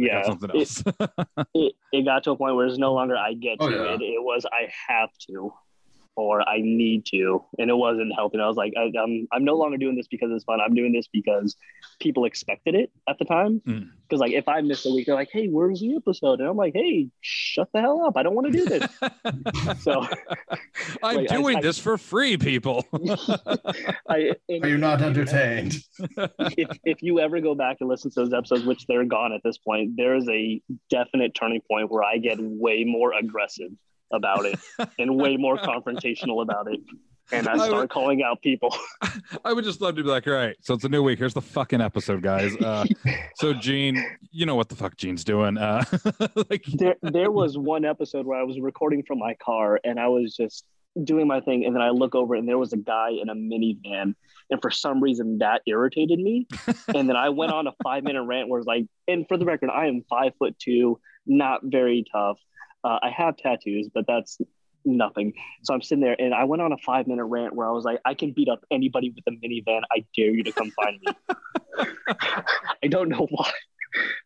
Yeah. 0.00 0.22
something 0.24 0.50
It, 0.54 0.56
else. 0.56 0.82
it, 1.54 1.74
it 1.92 2.04
got 2.04 2.24
to 2.24 2.32
a 2.32 2.36
point 2.36 2.56
where 2.56 2.66
it's 2.66 2.78
no 2.78 2.94
longer 2.94 3.16
I 3.16 3.34
get 3.34 3.58
oh, 3.60 3.68
to. 3.68 3.78
Oh, 3.78 3.84
yeah. 3.84 3.94
it, 3.94 4.02
it 4.02 4.22
was 4.22 4.46
I 4.46 4.68
have 4.88 5.10
to 5.28 5.52
or 6.16 6.46
I 6.48 6.58
need 6.60 7.06
to. 7.06 7.44
And 7.58 7.70
it 7.70 7.76
wasn't 7.76 8.12
helping. 8.14 8.40
I 8.40 8.46
was 8.48 8.56
like, 8.56 8.72
I, 8.76 8.90
I'm, 8.98 9.26
I'm 9.32 9.44
no 9.44 9.54
longer 9.56 9.76
doing 9.78 9.96
this 9.96 10.06
because 10.08 10.30
it's 10.32 10.44
fun. 10.44 10.60
I'm 10.60 10.74
doing 10.74 10.92
this 10.92 11.06
because 11.12 11.56
people 12.00 12.24
expected 12.24 12.74
it 12.74 12.90
at 13.08 13.18
the 13.18 13.24
time. 13.24 13.62
Mm. 13.66 13.88
Because, 14.08 14.20
like, 14.20 14.32
if 14.32 14.48
I 14.48 14.60
miss 14.60 14.84
a 14.86 14.92
week, 14.92 15.06
they're 15.06 15.14
like, 15.14 15.30
hey, 15.32 15.46
where's 15.46 15.80
the 15.80 15.94
episode? 15.94 16.40
And 16.40 16.48
I'm 16.48 16.56
like, 16.56 16.74
hey, 16.74 17.08
shut 17.20 17.68
the 17.72 17.80
hell 17.80 18.04
up. 18.04 18.16
I 18.16 18.24
don't 18.24 18.34
want 18.34 18.48
to 18.48 18.52
do 18.52 18.64
this. 18.66 18.90
so 19.82 20.04
I'm 21.02 21.16
Like, 21.18 21.28
doing 21.28 21.58
I- 21.58 21.60
this 21.60 21.78
for 21.78 21.96
free, 21.96 22.36
people. 22.36 22.84
I, 24.08 24.32
Are 24.62 24.68
you 24.68 24.78
not 24.78 25.00
entertained? 25.02 25.76
if, 26.58 26.78
if 26.84 27.02
you 27.02 27.20
ever 27.20 27.40
go 27.40 27.54
back 27.54 27.76
and 27.80 27.88
listen 27.88 28.10
to 28.10 28.20
those 28.20 28.32
episodes, 28.32 28.64
which 28.64 28.86
they're 28.86 29.04
gone 29.04 29.32
at 29.32 29.42
this 29.44 29.58
point, 29.58 29.92
there 29.96 30.16
is 30.16 30.28
a 30.28 30.60
definite 30.90 31.34
turning 31.34 31.60
point 31.70 31.90
where 31.90 32.02
I 32.02 32.18
get 32.18 32.38
way 32.40 32.84
more 32.84 33.12
aggressive 33.12 33.70
about 34.12 34.46
it 34.46 34.58
and 34.98 35.16
way 35.16 35.36
more 35.36 35.56
confrontational 35.70 36.42
about 36.42 36.72
it. 36.72 36.80
And 37.32 37.46
I 37.46 37.52
I 37.52 37.56
would- 37.56 37.66
start 37.66 37.90
calling 37.90 38.22
out 38.24 38.42
people. 38.42 38.74
I 39.44 39.52
would 39.52 39.64
just 39.64 39.80
love 39.80 39.94
to 39.96 40.02
be 40.02 40.08
like, 40.08 40.26
all 40.26 40.32
right, 40.32 40.56
so 40.62 40.74
it's 40.74 40.82
a 40.84 40.88
new 40.88 41.02
week. 41.02 41.18
Here's 41.20 41.34
the 41.34 41.40
fucking 41.40 41.80
episode, 41.80 42.22
guys. 42.22 42.56
Uh, 42.56 42.84
so 43.36 43.52
Gene, 43.54 44.04
you 44.32 44.46
know 44.46 44.56
what 44.56 44.68
the 44.68 44.74
fuck 44.74 44.96
Gene's 44.96 45.22
doing. 45.22 45.56
Uh, 45.56 45.84
like, 46.50 46.64
There, 46.74 46.96
there 47.02 47.30
was 47.30 47.56
one 47.56 47.84
episode 47.84 48.26
where 48.26 48.38
I 48.38 48.42
was 48.42 48.58
recording 48.60 49.04
from 49.06 49.18
my 49.20 49.34
car 49.34 49.78
and 49.84 50.00
I 50.00 50.08
was 50.08 50.34
just 50.36 50.64
doing 51.04 51.28
my 51.28 51.40
thing. 51.40 51.64
And 51.64 51.74
then 51.74 51.82
I 51.82 51.90
look 51.90 52.16
over 52.16 52.34
and 52.34 52.48
there 52.48 52.58
was 52.58 52.72
a 52.72 52.76
guy 52.78 53.10
in 53.10 53.28
a 53.28 53.34
minivan. 53.34 54.14
And 54.50 54.60
for 54.60 54.72
some 54.72 55.00
reason 55.00 55.38
that 55.38 55.62
irritated 55.68 56.18
me. 56.18 56.48
and 56.88 57.08
then 57.08 57.14
I 57.16 57.28
went 57.28 57.52
on 57.52 57.68
a 57.68 57.72
five 57.84 58.02
minute 58.02 58.24
rant 58.24 58.48
where 58.48 58.58
it's 58.58 58.66
like, 58.66 58.86
and 59.06 59.24
for 59.28 59.36
the 59.36 59.44
record, 59.44 59.70
I 59.70 59.86
am 59.86 60.02
five 60.10 60.32
foot 60.36 60.58
two, 60.58 60.98
not 61.26 61.60
very 61.62 62.04
tough. 62.10 62.38
Uh, 62.82 62.98
I 63.02 63.10
have 63.10 63.36
tattoos, 63.36 63.88
but 63.92 64.06
that's 64.06 64.38
nothing. 64.84 65.34
So 65.62 65.74
I'm 65.74 65.82
sitting 65.82 66.02
there 66.02 66.16
and 66.18 66.34
I 66.34 66.44
went 66.44 66.62
on 66.62 66.72
a 66.72 66.78
five 66.78 67.06
minute 67.06 67.24
rant 67.24 67.54
where 67.54 67.68
I 67.68 67.72
was 67.72 67.84
like, 67.84 68.00
I 68.04 68.14
can 68.14 68.32
beat 68.32 68.48
up 68.48 68.64
anybody 68.70 69.10
with 69.10 69.24
a 69.26 69.30
minivan. 69.30 69.82
I 69.92 70.04
dare 70.16 70.30
you 70.30 70.42
to 70.44 70.52
come 70.52 70.70
find 70.70 71.00
me. 71.00 71.86
I 72.82 72.88
don't 72.88 73.08
know 73.08 73.26
why, 73.30 73.50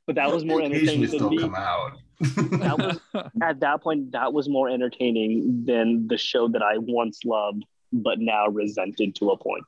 but 0.07 0.17
that 0.17 0.33
was 0.33 0.45
more 0.45 0.63
entertaining 0.63 1.11
than 1.11 1.29
me. 1.29 1.39
come 1.39 1.55
out. 1.55 1.99
That 2.21 2.79
was 2.79 3.31
at 3.43 3.61
that 3.61 3.83
point 3.83 4.13
that 4.13 4.33
was 4.33 4.49
more 4.49 4.69
entertaining 4.69 5.65
than 5.67 6.07
the 6.09 6.17
show 6.17 6.49
that 6.49 6.63
I 6.63 6.79
once 6.79 7.21
loved 7.25 7.65
but 7.93 8.19
now 8.19 8.49
resented 8.49 9.15
to 9.17 9.31
a 9.31 9.37
point. 9.37 9.65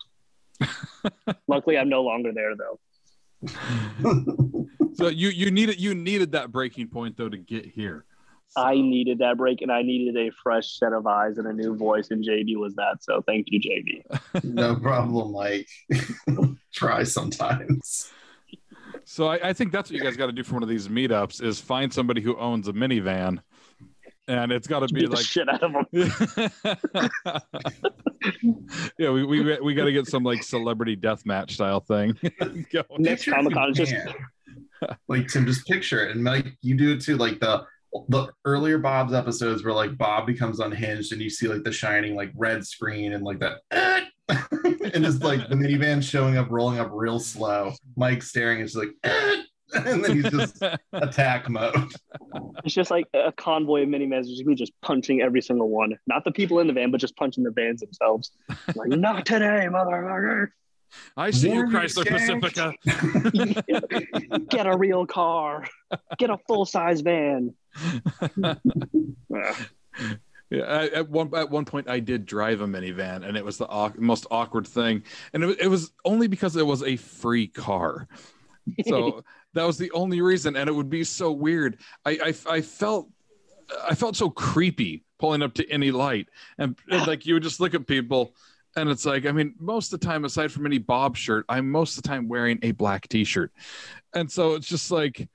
Luckily, 1.49 1.79
I'm 1.79 1.89
no 1.89 2.03
longer 2.03 2.33
there 2.33 2.55
though. 2.57 2.79
so 4.95 5.09
you 5.09 5.29
you 5.29 5.51
needed 5.51 5.79
you 5.81 5.95
needed 5.95 6.33
that 6.33 6.51
breaking 6.51 6.89
point 6.89 7.17
though 7.17 7.29
to 7.29 7.37
get 7.37 7.67
here. 7.67 8.05
I 8.57 8.75
needed 8.75 9.19
that 9.19 9.37
break 9.37 9.63
and 9.63 9.71
I 9.71 9.83
needed 9.83 10.17
a 10.17 10.33
fresh 10.43 10.79
set 10.79 10.93
of 10.93 11.07
eyes 11.07 11.39
and 11.39 11.47
a 11.47 11.53
new 11.53 11.77
voice, 11.77 12.11
and 12.11 12.25
JB 12.25 12.57
was 12.57 12.75
that. 12.77 13.03
So 13.03 13.23
thank 13.27 13.49
you, 13.51 13.61
JB. 13.61 14.45
no 14.45 14.77
problem, 14.77 15.33
Mike. 15.33 15.69
Try 16.73 17.03
sometimes. 17.03 18.11
So 19.05 19.29
I, 19.29 19.51
I 19.51 19.53
think 19.53 19.73
that's 19.73 19.91
what 19.91 19.99
you 19.99 20.03
guys 20.03 20.17
got 20.17 20.27
to 20.27 20.33
do 20.33 20.43
for 20.43 20.55
one 20.55 20.63
of 20.63 20.69
these 20.69 20.89
meetups 20.89 21.43
is 21.43 21.61
find 21.61 21.93
somebody 21.93 22.21
who 22.21 22.37
owns 22.39 22.69
a 22.69 22.73
minivan, 22.73 23.41
and 24.27 24.51
it's 24.51 24.67
got 24.67 24.81
to 24.81 24.93
be 24.93 25.07
like 25.07 25.25
shit 25.25 25.49
out 25.49 25.63
of 25.63 25.73
them. 25.73 25.87
yeah, 28.99 29.11
we 29.11 29.25
we 29.25 29.61
we 29.61 29.75
got 29.75 29.85
to 29.85 29.93
get 29.93 30.07
some 30.07 30.25
like 30.25 30.43
celebrity 30.43 30.97
death 30.97 31.25
match 31.25 31.55
style 31.55 31.81
thing. 31.81 32.19
Next 32.99 33.29
Comic 33.29 33.55
Con 33.55 33.75
just 33.75 33.95
like 35.09 35.29
Tim, 35.29 35.47
just 35.47 35.67
picture 35.67 36.05
it, 36.05 36.17
and 36.17 36.25
Mike, 36.25 36.57
you 36.63 36.77
do 36.77 36.95
it 36.95 37.01
too. 37.01 37.17
Like 37.17 37.39
the 37.39 37.65
the 38.09 38.29
earlier 38.45 38.79
Bob's 38.79 39.13
episodes 39.13 39.65
where 39.65 39.75
like 39.75 39.97
Bob 39.97 40.27
becomes 40.27 40.61
unhinged, 40.61 41.13
and 41.13 41.21
you 41.21 41.31
see 41.31 41.49
like 41.49 41.65
the 41.65 41.73
shining 41.73 42.15
like 42.15 42.33
red 42.35 42.67
screen 42.67 43.13
and 43.13 43.25
like 43.25 43.41
that, 43.41 43.61
and 44.29 45.07
it's 45.07 45.23
like 45.23 45.49
the 45.49 45.55
minivan 45.55 46.03
showing 46.03 46.37
up, 46.37 46.49
rolling 46.51 46.79
up 46.79 46.91
real 46.93 47.19
slow. 47.19 47.73
Mike 47.97 48.23
staring, 48.23 48.61
it's 48.61 48.75
like, 48.75 48.89
and 49.05 50.05
then 50.05 50.13
he's 50.13 50.31
just 50.31 50.63
attack 50.93 51.49
mode. 51.49 51.93
it's 52.65 52.75
just 52.75 52.91
like 52.91 53.07
a 53.15 53.33
convoy 53.33 53.83
of 53.83 53.89
mini 53.89 54.07
managers 54.07 54.41
who 54.45 54.55
just 54.55 54.73
punching 54.83 55.21
every 55.23 55.43
single 55.43 55.69
one. 55.69 55.99
Not 56.07 56.25
the 56.25 56.33
people 56.33 56.61
in 56.61 56.67
the 56.67 56.73
van, 56.73 56.91
but 56.91 57.01
just 57.01 57.17
punching 57.17 57.45
the 57.45 57.51
vans 57.51 57.81
themselves. 57.81 58.33
Like, 58.75 58.89
not 58.89 59.27
today, 59.27 59.67
motherfucker. 59.71 60.49
I 61.17 61.31
see 61.31 61.49
you, 61.49 61.55
Warning, 61.55 61.73
Chrysler 61.73 62.05
Skank. 62.05 62.75
Pacifica. 63.33 64.47
Get 64.49 64.67
a 64.67 64.77
real 64.77 65.07
car. 65.07 65.67
Get 66.19 66.31
a 66.31 66.39
full 66.47 66.65
size 66.65 67.01
van. 67.01 67.55
Yeah. 70.51 70.61
I, 70.61 70.87
at 70.89 71.09
one 71.09 71.35
at 71.35 71.51
one 71.51 71.65
point 71.65 71.89
I 71.89 71.99
did 71.99 72.25
drive 72.25 72.61
a 72.61 72.67
minivan, 72.67 73.27
and 73.27 73.37
it 73.37 73.45
was 73.45 73.59
the 73.59 73.67
au- 73.69 73.93
most 73.97 74.27
awkward 74.31 74.67
thing, 74.67 75.03
and 75.33 75.43
it, 75.43 75.61
it 75.63 75.67
was 75.67 75.91
only 76.05 76.29
because 76.29 76.55
it 76.57 76.65
was 76.65 76.85
a 76.85 76.95
free 76.97 77.49
car, 77.49 78.07
so 78.87 79.25
that 79.55 79.65
was 79.65 79.77
the 79.77 79.91
only 79.91 80.21
reason, 80.21 80.57
and 80.57 80.69
it 80.69 80.73
would 80.73 80.89
be 80.89 81.03
so 81.03 81.33
weird. 81.33 81.81
I 82.05 82.11
I, 82.27 82.35
I 82.49 82.61
felt 82.61 83.11
I 83.83 83.97
felt 83.97 84.15
so 84.15 84.31
creepy 84.31 85.05
pulling 85.19 85.43
up 85.43 85.55
to 85.55 85.69
any 85.69 85.91
light, 85.91 86.29
and, 86.59 86.79
and 86.91 87.07
like 87.09 87.27
you 87.27 87.35
would 87.35 87.43
just 87.43 87.59
look 87.59 87.75
at 87.75 87.87
people, 87.89 88.33
and 88.77 88.89
it's 88.89 89.05
like 89.05 89.27
I 89.27 89.33
mean, 89.33 89.55
most 89.59 89.93
of 89.93 89.99
the 89.99 90.07
time, 90.07 90.25
aside 90.25 90.53
from 90.53 90.65
any 90.65 90.79
Bob 90.79 91.17
shirt, 91.17 91.45
I'm 91.49 91.69
most 91.73 91.97
of 91.97 92.05
the 92.05 92.09
time 92.09 92.29
wearing 92.29 92.61
a 92.63 92.71
black 92.71 93.09
T-shirt, 93.09 93.53
and 94.15 94.31
so 94.31 94.55
it's 94.55 94.69
just 94.69 94.93
like, 94.93 95.29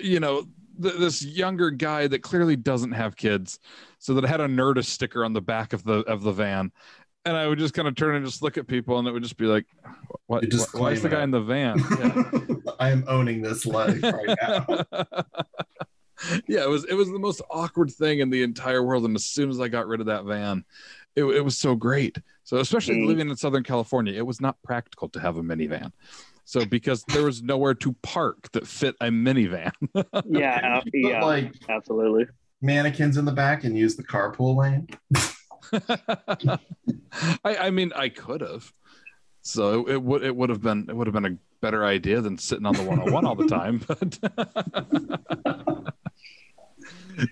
you 0.00 0.18
know, 0.18 0.46
th- 0.80 0.96
this 0.96 1.22
younger 1.24 1.70
guy 1.70 2.06
that 2.06 2.22
clearly 2.22 2.56
doesn't 2.56 2.92
have 2.92 3.16
kids 3.16 3.58
so 3.98 4.14
that 4.14 4.24
I 4.24 4.28
had 4.28 4.40
a 4.40 4.46
Nerdist 4.46 4.86
sticker 4.86 5.24
on 5.24 5.32
the 5.32 5.40
back 5.40 5.72
of 5.72 5.84
the 5.84 6.00
of 6.00 6.22
the 6.22 6.32
van, 6.32 6.72
and 7.24 7.36
I 7.36 7.46
would 7.48 7.58
just 7.58 7.74
kind 7.74 7.88
of 7.88 7.94
turn 7.94 8.16
and 8.16 8.24
just 8.24 8.42
look 8.42 8.56
at 8.58 8.66
people, 8.66 8.98
and 8.98 9.06
it 9.08 9.12
would 9.12 9.22
just 9.22 9.36
be 9.36 9.46
like, 9.46 9.66
"What? 10.26 10.42
You 10.42 10.48
just 10.48 10.70
wh- 10.72 10.80
why 10.80 10.92
is 10.92 11.02
the 11.02 11.08
guy 11.08 11.22
in 11.22 11.30
the 11.30 11.40
van?" 11.40 11.78
Yeah. 11.98 12.54
I 12.80 12.90
am 12.90 13.04
owning 13.08 13.42
this 13.42 13.66
life 13.66 14.02
right 14.02 14.36
now. 14.40 14.64
yeah, 16.48 16.62
it 16.64 16.68
was 16.68 16.84
it 16.84 16.94
was 16.94 17.10
the 17.10 17.18
most 17.18 17.40
awkward 17.50 17.90
thing 17.90 18.20
in 18.20 18.30
the 18.30 18.42
entire 18.42 18.82
world, 18.84 19.04
and 19.04 19.14
as 19.16 19.24
soon 19.24 19.50
as 19.50 19.60
I 19.60 19.68
got 19.68 19.86
rid 19.86 20.00
of 20.00 20.06
that 20.06 20.24
van, 20.24 20.64
it, 21.16 21.24
it 21.24 21.40
was 21.44 21.56
so 21.56 21.74
great. 21.74 22.18
So 22.44 22.58
especially 22.58 22.96
Mm. 22.96 23.06
living 23.06 23.28
in 23.30 23.36
Southern 23.36 23.62
California, 23.62 24.14
it 24.14 24.26
was 24.26 24.40
not 24.40 24.56
practical 24.62 25.08
to 25.10 25.20
have 25.20 25.36
a 25.36 25.42
minivan. 25.42 25.92
So 26.48 26.64
because 26.64 27.04
there 27.08 27.24
was 27.24 27.42
nowhere 27.42 27.74
to 27.74 27.92
park 28.02 28.50
that 28.52 28.66
fit 28.66 28.94
a 29.02 29.08
minivan. 29.08 29.70
Yeah, 30.30 30.78
uh, 30.78 30.82
yeah, 30.94 31.22
like 31.22 31.52
absolutely. 31.68 32.24
mannequins 32.62 33.18
in 33.18 33.26
the 33.26 33.32
back 33.32 33.64
and 33.64 33.76
use 33.76 33.96
the 33.96 34.02
carpool 34.02 34.56
lane. 34.56 34.88
I, 37.44 37.66
I 37.66 37.70
mean, 37.70 37.92
I 37.94 38.08
could 38.08 38.40
have. 38.40 38.72
So 39.42 39.86
it, 39.86 39.92
it 39.92 40.02
would 40.02 40.22
it 40.22 40.34
would 40.34 40.48
have 40.48 40.62
been 40.62 40.86
it 40.88 40.96
would 40.96 41.06
have 41.06 41.12
been 41.12 41.26
a 41.26 41.36
better 41.60 41.84
idea 41.84 42.22
than 42.22 42.38
sitting 42.38 42.64
on 42.64 42.72
the 42.74 42.82
101 42.82 43.26
all 43.26 43.34
the 43.34 43.46
time. 43.46 43.82
But 43.86 44.18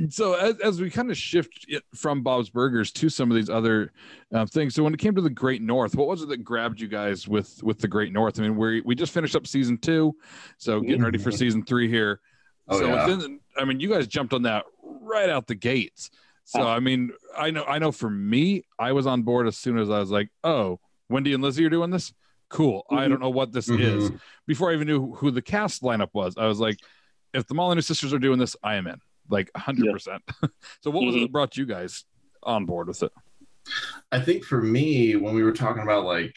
so 0.09 0.34
as, 0.34 0.59
as 0.61 0.80
we 0.80 0.91
kind 0.91 1.11
of 1.11 1.16
shift 1.16 1.64
it 1.68 1.82
from 1.95 2.22
Bob's 2.22 2.51
Burgers 2.51 2.91
to 2.93 3.09
some 3.09 3.30
of 3.30 3.37
these 3.37 3.51
other 3.51 3.93
uh, 4.34 4.47
things, 4.47 4.74
so 4.74 4.82
when 4.82 4.95
it 4.95 4.99
came 4.99 5.14
to 5.14 5.22
the 5.22 5.30
Great 5.30 5.62
North, 5.62 5.95
what 5.95 6.09
was 6.09 6.22
it 6.22 6.28
that 6.28 6.39
grabbed 6.45 6.80
you 6.80 6.89
guys 6.89 7.26
with 7.28 7.62
with 7.62 7.78
the 7.78 7.89
Great 7.89 8.12
North? 8.12 8.39
I 8.39 8.43
mean, 8.43 8.57
we 8.57 8.80
we 8.82 8.95
just 8.95 9.12
finished 9.12 9.37
up 9.37 9.47
season 9.47 9.78
two, 9.78 10.14
so 10.59 10.80
getting 10.80 11.03
ready 11.03 11.18
for 11.18 11.30
season 11.30 11.64
three 11.64 11.89
here. 11.89 12.20
Oh, 12.68 12.78
so 12.80 12.87
yeah. 12.87 13.07
within, 13.07 13.41
I 13.57 13.64
mean, 13.64 13.78
you 13.80 13.89
guys 13.89 14.07
jumped 14.07 14.32
on 14.32 14.43
that 14.43 14.64
right 14.82 15.28
out 15.30 15.47
the 15.47 15.55
gates. 15.55 16.11
So 16.45 16.62
I 16.62 16.78
mean, 16.80 17.11
I 17.37 17.51
know 17.51 17.64
I 17.64 17.78
know 17.78 17.93
for 17.93 18.09
me, 18.11 18.64
I 18.78 18.93
was 18.93 19.07
on 19.07 19.22
board 19.22 19.47
as 19.49 19.57
soon 19.57 19.78
as 19.78 19.91
I 19.91 19.99
was 19.99 20.11
like, 20.11 20.30
oh, 20.45 20.78
Wendy 21.09 21.32
and 21.34 21.43
Lizzie 21.43 21.64
are 21.64 21.70
doing 21.70 21.91
this. 21.91 22.12
Cool. 22.49 22.84
I 22.91 23.07
Mhm. 23.07 23.09
don't 23.09 23.20
know 23.20 23.30
what 23.30 23.53
this 23.53 23.68
is. 23.68 24.11
Mhm. 24.11 24.20
Before 24.47 24.70
I 24.70 24.74
even 24.74 24.87
knew 24.87 25.12
who 25.14 25.32
the 25.32 25.43
cast 25.43 25.82
lineup 25.82 26.11
was, 26.12 26.37
I 26.37 26.47
was 26.47 26.61
like, 26.61 26.78
if 27.34 27.49
the 27.49 27.55
Molyneux 27.55 27.82
sisters 27.82 28.12
are 28.14 28.20
doing 28.20 28.39
this, 28.39 28.55
I 28.62 28.76
am 28.76 28.87
in. 28.87 29.01
Like 29.28 29.50
hundred 29.56 29.92
percent. 29.92 30.22
So 30.82 30.90
what 30.90 31.04
was 31.04 31.14
it 31.14 31.18
Mhm. 31.18 31.22
that 31.22 31.32
brought 31.32 31.56
you 31.56 31.66
guys 31.66 32.04
on 32.42 32.64
board 32.66 32.88
with 32.88 33.02
it? 33.02 33.12
I 34.12 34.20
think 34.20 34.44
for 34.44 34.62
me, 34.62 35.16
when 35.16 35.34
we 35.34 35.42
were 35.42 35.52
talking 35.52 35.82
about 35.82 36.04
like 36.04 36.36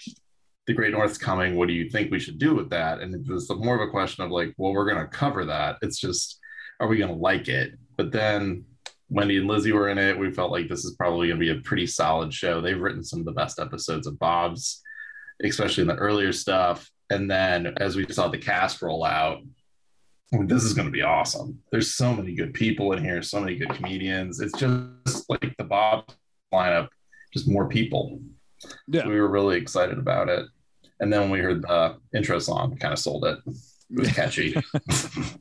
the 0.65 0.73
Great 0.73 0.91
North's 0.91 1.17
coming, 1.17 1.55
what 1.55 1.67
do 1.67 1.73
you 1.73 1.89
think 1.89 2.11
we 2.11 2.19
should 2.19 2.39
do 2.39 2.55
with 2.55 2.69
that? 2.71 2.99
And 3.01 3.13
it 3.13 3.31
was 3.31 3.49
more 3.49 3.75
of 3.75 3.87
a 3.87 3.91
question 3.91 4.23
of 4.23 4.31
like, 4.31 4.53
well, 4.57 4.73
we're 4.73 4.89
going 4.91 5.01
to 5.03 5.07
cover 5.07 5.45
that. 5.45 5.77
It's 5.81 5.99
just, 5.99 6.39
are 6.79 6.87
we 6.87 6.97
going 6.97 7.09
to 7.11 7.15
like 7.15 7.47
it? 7.47 7.73
But 7.97 8.11
then 8.11 8.65
Wendy 9.09 9.37
and 9.37 9.47
Lizzie 9.47 9.71
were 9.71 9.89
in 9.89 9.97
it. 9.97 10.17
We 10.17 10.31
felt 10.31 10.51
like 10.51 10.67
this 10.69 10.85
is 10.85 10.95
probably 10.95 11.27
going 11.27 11.39
to 11.39 11.45
be 11.45 11.57
a 11.57 11.61
pretty 11.63 11.87
solid 11.87 12.33
show. 12.33 12.61
They've 12.61 12.79
written 12.79 13.03
some 13.03 13.19
of 13.19 13.25
the 13.25 13.31
best 13.31 13.59
episodes 13.59 14.05
of 14.07 14.17
Bob's, 14.19 14.81
especially 15.43 15.81
in 15.81 15.87
the 15.87 15.95
earlier 15.95 16.31
stuff. 16.31 16.89
And 17.09 17.29
then 17.29 17.73
as 17.77 17.95
we 17.95 18.05
saw 18.11 18.27
the 18.27 18.37
cast 18.37 18.81
roll 18.83 19.03
out, 19.03 19.39
this 20.31 20.63
is 20.63 20.73
going 20.73 20.87
to 20.87 20.91
be 20.91 21.01
awesome. 21.01 21.59
There's 21.71 21.95
so 21.95 22.13
many 22.13 22.33
good 22.33 22.53
people 22.53 22.93
in 22.93 23.03
here, 23.03 23.21
so 23.21 23.39
many 23.39 23.55
good 23.55 23.69
comedians. 23.69 24.39
It's 24.39 24.57
just 24.57 25.29
like 25.29 25.55
the 25.57 25.63
Bob 25.63 26.09
lineup, 26.53 26.89
just 27.33 27.47
more 27.47 27.67
people. 27.67 28.19
Yeah. 28.87 29.03
So 29.03 29.09
we 29.09 29.19
were 29.19 29.27
really 29.27 29.57
excited 29.57 29.97
about 29.97 30.29
it. 30.29 30.45
And 30.99 31.11
then 31.11 31.21
when 31.21 31.31
we 31.31 31.39
heard 31.39 31.61
the 31.61 31.97
intro 32.13 32.39
song, 32.39 32.77
kind 32.77 32.93
of 32.93 32.99
sold 32.99 33.25
it. 33.25 33.39
It 33.47 33.99
was 33.99 34.11
catchy. 34.11 34.55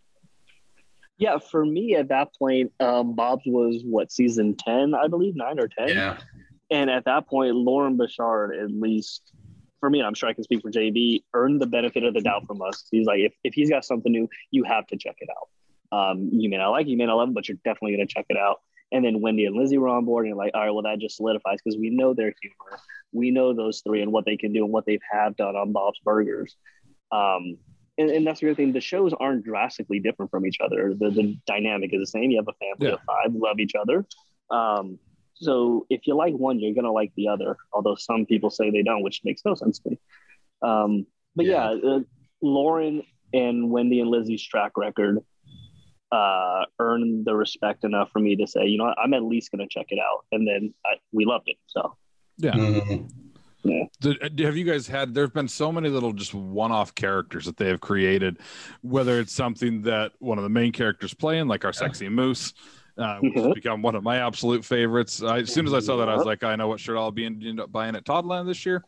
Yeah, 1.19 1.39
for 1.39 1.67
me 1.67 1.97
at 1.97 2.09
that 2.09 2.29
point, 2.39 2.73
um, 2.79 3.15
Bob's 3.15 3.43
was 3.45 3.83
what 3.85 4.13
season 4.13 4.55
ten, 4.55 4.95
I 4.95 5.09
believe, 5.09 5.35
nine 5.35 5.59
or 5.59 5.67
ten. 5.67 5.89
yeah. 5.89 6.19
And 6.71 6.89
at 6.89 7.07
that 7.07 7.27
point, 7.27 7.57
Loren 7.57 7.97
Bouchard, 7.97 8.55
at 8.55 8.71
least 8.71 9.33
for 9.81 9.91
me, 9.91 9.99
and 9.99 10.07
I'm 10.07 10.15
sure 10.15 10.29
I 10.29 10.33
can 10.33 10.45
speak 10.45 10.63
for 10.63 10.71
JB, 10.71 11.23
earned 11.35 11.61
the 11.61 11.67
benefit 11.67 12.05
of 12.05 12.15
the 12.15 12.21
doubt 12.21 12.47
from 12.47 12.61
us. 12.63 12.85
He's 12.91 13.07
like, 13.07 13.21
if, 13.21 13.33
if 13.45 13.55
he's 13.55 13.71
got 13.71 13.85
something 13.85 14.11
new, 14.13 14.29
you 14.51 14.65
have 14.65 14.87
to 14.89 14.97
check 14.97 15.17
it 15.21 15.29
out. 15.31 15.49
Um, 15.91 16.29
you 16.33 16.49
may 16.51 16.57
not 16.59 16.71
like 16.71 16.87
it, 16.87 16.91
you 16.91 16.97
may 16.97 17.07
not 17.07 17.17
love 17.17 17.29
it, 17.31 17.35
but 17.35 17.49
you're 17.49 17.59
definitely 17.65 17.97
going 17.97 18.07
to 18.07 18.13
check 18.13 18.27
it 18.29 18.37
out. 18.37 18.61
And 18.91 19.05
then 19.05 19.21
Wendy 19.21 19.45
and 19.45 19.55
Lizzie 19.57 19.79
were 19.79 19.89
on 19.89 20.05
board, 20.05 20.25
and 20.27 20.31
you're 20.35 20.43
like, 20.45 20.53
all 20.55 20.63
right, 20.63 20.71
well, 20.71 20.83
that 20.83 20.99
just 20.99 21.17
solidifies 21.17 21.59
because 21.63 21.79
we 21.79 21.91
know 21.91 22.15
their 22.15 22.33
humor. 22.41 22.81
We 23.13 23.31
know 23.31 23.53
those 23.55 23.83
three 23.87 24.03
and 24.03 24.13
what 24.13 24.25
they 24.25 24.37
can 24.37 24.53
do 24.53 24.65
and 24.65 24.73
what 24.73 24.87
they 24.87 24.99
have 25.13 25.37
done 25.37 25.57
on 25.57 25.73
Bob's 25.73 25.99
Burgers. 26.05 26.57
Um, 27.13 27.59
and, 27.99 28.11
and 28.11 28.27
that's 28.27 28.41
the 28.41 28.47
other 28.49 28.55
thing. 28.55 28.73
The 28.73 28.81
shows 28.81 29.13
aren't 29.19 29.45
drastically 29.45 29.99
different 30.01 30.31
from 30.31 30.47
each 30.47 30.59
other. 30.65 30.95
The, 30.99 31.11
the 31.11 31.37
dynamic 31.47 31.93
is 31.93 32.01
the 32.01 32.07
same. 32.07 32.31
You 32.31 32.39
have 32.39 32.49
a 32.49 32.53
family 32.65 32.89
Yeah. 32.91 32.95
of 32.95 33.01
five, 33.07 33.35
love 33.35 33.59
each 33.61 33.75
other. 33.75 34.07
Um, 34.51 34.99
so 35.41 35.87
if 35.89 36.07
you 36.07 36.15
like 36.15 36.35
one, 36.35 36.59
you're 36.59 36.75
gonna 36.75 36.93
like 36.93 37.13
the 37.17 37.29
other. 37.29 37.57
Although 37.73 37.97
some 37.97 38.27
people 38.27 38.51
say 38.51 38.71
they 38.71 38.83
don't, 38.83 39.03
which 39.03 39.23
makes 39.25 39.43
no 39.45 39.55
sense 39.55 39.79
to 39.81 39.91
me. 39.91 39.99
Um, 40.63 41.07
but 41.37 41.47
yeah, 41.47 41.71
uh, 41.71 42.01
Loren 42.43 43.03
and 43.33 43.71
Wendy 43.71 44.01
and 44.01 44.11
Lizzie's 44.11 44.43
track 44.43 44.73
record 44.77 45.19
uh, 46.11 46.65
earned 46.79 47.27
the 47.27 47.35
respect 47.35 47.85
enough 47.85 48.11
for 48.11 48.19
me 48.19 48.37
to 48.37 48.47
say, 48.47 48.67
you 48.67 48.79
know, 48.79 48.85
what, 48.85 48.99
I'm 48.99 49.15
at 49.15 49.23
least 49.23 49.51
gonna 49.51 49.69
check 49.69 49.87
it 49.91 49.99
out. 49.99 50.25
And 50.33 50.47
then 50.47 50.75
I, 50.85 50.95
we 51.13 51.25
loved 51.25 51.49
it. 51.49 51.57
So 51.67 51.97
Yeah. 52.39 52.53
Mhm. 52.53 53.11
Did, 54.01 54.39
have 54.41 54.57
you 54.57 54.65
guys 54.65 54.87
had 54.87 55.15
there 55.15 55.25
have 55.25 55.35
been 55.35 55.49
so 55.49 55.71
many 55.73 55.89
little 55.89 56.13
just 56.13 56.33
one-off 56.33 56.95
characters 56.95 57.45
that 57.45 57.57
they 57.57 57.67
have 57.69 57.81
created 57.81 58.39
whether 58.83 59.19
it's 59.19 59.33
something 59.33 59.83
that 59.83 60.13
one 60.21 60.39
of 60.39 60.45
the 60.45 60.49
main 60.49 60.73
characters 60.73 61.13
playing 61.13 61.49
like 61.49 61.65
our 61.65 61.73
sexy 61.73 62.09
moose 62.09 62.55
uh, 62.99 63.19
which 63.21 63.35
has 63.35 63.45
Mhm. 63.45 63.55
become 63.55 63.83
one 63.83 63.95
of 63.95 64.03
my 64.03 64.19
absolute 64.19 64.65
favorites 64.65 65.23
I, 65.23 65.39
as 65.41 65.53
soon 65.53 65.67
as 65.67 65.73
i 65.75 65.79
saw 65.81 65.97
that 65.99 66.09
i 66.09 66.15
was 66.17 66.27
like 66.27 66.43
i 66.45 66.55
know 66.57 66.69
what 66.69 66.81
shirt 66.81 66.97
i'll 66.97 67.11
be 67.13 67.25
in, 67.25 67.43
end 67.47 67.61
up 67.61 67.71
buying 67.73 67.95
at 67.97 68.05
toddland 68.05 68.49
this 68.49 68.65
year 68.67 68.85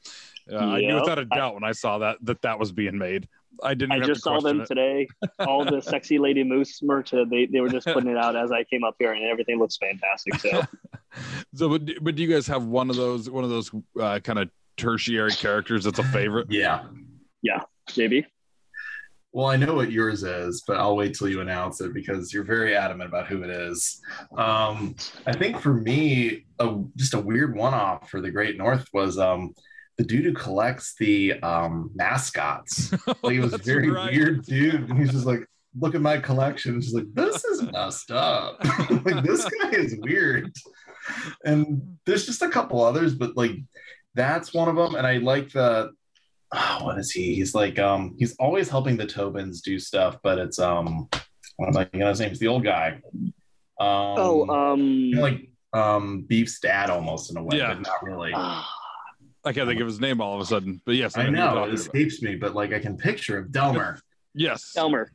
uh, 0.52 0.56
i 0.58 0.80
knew 0.80 0.94
without 0.96 1.18
a 1.18 1.24
doubt 1.24 1.54
when 1.54 1.64
i 1.64 1.72
saw 1.72 1.98
that 1.98 2.16
that 2.22 2.40
that 2.42 2.58
was 2.58 2.72
being 2.72 2.98
made 2.98 3.28
i 3.62 3.72
didn't 3.74 3.92
I 3.92 3.96
have 3.96 4.06
just 4.06 4.20
to 4.20 4.22
saw 4.22 4.40
them 4.40 4.60
it. 4.62 4.66
today. 4.68 5.06
All 5.40 5.64
the 5.64 5.80
sexy 5.92 6.18
lady 6.18 6.42
moose 6.44 6.82
merch, 6.82 7.12
uh, 7.12 7.24
they, 7.28 7.44
they 7.46 7.60
were 7.60 7.68
just 7.68 7.86
putting 7.86 8.08
it 8.10 8.16
out 8.16 8.34
as 8.34 8.50
I 8.52 8.64
came 8.64 8.84
up 8.84 8.94
here, 8.98 9.12
and 9.12 9.22
everything 9.24 9.58
looks 9.58 9.76
fantastic. 9.76 10.36
So 10.40 10.62
so 11.54 11.68
but, 11.68 11.84
do- 11.84 11.98
but 12.00 12.14
do 12.14 12.22
you 12.22 12.28
guys 12.32 12.46
have 12.46 12.64
one 12.64 12.88
of 12.88 12.96
those 12.96 13.28
one 13.28 13.44
of 13.44 13.50
those 13.50 13.70
uh, 14.00 14.18
kind 14.20 14.38
of 14.38 14.48
tertiary 14.78 15.32
characters 15.32 15.84
that's 15.84 15.98
a 15.98 16.04
favorite 16.04 16.46
Yeah, 16.50 16.84
Yeah. 17.42 17.60
JB, 17.90 18.24
Well, 19.32 19.46
I 19.46 19.56
know 19.56 19.74
what 19.74 19.92
yours 19.92 20.24
is, 20.24 20.64
but 20.66 20.76
I'll 20.76 20.96
wait 20.96 21.14
till 21.14 21.28
you 21.28 21.40
announce 21.40 21.80
it 21.80 21.94
because 21.94 22.32
you're 22.32 22.44
very 22.44 22.74
adamant 22.74 23.10
about 23.10 23.28
who 23.28 23.44
it 23.44 23.50
is. 23.50 24.00
Um, 24.36 24.96
I 25.24 25.32
think 25.32 25.60
for 25.60 25.72
me, 25.72 26.46
a, 26.58 26.82
just 26.96 27.14
a 27.14 27.20
weird 27.20 27.54
one-off 27.54 28.10
for 28.10 28.20
the 28.20 28.30
Great 28.30 28.58
North 28.58 28.88
was 28.92 29.18
um, 29.18 29.54
the 29.98 30.04
dude 30.04 30.24
who 30.24 30.32
collects 30.32 30.94
the 30.98 31.34
um, 31.42 31.90
mascots. 31.94 32.92
Like 33.22 33.34
he 33.34 33.38
was 33.38 33.52
a 33.52 33.58
very 33.58 33.90
right. 33.90 34.10
weird 34.10 34.44
dude, 34.46 34.88
and 34.88 34.98
he's 34.98 35.12
just 35.12 35.26
like, 35.26 35.46
"Look 35.78 35.94
at 35.94 36.00
my 36.00 36.16
collection." 36.18 36.76
It's 36.76 36.86
just 36.86 36.96
like, 36.96 37.12
"This 37.12 37.44
is 37.44 37.62
messed 37.72 38.10
up." 38.10 38.64
like 39.04 39.22
this 39.22 39.44
guy 39.44 39.70
is 39.70 39.96
weird. 40.00 40.50
And 41.44 41.98
there's 42.06 42.24
just 42.24 42.40
a 42.40 42.48
couple 42.48 42.82
others, 42.82 43.14
but 43.14 43.36
like 43.36 43.52
that's 44.14 44.54
one 44.54 44.68
of 44.68 44.76
them. 44.76 44.94
And 44.94 45.06
I 45.06 45.18
like 45.18 45.52
the 45.52 45.90
oh, 46.52 46.78
what 46.82 46.98
is 46.98 47.10
he? 47.10 47.34
He's 47.34 47.54
like 47.54 47.78
um 47.78 48.14
he's 48.18 48.34
always 48.36 48.68
helping 48.68 48.96
the 48.96 49.06
Tobins 49.06 49.60
do 49.62 49.78
stuff, 49.78 50.18
but 50.22 50.38
it's 50.38 50.58
um 50.58 51.08
what 51.56 51.68
am 51.68 51.76
I 51.76 51.84
thinking 51.84 52.02
of 52.02 52.08
his 52.08 52.20
name? 52.20 52.30
It's 52.30 52.40
the 52.40 52.48
old 52.48 52.64
guy. 52.64 53.00
Um 53.14 53.34
oh, 53.80 54.48
um, 54.48 54.80
you 54.80 55.16
know, 55.16 55.22
like 55.22 55.48
um 55.72 56.22
Beef's 56.22 56.58
dad 56.60 56.90
almost 56.90 57.30
in 57.30 57.36
a 57.36 57.42
way, 57.42 57.58
Yeah. 57.58 57.74
but 57.74 57.82
not 57.82 58.02
really. 58.02 58.32
ah, 58.34 58.68
i 59.44 59.52
can't 59.54 59.66
think 59.68 59.80
of 59.80 59.86
his 59.86 60.00
name 60.00 60.20
all 60.20 60.34
of 60.34 60.40
a 60.42 60.44
sudden 60.44 60.82
but 60.84 60.94
yes 60.96 61.16
I 61.16 61.20
who 61.22 61.28
you're 61.28 61.36
know 61.36 61.44
it 61.44 61.46
talking 61.54 61.62
about. 61.70 61.74
escapes 61.74 62.20
me, 62.22 62.34
but 62.36 62.54
like 62.54 62.72
I 62.74 62.78
can 62.78 62.96
picture 62.96 63.38
him, 63.38 63.48
Delmer. 63.50 63.98
yes 64.34 64.72
Delmer. 64.74 65.10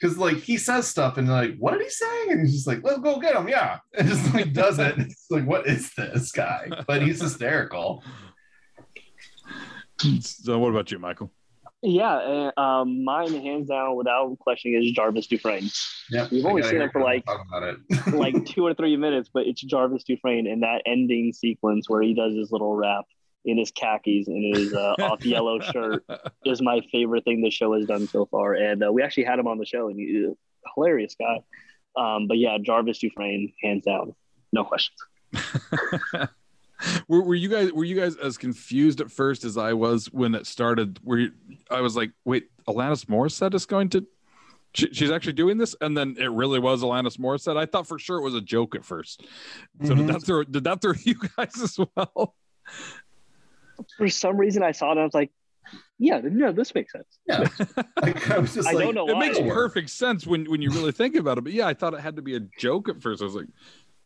Because 0.00 0.16
like 0.16 0.36
he 0.36 0.56
says 0.56 0.86
stuff 0.86 1.16
and 1.18 1.28
like, 1.28 1.56
what 1.58 1.72
did 1.72 1.82
he 1.82 1.90
say? 1.90 2.28
And 2.30 2.40
he's 2.40 2.52
just 2.54 2.66
like, 2.68 2.84
let's 2.84 3.00
go 3.00 3.18
get 3.18 3.34
him, 3.34 3.48
yeah. 3.48 3.78
And 3.98 4.08
just 4.08 4.32
like 4.32 4.52
does 4.52 4.78
it. 4.78 4.96
It's 4.98 5.26
like, 5.28 5.44
what 5.44 5.66
is 5.66 5.92
this 5.96 6.30
guy? 6.30 6.68
But 6.86 7.02
he's 7.02 7.20
hysterical. 7.20 8.04
so 10.20 10.58
what 10.58 10.70
about 10.70 10.90
you 10.90 10.98
michael 10.98 11.30
Yeah, 11.82 12.50
uh, 12.56 12.60
um, 12.60 13.04
mine 13.04 13.32
hands 13.40 13.68
down 13.68 13.94
without 13.96 14.36
questioning 14.40 14.82
is 14.82 14.90
Jarvis 14.90 15.28
Dufresne. 15.28 15.70
Yeah, 16.10 16.26
We've 16.30 16.44
only 16.44 16.62
seen 16.62 16.72
hear 16.72 16.82
him 16.82 16.90
for, 16.90 17.02
like- 17.02 17.24
it. 17.26 18.14
like 18.14 18.44
two 18.52 18.66
or 18.66 18.74
three 18.74 18.96
minutes, 18.96 19.30
but 19.32 19.46
it's 19.46 19.60
Jarvis 19.62 20.02
Dufresne 20.02 20.46
in 20.48 20.60
that 20.60 20.82
ending 20.86 21.32
sequence 21.32 21.88
where 21.88 22.02
he 22.02 22.14
does 22.14 22.34
his 22.34 22.50
little 22.50 22.74
rap 22.74 23.04
in 23.44 23.58
his 23.58 23.70
khakis 23.70 24.26
and 24.26 24.56
his 24.56 24.74
uh, 24.74 24.94
off 25.00 25.24
yellow 25.24 25.60
shirt 25.72 26.04
is 26.44 26.60
my 26.60 26.80
favorite 26.90 27.24
thing 27.24 27.42
the 27.42 27.50
show 27.50 27.72
has 27.74 27.86
done 27.86 28.08
so 28.08 28.26
far. 28.26 28.54
And 28.54 28.82
uh, 28.84 28.92
we 28.92 29.02
actually 29.04 29.24
had 29.24 29.38
him 29.38 29.46
on 29.46 29.58
the 29.58 29.66
show, 29.66 29.88
and 29.88 29.96
he's 29.98 30.24
a 30.24 30.34
hilarious 30.74 31.14
guy. 31.14 31.38
Um, 31.96 32.26
but 32.26 32.38
yeah, 32.38 32.58
Jarvis 32.60 32.98
Dufresne, 32.98 33.52
hands 33.62 33.84
down, 33.84 34.14
no 34.52 34.64
questions. 34.64 34.98
were, 37.08 37.22
were 37.22 37.34
you 37.34 37.48
guys 37.48 37.72
were 37.72 37.84
you 37.84 37.96
guys 37.98 38.16
as 38.16 38.36
confused 38.38 39.00
at 39.00 39.10
first 39.10 39.44
as 39.44 39.56
I 39.56 39.72
was 39.72 40.06
when 40.12 40.34
it 40.34 40.46
started? 40.46 40.98
Where 41.02 41.18
you, 41.18 41.32
I 41.70 41.80
was 41.80 41.96
like, 41.96 42.10
wait, 42.24 42.48
Alanis 42.68 43.06
Morissette 43.06 43.54
is 43.54 43.66
going 43.66 43.88
to. 43.90 44.06
She, 44.74 44.92
she's 44.92 45.10
actually 45.10 45.32
doing 45.32 45.56
this, 45.56 45.74
and 45.80 45.96
then 45.96 46.14
it 46.18 46.30
really 46.30 46.58
was 46.58 46.82
Alanis 46.82 47.16
Morissette. 47.18 47.56
I 47.56 47.64
thought 47.66 47.86
for 47.86 47.98
sure 47.98 48.18
it 48.18 48.22
was 48.22 48.34
a 48.34 48.40
joke 48.40 48.74
at 48.74 48.84
first. 48.84 49.22
So 49.84 49.94
Mhm. 49.94 49.96
did 49.96 50.06
that 50.08 50.22
throw 50.22 50.44
did 50.44 50.64
that 50.64 50.80
throw 50.82 50.92
you 51.04 51.14
guys 51.36 51.60
as 51.62 51.78
well? 51.96 52.34
For 53.96 54.08
some 54.08 54.36
reason, 54.36 54.62
I 54.62 54.72
saw 54.72 54.88
it 54.88 54.92
and 54.92 55.00
I 55.00 55.04
was 55.04 55.14
like, 55.14 55.30
yeah, 55.98 56.20
no, 56.22 56.52
this 56.52 56.74
makes 56.74 56.92
sense. 56.92 57.18
Yeah. 57.26 57.44
Like, 58.02 58.30
I 58.30 58.38
was 58.38 58.54
just 58.54 58.68
I 58.68 58.72
like, 58.72 58.84
don't 58.84 58.94
know 58.94 59.08
It 59.08 59.14
why. 59.14 59.20
makes 59.28 59.38
perfect 59.38 59.90
sense 59.90 60.26
when 60.26 60.44
when 60.50 60.62
you 60.62 60.70
really 60.70 60.92
think 60.92 61.16
about 61.16 61.38
it. 61.38 61.44
But 61.44 61.52
yeah, 61.54 61.66
I 61.66 61.74
thought 61.74 61.94
it 61.94 62.00
had 62.00 62.16
to 62.16 62.22
be 62.22 62.36
a 62.36 62.40
joke 62.58 62.88
at 62.88 63.00
first. 63.02 63.20
I 63.22 63.24
was 63.24 63.34
like, 63.34 63.46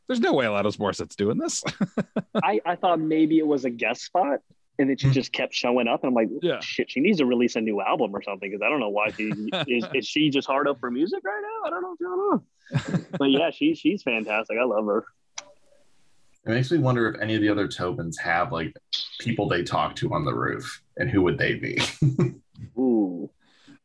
"There's 0.06 0.20
no 0.20 0.32
way 0.32 0.46
Alanis 0.46 0.78
Morissette's 0.78 1.16
doing 1.16 1.38
this." 1.38 1.62
I, 2.42 2.60
I 2.66 2.76
thought 2.76 3.00
maybe 3.00 3.38
it 3.38 3.46
was 3.46 3.64
a 3.64 3.70
guest 3.70 4.02
spot. 4.02 4.40
And 4.78 4.88
then 4.88 4.96
she 4.96 5.08
Hmm. 5.08 5.12
just 5.12 5.32
kept 5.32 5.52
showing 5.54 5.86
up, 5.86 6.02
and 6.02 6.08
I'm 6.08 6.14
like, 6.14 6.28
Yeah. 6.42 6.58
"Shit, 6.60 6.90
she 6.90 7.00
needs 7.00 7.18
to 7.18 7.26
release 7.26 7.56
a 7.56 7.60
new 7.60 7.80
album 7.82 8.10
or 8.16 8.22
something." 8.22 8.50
Because 8.50 8.62
I 8.64 8.70
don't 8.70 8.80
know 8.80 8.88
why 8.88 9.10
she 9.10 9.24
is. 9.68 9.84
Is 9.94 10.06
she 10.08 10.30
just 10.30 10.46
hard 10.46 10.66
up 10.66 10.80
for 10.80 10.90
music 10.90 11.20
right 11.24 11.42
now? 11.42 11.66
I 11.66 11.70
don't 11.70 11.82
know 11.82 11.88
what's 11.90 12.02
going 12.02 12.20
on. 13.00 13.06
But 13.18 13.30
yeah, 13.30 13.50
she 13.50 13.74
she's 13.74 14.02
fantastic. 14.02 14.56
I 14.60 14.64
love 14.64 14.86
her. 14.86 15.04
It 16.46 16.50
makes 16.50 16.72
me 16.72 16.78
wonder 16.78 17.08
if 17.08 17.20
any 17.20 17.34
of 17.36 17.42
the 17.42 17.50
other 17.50 17.68
Tobins 17.68 18.18
have 18.18 18.50
like 18.50 18.74
people 19.20 19.46
they 19.46 19.62
talk 19.62 19.94
to 19.96 20.12
on 20.14 20.24
the 20.24 20.34
roof, 20.34 20.82
and 20.96 21.08
who 21.10 21.20
would 21.22 21.36
they 21.38 21.54
be? 21.54 21.78
Ooh, 22.78 23.30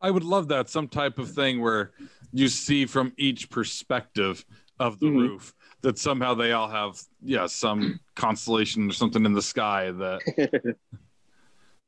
I 0.02 0.10
would 0.10 0.24
love 0.24 0.48
that 0.48 0.70
some 0.70 0.88
type 0.88 1.20
of 1.20 1.30
thing 1.30 1.62
where 1.62 1.92
you 2.32 2.48
see 2.48 2.86
from 2.86 3.12
each 3.18 3.50
perspective 3.50 4.46
of 4.80 5.00
the 5.00 5.08
Mhm. 5.08 5.18
roof 5.30 5.54
that 5.82 5.98
somehow 5.98 6.34
they 6.34 6.52
all 6.54 6.70
have 6.70 7.00
yeah 7.24 7.48
some 7.48 8.00
constellation 8.16 8.90
or 8.90 8.94
something 8.94 9.26
in 9.26 9.34
the 9.34 9.42
sky 9.42 9.92
that 9.92 10.22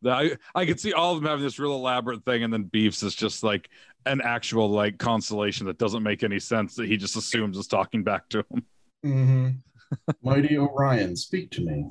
that 0.02 0.14
I 0.14 0.38
I 0.56 0.66
could 0.66 0.80
see 0.80 0.94
all 0.94 1.14
of 1.14 1.22
them 1.22 1.30
having 1.30 1.44
this 1.44 1.60
real 1.60 1.74
elaborate 1.74 2.24
thing 2.24 2.44
and 2.44 2.54
then 2.54 2.64
Beefs 2.64 3.04
is 3.04 3.16
just 3.16 3.44
like 3.44 3.70
an 4.06 4.22
actual 4.22 4.70
like 4.70 4.98
constellation 4.98 5.66
that 5.68 5.78
doesn't 5.78 6.04
make 6.04 6.24
any 6.24 6.40
sense 6.40 6.76
that 6.76 6.88
he 6.88 6.98
just 6.98 7.16
assumes 7.16 7.58
is 7.58 7.68
talking 7.68 8.04
back 8.04 8.30
to 8.30 8.40
him. 8.40 8.66
Mm-hmm. 9.06 9.50
Mighty 10.24 10.58
Orion, 10.58 11.16
speak 11.16 11.50
to 11.52 11.62
me. 11.62 11.86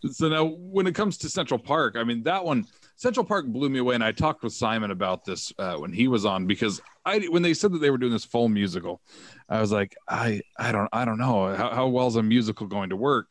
so 0.10 0.28
now 0.28 0.44
when 0.44 0.86
it 0.86 0.94
comes 0.94 1.18
to 1.18 1.28
central 1.28 1.58
park 1.58 1.96
i 1.96 2.04
mean 2.04 2.22
that 2.22 2.44
one 2.44 2.64
central 2.96 3.24
park 3.24 3.46
blew 3.46 3.68
me 3.68 3.78
away 3.78 3.94
and 3.94 4.02
i 4.02 4.10
talked 4.10 4.42
with 4.42 4.52
simon 4.52 4.90
about 4.90 5.24
this 5.24 5.52
uh, 5.58 5.76
when 5.76 5.92
he 5.92 6.08
was 6.08 6.24
on 6.24 6.46
because 6.46 6.80
i 7.04 7.18
when 7.28 7.42
they 7.42 7.54
said 7.54 7.70
that 7.72 7.78
they 7.78 7.90
were 7.90 7.98
doing 7.98 8.12
this 8.12 8.24
full 8.24 8.48
musical 8.48 9.00
i 9.48 9.60
was 9.60 9.70
like 9.70 9.94
i 10.08 10.40
i 10.58 10.72
don't 10.72 10.88
i 10.92 11.04
don't 11.04 11.18
know 11.18 11.54
how, 11.54 11.70
how 11.70 11.86
well 11.86 12.06
is 12.06 12.16
a 12.16 12.22
musical 12.22 12.66
going 12.66 12.88
to 12.90 12.96
work 12.96 13.30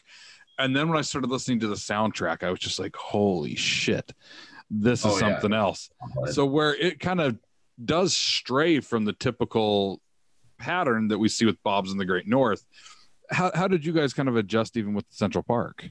and 0.59 0.75
then 0.75 0.87
when 0.87 0.97
i 0.97 1.01
started 1.01 1.29
listening 1.29 1.59
to 1.59 1.67
the 1.67 1.75
soundtrack 1.75 2.43
i 2.43 2.49
was 2.51 2.59
just 2.59 2.79
like 2.79 2.95
holy 2.95 3.55
shit 3.55 4.13
this 4.69 4.99
is 4.99 5.05
Oh, 5.05 5.13
yeah. 5.13 5.19
something 5.33 5.53
else 5.53 5.89
so 6.31 6.45
where 6.45 6.73
it 6.75 6.99
kind 6.99 7.19
of 7.19 7.37
does 7.83 8.15
stray 8.15 8.79
from 8.79 9.03
the 9.03 9.13
typical 9.13 9.99
pattern 10.57 11.09
that 11.09 11.17
we 11.19 11.27
see 11.27 11.45
with 11.45 11.61
bob's 11.63 11.91
in 11.91 11.97
the 11.97 12.05
great 12.05 12.27
north 12.27 12.65
how, 13.31 13.51
how 13.55 13.67
did 13.67 13.83
you 13.85 13.91
guys 13.93 14.13
kind 14.13 14.29
of 14.29 14.35
adjust 14.37 14.77
even 14.77 14.93
with 14.93 15.05
central 15.09 15.43
park 15.43 15.89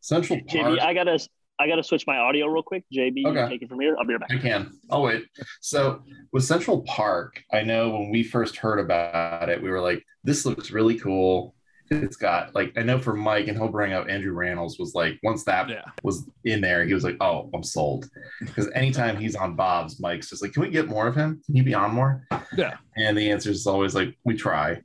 Central 0.00 0.38
Park. 0.38 0.48
JB, 0.48 0.80
I 0.80 0.94
gotta 0.94 1.18
I 1.58 1.66
gotta 1.68 1.82
switch 1.82 2.06
my 2.06 2.18
audio 2.18 2.46
real 2.46 2.62
quick. 2.62 2.84
JB, 2.92 3.12
you 3.16 3.28
Okay. 3.28 3.48
take 3.48 3.62
it 3.62 3.68
from 3.68 3.80
here. 3.80 3.96
I'll 3.98 4.04
be 4.04 4.14
right 4.14 4.20
back. 4.28 4.30
I 4.32 4.38
can. 4.38 4.72
I'll 4.90 5.02
wait. 5.02 5.26
So 5.60 6.02
with 6.32 6.44
Central 6.44 6.82
Park, 6.82 7.42
I 7.52 7.62
know 7.62 7.90
when 7.90 8.10
we 8.10 8.22
first 8.22 8.56
heard 8.56 8.78
about 8.78 9.48
it, 9.48 9.62
we 9.62 9.70
were 9.70 9.80
like, 9.80 10.04
this 10.24 10.44
looks 10.44 10.70
really 10.70 10.98
cool. 10.98 11.54
It's 11.88 12.16
got 12.16 12.52
like 12.54 12.76
I 12.76 12.82
know 12.82 12.98
for 12.98 13.14
Mike, 13.14 13.46
and 13.46 13.56
he'll 13.56 13.68
bring 13.68 13.92
up 13.92 14.08
Andrew 14.08 14.34
Rannells 14.34 14.78
was 14.78 14.92
like 14.96 15.20
once 15.22 15.44
that 15.44 15.68
yeah 15.68 15.82
was 16.02 16.28
in 16.44 16.60
there, 16.60 16.84
he 16.84 16.92
was 16.92 17.04
like, 17.04 17.16
Oh, 17.20 17.48
I'm 17.54 17.62
sold. 17.62 18.10
Because 18.40 18.68
anytime 18.74 19.16
he's 19.16 19.36
on 19.36 19.54
Bob's, 19.54 20.00
Mike's 20.00 20.28
just 20.28 20.42
like, 20.42 20.52
Can 20.52 20.62
we 20.62 20.70
get 20.70 20.88
more 20.88 21.06
of 21.06 21.14
him? 21.14 21.40
Can 21.46 21.54
he 21.54 21.62
be 21.62 21.74
on 21.74 21.94
more? 21.94 22.26
Yeah. 22.56 22.76
And 22.96 23.16
the 23.16 23.30
answer 23.30 23.50
is 23.50 23.66
always 23.68 23.94
like, 23.94 24.16
we 24.24 24.34
try. 24.36 24.80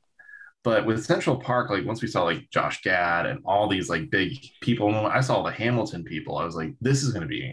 But 0.64 0.86
with 0.86 1.04
Central 1.04 1.38
Park, 1.38 1.72
like 1.72 1.86
once 1.86 2.02
we 2.02 2.08
saw 2.08 2.24
like 2.24 2.50
Josh 2.52 2.82
Gad 2.84 3.26
and 3.26 3.40
all 3.46 3.68
these 3.68 3.90
like 3.90 4.12
big 4.12 4.34
people, 4.62 4.94
I 5.08 5.22
saw 5.22 5.42
the 5.42 5.52
Hamilton 5.52 6.04
people, 6.04 6.38
I 6.38 6.46
was 6.46 6.56
like, 6.56 6.74
this 6.82 7.02
is 7.02 7.14
gonna 7.14 7.26
be 7.26 7.52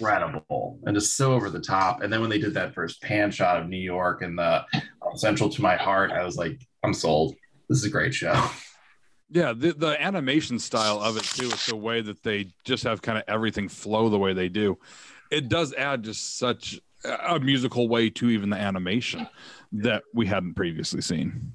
incredible 0.00 0.80
and 0.84 0.96
just 0.96 1.16
so 1.16 1.34
over 1.34 1.50
the 1.50 1.60
top. 1.60 2.02
And 2.02 2.12
then 2.12 2.20
when 2.20 2.30
they 2.30 2.38
did 2.38 2.54
that 2.54 2.74
first 2.74 3.00
pan 3.00 3.30
shot 3.30 3.60
of 3.60 3.68
New 3.68 3.76
York 3.76 4.22
and 4.22 4.36
the 4.36 4.64
um, 4.74 5.16
Central 5.16 5.50
to 5.50 5.62
My 5.62 5.76
Heart, 5.76 6.10
I 6.10 6.24
was 6.24 6.36
like, 6.36 6.60
I'm 6.82 6.94
sold. 6.94 7.36
This 7.68 7.78
is 7.78 7.84
a 7.84 7.90
great 7.90 8.12
show. 8.12 8.50
Yeah, 9.30 9.54
the, 9.54 9.72
the 9.72 10.02
animation 10.02 10.58
style 10.58 11.00
of 11.00 11.16
it 11.16 11.22
too 11.22 11.46
is 11.46 11.66
the 11.66 11.76
way 11.76 12.02
that 12.02 12.22
they 12.22 12.48
just 12.64 12.84
have 12.84 13.00
kind 13.00 13.16
of 13.16 13.24
everything 13.28 13.68
flow 13.68 14.08
the 14.08 14.18
way 14.18 14.34
they 14.34 14.48
do. 14.48 14.78
It 15.30 15.48
does 15.48 15.72
add 15.74 16.02
just 16.02 16.38
such 16.38 16.78
a 17.04 17.40
musical 17.40 17.88
way 17.88 18.10
to 18.10 18.28
even 18.30 18.50
the 18.50 18.58
animation 18.58 19.26
that 19.72 20.02
we 20.12 20.26
hadn't 20.26 20.54
previously 20.54 21.00
seen. 21.00 21.52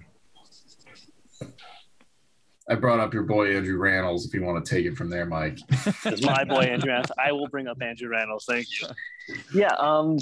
I 2.69 2.75
brought 2.75 2.99
up 2.99 3.13
your 3.13 3.23
boy 3.23 3.55
Andrew 3.55 3.77
Rannells 3.79 4.25
if 4.27 4.33
you 4.33 4.43
want 4.43 4.63
to 4.63 4.69
take 4.75 4.85
it 4.85 4.97
from 4.97 5.09
there, 5.09 5.25
Mike. 5.25 5.57
It's 6.05 6.23
my 6.23 6.43
boy 6.43 6.61
Andrew 6.61 6.91
Rannells. 6.91 7.11
I 7.17 7.31
will 7.31 7.47
bring 7.47 7.67
up 7.67 7.81
Andrew 7.81 8.09
Rannells. 8.09 8.43
Thank 8.47 8.67
you. 8.81 8.87
Yeah. 9.53 9.73
Um. 9.77 10.17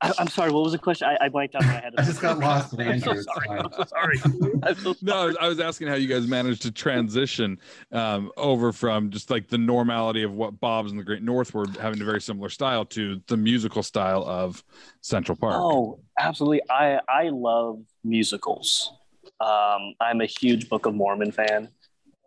I, 0.00 0.12
I'm 0.20 0.28
sorry. 0.28 0.52
What 0.52 0.62
was 0.62 0.70
the 0.70 0.78
question? 0.78 1.08
I, 1.08 1.24
I 1.24 1.28
blanked 1.28 1.56
out 1.56 1.62
in 1.62 1.66
my 1.68 1.74
head. 1.74 1.94
I 1.98 2.04
just 2.04 2.22
got 2.22 2.38
lost 2.48 2.72
in 2.74 2.82
I'm 2.82 3.00
so 3.00 3.10
Andrew. 3.10 3.12
It's 3.14 3.24
sorry. 3.24 3.58
I'm 3.58 3.72
so 3.72 3.84
sorry. 3.84 4.20
I'm 4.62 4.74
so 4.76 4.92
sorry. 4.92 4.96
No, 5.02 5.16
I 5.16 5.24
was- 5.24 5.36
I 5.40 5.48
was 5.48 5.58
asking 5.58 5.88
how 5.88 5.94
you 5.96 6.06
guys 6.06 6.28
managed 6.28 6.62
to 6.62 6.70
transition 6.70 7.58
um, 7.90 8.30
over 8.36 8.70
from 8.72 9.10
just 9.10 9.28
like 9.28 9.48
the 9.48 9.58
normality 9.58 10.22
of 10.22 10.32
what 10.32 10.60
Bob's 10.60 10.92
and 10.92 11.00
the 11.00 11.04
Great 11.04 11.24
North 11.24 11.52
were 11.52 11.66
having 11.80 12.00
a 12.00 12.04
very 12.04 12.20
similar 12.20 12.48
style 12.48 12.84
to 12.86 13.20
the 13.26 13.36
musical 13.36 13.82
style 13.82 14.22
of 14.24 14.62
Central 15.00 15.36
Park. 15.36 15.54
Oh, 15.56 15.98
absolutely. 16.16 16.60
I 16.70 17.00
I 17.08 17.30
love 17.32 17.80
musicals. 18.04 18.92
Um, 19.40 19.94
I'm 20.00 20.20
a 20.20 20.26
huge 20.26 20.68
Book 20.68 20.86
of 20.86 20.94
Mormon 20.94 21.32
fan. 21.32 21.68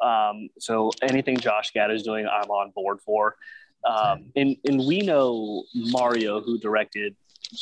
Um, 0.01 0.49
so 0.59 0.91
anything 1.01 1.38
Josh 1.38 1.72
Gad 1.72 1.91
is 1.91 2.03
doing, 2.03 2.28
I'm 2.28 2.49
on 2.49 2.72
board 2.72 2.99
for. 3.01 3.36
Um, 3.84 4.26
and 4.36 4.55
and 4.68 4.86
we 4.86 4.99
know 4.99 5.64
Mario, 5.74 6.41
who 6.41 6.57
directed 6.59 7.16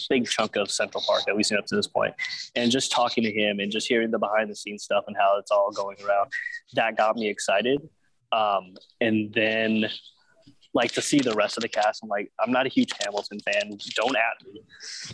big 0.09 0.27
chunk 0.27 0.55
of 0.55 0.69
Central 0.69 1.03
Park 1.05 1.23
that 1.25 1.35
we've 1.35 1.45
seen 1.45 1.57
up 1.57 1.65
to 1.67 1.75
this 1.75 1.87
point, 1.87 2.13
and 2.55 2.71
just 2.71 2.91
talking 2.91 3.23
to 3.23 3.31
him 3.31 3.59
and 3.59 3.71
just 3.71 3.87
hearing 3.87 4.11
the 4.11 4.19
behind 4.19 4.49
the 4.49 4.55
scenes 4.55 4.83
stuff 4.83 5.05
and 5.07 5.15
how 5.17 5.37
it's 5.39 5.51
all 5.51 5.71
going 5.71 5.97
around, 6.05 6.29
that 6.73 6.97
got 6.97 7.15
me 7.15 7.27
excited. 7.29 7.81
Um, 8.31 8.75
and 9.01 9.33
then 9.33 9.89
like 10.73 10.91
to 10.93 11.01
see 11.01 11.19
the 11.19 11.33
rest 11.33 11.57
of 11.57 11.61
the 11.61 11.67
cast. 11.67 12.03
I'm 12.03 12.09
like, 12.09 12.31
I'm 12.39 12.51
not 12.51 12.65
a 12.65 12.69
huge 12.69 12.91
Hamilton 13.03 13.39
fan. 13.39 13.77
Don't 13.95 14.15
at 14.15 14.45
me. 14.45 14.61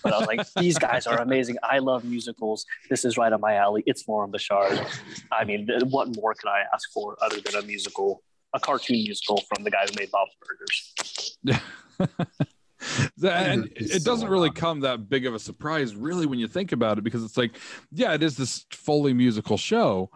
But 0.04 0.14
I 0.14 0.20
was 0.20 0.28
like, 0.28 0.54
these 0.60 0.78
guys 0.78 1.08
are 1.08 1.20
amazing. 1.22 1.58
I 1.64 1.80
love 1.80 2.04
musicals. 2.04 2.66
This 2.90 3.06
is 3.06 3.18
right 3.18 3.32
up 3.32 3.42
my 3.42 3.56
alley. 3.56 3.84
It's 3.86 4.08
Loren 4.08 4.32
Bouchard. 4.32 4.86
I 5.32 5.46
mean, 5.46 5.68
what 5.90 6.16
more 6.16 6.34
can 6.34 6.50
I 6.50 6.64
ask 6.74 6.92
for 6.92 7.18
other 7.22 7.40
than 7.40 7.56
a 7.56 7.66
musical, 7.66 8.22
a 8.54 8.60
cartoon 8.60 8.98
musical 8.98 9.44
from 9.54 9.64
the 9.64 9.72
guy 9.72 9.86
who 9.86 9.94
made 9.98 10.12
Bob's 10.12 10.32
Burgers? 10.42 11.38
And 13.24 13.72
it 13.76 14.04
doesn't 14.04 14.30
really 14.30 14.52
come 14.52 14.82
that 14.82 15.10
big 15.10 15.26
of 15.26 15.34
a 15.34 15.40
surprise, 15.40 15.96
really, 15.96 16.26
when 16.26 16.40
you 16.40 16.48
think 16.48 16.72
about 16.72 16.98
it, 16.98 17.04
because 17.04 17.24
it's 17.24 17.38
like, 17.38 17.58
yeah, 17.92 18.14
it 18.14 18.22
is 18.22 18.38
this 18.38 18.66
fully 18.72 19.14
musical 19.14 19.58
show, 19.58 20.12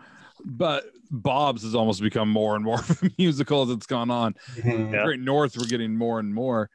but 0.46 0.86
Bob's 1.12 1.64
has 1.64 1.76
almost 1.76 2.02
become 2.02 2.30
more 2.30 2.56
and 2.56 2.64
more 2.64 2.80
of 2.90 3.02
a 3.04 3.10
musical 3.18 3.64
as 3.64 3.70
it's 3.70 3.86
gone 3.86 4.12
on. 4.12 4.36
Mhm. 4.56 4.94
Yeah. 4.94 5.04
Great 5.06 5.20
North, 5.20 5.58
we're 5.58 5.66
getting 5.66 5.96
more 5.96 6.20
and 6.20 6.34
more. 6.34 6.70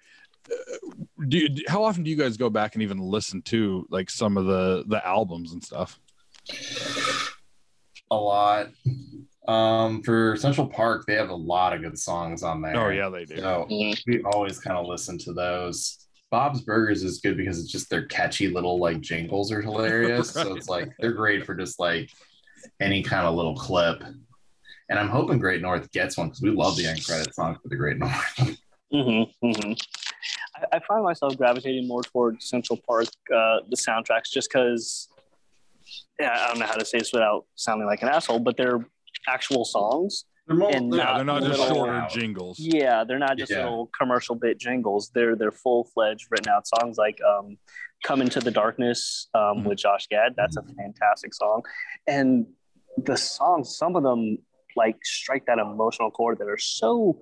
Uh, 0.50 0.54
Do 1.28 1.38
you, 1.38 1.48
do- 1.48 1.64
how 1.68 1.84
often 1.84 2.02
do 2.02 2.10
you 2.10 2.16
guys 2.16 2.36
go 2.36 2.50
back 2.50 2.74
and 2.74 2.82
even 2.82 2.98
listen 2.98 3.40
to 3.42 3.86
like 3.90 4.10
some 4.10 4.36
of 4.36 4.44
the 4.46 4.84
the 4.86 5.06
albums 5.06 5.52
and 5.52 5.62
stuff? 5.64 5.98
A 8.10 8.16
lot. 8.16 8.68
Um, 9.48 10.02
for 10.02 10.36
Central 10.36 10.66
Park, 10.66 11.04
they 11.06 11.14
have 11.14 11.28
a 11.30 11.34
lot 11.34 11.72
of 11.74 11.82
good 11.82 11.98
songs 11.98 12.42
on 12.42 12.62
there. 12.62 12.76
Oh 12.76 12.88
yeah, 12.90 13.08
they 13.08 13.24
do. 13.24 13.36
So 13.38 13.66
we 13.68 14.22
always 14.32 14.58
kind 14.58 14.76
of 14.76 14.86
listen 14.86 15.18
to 15.18 15.32
those. 15.32 15.98
Bob's 16.30 16.62
Burgers 16.62 17.02
is 17.04 17.20
good 17.20 17.36
because 17.36 17.60
it's 17.60 17.70
just 17.70 17.88
their 17.90 18.06
catchy 18.06 18.48
little 18.48 18.78
like 18.78 19.00
jingles 19.00 19.52
are 19.52 19.60
hilarious. 19.60 20.30
So 20.30 20.54
it's 20.56 20.68
like 20.76 20.90
they're 20.98 21.12
great 21.12 21.44
for 21.46 21.54
just 21.54 21.78
like 21.78 22.10
any 22.80 23.02
kind 23.02 23.26
of 23.26 23.34
little 23.34 23.54
clip. 23.56 24.02
and 24.88 24.98
I'm 24.98 25.08
hoping 25.08 25.38
Great 25.38 25.62
North 25.62 25.90
gets 25.92 26.16
one 26.16 26.28
because 26.28 26.42
we 26.42 26.50
love 26.50 26.76
the 26.76 26.86
end 26.86 27.04
credit 27.04 27.34
song 27.34 27.56
for 27.62 27.68
the 27.68 27.76
Great 27.76 27.98
North. 27.98 28.58
Mm-hmm, 28.92 29.46
mm-hmm. 29.46 29.72
I, 30.56 30.76
I 30.76 30.80
find 30.86 31.02
myself 31.02 31.36
gravitating 31.36 31.88
more 31.88 32.02
toward 32.02 32.42
Central 32.42 32.78
Park, 32.86 33.06
uh, 33.34 33.58
the 33.68 33.76
soundtracks, 33.76 34.30
just 34.32 34.48
because. 34.50 35.08
Yeah, 36.18 36.32
I 36.32 36.48
don't 36.48 36.58
know 36.60 36.66
how 36.66 36.76
to 36.76 36.84
say 36.84 36.98
this 36.98 37.12
without 37.12 37.44
sounding 37.56 37.86
like 37.86 38.02
an 38.02 38.08
asshole, 38.08 38.38
but 38.38 38.56
they're 38.56 38.86
actual 39.28 39.64
songs. 39.64 40.24
They're 40.46 40.56
more, 40.56 40.70
And 40.74 40.92
they're- 40.92 41.00
Yeah, 41.00 41.16
they're 41.16 41.24
not 41.24 41.42
just 41.42 41.58
little- 41.58 41.74
shorter 41.76 42.06
jingles. 42.08 42.58
Yeah, 42.60 43.04
they're 43.04 43.18
not 43.18 43.36
just 43.36 43.50
Yeah. 43.50 43.64
little 43.64 43.90
commercial 43.98 44.34
bit 44.34 44.58
jingles. 44.58 45.10
They're 45.14 45.34
they're 45.36 45.50
full 45.50 45.84
fledged 45.84 46.26
written 46.30 46.50
out 46.52 46.66
songs 46.68 46.96
like 46.98 47.18
um, 47.22 47.58
"Come 48.04 48.22
Into 48.22 48.38
the 48.40 48.50
Darkness" 48.52 49.28
um, 49.34 49.40
Mhm. 49.42 49.64
with 49.64 49.78
Josh 49.78 50.06
Gad. 50.06 50.34
That's 50.36 50.56
a 50.56 50.62
fantastic 50.62 51.34
song, 51.34 51.62
and 52.06 52.46
the 52.96 53.16
songs, 53.16 53.76
some 53.76 53.96
of 53.96 54.02
them 54.04 54.38
like 54.76 55.04
strike 55.04 55.46
that 55.46 55.58
emotional 55.58 56.10
chord 56.10 56.38
that 56.38 56.48
are 56.48 56.58
so 56.58 57.18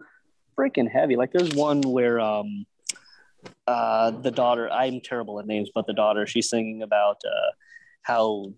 freaking 0.58 0.90
heavy. 0.90 1.16
Like 1.16 1.32
there's 1.32 1.54
one 1.54 1.80
where 1.80 2.20
um, 2.20 2.66
uh, 3.66 4.10
the 4.10 4.30
daughter. 4.30 4.70
I'm 4.70 5.00
terrible 5.00 5.38
at 5.40 5.46
names, 5.46 5.70
but 5.74 5.86
the 5.86 5.92
daughter. 5.94 6.26
She's 6.26 6.48
singing 6.50 6.82
about 6.82 7.18
uh, 7.24 7.50
how 8.02 8.52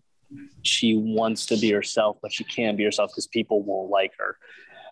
she 0.62 0.96
wants 0.96 1.46
to 1.46 1.56
be 1.56 1.70
herself, 1.70 2.16
but 2.22 2.32
she 2.32 2.44
can't 2.44 2.76
be 2.76 2.84
herself 2.84 3.10
because 3.10 3.26
people 3.26 3.62
won't 3.62 3.90
like 3.90 4.12
her. 4.18 4.36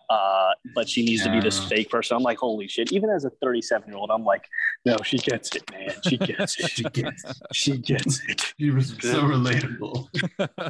Uh, 0.09 0.51
but 0.75 0.87
she 0.87 1.03
needs 1.03 1.23
to 1.23 1.31
be 1.31 1.39
this 1.39 1.63
fake 1.65 1.89
person. 1.89 2.17
I'm 2.17 2.23
like, 2.23 2.37
holy 2.37 2.67
shit. 2.67 2.91
Even 2.91 3.09
as 3.09 3.25
a 3.25 3.29
37 3.41 3.87
year 3.87 3.97
old, 3.97 4.11
I'm 4.11 4.23
like, 4.23 4.45
no, 4.85 4.97
she 5.03 5.17
gets 5.17 5.55
it, 5.55 5.69
man. 5.71 5.95
She 6.07 6.17
gets 6.17 6.59
it. 6.59 6.71
she 6.73 6.83
gets 6.83 7.23
it. 7.23 7.37
she 7.53 7.77
gets 7.77 8.21
it. 8.27 8.53
she 8.59 8.69
was 8.69 8.89
so 8.99 9.23
relatable. 9.23 10.07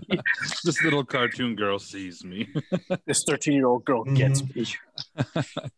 this 0.64 0.84
little 0.84 1.04
cartoon 1.04 1.56
girl 1.56 1.80
sees 1.80 2.24
me. 2.24 2.48
This 3.06 3.24
13 3.24 3.54
year 3.54 3.68
old 3.68 3.86
girl 3.86 4.04
gets 4.04 4.44
me. 4.56 4.66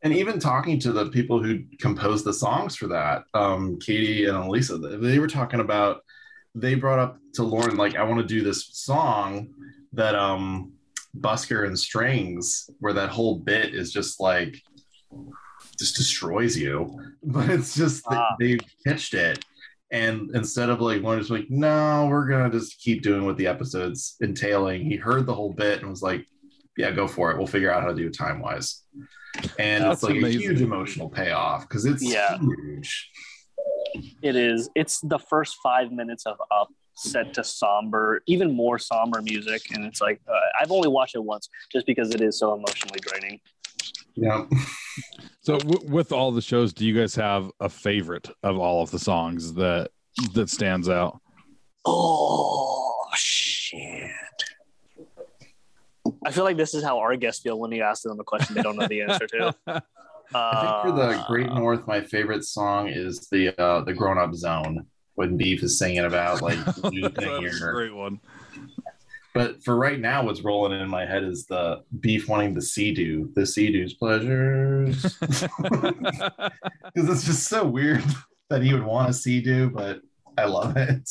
and 0.03 0.13
even 0.13 0.39
talking 0.39 0.79
to 0.81 0.91
the 0.91 1.09
people 1.09 1.41
who 1.41 1.59
composed 1.79 2.25
the 2.25 2.33
songs 2.33 2.75
for 2.75 2.87
that, 2.87 3.23
um, 3.33 3.79
Katie 3.79 4.25
and 4.25 4.37
Elyssa, 4.37 5.01
they 5.01 5.19
were 5.19 5.27
talking 5.27 5.59
about. 5.59 6.01
They 6.57 6.75
brought 6.75 6.99
up 6.99 7.17
to 7.33 7.43
Loren 7.43 7.75
like, 7.75 7.97
I 7.97 8.03
want 8.03 8.21
to 8.21 8.25
do 8.25 8.41
this 8.41 8.69
song 8.71 9.49
that 9.91 10.15
um, 10.15 10.74
Busker 11.19 11.65
and 11.67 11.77
Strings, 11.77 12.69
where 12.79 12.93
that 12.93 13.09
whole 13.09 13.39
bit 13.39 13.73
is 13.73 13.91
just 13.91 14.19
like, 14.19 14.55
just 15.79 15.95
destroys 15.95 16.57
you. 16.57 16.89
But 17.23 17.49
it's 17.49 17.73
just 17.75 18.03
that 18.09 18.17
Ah. 18.19 18.35
they 18.39 18.57
pitched 18.85 19.15
it, 19.15 19.43
and 19.91 20.29
instead 20.35 20.69
of 20.69 20.79
like 20.79 21.01
one 21.01 21.17
was 21.17 21.31
like, 21.31 21.47
no, 21.49 22.07
we're 22.09 22.27
gonna 22.27 22.51
just 22.51 22.79
keep 22.79 23.01
doing 23.01 23.25
what 23.25 23.35
the 23.37 23.47
episodes 23.47 24.15
entailing. 24.21 24.85
He 24.85 24.95
heard 24.95 25.25
the 25.25 25.33
whole 25.33 25.51
bit 25.53 25.79
and 25.81 25.89
was 25.89 26.03
like, 26.03 26.27
yeah, 26.77 26.91
go 26.91 27.07
for 27.07 27.31
it. 27.31 27.37
We'll 27.37 27.47
figure 27.47 27.71
out 27.71 27.81
how 27.81 27.89
to 27.89 27.95
do 27.95 28.07
it 28.07 28.13
time 28.17 28.41
wise. 28.41 28.83
And 29.57 29.83
That's 29.83 29.95
it's 29.95 30.03
like 30.03 30.17
amazing. 30.17 30.41
a 30.41 30.43
huge 30.43 30.61
emotional 30.61 31.09
payoff 31.09 31.67
because 31.67 31.85
it's 31.85 32.03
Yeah. 32.03 32.37
huge. 32.37 33.09
It 34.21 34.35
is. 34.35 34.69
It's 34.75 34.99
the 35.01 35.17
first 35.19 35.57
five 35.63 35.91
minutes 35.91 36.25
of 36.27 36.37
Up 36.51 36.69
set 36.95 37.33
to 37.33 37.43
somber, 37.43 38.21
even 38.25 38.55
more 38.55 38.79
somber 38.79 39.21
music. 39.21 39.61
And 39.73 39.85
it's 39.85 40.01
like, 40.01 40.21
uh, 40.27 40.33
I've 40.61 40.71
only 40.71 40.87
watched 40.87 41.15
it 41.15 41.23
once 41.23 41.49
just 41.71 41.85
because 41.85 42.13
it 42.15 42.21
is 42.21 42.39
so 42.39 42.53
emotionally 42.53 42.99
draining. 43.01 43.39
Yeah. 44.15 44.45
So, 45.41 45.57
w- 45.59 45.91
with 45.91 46.11
all 46.11 46.31
the 46.31 46.41
shows, 46.41 46.73
do 46.73 46.85
you 46.85 46.97
guys 46.97 47.13
have 47.15 47.51
a 47.59 47.67
favorite 47.69 48.29
of 48.43 48.57
all 48.57 48.81
of 48.81 48.91
the 48.91 48.99
songs 48.99 49.53
that 49.55 49.91
that 50.33 50.49
stands 50.49 50.87
out? 50.89 51.19
Oh, 51.83 53.05
shit. 53.15 54.09
I 56.25 56.31
feel 56.31 56.43
like 56.45 56.57
this 56.57 56.73
is 56.73 56.83
how 56.83 56.99
our 56.99 57.15
guests 57.15 57.41
feel 57.41 57.59
when 57.59 57.71
you 57.71 57.83
ask 57.83 58.03
them 58.03 58.19
a 58.19 58.23
question 58.23 58.55
they 58.55 58.61
don't 58.61 58.77
know 58.77 58.87
the 58.87 59.01
answer 59.01 59.27
to. 59.27 59.55
I 60.33 60.61
think 60.61 60.95
for 60.95 60.99
the 60.99 61.19
Uh, 61.19 61.27
Great 61.27 61.51
North, 61.53 61.85
my 61.87 62.01
favorite 62.01 62.43
song 62.45 62.87
is 62.87 63.27
the 63.31 63.49
uh, 63.61 63.81
the 63.83 63.93
Grown 63.93 64.17
Up 64.17 64.33
Zone 64.33 64.85
when 65.15 65.37
Beef 65.37 65.63
is 65.63 65.79
singing 65.79 66.05
about 66.05 66.41
like 66.41 66.59
losing 66.83 67.01
That's 67.01 67.61
a 67.61 67.71
great 67.71 67.93
one. 67.93 68.19
But 69.33 69.61
for 69.65 69.75
right 69.75 69.99
now, 69.99 70.23
what's 70.23 70.41
rolling 70.41 70.79
in 70.79 70.89
my 70.89 71.05
head 71.05 71.23
is 71.25 71.45
the 71.45 71.83
beef 71.99 72.29
wanting 72.29 72.53
the 72.53 72.61
Sea-Doo, 72.61 73.31
the 73.35 73.45
Sea-Doo's 73.45 73.93
pleasures. 73.93 75.17
Because 76.93 77.09
it's 77.09 77.25
just 77.25 77.49
so 77.49 77.65
weird 77.65 78.03
that 78.49 78.61
he 78.61 78.73
would 78.73 78.83
want 78.83 79.09
a 79.09 79.13
Sea-Doo, 79.13 79.71
but 79.71 79.99
I 80.37 80.45
love 80.45 80.77
it. 80.77 81.09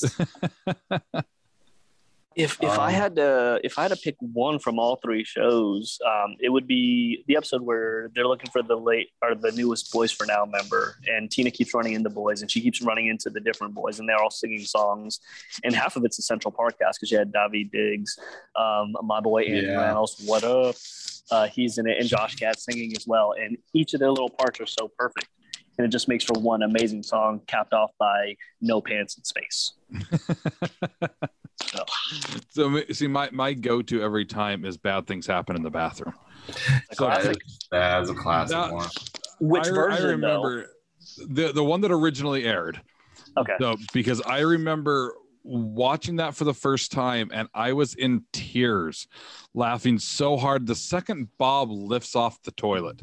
If 2.37 2.59
if 2.63 2.79
I 2.79 2.89
Um, 2.89 2.95
had 2.95 3.17
to 3.17 3.61
if 3.63 3.79
I 3.79 3.83
had 3.83 3.93
to 3.93 3.97
pick 3.97 4.17
one 4.19 4.59
from 4.59 4.79
all 4.79 4.97
three 4.97 5.23
shows, 5.25 5.99
um, 6.05 6.35
it 6.41 6.49
would 6.49 6.67
be 6.67 7.23
the 7.29 7.37
episode 7.37 7.63
where 7.63 8.11
they're 8.15 8.27
looking 8.27 8.51
for 8.51 8.63
the 8.63 8.77
late 8.77 9.11
or 9.23 9.35
the 9.35 9.53
newest 9.53 9.93
Boyz 9.93 10.13
4 10.13 10.27
Now 10.27 10.45
member, 10.45 10.97
and 11.07 11.31
Tina 11.31 11.51
keeps 11.53 11.73
running 11.75 11.93
into 11.93 12.11
boys, 12.11 12.43
and 12.43 12.51
she 12.51 12.61
keeps 12.61 12.83
running 12.83 13.07
into 13.07 13.31
the 13.31 13.41
different 13.41 13.73
boys, 13.75 14.01
and 14.01 14.09
they're 14.09 14.21
all 14.21 14.31
singing 14.33 14.65
songs, 14.65 15.21
and 15.63 15.75
half 15.77 15.95
of 15.97 16.05
it's 16.05 16.19
a 16.19 16.23
Central 16.23 16.51
Park 16.51 16.79
cast 16.81 16.99
because 16.99 17.11
you 17.13 17.19
had 17.19 17.33
Daveed 17.33 17.71
Diggs, 17.71 18.19
um, 18.57 18.95
my 19.03 19.21
boy 19.21 19.43
Andy 19.45 19.67
Yeah. 19.67 19.77
Rannells, 19.77 20.27
what 20.27 20.43
up? 20.45 20.75
Uh, 21.31 21.47
he's 21.47 21.79
in 21.79 21.87
it, 21.89 21.99
and 22.01 22.09
Josh 22.09 22.35
Gad 22.37 22.59
singing 22.59 22.93
as 22.97 23.07
well, 23.07 23.33
and 23.41 23.57
each 23.73 23.95
of 23.95 24.01
their 24.01 24.11
little 24.11 24.29
parts 24.31 24.61
are 24.61 24.67
so 24.67 24.91
perfect, 24.99 25.29
and 25.79 25.87
it 25.87 25.91
just 25.91 26.09
makes 26.09 26.25
for 26.25 26.39
one 26.39 26.63
amazing 26.63 27.03
song, 27.05 27.41
capped 27.47 27.73
off 27.73 27.93
by 27.99 28.35
No 28.61 28.81
Pants 28.81 29.17
in 29.17 29.25
Space. 29.25 29.73
so, 32.51 32.83
see, 32.93 33.07
my 33.07 33.29
my 33.33 33.55
go 33.55 33.83
to 33.83 34.03
every 34.03 34.25
time 34.25 34.65
is 34.65 34.77
"Bad 34.77 35.07
Things 35.07 35.27
Happen 35.27 35.57
in 35.57 35.63
the 35.63 35.71
Bathroom." 35.71 36.15
So 36.93 37.07
classic. 37.07 37.37
That's 37.71 38.11
a 38.11 38.15
classic 38.15 38.57
That- 38.57 38.73
one. 38.73 38.89
Which 39.41 39.67
I, 39.67 39.71
version 39.71 40.07
I 40.07 40.11
remember 40.11 40.67
the 41.29 41.53
the 41.53 41.65
one 41.65 41.81
that 41.83 41.91
originally 41.91 42.45
aired. 42.45 42.81
Okay. 43.37 43.55
So 43.59 43.77
because 43.93 44.21
I 44.23 44.41
remember 44.41 45.15
watching 45.47 46.17
that 46.17 46.35
for 46.35 46.45
the 46.45 46.55
first 46.55 46.91
time 46.91 47.31
and 47.33 47.49
I 47.55 47.75
was 47.75 47.95
in 47.95 48.25
tears 48.33 49.07
laughing 49.53 49.99
so 49.99 50.39
hard 50.39 50.67
the 50.67 50.75
second 50.75 51.29
Bob 51.37 51.71
lifts 51.71 52.17
off 52.17 52.43
the 52.43 52.51
toilet. 52.53 53.03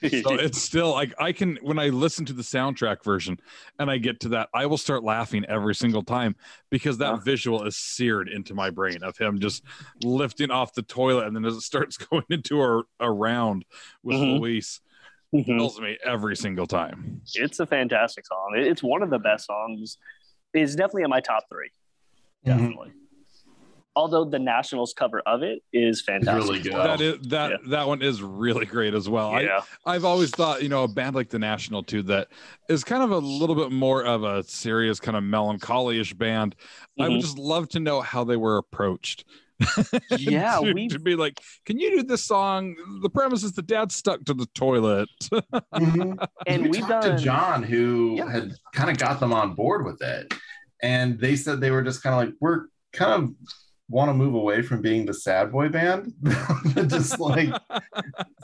it's 0.34 0.62
still 0.62 0.92
like 0.92 1.12
I 1.18 1.32
can 1.32 1.58
when 1.60 1.80
I 1.80 1.88
listen 1.88 2.24
to 2.26 2.32
the 2.32 2.42
soundtrack 2.42 3.02
version 3.02 3.38
and 3.80 3.90
I 3.90 3.98
get 3.98 4.20
to 4.20 4.28
that, 4.30 4.48
I 4.54 4.66
will 4.66 4.78
start 4.78 5.02
laughing 5.02 5.44
every 5.48 5.74
single 5.74 6.04
time 6.04 6.36
because 6.70 6.98
that 6.98 7.24
visual 7.24 7.64
is 7.64 7.76
seared 7.76 8.28
into 8.28 8.54
my 8.54 8.70
brain 8.70 9.02
of 9.02 9.18
him 9.18 9.40
just 9.40 9.64
lifting 10.04 10.52
off 10.52 10.74
the 10.74 10.82
toilet 10.82 11.26
and 11.26 11.34
then 11.34 11.44
as 11.44 11.54
it 11.56 11.62
starts 11.62 11.96
going 12.10 12.24
into 12.30 12.62
a, 12.62 12.82
a 13.00 13.10
round 13.10 13.64
with 14.04 14.16
Mhm. 14.16 14.38
Louise, 14.38 14.80
Mhm. 15.34 15.46
kills 15.46 15.80
me 15.80 15.98
every 16.04 16.36
single 16.36 16.66
time. 16.66 17.22
It's 17.34 17.58
a 17.58 17.66
fantastic 17.66 18.24
song. 18.26 18.52
It's 18.54 18.82
one 18.84 19.02
of 19.02 19.10
the 19.10 19.18
best 19.18 19.46
songs. 19.46 19.98
It's 20.54 20.74
definitely 20.74 21.02
in 21.04 21.10
my 21.10 21.20
top 21.20 21.44
three. 21.50 21.70
Mhm. 22.46 22.56
Definitely. 22.58 22.92
Although 23.94 24.24
the 24.24 24.38
Nationals 24.38 24.94
cover 24.94 25.20
of 25.26 25.42
it 25.42 25.62
is 25.70 26.00
fantastic. 26.02 26.34
really 26.48 26.60
good. 26.62 26.72
well. 26.72 26.84
that 26.84 27.00
is 27.02 27.18
that 27.28 27.50
yeah. 27.50 27.56
that 27.68 27.86
one 27.86 28.00
is 28.00 28.22
really 28.22 28.64
great 28.64 28.94
as 28.94 29.06
well. 29.06 29.28
I, 29.30 29.42
yeah. 29.42 29.60
I've 29.84 30.06
always 30.06 30.30
thought, 30.30 30.62
you 30.62 30.70
know, 30.70 30.84
a 30.84 30.88
band 30.88 31.14
like 31.14 31.28
the 31.28 31.38
National 31.38 31.82
too 31.82 32.02
that 32.04 32.28
is 32.70 32.84
kind 32.84 33.02
of 33.02 33.10
a 33.10 33.18
little 33.18 33.54
bit 33.54 33.70
more 33.70 34.02
of 34.02 34.24
a 34.24 34.42
serious 34.44 34.98
kind 34.98 35.14
of 35.14 35.22
melancholy-ish 35.24 36.14
band. 36.14 36.56
I 36.98 37.08
would 37.10 37.18
Mhm. 37.18 37.20
just 37.20 37.36
love 37.38 37.68
to 37.70 37.80
know 37.80 38.00
how 38.00 38.24
they 38.24 38.36
were 38.36 38.56
approached. 38.56 39.26
Yeah, 40.18 40.56
to, 40.60 40.72
we've- 40.72 40.88
to 40.88 40.98
be 40.98 41.16
like, 41.16 41.40
can 41.66 41.78
you 41.78 41.90
do 41.98 42.02
this 42.02 42.24
song? 42.24 42.74
The 43.02 43.10
premise 43.10 43.42
is 43.42 43.52
the 43.52 43.62
dad's 43.62 43.94
stuck 43.94 44.24
to 44.24 44.34
the 44.34 44.46
toilet. 44.54 45.08
Mhm. 45.32 46.26
And 46.46 46.62
we 46.64 46.68
we've 46.70 46.80
talked 46.80 47.04
done 47.06 47.16
to 47.16 47.22
John, 47.22 47.62
who 47.62 48.14
Yeah. 48.18 48.30
had 48.30 48.52
kind 48.74 48.90
of 48.90 48.98
got 48.98 49.20
them 49.20 49.32
on 49.32 49.54
board 49.54 49.84
with 49.84 50.02
it, 50.02 50.32
and 50.82 51.18
they 51.18 51.36
said 51.36 51.60
they 51.60 51.70
were 51.70 51.82
just 51.82 52.02
kind 52.02 52.14
of 52.14 52.20
like, 52.28 52.34
we're 52.40 52.66
kind 52.92 53.12
of 53.22 53.30
want 53.88 54.08
to 54.08 54.14
move 54.14 54.32
away 54.34 54.62
from 54.62 54.80
being 54.80 55.04
the 55.04 55.12
sad 55.12 55.52
boy 55.52 55.68
band 55.68 56.12
that 56.22 56.86
just 56.88 57.20
like 57.20 57.50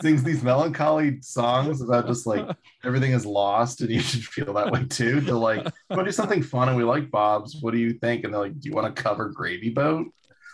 sings 0.03 0.23
these 0.23 0.43
melancholy 0.43 1.21
songs 1.23 1.81
about 1.81 2.07
just 2.07 2.27
like 2.27 2.47
everything 2.85 3.13
is 3.13 3.25
lost 3.25 3.81
and 3.81 3.89
you 3.91 4.01
should 4.01 4.23
feel 4.25 4.53
that 4.53 4.71
way 4.71 4.85
too. 4.85 5.21
To 5.23 5.39
like, 5.39 5.65
want 5.89 6.01
to 6.01 6.05
do 6.05 6.13
something 6.13 6.43
fun 6.43 6.69
and 6.69 6.77
we 6.77 6.85
like 6.85 7.11
Bob's. 7.11 7.57
What 7.63 7.73
do 7.73 7.79
you 7.79 7.95
think? 7.95 8.25
And 8.25 8.35
they're 8.35 8.41
like, 8.43 8.59
do 8.61 8.69
you 8.69 8.75
want 8.75 8.95
to 8.95 9.03
cover 9.03 9.31
Gravy 9.31 9.71
Boat? 9.71 10.09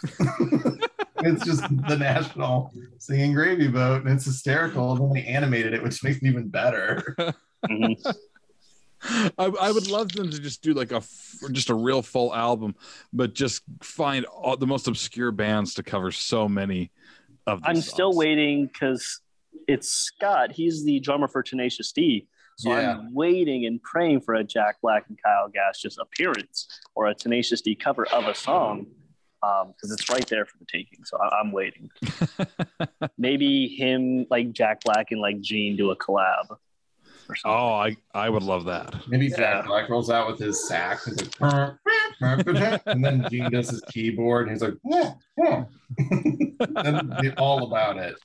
it's 1.19 1.45
just 1.45 1.63
the 1.89 1.97
national 1.97 2.73
singing 2.99 3.33
Gravy 3.33 3.69
Boat, 3.69 4.03
and 4.03 4.11
it's 4.11 4.25
hysterical. 4.25 4.93
And 4.93 5.01
then 5.01 5.13
they 5.15 5.25
animated 5.29 5.75
it, 5.75 5.83
which 5.83 6.03
makes 6.03 6.19
it 6.19 6.25
even 6.25 6.49
better. 6.49 7.17
I, 9.39 9.47
I 9.61 9.71
would 9.71 9.89
love 9.89 10.13
them 10.13 10.31
to 10.31 10.41
just 10.41 10.63
do 10.63 10.73
like 10.73 10.91
a 10.91 11.03
just 11.53 11.69
a 11.69 11.75
real 11.75 12.01
full 12.03 12.35
album, 12.35 12.75
but 13.13 13.35
just 13.35 13.63
find 13.83 14.25
all 14.27 14.57
the 14.57 14.67
most 14.67 14.89
obscure 14.89 15.31
bands 15.31 15.75
to 15.75 15.83
cover 15.83 16.11
so 16.11 16.49
many 16.49 16.91
of. 17.47 17.61
These 17.61 17.69
I'm 17.69 17.81
still 17.83 18.15
waiting 18.15 18.67
because 18.67 19.21
it's 19.69 19.91
Scott. 19.91 20.53
He's 20.53 20.85
the 20.85 21.01
drummer 21.01 21.29
for 21.29 21.43
Tenacious 21.43 21.93
D. 21.93 22.27
So 22.57 22.71
Yeah. 22.71 22.99
I'm 22.99 23.13
waiting 23.13 23.67
and 23.67 23.83
praying 23.83 24.21
for 24.21 24.35
a 24.35 24.45
Jack 24.45 24.81
Black 24.81 25.05
and 25.09 25.19
Kyle 25.23 25.49
Gass 25.49 25.81
just 25.81 25.99
appearance 25.99 26.69
or 26.95 27.07
a 27.07 27.15
Tenacious 27.15 27.61
D 27.61 27.75
cover 27.75 28.07
of 28.07 28.27
a 28.27 28.35
song. 28.35 28.87
Um, 29.45 29.73
because 29.73 29.91
it's 29.93 30.09
right 30.09 30.27
there 30.29 30.47
for 30.47 30.57
the 30.59 30.65
taking. 30.65 31.05
So 31.05 31.19
I, 31.19 31.41
I'm 31.41 31.53
waiting. 31.53 31.91
Maybe 33.19 33.69
him, 33.69 34.27
like 34.31 34.53
Jack 34.53 34.83
Black 34.85 35.11
and 35.11 35.21
like 35.21 35.41
Gene, 35.41 35.77
do 35.77 35.91
a 35.91 35.97
collab. 35.97 36.57
Or 37.29 37.35
something. 37.37 37.59
Oh, 37.59 37.73
I 37.73 37.97
I 38.15 38.29
would 38.29 38.43
love 38.43 38.65
that. 38.67 38.95
Maybe 39.09 39.27
Yeah. 39.29 39.37
Jack 39.37 39.67
Black 39.67 39.89
rolls 39.89 40.11
out 40.11 40.27
with 40.29 40.39
his 40.39 40.69
sack. 40.69 41.05
He's 41.05 41.17
like, 41.21 41.35
"Huh, 41.41 41.73
huh, 42.21 42.43
huh," 42.47 42.79
and 42.87 43.05
then 43.05 43.27
Gene 43.31 43.51
does 43.51 43.71
his 43.71 43.81
keyboard, 43.91 44.49
and 44.49 44.57
he's 44.57 44.63
like, 44.63 44.79
"Huh, 44.91 45.15
huh." 45.41 45.65
and 46.85 47.35
all 47.39 47.67
about 47.67 47.97
it. 47.99 48.17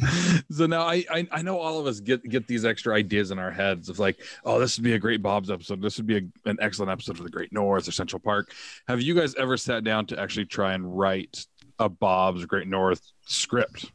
so 0.50 0.66
now 0.66 0.82
I, 0.82 1.04
I 1.10 1.28
I 1.30 1.42
know 1.42 1.58
all 1.58 1.78
of 1.78 1.86
us 1.86 2.00
get 2.00 2.22
get 2.28 2.46
these 2.46 2.64
extra 2.64 2.94
ideas 2.94 3.30
in 3.30 3.38
our 3.38 3.50
heads 3.50 3.88
of 3.88 3.98
like, 3.98 4.20
oh, 4.44 4.58
this 4.58 4.76
would 4.76 4.84
be 4.84 4.94
a 4.94 4.98
great 4.98 5.22
Bob's 5.22 5.50
episode. 5.50 5.80
This 5.80 5.96
would 5.96 6.06
be 6.06 6.16
a, 6.18 6.48
an 6.48 6.58
excellent 6.60 6.90
episode 6.90 7.16
for 7.16 7.22
the 7.22 7.30
Great 7.30 7.52
North 7.52 7.88
or 7.88 7.92
Central 7.92 8.20
Park. 8.20 8.52
Have 8.88 9.00
you 9.00 9.14
guys 9.14 9.34
ever 9.36 9.56
sat 9.56 9.84
down 9.84 10.06
to 10.06 10.20
actually 10.20 10.46
try 10.46 10.74
and 10.74 10.96
write 10.96 11.46
a 11.78 11.88
Bob's 11.88 12.44
Great 12.44 12.68
North 12.68 13.00
script? 13.26 13.90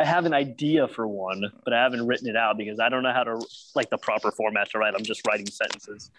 I 0.00 0.04
have 0.04 0.26
an 0.26 0.34
idea 0.34 0.88
for 0.88 1.06
one, 1.06 1.44
but 1.64 1.72
I 1.72 1.82
haven't 1.82 2.06
written 2.06 2.28
it 2.28 2.36
out 2.36 2.58
because 2.58 2.80
I 2.80 2.88
don't 2.88 3.02
know 3.02 3.12
how 3.12 3.24
to 3.24 3.40
like 3.74 3.90
the 3.90 3.98
proper 3.98 4.30
format 4.30 4.70
to 4.70 4.78
write. 4.78 4.94
I'm 4.96 5.04
just 5.04 5.26
writing 5.26 5.46
sentences. 5.46 6.10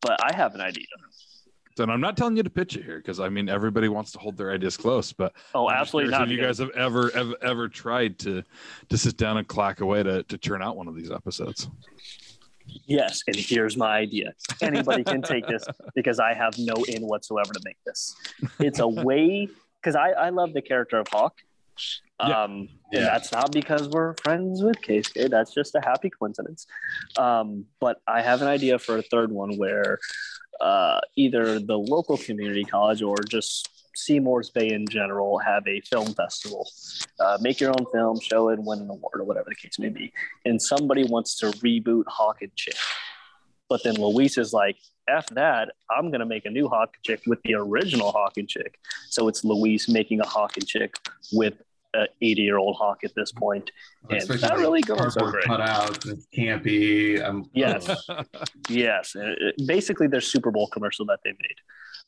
But 0.00 0.22
I 0.22 0.34
have 0.36 0.54
an 0.54 0.60
idea. 0.60 0.86
And 1.78 1.90
I'm 1.92 2.00
not 2.00 2.16
telling 2.16 2.36
you 2.36 2.42
to 2.42 2.50
pitch 2.50 2.76
it 2.76 2.84
here 2.84 2.98
because 2.98 3.20
I 3.20 3.28
mean 3.28 3.48
everybody 3.48 3.88
wants 3.88 4.12
to 4.12 4.18
hold 4.18 4.36
their 4.36 4.50
ideas 4.52 4.76
close, 4.76 5.12
but 5.12 5.32
Oh, 5.54 5.68
I'm 5.68 5.76
absolutely 5.76 6.10
curious 6.10 6.20
not. 6.20 6.32
If 6.32 6.38
you 6.38 6.42
guys 6.44 6.58
have 6.58 6.70
ever 6.70 7.10
ever 7.14 7.34
ever 7.42 7.68
tried 7.68 8.18
to 8.20 8.42
to 8.88 8.98
sit 8.98 9.16
down 9.16 9.36
and 9.36 9.46
clack 9.46 9.80
away 9.80 10.02
to 10.02 10.22
to 10.24 10.38
turn 10.38 10.62
out 10.62 10.76
one 10.76 10.88
of 10.88 10.94
these 10.94 11.10
episodes? 11.10 11.68
Yes, 12.86 13.22
and 13.26 13.36
here's 13.36 13.76
my 13.76 13.96
idea. 13.96 14.32
Anybody 14.60 15.04
can 15.04 15.22
take 15.22 15.46
this 15.46 15.64
because 15.94 16.18
I 16.18 16.34
have 16.34 16.54
no 16.58 16.74
in 16.88 17.02
whatsoever 17.06 17.52
to 17.52 17.60
make 17.64 17.76
this. 17.86 18.16
It's 18.58 18.80
a 18.80 18.88
way 18.88 19.48
because 19.80 19.94
I, 19.94 20.10
I 20.10 20.28
love 20.30 20.52
the 20.52 20.62
character 20.62 20.98
of 20.98 21.06
Hawk. 21.08 21.34
Yeah. 22.20 22.42
Um, 22.44 22.68
Yeah. 22.90 22.98
And 23.00 23.06
that's 23.08 23.30
not 23.32 23.52
because 23.52 23.88
we're 23.88 24.14
friends 24.22 24.62
with 24.62 24.80
Casey. 24.82 25.28
That's 25.28 25.52
just 25.52 25.74
a 25.74 25.80
happy 25.80 26.10
coincidence. 26.10 26.66
Um, 27.18 27.66
but 27.80 28.00
I 28.06 28.22
have 28.22 28.42
an 28.42 28.48
idea 28.48 28.78
for 28.78 28.96
a 28.96 29.02
third 29.02 29.30
one 29.30 29.56
where 29.58 29.98
uh, 30.60 31.00
either 31.16 31.58
the 31.58 31.78
local 31.78 32.16
community 32.16 32.64
college 32.64 33.02
or 33.02 33.16
just 33.28 33.68
Seymour's 33.94 34.50
Bay 34.50 34.70
in 34.70 34.86
general 34.86 35.38
have 35.38 35.66
a 35.66 35.80
film 35.80 36.12
festival. 36.14 36.68
Uh, 37.18 37.38
make 37.40 37.60
your 37.60 37.70
own 37.70 37.86
film, 37.92 38.20
show 38.20 38.50
it, 38.50 38.58
win 38.62 38.80
an 38.80 38.90
award, 38.90 39.20
or 39.20 39.24
whatever 39.24 39.46
the 39.48 39.54
case 39.54 39.78
may 39.78 39.88
be. 39.88 40.12
And 40.44 40.60
somebody 40.60 41.04
wants 41.04 41.38
to 41.38 41.46
reboot 41.46 42.04
Hawk 42.06 42.42
and 42.42 42.54
Chick. 42.54 42.76
But 43.68 43.82
then 43.82 43.94
Louise 43.94 44.38
is 44.38 44.52
like, 44.52 44.76
F 45.08 45.26
that, 45.30 45.70
I'm 45.90 46.10
going 46.10 46.20
to 46.20 46.26
make 46.26 46.46
a 46.46 46.50
new 46.50 46.68
Hawk 46.68 46.94
and 46.94 47.04
Chick 47.04 47.22
with 47.26 47.40
the 47.42 47.54
original 47.54 48.12
Hawk 48.12 48.36
and 48.36 48.48
Chick. 48.48 48.78
So 49.08 49.28
it's 49.28 49.44
Louise 49.44 49.88
making 49.88 50.20
a 50.20 50.26
Hawk 50.26 50.56
and 50.56 50.66
Chick 50.66 50.96
with 51.32 51.54
an 51.94 52.06
80 52.22 52.42
year 52.42 52.58
old 52.58 52.76
Hawk 52.76 52.98
at 53.04 53.14
this 53.14 53.32
point. 53.32 53.70
And 54.10 54.18
Especially 54.18 54.40
that 54.42 54.50
like 54.52 54.60
really 54.60 54.80
goes 54.82 55.14
so 55.14 55.30
great. 55.30 55.44
cut 55.44 55.60
out. 55.60 56.04
It's 56.06 56.26
campy. 56.36 57.22
Um, 57.24 57.48
Yes. 57.54 57.88
oh, 58.08 58.22
Yes, 58.68 59.14
it- 59.14 59.54
basically 59.66 60.06
their 60.08 60.20
Super 60.20 60.50
Bowl 60.50 60.68
commercial 60.68 61.06
that 61.06 61.20
they 61.24 61.30
made. 61.32 61.58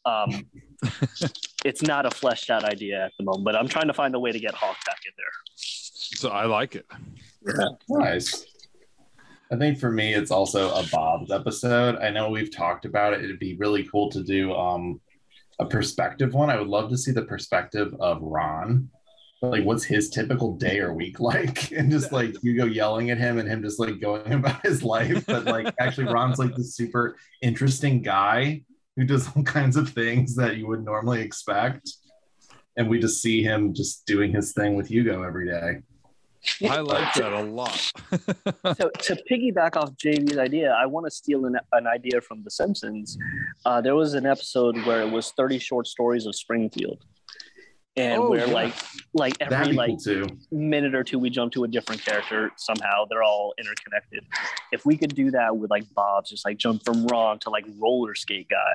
Um, 0.05 0.47
it's 1.65 1.83
not 1.83 2.07
a 2.07 2.11
fleshed 2.11 2.51
out 2.51 2.65
idea 2.65 3.05
at 3.05 3.13
the 3.19 3.25
moment, 3.25 3.45
but 3.45 3.57
I'm 3.57 3.69
trying 3.69 3.89
to 3.89 3.95
find 3.95 4.15
a 4.15 4.21
way 4.21 4.33
to 4.33 4.39
get 4.39 4.55
Hawk 4.55 4.77
back 4.87 5.01
in 5.07 5.13
there. 5.17 5.27
So 5.57 6.31
I 6.31 6.47
like 6.47 6.75
it. 6.77 6.87
nice. 7.89 8.45
I 9.51 9.57
think 9.57 9.79
for 9.79 9.91
me, 9.91 10.13
it's 10.15 10.31
also 10.31 10.71
a 10.75 10.85
Bob's 10.93 11.31
episode. 11.31 11.97
I 11.97 12.11
know 12.11 12.29
we've 12.29 12.55
talked 12.55 12.85
about 12.85 13.15
it. 13.15 13.25
It'd 13.25 13.39
be 13.39 13.57
really 13.57 13.83
cool 13.85 14.11
to 14.11 14.23
do 14.23 14.53
um, 14.55 15.01
a 15.59 15.65
perspective 15.65 16.35
one. 16.35 16.51
I 16.51 16.59
would 16.59 16.69
love 16.69 16.91
to 16.91 16.99
see 16.99 17.13
the 17.13 17.23
perspective 17.23 17.95
of 17.99 18.21
Ron. 18.21 18.91
Like, 19.41 19.65
what's 19.65 19.85
his 19.85 20.11
typical 20.11 20.57
day 20.57 20.81
or 20.81 20.93
week 20.93 21.21
like? 21.21 21.71
And 21.73 21.91
just 21.91 22.13
like 22.13 22.35
you 22.43 22.57
go 22.57 22.65
yelling 22.65 23.11
at 23.11 23.19
him 23.19 23.39
and 23.39 23.49
him 23.49 23.63
just 23.63 23.79
like 23.79 24.01
going 24.01 24.33
about 24.33 24.65
his 24.65 24.83
life. 24.83 25.25
But 25.27 25.45
like, 25.45 25.75
actually, 25.81 26.13
Ron's 26.13 26.39
like 26.39 26.55
this 26.55 26.75
super 26.75 27.17
interesting 27.43 28.03
guy 28.03 28.63
who 28.97 29.05
does 29.05 29.29
all 29.37 29.45
kinds 29.45 29.77
of 29.77 29.89
things 29.89 30.35
that 30.37 30.57
you 30.57 30.67
would 30.67 30.85
normally 30.85 31.21
expect. 31.21 31.89
And 32.77 32.89
we 32.89 32.99
just 32.99 33.23
see 33.23 33.43
him 33.43 33.75
just 33.75 34.07
doing 34.07 34.33
his 34.33 34.53
thing 34.53 34.77
with 34.77 34.89
Hugo 34.89 35.23
every 35.23 35.47
day. 35.47 35.83
I 36.69 36.81
like 36.81 37.15
that 37.15 37.33
a 37.33 37.43
lot. 37.43 37.71
so 38.77 38.91
to 38.91 39.23
piggyback 39.31 39.77
off 39.77 39.91
JB's 39.93 40.39
idea, 40.39 40.73
I 40.73 40.87
want 40.87 41.07
to 41.07 41.11
steal 41.11 41.45
an, 41.47 41.57
an 41.73 41.87
idea 41.87 42.21
from 42.21 42.43
The 42.43 42.51
Simpsons. 42.51 43.19
Uh, 43.65 43.81
there 43.81 43.95
was 43.95 44.15
an 44.15 44.27
episode 44.27 44.77
where 44.87 45.03
it 45.03 45.11
was 45.11 45.33
30 45.33 45.59
short 45.59 45.87
stories 45.87 46.27
of 46.27 46.35
Springfield. 46.35 47.05
And 47.99 48.23
Oh, 48.23 48.31
where 48.31 48.47
yeah. 48.47 48.53
like 48.53 48.75
like 49.13 49.35
every 49.41 49.73
like 49.73 49.91
cool 50.05 50.27
minute 50.53 50.95
or 50.95 51.03
two 51.03 51.19
we 51.19 51.31
jump 51.31 51.53
to 51.55 51.65
a 51.65 51.69
different 51.69 52.05
character 52.05 52.51
somehow 52.57 53.05
they're 53.11 53.23
all 53.23 53.55
interconnected 53.59 54.25
if 54.71 54.85
we 54.87 54.97
could 54.97 55.15
do 55.15 55.31
that 55.33 55.57
with 55.57 55.71
like 55.71 55.83
bob's 55.95 56.31
just 56.31 56.45
like 56.45 56.59
jump 56.59 56.85
from 56.85 57.07
ron 57.07 57.39
to 57.41 57.51
like 57.51 57.65
roller 57.81 58.15
skate 58.15 58.49
guy 58.49 58.75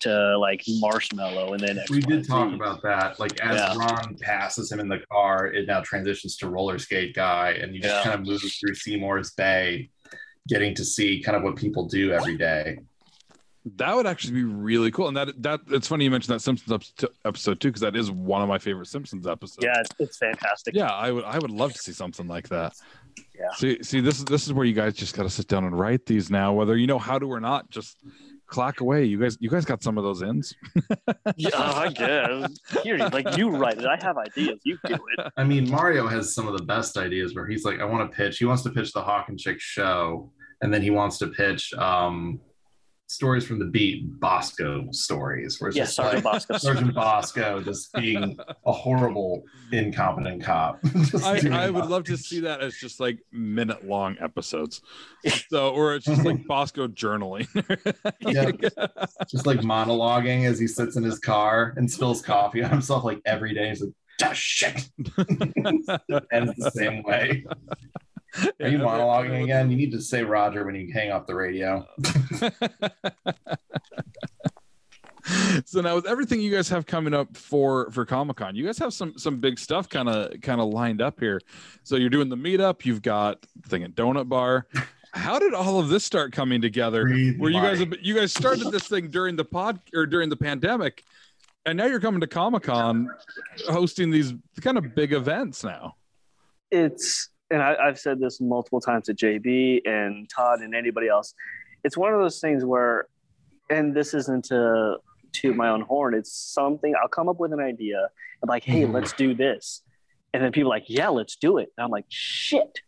to 0.00 0.36
like 0.38 0.62
marshmallow 0.80 1.52
and 1.54 1.60
then 1.60 1.78
X, 1.78 1.90
we 1.90 1.98
Y, 2.00 2.08
did 2.08 2.26
talk 2.28 2.50
Z. 2.50 2.54
about 2.54 2.80
that. 2.82 3.18
Like 3.18 3.38
as 3.40 3.56
Yeah. 3.56 3.74
Ron 3.76 4.16
passes 4.20 4.70
him 4.70 4.78
in 4.78 4.86
the 4.88 5.00
car, 5.10 5.46
it 5.48 5.66
now 5.66 5.80
transitions 5.80 6.36
to 6.36 6.48
roller 6.48 6.78
skate 6.78 7.16
guy, 7.16 7.50
and 7.60 7.74
you 7.74 7.80
just 7.82 7.96
Yeah. 7.96 8.02
kind 8.04 8.14
of 8.20 8.24
move 8.24 8.40
through 8.40 8.74
Seymour's 8.76 9.32
Bay, 9.32 9.90
getting 10.46 10.72
to 10.76 10.84
see 10.84 11.20
kind 11.20 11.36
of 11.36 11.42
what 11.42 11.56
people 11.56 11.86
do 11.88 12.12
every 12.12 12.36
day. 12.38 12.78
That 13.76 13.94
would 13.94 14.06
actually 14.06 14.34
be 14.34 14.44
really 14.44 14.90
cool. 14.90 15.08
And 15.08 15.16
that 15.16 15.42
that 15.42 15.60
it's 15.68 15.88
funny 15.88 16.04
you 16.04 16.10
mentioned 16.10 16.34
that 16.34 16.40
Simpsons 16.40 16.72
episode, 16.72 17.10
episode 17.24 17.60
too, 17.60 17.68
because 17.68 17.82
that 17.82 17.96
is 17.96 18.10
one 18.10 18.42
of 18.42 18.48
my 18.48 18.58
favorite 18.58 18.86
Simpsons 18.86 19.26
episodes. 19.26 19.64
yeah 19.64 19.80
it's, 19.80 19.90
it's 19.98 20.18
fantastic 20.18 20.74
Yeah, 20.74 20.90
I 20.90 21.10
would 21.10 21.24
I 21.24 21.38
would 21.38 21.50
love 21.50 21.72
to 21.72 21.78
see 21.78 21.92
something 21.92 22.26
like 22.26 22.48
that. 22.48 22.74
Yeah. 23.38 23.50
See 23.56 23.82
see 23.82 24.00
this 24.00 24.18
is 24.18 24.24
this 24.24 24.46
is 24.46 24.52
where 24.52 24.64
you 24.64 24.74
guys 24.74 24.94
just 24.94 25.16
gotta 25.16 25.30
sit 25.30 25.48
down 25.48 25.64
and 25.64 25.78
write 25.78 26.06
these 26.06 26.30
now, 26.30 26.52
whether 26.52 26.76
you 26.76 26.86
know 26.86 26.98
how 26.98 27.18
to 27.18 27.26
or 27.26 27.40
not, 27.40 27.70
just 27.70 27.98
clack 28.46 28.80
away. 28.80 29.04
You 29.04 29.18
guys 29.20 29.36
you 29.40 29.50
guys 29.50 29.64
got 29.64 29.82
some 29.82 29.98
of 29.98 30.04
those 30.04 30.22
ins. 30.22 30.54
yeah 31.36 31.50
i 31.54 31.88
guess 31.88 32.50
here 32.82 32.96
like 32.96 33.36
you 33.36 33.50
write 33.50 33.78
it 33.78 33.84
i 33.84 33.96
have 34.02 34.16
ideas 34.16 34.58
you 34.64 34.78
do 34.86 34.94
it 34.94 35.32
I 35.36 35.44
mean, 35.44 35.70
Mario 35.70 36.06
has 36.08 36.34
some 36.34 36.48
of 36.48 36.56
the 36.56 36.64
best 36.64 36.96
ideas 36.96 37.34
where 37.34 37.46
he's 37.46 37.64
like, 37.64 37.80
I 37.80 37.84
want 37.84 38.10
to 38.10 38.16
pitch. 38.16 38.38
He 38.38 38.44
wants 38.44 38.62
to 38.62 38.70
pitch 38.70 38.92
the 38.92 39.02
Hawk 39.02 39.28
and 39.28 39.38
Chick 39.38 39.60
show, 39.60 40.32
and 40.62 40.72
then 40.72 40.82
he 40.82 40.90
wants 40.90 41.18
to 41.18 41.28
pitch 41.28 41.72
um, 41.74 42.40
stories 43.08 43.44
from 43.46 43.58
the 43.58 43.64
beat, 43.64 44.20
Bosco 44.20 44.86
stories, 44.92 45.60
where 45.60 45.68
it's 45.68 45.76
yeah 45.76 45.84
just 45.84 45.96
sergeant 45.96 46.24
like 46.24 46.32
bosco 46.32 46.58
Sergeant 46.58 46.94
Bosco 46.94 47.60
just 47.62 47.92
being 47.94 48.38
a 48.66 48.72
horrible, 48.72 49.44
incompetent 49.72 50.42
cop. 50.44 50.78
I, 51.24 51.48
I 51.50 51.70
would 51.70 51.86
love 51.86 52.04
to 52.04 52.16
see 52.16 52.40
that 52.40 52.60
as 52.60 52.76
just 52.76 53.00
like 53.00 53.18
minute 53.32 53.86
long 53.86 54.16
episodes. 54.20 54.82
So 55.48 55.70
or 55.70 55.94
it's 55.94 56.04
just 56.04 56.24
like 56.24 56.46
Bosco 56.46 56.86
journaling. 56.86 57.48
Yeah. 58.20 58.50
just 59.28 59.46
like 59.46 59.60
monologuing 59.60 60.44
as 60.44 60.58
he 60.58 60.66
sits 60.66 60.96
in 60.96 61.02
his 61.02 61.18
car 61.18 61.74
and 61.76 61.90
spills 61.90 62.22
coffee 62.22 62.62
on 62.62 62.70
himself 62.70 63.04
like 63.04 63.20
every 63.24 63.54
day. 63.54 63.70
He's 63.70 63.80
like, 63.80 63.92
ah, 64.22 64.32
shit. 64.32 64.88
Ends 66.30 66.54
the 66.56 66.70
same 66.74 67.02
way. 67.02 67.44
Are 68.60 68.68
you 68.68 68.78
monologuing 68.78 69.44
again? 69.44 69.70
You 69.70 69.76
need 69.76 69.92
to 69.92 70.00
say 70.00 70.22
Roger 70.22 70.64
when 70.64 70.74
you 70.74 70.92
hang 70.92 71.10
off 71.12 71.26
the 71.26 71.34
radio. 71.34 71.86
so 75.64 75.80
now 75.80 75.94
with 75.94 76.06
everything 76.06 76.40
you 76.40 76.54
guys 76.54 76.68
have 76.68 76.86
coming 76.86 77.14
up 77.14 77.36
for 77.36 77.90
for 77.90 78.06
comic-con 78.06 78.56
you 78.56 78.64
guys 78.64 78.78
have 78.78 78.94
some 78.94 79.12
some 79.18 79.38
big 79.40 79.58
stuff 79.58 79.86
kind 79.88 80.08
of 80.08 80.40
kind 80.40 80.60
of 80.60 80.68
lined 80.68 81.02
up 81.02 81.20
here. 81.20 81.40
So 81.82 81.96
you're 81.96 82.10
doing 82.10 82.28
the 82.28 82.36
meetup 82.36 82.84
you've 82.84 83.02
got 83.02 83.44
the 83.60 83.68
thing 83.68 83.82
at 83.82 83.94
donut 83.94 84.28
bar. 84.28 84.66
How 85.12 85.38
did 85.38 85.54
all 85.54 85.80
of 85.80 85.88
this 85.88 86.04
start 86.04 86.32
coming 86.32 86.60
together? 86.60 87.02
Breathe 87.02 87.38
where 87.38 87.50
you 87.50 87.60
guys 87.60 87.78
have, 87.80 87.94
you 88.02 88.14
guys 88.14 88.32
started 88.32 88.70
this 88.70 88.86
thing 88.88 89.08
during 89.10 89.36
the 89.36 89.44
pod 89.44 89.80
or 89.94 90.06
during 90.06 90.28
the 90.28 90.36
pandemic 90.36 91.02
and 91.68 91.76
now 91.76 91.84
you're 91.84 92.00
coming 92.00 92.20
to 92.20 92.26
comic-con 92.26 93.10
hosting 93.68 94.10
these 94.10 94.32
kind 94.62 94.78
of 94.78 94.94
big 94.94 95.12
events 95.12 95.62
now. 95.62 95.96
It's 96.70 97.28
and 97.50 97.62
I, 97.62 97.74
I've 97.76 97.98
said 97.98 98.20
this 98.20 98.40
multiple 98.40 98.80
times 98.80 99.06
to 99.06 99.14
JB 99.14 99.86
and 99.86 100.28
Todd 100.28 100.60
and 100.60 100.74
anybody 100.74 101.08
else. 101.08 101.34
It's 101.84 101.96
one 101.96 102.12
of 102.12 102.20
those 102.20 102.40
things 102.40 102.64
where, 102.64 103.06
and 103.70 103.94
this 103.94 104.14
isn't 104.14 104.46
to 104.46 104.96
toot 105.32 105.56
my 105.56 105.68
own 105.68 105.82
horn. 105.82 106.14
It's 106.14 106.32
something 106.32 106.94
I'll 107.00 107.08
come 107.08 107.28
up 107.28 107.38
with 107.38 107.52
an 107.52 107.60
idea 107.60 108.08
and 108.42 108.48
like, 108.48 108.64
hey, 108.64 108.82
Mhm. 108.82 108.92
let's 108.92 109.12
do 109.12 109.34
this, 109.34 109.82
and 110.34 110.42
then 110.42 110.52
people 110.52 110.70
are 110.72 110.76
like, 110.76 110.84
yeah, 110.88 111.08
let's 111.08 111.36
do 111.36 111.58
it. 111.58 111.72
And 111.76 111.84
I'm 111.84 111.90
like, 111.90 112.06
shit. 112.08 112.80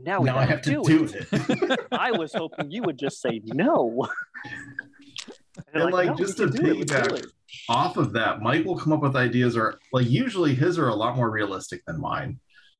Now 0.00 0.20
we 0.20 0.26
Now 0.26 0.38
I 0.38 0.44
have 0.44 0.62
to 0.62 0.70
do, 0.70 0.82
it. 0.86 1.26
it. 1.32 1.80
I 1.92 2.12
was 2.12 2.32
hoping 2.32 2.70
you 2.70 2.82
would 2.82 2.98
just 2.98 3.20
say 3.20 3.40
no. 3.44 4.06
they're 5.72 5.82
And, 5.84 5.92
like, 5.92 6.06
"No, 6.10 6.14
just 6.14 6.36
to 6.38 6.46
piggyback. 6.46 7.26
Off 7.68 7.96
of 7.96 8.12
that, 8.12 8.40
Mike 8.40 8.64
will 8.64 8.78
come 8.78 8.92
up 8.92 9.00
with 9.02 9.16
ideas 9.16 9.56
or 9.56 9.80
like 9.92 10.08
usually 10.08 10.54
his 10.54 10.78
are 10.78 10.88
a 10.88 10.94
lot 10.94 11.16
more 11.16 11.30
realistic 11.30 11.82
than 11.86 12.00
mine. 12.00 12.38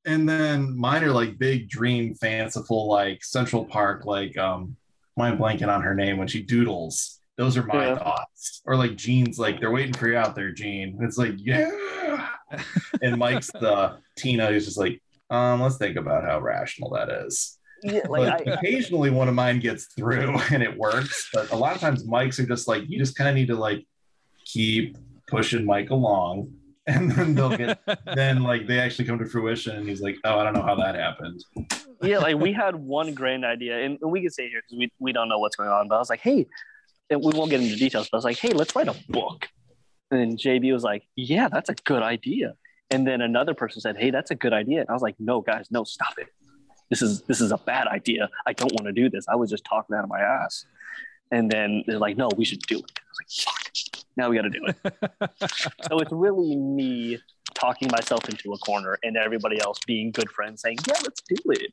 And 0.08 0.28
then 0.28 0.76
mine 0.76 1.04
are 1.04 1.12
like 1.12 1.38
big 1.38 1.68
dream 1.68 2.14
fanciful, 2.14 2.88
like 2.88 3.22
Central 3.22 3.64
Park, 3.64 4.04
like 4.06 4.36
um 4.38 4.74
mind 5.16 5.38
blanking 5.38 5.68
on 5.68 5.82
her 5.82 5.94
name 5.94 6.16
when 6.16 6.28
she 6.28 6.42
doodles 6.42 7.20
Those 7.36 7.56
are 7.56 7.62
my 7.64 7.88
Yeah. 7.88 7.98
thoughts. 7.98 8.62
Or 8.64 8.74
like 8.76 8.96
Gene's 8.96 9.38
like, 9.38 9.60
they're 9.60 9.70
waiting 9.70 9.92
for 9.94 10.08
you 10.08 10.16
out 10.16 10.34
there, 10.34 10.50
Gene. 10.52 10.96
And 10.98 11.04
it's 11.06 11.18
like, 11.18 11.34
yeah. 11.36 11.70
and 13.02 13.16
Mike's 13.18 13.50
the 13.52 13.98
Tina 14.16 14.46
who's 14.48 14.64
just 14.64 14.78
like, 14.78 15.00
um, 15.30 15.60
let's 15.60 15.76
think 15.76 15.96
about 15.96 16.24
how 16.24 16.40
rational 16.40 16.90
that 16.94 17.08
is. 17.26 17.58
Yeah, 17.82 18.00
But 18.02 18.10
like 18.10 18.48
I, 18.48 18.52
occasionally 18.52 19.10
one 19.10 19.28
of 19.28 19.34
mine 19.34 19.60
gets 19.60 19.84
through 19.94 20.36
and 20.52 20.62
it 20.62 20.76
works. 20.76 21.28
But 21.32 21.50
a 21.52 21.56
lot 21.56 21.74
of 21.74 21.80
times 21.80 22.04
Mike's 22.06 22.40
are 22.40 22.46
just 22.46 22.66
like, 22.66 22.84
you 22.88 22.98
just 22.98 23.14
kind 23.16 23.28
of 23.28 23.36
need 23.36 23.48
to 23.48 23.56
like 23.56 23.86
keep 24.44 24.96
pushing 25.28 25.64
Mike 25.64 25.90
along. 25.90 26.52
And 26.94 27.12
then 27.12 27.34
they'll 27.34 27.56
get 27.56 27.78
then 28.14 28.42
like 28.42 28.66
they 28.66 28.78
actually 28.78 29.04
come 29.04 29.18
to 29.18 29.26
fruition 29.26 29.76
and 29.76 29.86
he's 29.86 30.00
like, 30.00 30.16
Oh, 30.24 30.38
I 30.38 30.44
don't 30.44 30.54
know 30.54 30.62
how 30.62 30.74
that 30.76 30.94
happened. 30.94 31.44
yeah, 32.02 32.18
like 32.18 32.36
we 32.36 32.52
had 32.64 32.74
one 32.76 33.12
grand 33.12 33.44
idea, 33.44 33.84
and 33.84 33.98
we 34.02 34.22
can 34.22 34.30
say 34.30 34.48
here 34.48 34.62
because 34.62 34.78
we, 34.78 34.90
we 34.98 35.12
don't 35.12 35.28
know 35.28 35.38
what's 35.38 35.56
going 35.56 35.68
on. 35.68 35.88
But 35.88 35.96
I 35.96 35.98
was 35.98 36.08
like, 36.08 36.20
hey, 36.20 36.46
and 37.10 37.22
we 37.22 37.32
won't 37.32 37.50
get 37.50 37.60
into 37.60 37.76
details. 37.76 38.08
But 38.10 38.16
I 38.16 38.18
was 38.18 38.24
like, 38.24 38.38
hey, 38.38 38.50
let's 38.50 38.74
write 38.74 38.88
a 38.88 38.96
book. 39.08 39.48
And 40.10 40.38
JB 40.38 40.72
was 40.72 40.82
like, 40.82 41.06
yeah, 41.16 41.48
that's 41.48 41.68
a 41.68 41.74
good 41.74 42.02
idea. 42.02 42.54
And 42.90 43.06
then 43.06 43.20
another 43.20 43.52
person 43.52 43.82
said, 43.82 43.98
hey, 43.98 44.10
that's 44.10 44.30
a 44.30 44.34
good 44.34 44.54
idea. 44.54 44.80
And 44.80 44.88
I 44.88 44.94
was 44.94 45.02
like, 45.02 45.16
no, 45.18 45.42
guys, 45.42 45.66
no, 45.70 45.84
stop 45.84 46.14
it. 46.16 46.28
This 46.88 47.02
is 47.02 47.20
this 47.22 47.42
is 47.42 47.52
a 47.52 47.58
bad 47.58 47.86
idea. 47.86 48.30
I 48.46 48.54
don't 48.54 48.72
want 48.72 48.86
to 48.86 48.92
do 48.92 49.10
this. 49.10 49.26
I 49.28 49.36
was 49.36 49.50
just 49.50 49.64
talking 49.64 49.94
out 49.94 50.04
of 50.04 50.08
my 50.08 50.20
ass. 50.20 50.64
And 51.30 51.50
then 51.50 51.84
they're 51.86 51.98
like, 51.98 52.16
no, 52.16 52.30
we 52.34 52.46
should 52.46 52.62
do 52.62 52.78
it. 52.78 52.92
I 52.96 53.02
was 53.10 53.18
like, 53.20 53.30
fuck. 53.30 53.87
Now 54.18 54.28
we 54.28 54.36
got 54.36 54.42
to 54.42 54.50
do 54.50 54.60
it. 54.66 54.76
so 55.88 56.00
it's 56.00 56.10
really 56.12 56.56
me 56.56 57.18
talking 57.54 57.88
myself 57.90 58.28
into 58.28 58.52
a 58.52 58.58
corner 58.58 58.98
and 59.04 59.16
everybody 59.16 59.60
else 59.62 59.78
being 59.86 60.10
good 60.10 60.28
friends 60.30 60.60
saying, 60.62 60.78
yeah, 60.88 60.94
let's 61.04 61.22
do 61.22 61.36
it. 61.52 61.72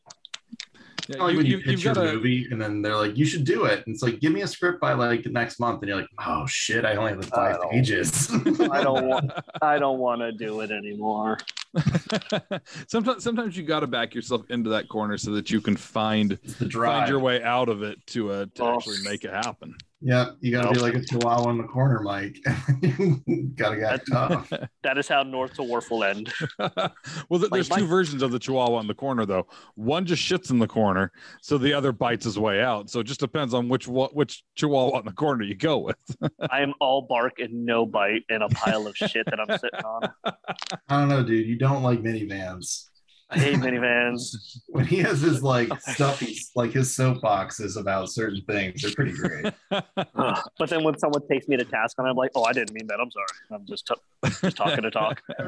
Yeah, 1.07 1.17
like 1.21 1.31
you, 1.33 1.37
when 1.37 1.45
you, 1.45 1.57
you, 1.57 1.63
pitch 1.63 1.83
your 1.83 1.93
got 1.93 2.01
to. 2.03 2.13
movie 2.13 2.47
and 2.49 2.59
then 2.61 2.81
they're 2.81 2.95
like, 2.95 3.15
you 3.17 3.25
should 3.25 3.43
do 3.45 3.65
it. 3.65 3.85
And 3.85 3.93
it's 3.93 4.01
like, 4.01 4.19
give 4.19 4.31
me 4.31 4.41
a 4.41 4.47
script 4.47 4.79
by 4.79 4.93
like 4.93 5.25
next 5.27 5.59
month. 5.59 5.81
And 5.81 5.89
you're 5.89 5.97
like, 5.97 6.09
oh 6.25 6.45
shit, 6.47 6.85
I 6.85 6.95
only 6.95 7.11
have 7.13 7.25
five 7.25 7.57
I 7.63 7.69
pages. 7.71 8.29
I 8.71 8.81
don't 8.83 9.07
want 9.07 9.31
I 9.61 9.77
don't 9.79 9.99
want 9.99 10.21
to 10.21 10.31
do 10.31 10.61
it 10.61 10.71
anymore. 10.71 11.37
sometimes, 12.87 13.23
sometimes 13.23 13.57
you 13.57 13.63
got 13.63 13.81
to 13.81 13.87
back 13.87 14.15
yourself 14.15 14.43
into 14.49 14.69
that 14.71 14.87
corner 14.87 15.17
so 15.17 15.31
that 15.31 15.51
you 15.51 15.61
can 15.61 15.75
find 15.75 16.39
the 16.59 16.69
find 16.69 17.09
your 17.09 17.19
way 17.19 17.43
out 17.43 17.69
of 17.69 17.83
it 17.83 17.97
to 18.07 18.31
uh, 18.31 18.45
to 18.55 18.63
Oh. 18.63 18.75
actually 18.75 18.97
make 19.03 19.23
it 19.25 19.31
happen. 19.31 19.75
Yeah, 20.07 20.33
you 20.39 20.51
gotta 20.51 20.71
be 20.71 20.79
like 20.79 20.93
a 20.93 21.01
chihuahua 21.03 21.49
in 21.49 21.57
the 21.57 21.63
corner, 21.63 21.99
Mike. 22.01 22.37
gotta 23.55 23.75
get 23.77 24.01
tough. 24.07 24.51
That 24.83 24.99
is 24.99 25.07
how 25.07 25.23
North 25.23 25.55
to 25.55 25.63
Wharf 25.63 25.89
will 25.89 26.03
end. 26.03 26.31
well, 26.59 27.39
th- 27.39 27.49
there's 27.49 27.71
my- 27.71 27.79
two 27.79 27.87
versions 27.87 28.21
of 28.21 28.29
the 28.31 28.37
Chihuahua 28.37 28.81
in 28.81 28.85
the 28.87 28.93
corner, 28.93 29.25
though. 29.25 29.47
One 29.73 30.05
just 30.05 30.21
shits 30.21 30.51
in 30.51 30.59
the 30.59 30.67
corner, 30.67 31.11
so 31.41 31.57
the 31.57 31.73
other 31.73 31.91
bites 31.91 32.23
his 32.25 32.37
way 32.37 32.61
out. 32.61 32.91
So 32.91 32.99
it 32.99 33.05
just 33.05 33.19
depends 33.19 33.55
on 33.55 33.67
which 33.67 33.87
wa- 33.87 34.09
which 34.13 34.43
Chihuahua 34.53 34.99
in 34.99 35.05
the 35.05 35.11
corner 35.11 35.43
you 35.43 35.55
go 35.55 35.79
with. 35.79 35.97
I 36.51 36.61
am 36.61 36.75
all 36.79 37.01
bark 37.01 37.39
and 37.39 37.65
no 37.65 37.87
bite 37.87 38.25
and 38.29 38.43
a 38.43 38.49
pile 38.49 38.85
of 38.85 38.95
shit 38.95 39.25
that 39.25 39.39
I'm 39.39 39.57
sitting 39.57 39.83
on. 39.83 40.09
I 40.87 40.99
don't 40.99 41.09
know, 41.09 41.23
dude. 41.23 41.47
You 41.47 41.57
don't 41.57 41.81
like 41.81 42.03
minivans. 42.03 42.89
I 43.35 43.39
hate 43.39 43.55
minivans. 43.57 44.35
When 44.67 44.85
he 44.85 44.97
has 44.97 45.21
his 45.21 45.41
like 45.43 45.69
stuff, 45.81 46.19
he's 46.19 46.51
like 46.55 46.71
his 46.73 46.89
soapboxes 46.95 47.79
about 47.79 48.09
certain 48.09 48.41
things. 48.47 48.81
They're 48.81 48.91
pretty 48.93 49.13
great. 49.13 49.53
Ugh. 49.71 50.49
But 50.59 50.69
then 50.69 50.83
when 50.83 50.97
someone 50.97 51.25
takes 51.29 51.47
me 51.47 51.55
to 51.57 51.63
task 51.63 51.97
on 51.99 52.05
it, 52.05 52.09
I'm 52.09 52.15
like, 52.17 52.31
oh, 52.35 52.43
I 52.43 52.51
didn't 52.51 52.73
mean 52.73 52.87
that. 52.87 52.99
I'm 52.99 53.09
sorry. 53.11 53.25
I'm 53.51 53.65
just, 53.67 53.87
t- 53.87 54.29
just 54.41 54.57
talking 54.57 54.81
to 54.83 54.91
talk. 54.91 55.21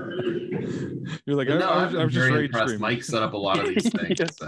You're 1.25 1.35
like, 1.35 1.49
I, 1.49 1.57
no, 1.57 1.67
I, 1.67 1.85
I'm, 1.85 1.97
I 1.97 2.03
was 2.05 2.13
just 2.13 2.25
very 2.25 2.31
rage 2.41 2.45
impressed. 2.45 2.63
streaming. 2.69 2.81
Mike 2.81 3.03
set 3.03 3.21
up 3.23 3.33
a 3.33 3.37
lot 3.37 3.59
of 3.59 3.65
these 3.67 3.89
things, 3.89 4.17
Yeah. 4.19 4.27
so 4.33 4.47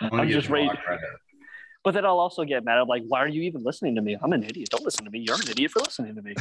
I'm 0.00 0.08
gonna 0.10 0.22
I'm 0.22 0.28
give 0.28 0.36
just 0.36 0.48
him 0.48 0.54
a 0.56 0.60
lot 0.62 0.70
rage- 0.74 0.84
credit. 0.84 1.04
But 1.84 1.94
then 1.94 2.04
I'll 2.04 2.18
also 2.18 2.44
get 2.44 2.64
mad. 2.64 2.78
I'm 2.78 2.88
like, 2.88 3.04
why 3.06 3.20
are 3.20 3.28
you 3.28 3.42
even 3.42 3.62
listening 3.62 3.94
to 3.94 4.02
me? 4.02 4.16
I'm 4.20 4.32
an 4.32 4.42
idiot. 4.42 4.68
Don't 4.70 4.84
listen 4.84 5.04
to 5.04 5.10
me. 5.10 5.20
You're 5.20 5.36
an 5.36 5.48
idiot 5.48 5.70
for 5.70 5.78
listening 5.78 6.16
to 6.16 6.22
me. 6.22 6.34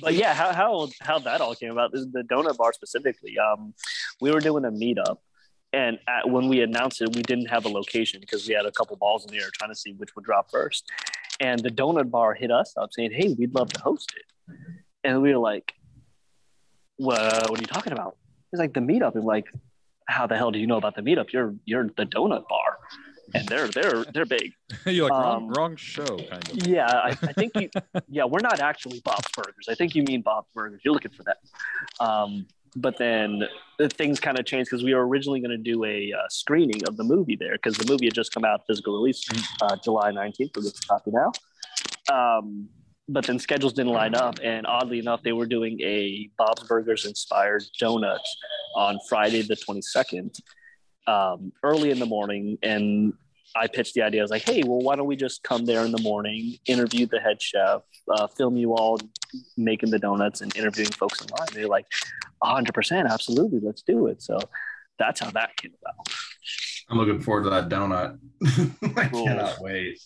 But 0.00 0.14
yeah, 0.14 0.34
how, 0.34 0.52
how 0.52 0.88
how 1.00 1.18
that 1.20 1.40
all 1.40 1.54
came 1.54 1.70
about? 1.70 1.92
The 1.92 2.24
donut 2.30 2.56
bar 2.56 2.72
specifically. 2.72 3.38
Um, 3.38 3.74
we 4.20 4.30
were 4.30 4.40
doing 4.40 4.64
a 4.64 4.70
meetup, 4.70 5.18
and 5.72 5.98
at, 6.08 6.28
when 6.28 6.48
we 6.48 6.60
announced 6.60 7.00
it, 7.00 7.14
we 7.14 7.22
didn't 7.22 7.46
have 7.46 7.64
a 7.64 7.68
location 7.68 8.20
because 8.20 8.46
we 8.46 8.54
had 8.54 8.66
a 8.66 8.72
couple 8.72 8.96
balls 8.96 9.24
in 9.24 9.32
the 9.32 9.42
air 9.42 9.50
trying 9.52 9.70
to 9.70 9.76
see 9.76 9.92
which 9.92 10.14
would 10.16 10.24
drop 10.24 10.50
first. 10.50 10.90
And 11.40 11.60
the 11.60 11.70
donut 11.70 12.10
bar 12.10 12.34
hit 12.34 12.50
us 12.50 12.74
up 12.76 12.90
saying, 12.92 13.12
"Hey, 13.12 13.34
we'd 13.38 13.54
love 13.54 13.72
to 13.72 13.80
host 13.80 14.12
it," 14.16 14.54
and 15.04 15.22
we 15.22 15.32
were 15.32 15.38
like, 15.38 15.72
"What? 16.96 17.50
What 17.50 17.58
are 17.58 17.62
you 17.62 17.66
talking 17.66 17.92
about?" 17.92 18.16
It's 18.52 18.60
like 18.60 18.74
the 18.74 18.80
meetup 18.80 19.16
is 19.16 19.24
like, 19.24 19.46
"How 20.06 20.26
the 20.26 20.36
hell 20.36 20.50
do 20.50 20.58
you 20.58 20.66
know 20.66 20.76
about 20.76 20.94
the 20.94 21.02
meetup? 21.02 21.32
You're 21.32 21.54
you're 21.64 21.84
the 21.84 22.06
donut 22.06 22.48
bar." 22.48 22.78
And 23.34 23.46
they're 23.48 23.68
they're 23.68 24.04
they're 24.12 24.26
big. 24.26 24.52
You're 24.86 25.08
like 25.08 25.12
wrong, 25.12 25.42
Um, 25.44 25.48
wrong 25.50 25.76
show, 25.76 26.04
kind 26.04 26.48
of. 26.50 26.66
Yeah, 26.66 26.86
I, 26.86 27.08
I 27.10 27.32
think 27.32 27.52
you. 27.56 27.70
Yeah, 28.08 28.24
we're 28.24 28.40
not 28.40 28.60
actually 28.60 29.00
Bob's 29.00 29.28
Burgers. 29.36 29.66
I 29.68 29.74
think 29.74 29.94
you 29.94 30.02
mean 30.04 30.22
Bob's 30.22 30.48
Burgers. 30.54 30.80
You're 30.84 30.94
looking 30.94 31.10
for 31.10 31.24
that. 31.24 31.38
Um, 32.04 32.46
but 32.76 32.98
then 32.98 33.42
things 33.94 34.20
kind 34.20 34.38
of 34.38 34.44
changed 34.44 34.70
because 34.70 34.84
we 34.84 34.94
were 34.94 35.06
originally 35.06 35.40
going 35.40 35.50
to 35.50 35.56
do 35.56 35.84
a 35.84 36.12
uh, 36.12 36.28
screening 36.28 36.82
of 36.86 36.96
the 36.96 37.04
movie 37.04 37.36
there 37.36 37.52
because 37.54 37.76
the 37.76 37.90
movie 37.90 38.06
had 38.06 38.14
just 38.14 38.32
come 38.32 38.44
out 38.44 38.66
physical 38.66 38.94
release 38.94 39.24
uh, 39.62 39.76
July 39.82 40.12
19th. 40.12 40.50
We'll 40.54 40.64
get 40.64 40.74
to 40.74 40.86
copy 40.86 41.10
now. 41.10 41.32
Um, 42.12 42.68
but 43.08 43.24
then 43.24 43.38
schedules 43.38 43.72
didn't 43.72 43.92
line 43.92 44.14
up, 44.14 44.40
and 44.42 44.66
oddly 44.66 44.98
enough, 44.98 45.22
they 45.22 45.32
were 45.32 45.46
doing 45.46 45.80
a 45.80 46.28
Bob's 46.36 46.64
Burgers 46.64 47.06
inspired 47.06 47.62
donut 47.80 48.18
on 48.74 48.98
Friday 49.08 49.42
the 49.42 49.54
22nd, 49.56 50.40
um, 51.06 51.52
early 51.62 51.90
in 51.90 51.98
the 51.98 52.06
morning, 52.06 52.58
and 52.62 53.12
I 53.54 53.66
pitched 53.68 53.94
the 53.94 54.02
idea. 54.02 54.20
I 54.20 54.24
was 54.24 54.30
like, 54.30 54.42
"Hey, 54.42 54.62
well, 54.64 54.80
why 54.80 54.96
don't 54.96 55.06
we 55.06 55.16
just 55.16 55.42
come 55.42 55.64
there 55.64 55.84
in 55.84 55.92
the 55.92 56.02
morning, 56.02 56.58
interview 56.66 57.06
the 57.06 57.20
head 57.20 57.40
chef, 57.40 57.82
uh, 58.10 58.26
film 58.26 58.56
you 58.56 58.74
all 58.74 58.98
making 59.56 59.90
the 59.90 59.98
donuts 59.98 60.40
and 60.40 60.54
interviewing 60.56 60.90
folks 60.90 61.20
in 61.22 61.28
line?" 61.28 61.48
They're 61.52 61.68
like, 61.68 61.86
"100 62.40 62.74
percent, 62.74 63.08
absolutely, 63.10 63.60
let's 63.60 63.82
do 63.82 64.06
it." 64.08 64.22
So 64.22 64.38
that's 64.98 65.20
how 65.20 65.30
that 65.30 65.56
came 65.56 65.72
about. 65.82 66.08
I'm 66.88 66.98
looking 66.98 67.20
forward 67.20 67.44
to 67.44 67.50
that 67.50 67.68
donut. 67.68 68.18
I 68.96 69.08
Cool. 69.08 69.24
cannot 69.24 69.60
wait. 69.60 69.98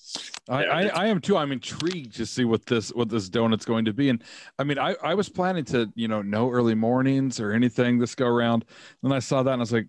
I, 0.48 0.64
I, 0.64 0.82
I 0.86 1.06
am 1.08 1.20
too. 1.20 1.36
I'm 1.36 1.52
intrigued 1.52 2.16
to 2.16 2.24
see 2.24 2.44
what 2.44 2.64
this 2.64 2.88
what 2.94 3.08
this 3.10 3.28
donut's 3.28 3.66
going 3.66 3.84
to 3.84 3.92
be. 3.92 4.08
And 4.08 4.24
I 4.58 4.64
mean, 4.64 4.78
I, 4.78 4.96
I 5.02 5.14
was 5.14 5.28
planning 5.28 5.64
to, 5.66 5.92
you 5.94 6.08
know, 6.08 6.22
no 6.22 6.50
early 6.50 6.74
mornings 6.74 7.38
or 7.38 7.52
anything 7.52 7.98
this 7.98 8.14
go 8.14 8.26
around. 8.26 8.64
Then 9.02 9.12
I 9.12 9.18
saw 9.18 9.42
that 9.42 9.52
and 9.52 9.60
I 9.60 9.62
was 9.62 9.72
like, 9.72 9.88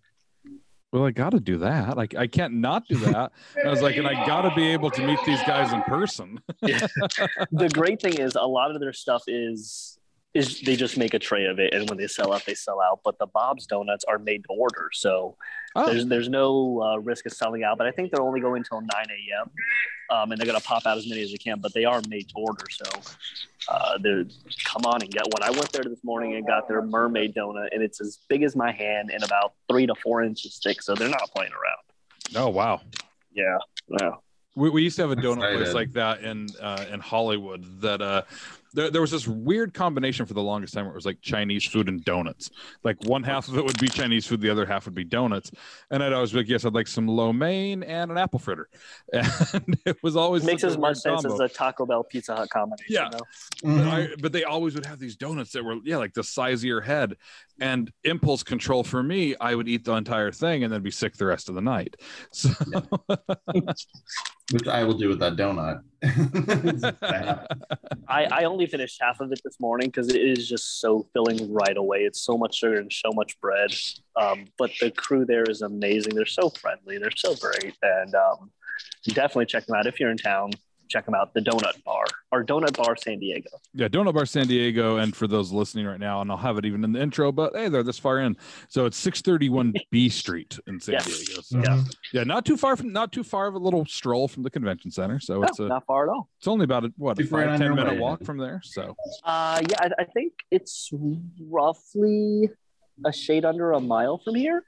well, 0.92 1.06
I 1.06 1.12
got 1.12 1.32
to 1.32 1.40
do 1.40 1.58
that. 1.60 1.96
Like, 1.96 2.16
I 2.16 2.28
can't 2.28 2.56
not 2.56 2.88
do 2.88 2.98
that. 2.98 3.32
And 3.56 3.68
I 3.68 3.72
was 3.72 3.82
like, 3.82 3.96
and 3.96 4.08
I 4.08 4.26
got 4.26 4.42
to 4.42 4.54
be 4.56 4.68
able 4.68 4.92
to 4.92 5.06
meet 5.06 5.20
these 5.26 5.42
guys 5.44 5.72
in 5.72 5.82
person. 5.84 6.40
the 6.62 7.70
great 7.74 8.02
thing 8.02 8.16
is 8.16 8.36
a 8.36 8.42
lot 8.42 8.72
of 8.72 8.80
their 8.80 8.94
stuff 8.94 9.24
is 9.28 9.98
is 10.34 10.62
they 10.62 10.78
just 10.78 10.98
make 10.98 11.14
a 11.14 11.20
tray 11.20 11.46
of 11.46 11.60
it 11.60 11.74
and 11.74 11.90
when 11.90 11.98
they 11.98 12.08
sell 12.08 12.32
out 12.32 12.46
they 12.46 12.54
sell 12.54 12.80
out 12.80 13.02
but 13.04 13.20
the 13.20 13.26
bob's 13.28 13.66
donuts 13.66 14.06
are 14.06 14.18
made 14.18 14.42
to 14.44 14.50
order 14.52 14.90
so 14.94 15.36
Oh, 15.76 15.86
there's 15.86 16.06
there's 16.06 16.30
no 16.30 16.82
uh, 16.82 16.98
risk 16.98 17.26
of 17.26 17.34
selling 17.34 17.64
out 17.64 17.78
but 17.78 17.88
i 17.88 17.92
think 17.92 18.12
they're 18.12 18.22
only 18.22 18.42
going 18.42 18.58
until 18.60 18.82
9 18.82 18.90
a.m 18.94 19.50
um, 20.10 20.32
and 20.32 20.40
they're 20.40 20.46
going 20.46 20.60
to 20.60 20.66
pop 20.66 20.86
out 20.86 20.98
as 20.98 21.08
many 21.08 21.22
as 21.22 21.32
they 21.32 21.38
can 21.38 21.60
but 21.60 21.74
they 21.74 21.86
are 21.86 22.02
made 22.10 22.28
to 22.30 22.36
order 22.36 22.66
so 22.70 22.84
uh, 23.70 23.98
they're 24.00 24.26
come 24.66 24.84
on 24.86 25.02
and 25.02 25.10
get 25.12 25.24
one 25.32 25.42
i 25.44 25.50
went 25.50 25.72
there 25.72 25.84
this 25.84 26.04
morning 26.04 26.36
and 26.36 26.46
got 26.46 26.68
their 26.68 26.82
mermaid 26.82 27.34
donut 27.34 27.70
and 27.72 27.82
it's 27.82 28.02
as 28.02 28.20
big 28.28 28.44
as 28.44 28.56
my 28.56 28.72
hand 28.72 29.12
and 29.14 29.24
about 29.24 29.54
three 29.70 29.86
to 29.86 29.96
four 29.96 30.22
inches 30.24 30.60
thick 30.64 30.82
so 30.82 30.94
they're 30.94 31.08
not 31.08 31.30
playing 31.34 31.52
around 31.54 32.44
oh 32.44 32.50
wow. 32.50 32.82
yeah 33.34 33.58
yeah 34.02 34.12
We, 34.56 34.70
we 34.70 34.84
used 34.84 34.98
to 34.98 35.04
have 35.04 35.12
a 35.12 35.16
donut 35.16 35.56
place 35.56 35.74
like 35.74 35.94
that 35.94 36.22
in 36.24 36.50
uh, 36.62 36.84
in 36.92 37.00
Hollywood. 37.00 37.64
That 37.80 38.02
uh, 38.02 38.24
there, 38.74 38.90
there 38.90 39.02
was 39.02 39.12
this 39.12 39.28
weird 39.28 39.74
combination 39.74 40.26
for 40.26 40.34
the 40.34 40.42
longest 40.42 40.74
time 40.74 40.86
where 40.86 40.94
it 40.94 40.96
was 40.96 41.06
like 41.06 41.22
Chinese 41.22 41.66
food 41.66 41.90
and 41.90 42.04
donuts. 42.06 42.50
Like 42.84 42.98
one 43.06 43.24
half 43.24 43.48
of 43.48 43.58
it 43.58 43.64
would 43.66 43.80
be 43.80 43.88
Chinese 43.88 44.26
food, 44.26 44.42
the 44.42 44.50
other 44.50 44.66
half 44.66 44.86
would 44.86 44.96
be 44.96 45.04
donuts. 45.04 45.52
And 45.90 46.04
I'd 46.04 46.14
always 46.14 46.32
be 46.32 46.38
like, 46.40 46.48
yes, 46.50 46.66
I'd 46.66 46.74
like 46.74 46.88
some 46.88 47.08
lo 47.08 47.34
mein 47.34 47.84
and 47.84 48.12
an 48.12 48.18
apple 48.18 48.40
fritter. 48.40 48.70
And 49.54 49.78
it 49.86 49.98
was 50.02 50.16
always 50.16 50.44
makes 50.44 50.62
such 50.62 50.72
as 50.72 50.78
much 50.78 50.98
sense 50.98 51.24
combo. 51.24 51.44
as 51.44 51.52
a 51.52 51.54
taco 51.54 51.86
bell 51.86 52.04
pizza 52.04 52.36
hut 52.36 52.50
combination 52.50 52.86
Yeah. 52.90 53.10
though. 53.12 53.20
But. 53.64 53.70
Mm-hmm. 53.70 53.90
I, 53.90 54.08
but 54.22 54.32
they 54.32 54.44
always 54.44 54.76
would 54.76 54.86
have 54.86 55.00
these 55.00 55.16
donuts 55.16 55.52
that 55.52 55.64
were 55.64 55.76
yeah 55.84 55.98
like 55.98 56.14
the 56.14 56.24
size 56.24 56.62
of 56.62 56.66
your 56.66 56.82
head 56.82 57.16
and 57.60 57.92
impulse 58.04 58.42
control 58.44 58.84
for 58.84 59.04
me 59.04 59.36
i 59.40 59.54
would 59.54 59.68
eat 59.68 59.84
the 59.86 59.94
entire 59.94 60.32
thing 60.32 60.64
and 60.64 60.74
then 60.74 60.82
be 60.82 60.90
sick 60.92 61.16
the 61.18 61.26
rest 61.26 61.48
of 61.50 61.56
the 61.56 61.62
night 61.62 61.96
so 62.32 62.50
Which 64.52 64.68
I 64.68 64.84
will 64.84 64.94
do 64.94 65.10
with 65.10 65.20
that 65.20 65.36
donut. 65.36 65.82
I, 68.08 68.26
I 68.26 68.44
only 68.46 68.66
finished 68.66 68.98
half 69.00 69.20
of 69.20 69.32
it 69.32 69.42
this 69.44 69.60
morning 69.60 69.90
because 69.90 70.10
it 70.10 70.22
is 70.22 70.50
just 70.50 70.80
so 70.80 71.08
filling 71.14 71.54
right 71.54 71.78
away. 71.78 72.00
It's 72.00 72.22
so 72.22 72.38
much 72.38 72.58
sugar 72.58 72.80
and 72.80 72.92
so 72.92 73.12
much 73.14 73.40
bread. 73.40 73.72
Um, 74.20 74.46
but 74.58 74.72
the 74.80 74.92
crew 74.92 75.26
there 75.26 75.44
is 75.44 75.62
amazing. 75.62 76.16
They're 76.16 76.26
so 76.26 76.50
friendly. 76.50 76.98
They're 76.98 77.12
so 77.16 77.36
great. 77.36 77.76
And 77.82 78.16
um, 78.16 78.52
definitely 79.06 79.46
check 79.46 79.66
them 79.66 79.78
out 79.78 79.88
if 79.88 80.00
you're 80.00 80.12
in 80.12 80.18
town. 80.18 80.52
Check 80.92 81.06
them 81.06 81.16
out. 81.16 81.34
The 81.34 81.40
Donut 81.40 81.82
Bar 81.84 82.04
or 82.32 82.44
Donut 82.44 82.76
Bar 82.76 82.96
San 82.98 83.18
Diego. 83.20 83.50
Yeah, 83.74 83.88
Donut 83.88 84.14
Bar 84.14 84.26
San 84.26 84.48
Diego, 84.48 84.98
and 84.98 85.16
for 85.16 85.26
those 85.26 85.52
listening 85.52 85.86
right 85.86 86.00
now, 86.00 86.22
and 86.22 86.30
I'll 86.30 86.38
have 86.38 86.58
it 86.58 86.66
even 86.66 86.84
in 86.84 86.92
the 86.92 87.02
intro, 87.02 87.32
but 87.32 87.56
hey, 87.56 87.70
they're 87.70 87.82
this 87.84 87.98
far 87.98 88.20
in. 88.20 88.36
So 88.68 88.86
it's 88.86 88.98
631 88.98 89.74
B 89.92 90.10
Street 90.10 90.60
in 90.68 90.80
San 90.80 90.94
Yes. 90.94 91.06
Diego. 91.06 91.42
So, 91.42 91.60
Yeah. 91.64 91.84
yeah, 92.14 92.24
not 92.26 92.46
too 92.46 92.58
far 92.58 92.76
from 92.76 92.92
not 92.92 93.12
too 93.12 93.24
far 93.24 93.48
of 93.48 93.56
a 93.56 93.60
little 93.60 93.86
stroll 93.86 94.28
from 94.28 94.44
the 94.44 94.50
convention 94.50 94.92
center. 94.92 95.20
So 95.20 95.42
it's 95.44 95.60
No, 95.60 95.66
a 95.66 95.70
not 95.70 95.86
far 95.86 96.10
at 96.10 96.14
all. 96.14 96.30
it's 96.38 96.48
only 96.48 96.66
about 96.66 96.86
a 96.86 96.94
what 96.98 97.20
a 97.20 97.24
five 97.26 97.48
on 97.50 97.58
ten 97.58 97.68
your 97.68 97.76
minute 97.76 97.94
way. 97.94 98.00
walk 98.00 98.24
from 98.24 98.38
there. 98.38 98.60
So 98.64 98.96
Uh, 99.24 99.62
yeah, 99.70 99.78
I, 99.80 100.02
I 100.02 100.04
think 100.06 100.34
it's 100.52 100.90
roughly 101.40 102.50
a 103.06 103.14
shade 103.14 103.46
under 103.46 103.72
a 103.72 103.80
mile 103.80 104.18
from 104.24 104.36
here. 104.36 104.64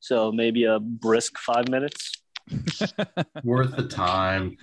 So 0.00 0.32
maybe 0.32 0.64
a 0.64 0.80
brisk 0.80 1.38
five 1.38 1.68
minutes. 1.68 2.19
Worth 3.44 3.76
the 3.76 3.86
time. 3.88 4.56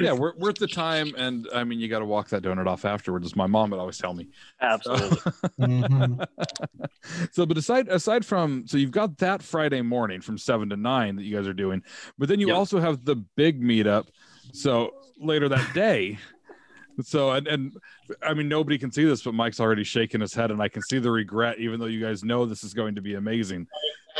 yeah, 0.00 0.12
we're 0.12 0.34
worth 0.36 0.56
the 0.56 0.66
time, 0.66 1.12
and 1.16 1.46
I 1.54 1.64
mean 1.64 1.80
you 1.80 1.88
got 1.88 2.00
to 2.00 2.04
walk 2.04 2.28
that 2.30 2.42
donut 2.42 2.66
off 2.66 2.84
afterwards. 2.84 3.26
As 3.26 3.36
my 3.36 3.46
mom 3.46 3.70
would 3.70 3.80
always 3.80 3.98
tell 3.98 4.14
me. 4.14 4.28
Absolutely. 4.60 5.18
Mhm. 5.60 6.26
so 7.32 7.46
but 7.46 7.56
aside 7.56 7.88
aside 7.88 8.24
from 8.24 8.66
so 8.66 8.76
you've 8.76 8.90
got 8.90 9.18
that 9.18 9.42
friday 9.42 9.82
morning 9.82 10.20
from 10.20 10.36
seven 10.38 10.68
to 10.70 10.76
nine 10.76 11.16
that 11.16 11.22
you 11.24 11.34
guys 11.36 11.46
are 11.46 11.52
doing 11.54 11.82
but 12.18 12.28
then 12.28 12.40
you 12.40 12.48
Yep. 12.48 12.56
also 12.56 12.80
have 12.80 13.04
the 13.04 13.16
big 13.16 13.60
meetup 13.62 14.06
so 14.52 14.92
later 15.18 15.48
that 15.48 15.72
day 15.74 16.18
so 17.02 17.30
and, 17.30 17.46
and 17.48 17.76
i 18.22 18.32
mean 18.34 18.48
nobody 18.48 18.78
can 18.78 18.90
see 18.90 19.04
this 19.04 19.22
but 19.22 19.34
mike's 19.34 19.60
already 19.60 19.84
shaking 19.84 20.20
his 20.20 20.34
head 20.34 20.50
and 20.50 20.60
i 20.62 20.68
can 20.68 20.82
see 20.82 20.98
the 20.98 21.10
regret 21.10 21.58
even 21.58 21.78
though 21.80 21.86
you 21.86 22.00
guys 22.00 22.22
know 22.24 22.44
this 22.46 22.62
is 22.64 22.74
going 22.74 22.94
to 22.94 23.00
be 23.02 23.14
amazing 23.14 23.66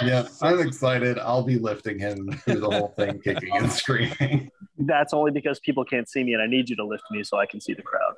Yeah, 0.03 0.27
I'm 0.41 0.61
excited. 0.61 1.19
I'll 1.19 1.43
be 1.43 1.59
lifting 1.59 1.99
him 1.99 2.31
through 2.45 2.61
the 2.61 2.71
whole 2.71 2.95
thing, 2.97 3.21
kicking 3.21 3.55
and 3.55 3.71
screaming. 3.71 4.49
That's 4.79 5.13
only 5.13 5.31
because 5.33 5.59
people 5.61 5.85
can't 5.85 6.09
see 6.09 6.23
me, 6.25 6.33
and 6.33 6.41
I 6.41 6.47
need 6.47 6.71
you 6.71 6.77
to 6.77 6.85
lift 6.87 7.03
me 7.11 7.23
so 7.25 7.39
I 7.39 7.45
can 7.45 7.61
see 7.61 7.75
the 7.75 7.83
crowd. 7.83 8.15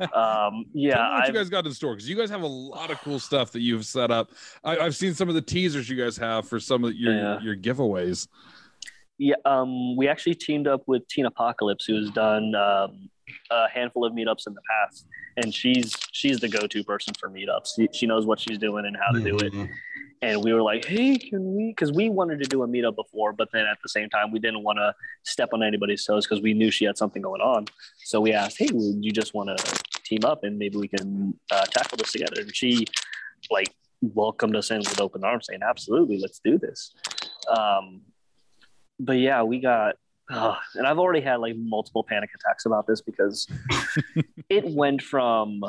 Um, 0.12 0.64
yeah, 0.74 0.94
Tell 0.96 1.04
me 1.04 1.10
what 1.10 1.22
I've, 1.22 1.28
you 1.28 1.34
guys 1.34 1.48
got 1.48 1.66
in 1.66 1.72
store 1.72 1.94
because 1.94 2.08
you 2.08 2.16
guys 2.16 2.28
have 2.30 2.42
a 2.42 2.46
lot 2.46 2.90
of 2.90 2.98
cool 3.00 3.18
stuff 3.20 3.52
that 3.52 3.60
you've 3.60 3.86
set 3.86 4.10
up 4.10 4.30
I, 4.64 4.76
i've 4.78 4.96
seen 4.96 5.14
some 5.14 5.28
of 5.28 5.34
the 5.34 5.40
teasers 5.42 5.88
you 5.88 5.96
guys 5.96 6.16
have 6.18 6.46
for 6.48 6.58
some 6.60 6.84
of 6.84 6.94
your 6.94 7.14
Yeah. 7.14 7.40
your 7.40 7.56
giveaways 7.56 8.28
yeah, 9.18 9.36
um, 9.46 9.96
we 9.96 10.08
actually 10.08 10.34
teamed 10.34 10.68
up 10.68 10.82
with 10.86 11.08
Teen 11.08 11.24
Apocalypse, 11.24 11.86
who's 11.86 12.10
done 12.10 12.54
um, 12.54 13.08
a 13.50 13.68
handful 13.68 14.04
of 14.04 14.12
meetups 14.12 14.46
in 14.46 14.54
the 14.54 14.60
past, 14.70 15.06
and 15.36 15.54
she's 15.54 15.96
she's 16.12 16.38
the 16.40 16.48
go-to 16.48 16.82
person 16.84 17.14
for 17.18 17.28
meetups. 17.30 17.70
She, 17.76 17.88
she 17.92 18.06
knows 18.06 18.26
what 18.26 18.40
she's 18.40 18.58
doing 18.58 18.86
and 18.86 18.96
how 18.96 19.12
to 19.12 19.20
do 19.20 19.36
it. 19.38 19.52
Mhm. 19.52 19.68
and 20.22 20.42
we 20.42 20.52
were 20.52 20.62
like, 20.62 20.84
"Hey, 20.84 21.18
can 21.18 21.54
we?" 21.54 21.68
Because 21.68 21.92
we 21.92 22.08
wanted 22.08 22.38
to 22.42 22.46
do 22.46 22.62
a 22.62 22.68
meetup 22.68 22.96
before, 22.96 23.32
but 23.32 23.48
then 23.52 23.66
at 23.66 23.78
the 23.82 23.88
same 23.88 24.08
time, 24.08 24.30
we 24.30 24.38
didn't 24.38 24.62
want 24.62 24.78
to 24.78 24.94
step 25.24 25.50
on 25.52 25.62
anybody's 25.62 26.04
toes 26.04 26.26
because 26.26 26.42
we 26.42 26.54
knew 26.54 26.70
she 26.70 26.84
had 26.86 26.96
something 26.96 27.20
going 27.20 27.42
on. 27.42 27.66
So 28.04 28.20
we 28.20 28.32
asked, 28.32 28.56
"Hey, 28.58 28.68
would 28.72 29.04
you 29.04 29.12
just 29.12 29.34
want 29.34 29.56
to 29.58 29.82
team 30.04 30.20
up 30.24 30.42
and 30.44 30.58
maybe 30.58 30.78
we 30.78 30.88
can 30.88 31.38
uh, 31.50 31.66
tackle 31.66 31.98
this 31.98 32.12
together?" 32.12 32.40
And 32.40 32.54
she, 32.56 32.86
like, 33.50 33.74
welcomed 34.00 34.56
us 34.56 34.70
in 34.70 34.78
with 34.78 35.00
open 35.00 35.22
arms, 35.24 35.46
saying, 35.48 35.60
"Absolutely, 35.62 36.18
let's 36.18 36.40
do 36.42 36.58
this." 36.58 36.94
Um, 37.54 38.02
but 38.98 39.18
yeah, 39.18 39.42
we 39.42 39.60
got. 39.60 39.96
And 40.74 40.86
I've 40.86 40.98
already 40.98 41.20
had 41.20 41.36
like 41.36 41.56
multiple 41.56 42.04
panic 42.04 42.30
attacks 42.34 42.66
about 42.66 42.86
this 42.86 43.00
because 43.00 43.46
it 44.48 44.64
went 44.64 45.02
from 45.02 45.62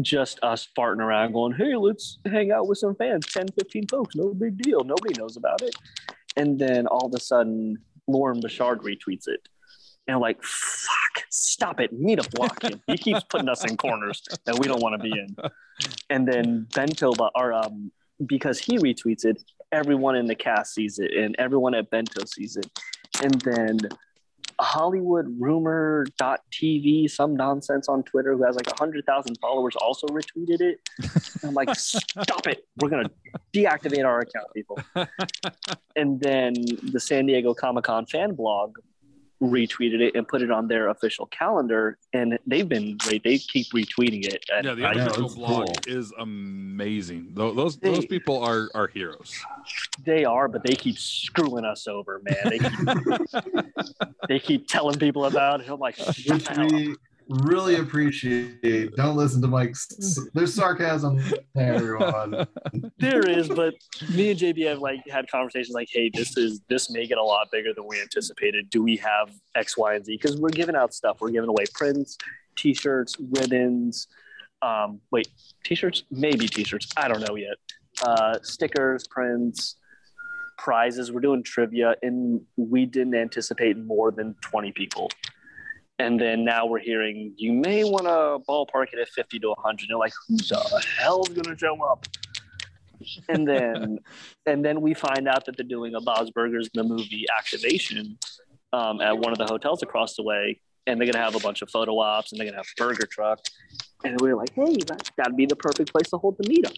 just 0.00 0.38
us 0.42 0.68
farting 0.76 0.98
around 0.98 1.32
going, 1.32 1.52
hey, 1.52 1.76
let's 1.76 2.18
hang 2.26 2.50
out 2.50 2.66
with 2.66 2.78
some 2.78 2.94
fans, 2.96 3.26
10, 3.26 3.48
15 3.58 3.88
folks, 3.88 4.14
no 4.16 4.32
big 4.32 4.56
deal. 4.58 4.82
Nobody 4.84 5.14
knows 5.18 5.36
about 5.36 5.62
it. 5.62 5.74
And 6.36 6.58
then 6.58 6.86
all 6.86 7.06
of 7.06 7.14
a 7.14 7.20
sudden, 7.20 7.76
Loren 8.08 8.40
Bouchard 8.40 8.80
retweets 8.80 9.28
it. 9.28 9.48
And 10.06 10.16
I'm 10.16 10.20
like, 10.20 10.42
fuck, 10.42 11.24
stop 11.30 11.78
it. 11.78 11.92
We 11.92 12.04
need 12.04 12.20
to 12.20 12.28
block 12.30 12.62
him. 12.62 12.80
He 12.88 12.96
keeps 12.96 13.22
putting 13.22 13.48
us 13.48 13.64
in 13.64 13.76
corners 13.76 14.22
that 14.46 14.58
we 14.58 14.66
don't 14.66 14.82
want 14.82 15.00
to 15.00 15.02
be 15.02 15.12
in. 15.12 15.36
And 16.10 16.26
then 16.26 16.66
Bento, 16.74 17.12
or 17.36 17.52
um, 17.52 17.92
because 18.26 18.58
he 18.58 18.78
retweets 18.78 19.24
it, 19.24 19.40
everyone 19.70 20.16
in 20.16 20.26
the 20.26 20.34
cast 20.34 20.74
sees 20.74 20.98
it 20.98 21.12
and 21.12 21.36
everyone 21.38 21.74
at 21.74 21.88
Bento 21.90 22.24
sees 22.26 22.56
it. 22.56 22.66
And 23.22 23.40
then 23.42 23.78
Hollywood 24.60 25.34
rumor.tv, 25.38 27.10
some 27.10 27.34
nonsense 27.34 27.88
on 27.88 28.02
Twitter 28.02 28.34
who 28.34 28.44
has 28.44 28.56
like 28.56 28.66
100,000 28.66 29.38
followers 29.40 29.74
also 29.76 30.06
retweeted 30.08 30.60
it. 30.60 30.80
And 30.98 31.48
I'm 31.48 31.54
like, 31.54 31.74
stop 31.76 32.46
it. 32.46 32.66
We're 32.80 32.88
going 32.88 33.06
to 33.06 33.10
deactivate 33.52 34.04
our 34.04 34.20
account, 34.20 34.46
people. 34.54 34.78
and 35.96 36.20
then 36.20 36.54
the 36.92 37.00
San 37.00 37.26
Diego 37.26 37.54
Comic 37.54 37.84
Con 37.84 38.06
fan 38.06 38.34
blog 38.34 38.76
retweeted 39.42 40.00
it 40.00 40.14
and 40.14 40.26
put 40.28 40.40
it 40.40 40.50
on 40.50 40.68
their 40.68 40.88
official 40.88 41.26
calendar. 41.26 41.98
And 42.12 42.38
they've 42.46 42.68
been 42.68 42.96
great. 42.96 43.24
They 43.24 43.38
keep 43.38 43.66
retweeting 43.72 44.24
it. 44.24 44.44
And 44.54 44.64
Yeah, 44.64 44.74
the 44.74 44.84
I- 44.86 44.92
official 44.92 45.26
it's 45.26 45.34
blog 45.34 45.66
cool. 45.66 45.74
is 45.86 46.12
amazing. 46.18 47.32
Tho- 47.34 47.52
Those 47.52 47.76
those 47.78 48.00
They- 48.00 48.06
people 48.06 48.42
are 48.42 48.70
are 48.74 48.86
heroes. 48.86 49.34
they 50.04 50.24
are, 50.24 50.46
but 50.48 50.62
they 50.62 50.74
keep 50.74 50.96
screwing 50.98 51.64
us 51.64 51.86
over, 51.88 52.22
man. 52.24 52.36
They 52.50 52.58
keep, 52.58 53.66
they 54.28 54.38
keep 54.38 54.68
telling 54.68 54.98
people 54.98 55.24
about 55.24 55.60
it. 55.60 55.68
I'm 55.68 55.80
like, 55.80 55.96
shut 55.96 56.06
Which 56.16 56.44
the 56.44 56.54
hell 56.54 56.66
up. 56.66 56.72
we 56.72 56.96
really 57.28 57.76
appreciate. 57.76 58.94
Don't 58.96 59.16
listen 59.16 59.40
to 59.42 59.48
Mike's. 59.48 59.88
There's 60.34 60.54
sarcasm 60.54 61.22
there, 61.54 61.74
everyone. 61.74 62.46
There 62.98 63.28
is, 63.28 63.48
but 63.48 63.74
me 64.14 64.30
and 64.30 64.38
JB 64.38 64.66
have 64.68 64.78
like 64.78 65.00
had 65.08 65.30
conversations 65.30 65.74
like, 65.74 65.88
hey, 65.90 66.10
this 66.12 66.36
is 66.36 66.60
this 66.68 66.90
may 66.90 67.06
get 67.06 67.18
a 67.18 67.22
lot 67.22 67.48
bigger 67.50 67.72
than 67.74 67.86
we 67.86 68.00
anticipated. 68.00 68.70
Do 68.70 68.82
we 68.82 68.96
have 68.96 69.30
X, 69.54 69.76
Y, 69.76 69.94
and 69.94 70.04
Z? 70.04 70.18
Because 70.20 70.36
we're 70.36 70.50
giving 70.50 70.76
out 70.76 70.94
stuff. 70.94 71.18
We're 71.20 71.30
giving 71.30 71.48
away 71.48 71.64
prints, 71.74 72.16
t-shirts, 72.56 73.16
ribbons. 73.18 74.08
Um, 74.62 75.00
wait, 75.10 75.28
t-shirts? 75.64 76.04
Maybe 76.10 76.46
t-shirts. 76.46 76.88
I 76.96 77.08
don't 77.08 77.20
know 77.26 77.36
yet. 77.36 77.56
Uh, 78.02 78.38
stickers, 78.42 79.06
prints, 79.08 79.76
prizes. 80.56 81.10
We're 81.10 81.20
doing 81.20 81.42
trivia, 81.42 81.96
and 82.02 82.40
we 82.56 82.86
didn't 82.86 83.14
anticipate 83.14 83.76
more 83.76 84.10
than 84.12 84.36
20 84.42 84.72
people. 84.72 85.10
And 85.98 86.20
then 86.20 86.44
now 86.44 86.66
we're 86.66 86.80
hearing 86.80 87.34
you 87.36 87.52
may 87.52 87.84
want 87.84 88.04
to 88.04 88.44
ballpark 88.50 88.92
it 88.92 88.98
at 88.98 89.08
50 89.10 89.38
to 89.40 89.48
100. 89.48 89.88
You're 89.88 89.98
like, 89.98 90.12
who 90.26 90.36
the 90.36 90.84
hell's 90.98 91.28
going 91.28 91.44
to 91.44 91.56
show 91.56 91.80
up? 91.84 92.06
and 93.28 93.46
then 93.46 93.98
and 94.46 94.64
then 94.64 94.80
we 94.80 94.94
find 94.94 95.28
out 95.28 95.44
that 95.46 95.56
they're 95.56 95.66
doing 95.66 95.94
a 95.94 96.00
Bob's 96.00 96.30
Burgers 96.30 96.68
the 96.74 96.84
movie 96.84 97.26
activation 97.36 98.18
um, 98.72 99.00
at 99.00 99.16
one 99.16 99.32
of 99.32 99.38
the 99.38 99.46
hotels 99.46 99.82
across 99.82 100.16
the 100.16 100.22
way, 100.22 100.60
and 100.86 101.00
they're 101.00 101.10
gonna 101.10 101.24
have 101.24 101.34
a 101.34 101.40
bunch 101.40 101.62
of 101.62 101.70
photo 101.70 101.98
ops 101.98 102.32
and 102.32 102.40
they're 102.40 102.46
gonna 102.46 102.58
have 102.58 102.66
a 102.66 102.82
burger 102.82 103.06
truck, 103.06 103.40
and 104.04 104.20
we 104.20 104.30
are 104.30 104.36
like, 104.36 104.52
hey, 104.54 104.76
that, 104.86 105.10
that'd 105.16 105.36
be 105.36 105.46
the 105.46 105.56
perfect 105.56 105.92
place 105.92 106.08
to 106.10 106.18
hold 106.18 106.36
the 106.38 106.44
meetup. 106.44 106.76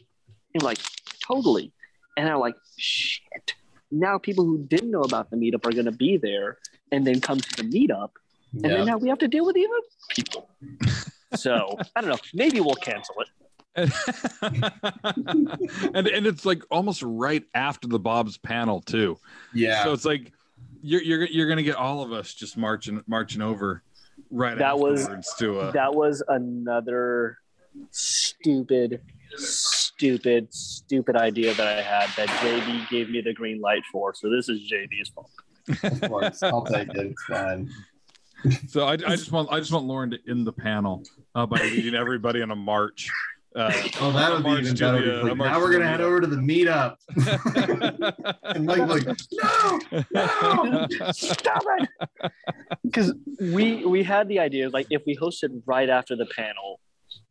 And 0.54 0.62
like, 0.62 0.78
totally. 1.26 1.72
And 2.16 2.28
I'm 2.28 2.38
like, 2.38 2.54
shit. 2.78 3.54
Now 3.90 4.18
people 4.18 4.44
who 4.44 4.58
didn't 4.58 4.90
know 4.90 5.02
about 5.02 5.30
the 5.30 5.36
meetup 5.36 5.66
are 5.66 5.72
gonna 5.72 5.92
be 5.92 6.16
there 6.16 6.58
and 6.92 7.06
then 7.06 7.20
come 7.20 7.40
to 7.40 7.62
the 7.62 7.68
meetup, 7.68 8.10
and 8.62 8.64
Yeah. 8.70 8.76
then 8.78 8.86
now 8.86 8.96
we 8.96 9.08
have 9.08 9.18
to 9.18 9.28
deal 9.28 9.44
with 9.46 9.56
even 9.56 9.80
people. 10.10 10.48
So 11.36 11.76
I 11.96 12.00
don't 12.00 12.10
know. 12.10 12.18
Maybe 12.32 12.60
we'll 12.60 12.76
cancel 12.76 13.16
it. 13.22 13.28
and, 13.74 13.92
and 15.94 16.06
and 16.06 16.26
it's 16.28 16.46
like 16.46 16.62
almost 16.70 17.02
right 17.02 17.42
after 17.56 17.88
the 17.88 17.98
Bob's 17.98 18.38
panel 18.38 18.80
too. 18.80 19.18
Yeah. 19.52 19.82
So 19.82 19.92
it's 19.92 20.04
like 20.04 20.30
you're 20.80 21.02
you're 21.02 21.24
you're 21.24 21.48
gonna 21.48 21.64
get 21.64 21.74
all 21.74 22.02
of 22.04 22.12
us 22.12 22.32
just 22.34 22.56
marching 22.56 23.02
marching 23.08 23.42
over 23.42 23.82
right 24.30 24.56
That 24.56 24.78
was- 24.78 25.08
to 25.38 25.58
uh 25.58 25.70
that 25.72 25.92
was 25.92 26.22
another 26.28 27.38
stupid, 27.90 29.00
stupid, 29.36 30.54
stupid 30.54 31.16
idea 31.16 31.52
that 31.54 31.66
I 31.66 31.82
had 31.82 32.08
that 32.16 32.28
JB 32.28 32.88
gave 32.90 33.10
me 33.10 33.20
the 33.22 33.34
green 33.34 33.60
light 33.60 33.82
for. 33.90 34.14
So 34.14 34.30
this 34.30 34.48
is 34.48 34.70
JB's 34.70 35.08
fault. 35.08 35.30
of 35.82 36.00
course. 36.08 36.42
I'll 36.44 36.64
take 36.64 36.88
it. 36.90 36.96
It's 36.96 37.24
fine. 37.24 37.68
So 38.68 38.84
I, 38.86 38.92
I 38.92 38.96
just 38.96 39.32
want 39.32 39.50
I 39.50 39.58
just 39.58 39.72
want 39.72 39.86
Loren 39.86 40.10
to 40.10 40.18
end 40.28 40.46
the 40.46 40.52
panel 40.52 41.02
uh, 41.34 41.46
by 41.46 41.60
leading 41.62 41.94
everybody 41.94 42.42
on 42.42 42.50
a 42.50 42.56
march. 42.56 43.10
Uh, 43.56 43.72
Oh, 44.00 44.10
that 44.10 44.32
would 44.32 44.42
be 44.42 44.50
march 44.50 44.62
even 44.64 44.74
better. 44.76 45.00
the, 45.06 45.20
uh, 45.20 45.24
Like, 45.28 45.36
now 45.38 45.60
we're 45.60 45.68
the 45.68 45.78
gonna 45.78 45.88
head 45.88 46.00
over 46.00 46.20
to 46.20 46.26
the 46.26 46.36
meetup. 46.36 46.96
and 48.42 48.66
Mike 48.66 48.78
like, 48.80 49.06
no, 49.32 49.80
no. 50.12 50.86
Stop 51.12 51.62
it! 51.78 52.32
Because 52.82 53.12
we 53.40 53.84
we 53.84 54.02
had 54.02 54.28
the 54.28 54.40
idea 54.40 54.68
like 54.70 54.88
if 54.90 55.02
we 55.06 55.16
hosted 55.16 55.62
right 55.66 55.88
after 55.88 56.16
the 56.16 56.26
panel, 56.26 56.80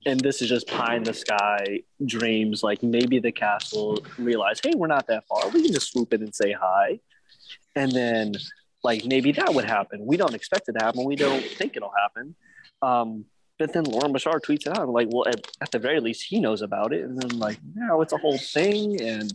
and 0.05 0.19
this 0.19 0.41
is 0.41 0.47
just 0.49 0.67
pie 0.67 0.95
in 0.95 1.03
the 1.03 1.13
sky 1.13 1.81
dreams. 2.05 2.63
Like 2.63 2.81
maybe 2.83 3.19
the 3.19 3.31
cast 3.31 3.73
will 3.73 3.99
realize, 4.17 4.61
hey, 4.63 4.71
we're 4.75 4.87
not 4.87 5.07
that 5.07 5.25
far. 5.27 5.49
We 5.49 5.61
can 5.63 5.73
just 5.73 5.91
swoop 5.91 6.13
in 6.13 6.21
and 6.23 6.33
say 6.33 6.53
hi, 6.53 6.99
and 7.75 7.91
then 7.91 8.33
like 8.83 9.05
maybe 9.05 9.31
that 9.33 9.53
would 9.53 9.65
happen. 9.65 10.05
We 10.05 10.17
don't 10.17 10.33
expect 10.33 10.67
it 10.69 10.73
to 10.77 10.83
happen. 10.83 11.05
We 11.05 11.15
don't 11.15 11.43
think 11.43 11.75
it'll 11.77 11.93
happen. 12.01 12.35
Um, 12.81 13.25
but 13.59 13.71
then 13.71 13.83
Loren 13.85 14.11
Bouchard 14.11 14.41
tweets 14.43 14.67
it 14.67 14.77
out. 14.77 14.89
Like, 14.89 15.07
well, 15.11 15.27
at, 15.27 15.47
at 15.61 15.71
the 15.71 15.79
very 15.79 15.99
least, 15.99 16.23
he 16.23 16.39
knows 16.39 16.61
about 16.61 16.91
it. 16.91 17.03
And 17.03 17.17
then 17.21 17.39
like, 17.39 17.59
now 17.75 18.01
it's 18.01 18.11
a 18.13 18.17
whole 18.17 18.37
thing. 18.37 18.99
And 19.01 19.31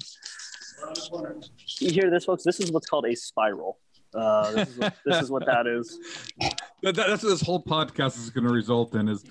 you 1.80 1.90
hear 1.90 2.11
this, 2.11 2.24
folks? 2.24 2.42
This 2.44 2.61
is 2.61 2.70
what's 2.72 2.86
called 2.86 3.07
a 3.07 3.14
spiral. 3.14 3.78
Uh, 4.14 4.53
this, 4.53 4.68
is 4.68 4.78
what, 4.78 4.94
this 5.05 5.22
is 5.22 5.30
what 5.30 5.46
that 5.46 5.66
is. 5.66 5.99
That- 6.82 6.94
that's 6.94 7.24
what 7.24 7.30
this 7.30 7.40
whole 7.42 7.62
podcast 7.62 8.18
is 8.18 8.30
going 8.30 8.46
to 8.46 8.53
result 8.53 8.94
in 8.94 9.09
is 9.09 9.24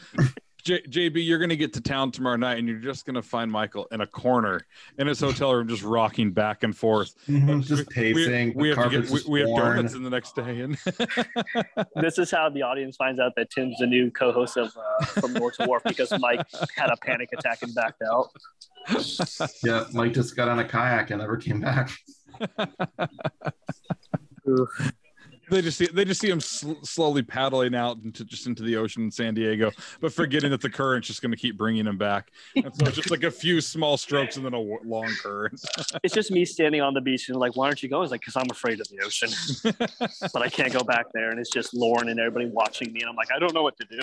J- 0.68 0.82
JB, 0.82 1.26
you're 1.26 1.38
going 1.38 1.48
to 1.50 1.56
get 1.56 1.72
to 1.76 1.82
town 1.82 2.12
tomorrow 2.12 2.36
night 2.36 2.58
and 2.58 2.68
you're 2.68 2.78
just 2.80 3.06
going 3.06 3.14
to 3.16 3.22
find 3.22 3.50
Michael 3.50 3.88
in 3.94 4.02
a 4.02 4.06
corner 4.06 4.60
in 4.98 5.08
his 5.08 5.18
hotel 5.22 5.54
room, 5.56 5.66
just 5.70 5.82
rocking 5.82 6.32
back 6.32 6.64
and 6.64 6.76
forth. 6.76 7.16
Mhm, 7.30 7.66
Just 7.66 7.90
pacing. 7.90 8.50
We, 8.54 8.64
we 8.64 8.76
have 8.76 8.92
to 8.92 9.02
get, 9.02 9.10
we, 9.10 9.22
we 9.30 9.40
have 9.40 9.48
worn. 9.48 9.76
donuts 9.78 9.94
in 9.94 10.04
the 10.04 10.10
next 10.10 10.36
day. 10.36 10.60
And 10.60 10.78
This 11.96 12.18
is 12.20 12.30
how 12.32 12.50
the 12.50 12.64
audience 12.64 12.98
finds 12.98 13.18
out 13.22 13.32
that 13.38 13.50
Tim's 13.50 13.78
the 13.80 13.88
new 13.88 14.12
co-host 14.12 14.58
of 14.58 14.76
uh, 14.76 15.06
From 15.06 15.32
North 15.32 15.56
to 15.56 15.68
Wharf 15.68 15.84
because 15.86 16.12
Mike 16.20 16.46
had 16.76 16.90
a 16.90 16.98
panic 16.98 17.30
attack 17.32 17.62
and 17.62 17.74
backed 17.74 18.02
out. 18.02 18.28
Yeah, 19.64 19.86
Mike 19.94 20.12
just 20.14 20.36
got 20.36 20.50
on 20.50 20.60
a 20.60 20.66
kayak 20.66 21.12
and 21.12 21.22
never 21.22 21.38
came 21.38 21.62
back. 21.62 21.92
They 25.50 25.62
just 25.62 25.78
see 25.78 25.88
they 25.88 26.04
just 26.04 26.20
see 26.20 26.30
him 26.30 26.42
sl- 26.42 26.74
slowly 26.84 27.22
paddling 27.22 27.74
out 27.74 27.98
into 28.04 28.26
just 28.26 28.48
into 28.48 28.64
the 28.64 28.76
ocean 28.76 29.04
in 29.04 29.12
San 29.12 29.34
Diego, 29.34 29.72
but 30.02 30.12
forgetting 30.12 30.52
that 30.52 30.60
the 30.62 30.70
current's 30.70 31.08
just 31.08 31.22
going 31.22 31.32
to 31.32 31.38
keep 31.38 31.58
bringing 31.58 31.88
him 31.88 31.98
back. 31.98 32.32
And 32.56 32.76
so 32.76 32.86
it's 32.86 32.96
just 32.98 33.12
like 33.12 33.24
a 33.24 33.32
few 33.32 33.62
small 33.62 33.96
strokes 33.98 34.36
and 34.36 34.46
then 34.46 34.54
a 34.54 34.58
w- 34.58 34.80
long 34.84 35.10
current. 35.22 35.60
It's 36.04 36.14
just 36.14 36.32
me 36.32 36.44
standing 36.46 36.82
on 36.82 36.94
the 36.94 37.02
beach 37.02 37.30
and 37.30 37.38
like, 37.38 37.56
why 37.56 37.68
aren't 37.68 37.82
you 37.82 37.90
going? 37.90 38.04
It's 38.04 38.12
like, 38.12 38.22
because 38.22 38.36
I'm 38.36 38.50
afraid 38.52 38.80
of 38.82 38.88
the 38.90 39.00
ocean, 39.06 39.30
but 40.34 40.42
I 40.42 40.50
can't 40.50 40.74
go 40.74 40.84
back 40.84 41.06
there. 41.14 41.32
And 41.32 41.40
it's 41.40 41.50
just 41.50 41.74
Loren 41.74 42.10
and 42.10 42.20
everybody 42.20 42.46
watching 42.48 42.92
me, 42.92 43.02
and 43.02 43.10
I'm 43.10 43.16
like, 43.16 43.32
I 43.34 43.40
don't 43.40 43.54
know 43.54 43.64
what 43.64 43.78
to 43.78 43.86
do. 43.90 44.00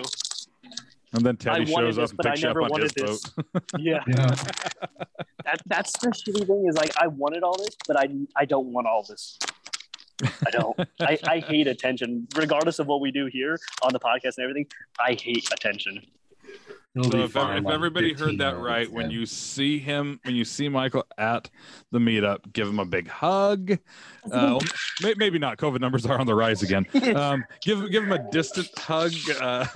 And 1.13 1.25
then 1.25 1.37
Teddy 1.37 1.67
I 1.71 1.73
wanted 1.73 1.95
shows 1.95 1.97
this, 1.97 2.05
up 2.05 2.11
and 2.11 2.17
but 2.17 2.27
I 2.27 2.31
picks 2.31 2.43
you 2.43 2.49
up 2.49 2.57
never 2.57 2.63
on 2.63 2.81
his 2.81 2.93
wanted 2.97 3.07
this. 3.07 3.29
boat. 3.31 3.63
Yeah, 3.79 4.01
Yeah. 4.09 4.35
that 5.45 5.61
that's 5.67 5.93
the 6.01 6.09
shitty 6.09 6.47
thing 6.47 6.67
is 6.69 6.77
like, 6.77 6.93
I 7.01 7.07
wanted 7.07 7.43
all 7.43 7.57
this, 7.57 7.77
but 7.87 7.97
I 7.99 8.09
I 8.37 8.45
don't 8.47 8.67
want 8.73 8.87
all 8.87 9.05
this. 9.09 9.39
I 10.23 10.51
don't. 10.51 10.79
I, 11.01 11.19
I 11.27 11.39
hate 11.41 11.67
attention, 11.67 12.27
regardless 12.37 12.79
of 12.79 12.87
what 12.87 13.01
we 13.01 13.11
do 13.11 13.27
here 13.27 13.59
on 13.83 13.93
the 13.93 14.01
podcast 14.01 14.37
and 14.37 14.45
everything. 14.45 14.67
I 14.99 15.17
hate 15.21 15.49
attention. 15.53 16.01
It'll 16.97 17.11
So 17.11 17.19
if, 17.25 17.33
fine, 17.33 17.59
if 17.59 17.65
like 17.65 17.75
everybody 17.75 18.13
heard 18.13 18.39
that 18.39 18.53
minutes 18.53 18.65
right, 18.65 18.93
when 18.93 19.11
you 19.11 19.27
see 19.27 19.81
him, 19.81 20.21
when 20.23 20.37
you 20.37 20.45
see 20.45 20.69
Michael 20.69 21.05
at 21.19 21.51
the 21.91 21.99
meetup, 21.99 22.53
give 22.53 22.69
him 22.69 22.79
a 22.79 22.85
big 22.85 23.09
hug. 23.09 23.79
Uh, 24.31 24.61
maybe 25.17 25.41
not. 25.41 25.59
COVID 25.59 25.81
numbers 25.81 26.07
are 26.07 26.21
on 26.21 26.27
the 26.27 26.35
rise 26.35 26.63
again. 26.63 26.87
Um, 27.15 27.45
give 27.61 27.91
give 27.91 28.03
him 28.03 28.13
a 28.13 28.31
distant 28.31 28.69
hug. 28.77 29.13
Uh, 29.41 29.67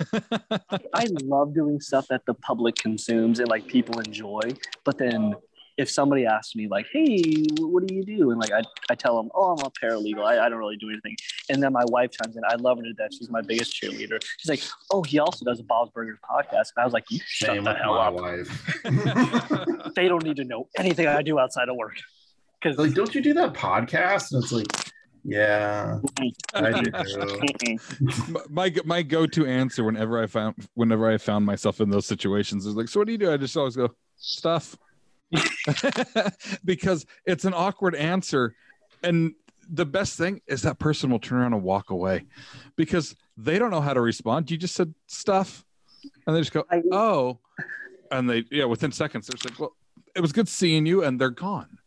I 0.93 1.07
love 1.23 1.53
doing 1.53 1.79
stuff 1.79 2.07
that 2.09 2.25
the 2.25 2.33
public 2.33 2.75
consumes 2.75 3.39
and 3.39 3.47
like 3.47 3.65
people 3.67 3.99
enjoy. 3.99 4.41
But 4.83 4.97
then 4.97 5.35
if 5.79 5.89
somebody 5.89 6.25
asks 6.25 6.55
me 6.55 6.67
like, 6.67 6.85
"Hey, 6.91 7.23
what 7.59 7.87
do 7.87 7.95
you 7.95 8.03
do?" 8.03 8.31
and 8.31 8.39
like 8.39 8.51
I, 8.51 8.61
I 8.89 8.95
tell 8.95 9.15
them, 9.15 9.31
"Oh, 9.33 9.53
I'm 9.53 9.65
a 9.65 9.71
paralegal. 9.71 10.23
I, 10.23 10.45
I 10.45 10.49
don't 10.49 10.59
really 10.59 10.77
do 10.77 10.89
anything." 10.89 11.15
And 11.49 11.63
then 11.63 11.71
my 11.73 11.85
wife 11.85 12.11
chimes 12.11 12.35
in. 12.35 12.43
I 12.47 12.55
love 12.55 12.77
her 12.77 12.83
to 12.83 12.93
death. 12.93 13.11
She's 13.17 13.29
my 13.29 13.41
biggest 13.41 13.73
cheerleader. 13.73 14.21
She's 14.37 14.49
like, 14.49 14.61
"Oh, 14.91 15.01
he 15.03 15.19
also 15.19 15.45
does 15.45 15.59
a 15.59 15.63
Bob's 15.63 15.91
Burgers 15.91 16.19
podcast." 16.29 16.73
And 16.75 16.81
I 16.81 16.85
was 16.85 16.93
like, 16.93 17.05
"You 17.09 17.19
shut 17.25 17.49
Same 17.49 17.63
the 17.63 17.73
hell 17.73 17.95
my 17.95 18.07
up. 18.07 18.13
wife. 18.13 19.93
They 19.95 20.07
don't 20.07 20.23
need 20.23 20.35
to 20.37 20.43
know 20.43 20.67
anything 20.77 21.07
I 21.07 21.21
do 21.21 21.39
outside 21.39 21.69
of 21.69 21.75
work." 21.75 21.95
Because 22.61 22.77
like, 22.77 22.93
don't 22.93 23.15
you 23.15 23.21
do 23.21 23.33
that 23.35 23.53
podcast? 23.53 24.33
And 24.33 24.43
it's 24.43 24.51
like, 24.51 24.67
yeah, 25.23 25.99
I 26.53 26.81
do. 26.81 27.77
my 28.49 28.73
my 28.85 29.01
go 29.01 29.25
to 29.25 29.45
answer 29.45 29.83
whenever 29.83 30.21
I 30.21 30.27
found 30.27 30.55
whenever 30.75 31.09
I 31.09 31.17
found 31.17 31.45
myself 31.45 31.79
in 31.81 31.89
those 31.89 32.05
situations 32.05 32.65
is 32.65 32.75
like, 32.75 32.89
so 32.89 32.99
what 32.99 33.05
do 33.07 33.13
you 33.13 33.17
do? 33.17 33.31
I 33.31 33.37
just 33.37 33.55
always 33.55 33.75
go 33.75 33.89
stuff, 34.17 34.77
because 36.65 37.05
it's 37.25 37.45
an 37.45 37.53
awkward 37.53 37.95
answer, 37.95 38.55
and 39.03 39.33
the 39.71 39.85
best 39.85 40.17
thing 40.17 40.41
is 40.47 40.63
that 40.63 40.79
person 40.79 41.09
will 41.09 41.19
turn 41.19 41.39
around 41.39 41.53
and 41.53 41.63
walk 41.63 41.89
away, 41.91 42.25
because 42.75 43.15
they 43.37 43.59
don't 43.59 43.71
know 43.71 43.81
how 43.81 43.93
to 43.93 44.01
respond. 44.01 44.49
You 44.49 44.57
just 44.57 44.75
said 44.75 44.93
stuff, 45.07 45.63
and 46.25 46.35
they 46.35 46.41
just 46.41 46.53
go, 46.53 46.65
oh, 46.91 47.39
and 48.11 48.29
they 48.29 48.45
yeah 48.51 48.65
within 48.65 48.91
seconds 48.91 49.27
they're 49.27 49.37
just 49.37 49.49
like, 49.49 49.59
well, 49.59 49.75
it 50.15 50.21
was 50.21 50.31
good 50.31 50.47
seeing 50.47 50.85
you, 50.85 51.03
and 51.03 51.19
they're 51.19 51.29
gone. 51.29 51.77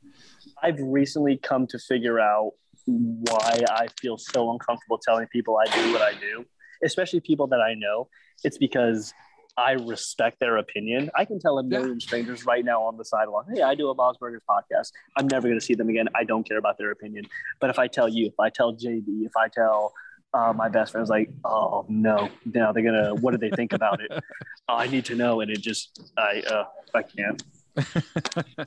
I've 0.62 0.78
recently 0.80 1.36
come 1.38 1.66
to 1.68 1.78
figure 1.78 2.20
out 2.20 2.52
why 2.86 3.60
I 3.70 3.88
feel 4.00 4.16
so 4.16 4.52
uncomfortable 4.52 4.98
telling 4.98 5.26
people 5.28 5.58
I 5.58 5.70
do 5.74 5.92
what 5.92 6.02
I 6.02 6.14
do, 6.14 6.44
especially 6.84 7.20
people 7.20 7.46
that 7.48 7.60
I 7.60 7.74
know. 7.74 8.08
It's 8.44 8.58
because 8.58 9.12
I 9.56 9.72
respect 9.72 10.40
their 10.40 10.56
opinion. 10.56 11.10
I 11.14 11.24
can 11.24 11.38
tell 11.38 11.58
a 11.58 11.62
million 11.62 12.00
strangers 12.00 12.46
right 12.46 12.64
now 12.64 12.82
on 12.82 12.96
the 12.96 13.04
sidewalk, 13.04 13.46
hey, 13.54 13.62
I 13.62 13.74
do 13.74 13.90
a 13.90 13.94
Bob's 13.94 14.18
Burgers 14.18 14.42
podcast. 14.48 14.92
I'm 15.16 15.26
never 15.26 15.48
going 15.48 15.58
to 15.58 15.64
see 15.64 15.74
them 15.74 15.88
again. 15.88 16.08
I 16.14 16.24
don't 16.24 16.46
care 16.46 16.58
about 16.58 16.78
their 16.78 16.90
opinion. 16.90 17.26
But 17.60 17.70
if 17.70 17.78
I 17.78 17.86
tell 17.86 18.08
you, 18.08 18.26
if 18.26 18.40
I 18.40 18.48
tell 18.50 18.74
JB, 18.74 19.26
if 19.26 19.36
I 19.36 19.48
tell 19.48 19.92
uh, 20.32 20.52
my 20.54 20.68
best 20.68 20.92
friends, 20.92 21.10
like, 21.10 21.30
oh 21.44 21.84
no, 21.88 22.30
now 22.46 22.72
they're 22.72 22.82
gonna, 22.82 23.14
what 23.16 23.32
do 23.32 23.38
they 23.38 23.50
think 23.54 23.72
about 23.72 24.00
it? 24.00 24.10
Oh, 24.12 24.20
I 24.76 24.86
need 24.86 25.04
to 25.06 25.14
know, 25.14 25.42
and 25.42 25.50
it 25.50 25.60
just, 25.60 26.00
I, 26.16 26.42
uh, 26.46 26.64
I 26.94 27.02
can't. 27.02 27.42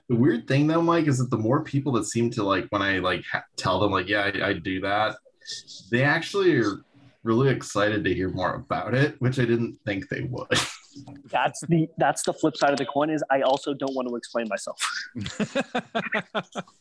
The 0.08 0.16
weird 0.16 0.48
thing 0.48 0.68
though, 0.68 0.82
Mike, 0.82 1.08
is 1.08 1.20
that 1.20 1.30
the 1.30 1.38
more 1.38 1.64
people 1.64 1.92
that 1.94 2.06
seem 2.06 2.30
to 2.32 2.44
like 2.44 2.68
when 2.70 2.82
I 2.82 3.00
like 3.00 3.24
ha- 3.32 3.46
tell 3.56 3.80
them 3.80 3.92
like, 3.92 4.08
yeah, 4.08 4.32
I, 4.34 4.50
I 4.50 4.54
do 4.54 4.82
that, 4.82 5.16
they 5.92 6.04
actually 6.04 6.56
are 6.58 6.84
really 7.24 7.50
excited 7.50 8.04
to 8.04 8.14
hear 8.14 8.30
more 8.30 8.56
about 8.56 8.94
it, 8.94 9.16
which 9.20 9.40
I 9.40 9.46
didn't 9.46 9.80
think 9.86 10.08
they 10.10 10.22
would. 10.22 10.48
That's 11.32 11.62
the 11.68 11.88
that's 11.98 12.24
the 12.24 12.34
flip 12.34 12.58
side 12.58 12.72
of 12.72 12.78
the 12.78 12.86
coin. 12.86 13.10
Is 13.10 13.24
I 13.30 13.42
also 13.42 13.74
don't 13.74 13.94
want 13.96 14.08
to 14.10 14.16
explain 14.16 14.48
myself. 14.50 14.80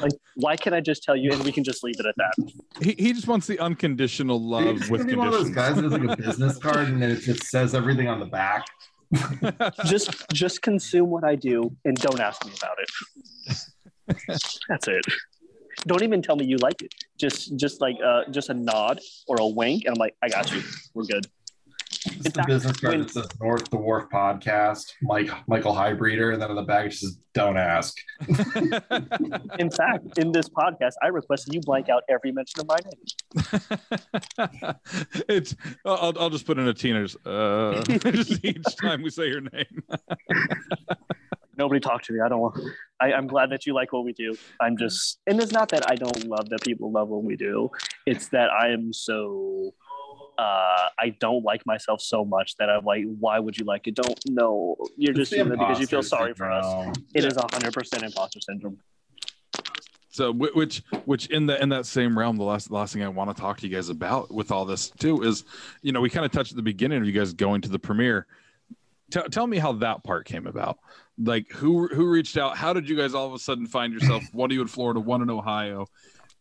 Like, 0.00 0.12
why 0.34 0.56
can't 0.56 0.74
I 0.74 0.80
just 0.80 1.02
tell 1.02 1.16
you 1.16 1.32
and 1.32 1.42
we 1.42 1.52
can 1.52 1.64
just 1.64 1.82
leave 1.82 1.94
it 1.98 2.04
at 2.06 2.14
that? 2.16 2.52
he, 2.82 2.94
he 2.98 3.12
just 3.14 3.26
wants 3.26 3.46
the 3.46 3.58
unconditional 3.60 4.38
love 4.38 4.76
just 4.76 4.90
with 4.90 5.06
be 5.06 5.14
one 5.14 5.28
of 5.28 5.32
those 5.32 5.44
conditions. 5.44 5.54
guys 5.54 5.76
that 5.76 5.84
has 5.84 5.92
like 5.92 6.18
a 6.18 6.22
business 6.22 6.58
card 6.58 6.88
and 6.88 7.02
it 7.02 7.20
just 7.20 7.44
says 7.44 7.74
everything 7.74 8.06
on 8.08 8.20
the 8.20 8.26
back. 8.26 8.66
Just 9.86 10.28
just 10.32 10.62
consume 10.62 11.10
what 11.10 11.22
I 11.22 11.36
do 11.36 11.70
and 11.84 11.96
don't 11.96 12.18
ask 12.18 12.44
me 12.44 12.50
about 12.56 12.76
it. 12.80 13.56
That's 14.68 14.88
it. 14.88 15.04
Don't 15.86 16.02
even 16.02 16.22
tell 16.22 16.34
me 16.34 16.44
you 16.44 16.56
like 16.56 16.82
it. 16.82 16.92
Just 17.16 17.56
just 17.56 17.80
like 17.80 17.94
uh 18.04 18.24
just 18.32 18.50
a 18.50 18.54
nod 18.54 18.98
or 19.28 19.36
a 19.38 19.46
wink, 19.46 19.84
and 19.84 19.94
I'm 19.94 19.98
like, 20.00 20.16
I 20.22 20.28
got 20.28 20.52
you. 20.52 20.60
We're 20.92 21.04
good. 21.04 21.24
Just 22.06 22.26
In 22.26 22.26
a 22.26 22.30
fact, 22.34 22.48
business 22.48 22.76
card 22.78 22.92
when- 22.94 23.00
that 23.02 23.10
says 23.10 23.28
North 23.40 23.68
the 23.70 23.76
Wharf 23.76 24.08
podcast, 24.12 24.92
Mike 25.02 25.30
Michael 25.48 25.72
Highbreeder, 25.74 26.32
and 26.32 26.40
then 26.40 26.50
on 26.50 26.56
the 26.56 26.62
back 26.62 26.86
it 26.86 26.92
says 26.94 27.18
don't 27.34 27.56
ask. 27.58 27.94
In 29.58 29.70
fact, 29.70 30.18
in 30.18 30.32
this 30.32 30.48
podcast, 30.48 30.92
I 31.02 31.08
requested 31.08 31.52
you 31.52 31.60
blank 31.60 31.88
out 31.90 32.02
every 32.08 32.32
mention 32.32 32.60
of 32.60 32.66
my 32.66 32.78
name. 32.84 34.74
it's 35.28 35.54
I'll, 35.84 36.14
I'll 36.18 36.30
just 36.30 36.46
put 36.46 36.58
in 36.58 36.66
a 36.66 36.72
teeners 36.74 37.14
uh 37.26 37.82
just 38.12 38.42
each 38.44 38.76
time 38.80 39.02
we 39.02 39.10
say 39.10 39.28
your 39.28 39.42
name 39.42 39.82
Nobody 41.58 41.80
talk 41.80 42.02
to 42.02 42.12
me. 42.12 42.20
I 42.20 42.28
don't 42.28 42.40
want. 42.40 42.60
I, 43.00 43.14
I'm 43.14 43.26
glad 43.26 43.48
that 43.48 43.64
you 43.64 43.72
like 43.72 43.90
what 43.90 44.04
we 44.04 44.12
do. 44.12 44.36
I'm 44.60 44.76
just, 44.76 45.20
and 45.26 45.40
it's 45.40 45.52
not 45.52 45.70
that 45.70 45.90
I 45.90 45.94
don't 45.94 46.26
love 46.26 46.50
that 46.50 46.60
people 46.60 46.92
love 46.92 47.08
what 47.08 47.24
we 47.24 47.34
do. 47.34 47.70
It's 48.04 48.28
that 48.28 48.50
I 48.50 48.72
am 48.72 48.92
so. 48.92 49.72
Uh, 50.38 50.88
I 50.98 51.16
don't 51.20 51.44
like 51.44 51.64
myself 51.66 52.00
so 52.00 52.24
much 52.24 52.56
that 52.56 52.68
I'm 52.68 52.84
like, 52.84 53.04
why 53.18 53.38
would 53.38 53.56
you 53.56 53.64
like 53.64 53.86
it? 53.86 53.94
Don't 53.94 54.18
know. 54.28 54.76
You're 54.96 55.10
It's 55.12 55.18
just 55.18 55.30
the 55.30 55.36
doing 55.38 55.48
it 55.52 55.58
because 55.58 55.80
you 55.80 55.86
feel 55.86 56.00
imposter 56.00 56.16
sorry 56.16 56.34
for 56.34 56.50
us. 56.50 56.64
syndrome. 56.66 57.06
It 57.14 57.24
is 57.24 57.34
100% 57.34 58.02
imposter 58.02 58.40
syndrome. 58.40 58.78
so 60.10 60.32
which 60.32 60.82
which 61.04 61.26
in 61.26 61.46
the 61.46 61.60
in 61.62 61.68
that 61.70 61.84
same 61.86 62.18
realm 62.18 62.36
the 62.36 62.44
last 62.44 62.70
last 62.70 62.92
thing 62.94 63.02
i 63.02 63.08
want 63.08 63.28
to 63.34 63.38
talk 63.38 63.58
to 63.58 63.66
you 63.68 63.74
guys 63.74 63.88
about 63.90 64.32
with 64.32 64.50
all 64.50 64.64
this 64.64 64.88
too 64.90 65.22
is 65.22 65.44
you 65.82 65.92
know 65.92 66.00
we 66.00 66.08
kind 66.08 66.24
of 66.24 66.32
touched 66.32 66.52
at 66.52 66.56
the 66.56 66.62
beginning 66.62 66.98
of 66.98 67.04
you 67.06 67.12
guys 67.12 67.32
going 67.34 67.60
to 67.60 67.68
the 67.68 67.78
premiere 67.78 68.26
Tell 69.10 69.24
tell 69.24 69.46
me 69.46 69.58
how 69.58 69.72
that 69.74 70.02
part 70.04 70.24
came 70.26 70.46
about 70.46 70.78
like 71.18 71.48
who 71.52 71.86
who 71.88 72.08
reached 72.08 72.36
out 72.38 72.56
how 72.56 72.72
did 72.72 72.88
you 72.88 72.96
guys 72.96 73.14
all 73.14 73.26
of 73.26 73.34
a 73.34 73.38
sudden 73.38 73.66
find 73.66 73.92
yourself 73.92 74.24
one 74.32 74.50
of 74.50 74.54
you 74.54 74.62
in 74.62 74.68
florida 74.68 74.98
one 75.00 75.22
in 75.22 75.30
ohio 75.30 75.86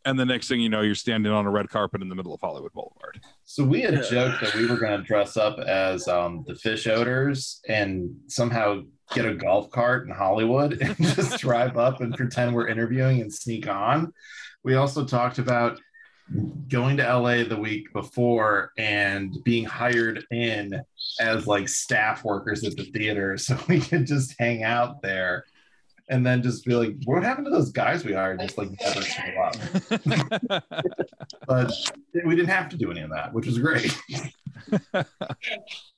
and 0.06 0.20
the 0.20 0.26
next 0.26 0.48
thing 0.48 0.62
you 0.62 0.70
know 0.70 0.82
you're 0.82 0.96
standing 0.96 1.32
on 1.32 1.46
a 1.46 1.50
red 1.50 1.70
carpet 1.70 2.02
in 2.02 2.10
the 2.10 2.16
middle 2.16 2.34
of 2.34 2.42
hollywood 2.42 2.72
boulevard. 2.74 3.20
So 3.44 3.64
we 3.64 3.82
had 3.82 4.04
joked 4.10 4.42
that 4.42 4.54
we 4.56 4.68
were 4.68 4.78
going 4.78 5.00
to 5.00 5.06
dress 5.06 5.38
up 5.38 5.60
as 5.60 6.08
um, 6.08 6.44
the 6.48 6.54
Fischoeders 6.54 7.60
and 7.68 8.16
somehow 8.28 8.82
get 9.14 9.26
a 9.26 9.34
golf 9.34 9.70
cart 9.72 10.08
in 10.08 10.14
Hollywood 10.14 10.74
and 10.82 10.96
just 10.98 11.40
drive 11.40 11.78
up 11.78 12.02
and 12.02 12.16
pretend 12.16 12.54
we're 12.54 12.68
interviewing 12.68 13.22
and 13.22 13.34
sneak 13.34 13.68
on. 13.68 14.14
We 14.64 14.76
also 14.76 15.06
talked 15.06 15.38
about 15.38 15.80
going 16.68 16.98
to 16.98 17.04
LA 17.04 17.44
the 17.44 17.58
week 17.58 17.94
before 17.94 18.72
and 18.78 19.38
being 19.44 19.64
hired 19.64 20.26
in 20.32 20.82
as 21.20 21.46
like 21.46 21.70
staff 21.70 22.24
workers 22.24 22.64
at 22.64 22.76
the 22.76 22.86
theater 22.86 23.38
so 23.38 23.58
we 23.70 23.80
could 23.80 24.08
just 24.08 24.34
hang 24.40 24.64
out 24.64 25.04
there 25.04 25.46
and 26.10 26.26
then 26.26 26.44
just 26.44 26.66
be 26.66 26.76
like, 26.76 26.96
what 27.06 27.24
happened 27.24 27.46
to 27.46 27.52
those 27.52 27.72
guys 27.72 28.06
we 28.06 28.14
hired? 28.14 28.40
Just 28.40 28.58
like 28.58 28.70
never 28.82 29.02
show 29.02 29.24
up. 30.52 30.64
But 31.48 31.72
we 32.26 32.36
didn't 32.36 32.50
have 32.50 32.70
to 32.70 32.78
do 32.78 32.92
any 32.92 33.02
of 33.02 33.10
that, 33.10 33.34
which 33.34 33.48
was 33.48 33.58
great. 33.58 33.96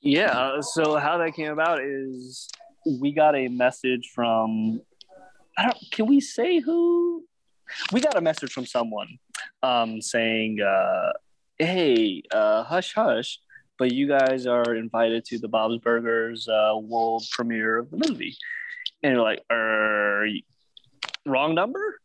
Yeah. 0.00 0.60
So 0.60 0.96
how 0.96 1.18
that 1.18 1.34
came 1.34 1.52
about 1.52 1.82
is 1.82 2.48
we 3.00 3.12
got 3.12 3.34
a 3.34 3.48
message 3.48 4.10
from. 4.14 4.80
I 5.56 5.64
don't. 5.64 5.78
Can 5.90 6.06
we 6.06 6.20
say 6.20 6.60
who 6.60 7.24
we 7.92 8.00
got 8.00 8.16
a 8.16 8.20
message 8.20 8.52
from 8.52 8.66
someone 8.66 9.18
um, 9.62 10.00
saying, 10.00 10.60
uh, 10.60 11.12
"Hey, 11.58 12.22
uh, 12.30 12.62
hush, 12.64 12.94
hush." 12.94 13.40
But 13.78 13.92
you 13.92 14.08
guys 14.08 14.46
are 14.46 14.74
invited 14.74 15.24
to 15.26 15.38
the 15.38 15.48
Bob's 15.48 15.78
Burgers 15.78 16.48
uh, 16.48 16.72
world 16.76 17.24
premiere 17.30 17.78
of 17.78 17.90
the 17.90 18.08
movie, 18.08 18.36
and 19.02 19.14
you're 19.14 19.22
like, 19.22 19.42
"Er, 19.50 20.26
wrong 21.26 21.54
number." 21.54 21.98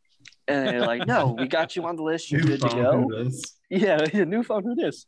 And 0.48 0.68
they're 0.68 0.82
like, 0.86 1.06
"No, 1.08 1.36
we 1.38 1.48
got 1.48 1.76
you 1.76 1.86
on 1.86 1.96
the 1.96 2.04
list. 2.04 2.32
You're 2.32 2.42
New 2.42 2.48
good 2.48 2.62
to 2.62 2.70
phone, 2.70 3.08
go." 3.10 3.30
yeah, 3.70 4.06
yeah, 4.14 4.24
new 4.26 4.44
phone 4.44 4.64
who 4.64 4.76
this? 4.76 5.06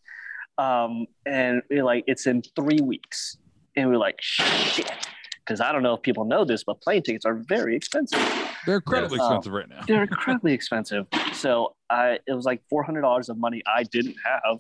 Um, 0.58 1.06
and 1.26 1.62
we're 1.70 1.84
like, 1.84 2.06
it's 2.08 2.28
in 2.28 2.42
three 2.56 2.80
weeks. 2.82 3.38
And 3.76 3.90
we're 3.90 3.98
like, 3.98 4.16
shit. 4.22 4.90
Because 5.46 5.60
I 5.60 5.74
don't 5.74 5.84
know 5.84 5.94
if 5.96 6.02
people 6.02 6.24
know 6.24 6.46
this, 6.46 6.64
but 6.64 6.80
plane 6.82 7.04
tickets 7.04 7.26
are 7.26 7.36
very 7.50 7.76
expensive. 7.76 8.18
They're 8.66 8.78
incredibly 8.78 9.18
Yes. 9.20 9.26
expensive 9.28 9.52
right 9.52 9.68
now. 9.68 9.82
They're 9.86 10.04
incredibly 10.04 10.54
expensive. 10.54 11.08
So 11.34 11.76
I 11.90 12.20
it 12.26 12.34
was 12.34 12.46
like 12.46 12.62
four 12.70 12.84
hundred 12.84 13.02
dollars 13.02 13.28
of 13.30 13.38
money 13.38 13.62
I 13.68 13.84
didn't 13.84 14.16
have 14.24 14.60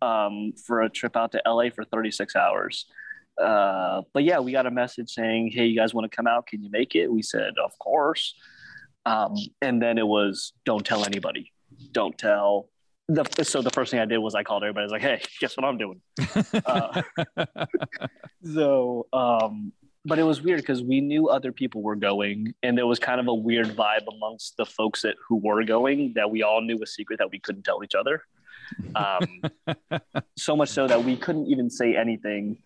um, 0.00 0.52
for 0.66 0.82
a 0.82 0.88
trip 0.88 1.16
out 1.16 1.32
to 1.32 1.42
LA 1.46 1.70
for 1.74 1.82
36 1.84 2.36
hours. 2.36 2.86
Uh, 3.40 4.02
but 4.12 4.24
yeah, 4.24 4.38
we 4.38 4.52
got 4.52 4.66
a 4.66 4.70
message 4.70 5.10
saying, 5.10 5.50
Hey, 5.52 5.66
you 5.66 5.78
guys 5.78 5.94
want 5.94 6.10
to 6.10 6.14
come 6.14 6.26
out? 6.26 6.46
Can 6.46 6.62
you 6.62 6.70
make 6.70 6.94
it? 6.94 7.08
We 7.08 7.22
said, 7.22 7.54
Of 7.62 7.78
course. 7.78 8.34
Um, 9.06 9.34
and 9.60 9.82
then 9.82 9.98
it 9.98 10.06
was, 10.06 10.52
Don't 10.64 10.84
tell 10.84 11.04
anybody. 11.04 11.52
Don't 11.92 12.16
tell. 12.16 12.68
The, 13.08 13.24
so 13.44 13.60
the 13.60 13.70
first 13.70 13.90
thing 13.90 14.00
I 14.00 14.06
did 14.06 14.18
was 14.18 14.34
I 14.34 14.44
called 14.44 14.62
everybody. 14.62 14.82
I 14.82 14.86
was 14.86 14.92
like, 14.92 15.02
Hey, 15.02 15.22
guess 15.40 15.56
what 15.56 15.64
I'm 15.64 15.78
doing? 15.78 16.00
Uh, 16.64 17.02
so, 18.54 19.06
um, 19.12 19.72
but 20.06 20.18
it 20.18 20.22
was 20.22 20.42
weird 20.42 20.60
because 20.60 20.82
we 20.82 21.00
knew 21.00 21.28
other 21.28 21.50
people 21.50 21.82
were 21.82 21.96
going, 21.96 22.54
and 22.62 22.76
there 22.76 22.86
was 22.86 22.98
kind 22.98 23.20
of 23.20 23.26
a 23.26 23.34
weird 23.34 23.68
vibe 23.68 24.04
amongst 24.12 24.56
the 24.58 24.66
folks 24.66 25.02
that 25.02 25.16
who 25.26 25.36
were 25.36 25.64
going 25.64 26.12
that 26.14 26.30
we 26.30 26.42
all 26.42 26.60
knew 26.60 26.78
a 26.82 26.86
secret 26.86 27.18
that 27.18 27.30
we 27.30 27.38
couldn't 27.38 27.62
tell 27.62 27.82
each 27.82 27.94
other. 27.94 28.22
Um, 28.94 29.42
so 30.36 30.56
much 30.56 30.68
so 30.68 30.86
that 30.86 31.02
we 31.02 31.16
couldn't 31.16 31.46
even 31.46 31.70
say 31.70 31.96
anything 31.96 32.58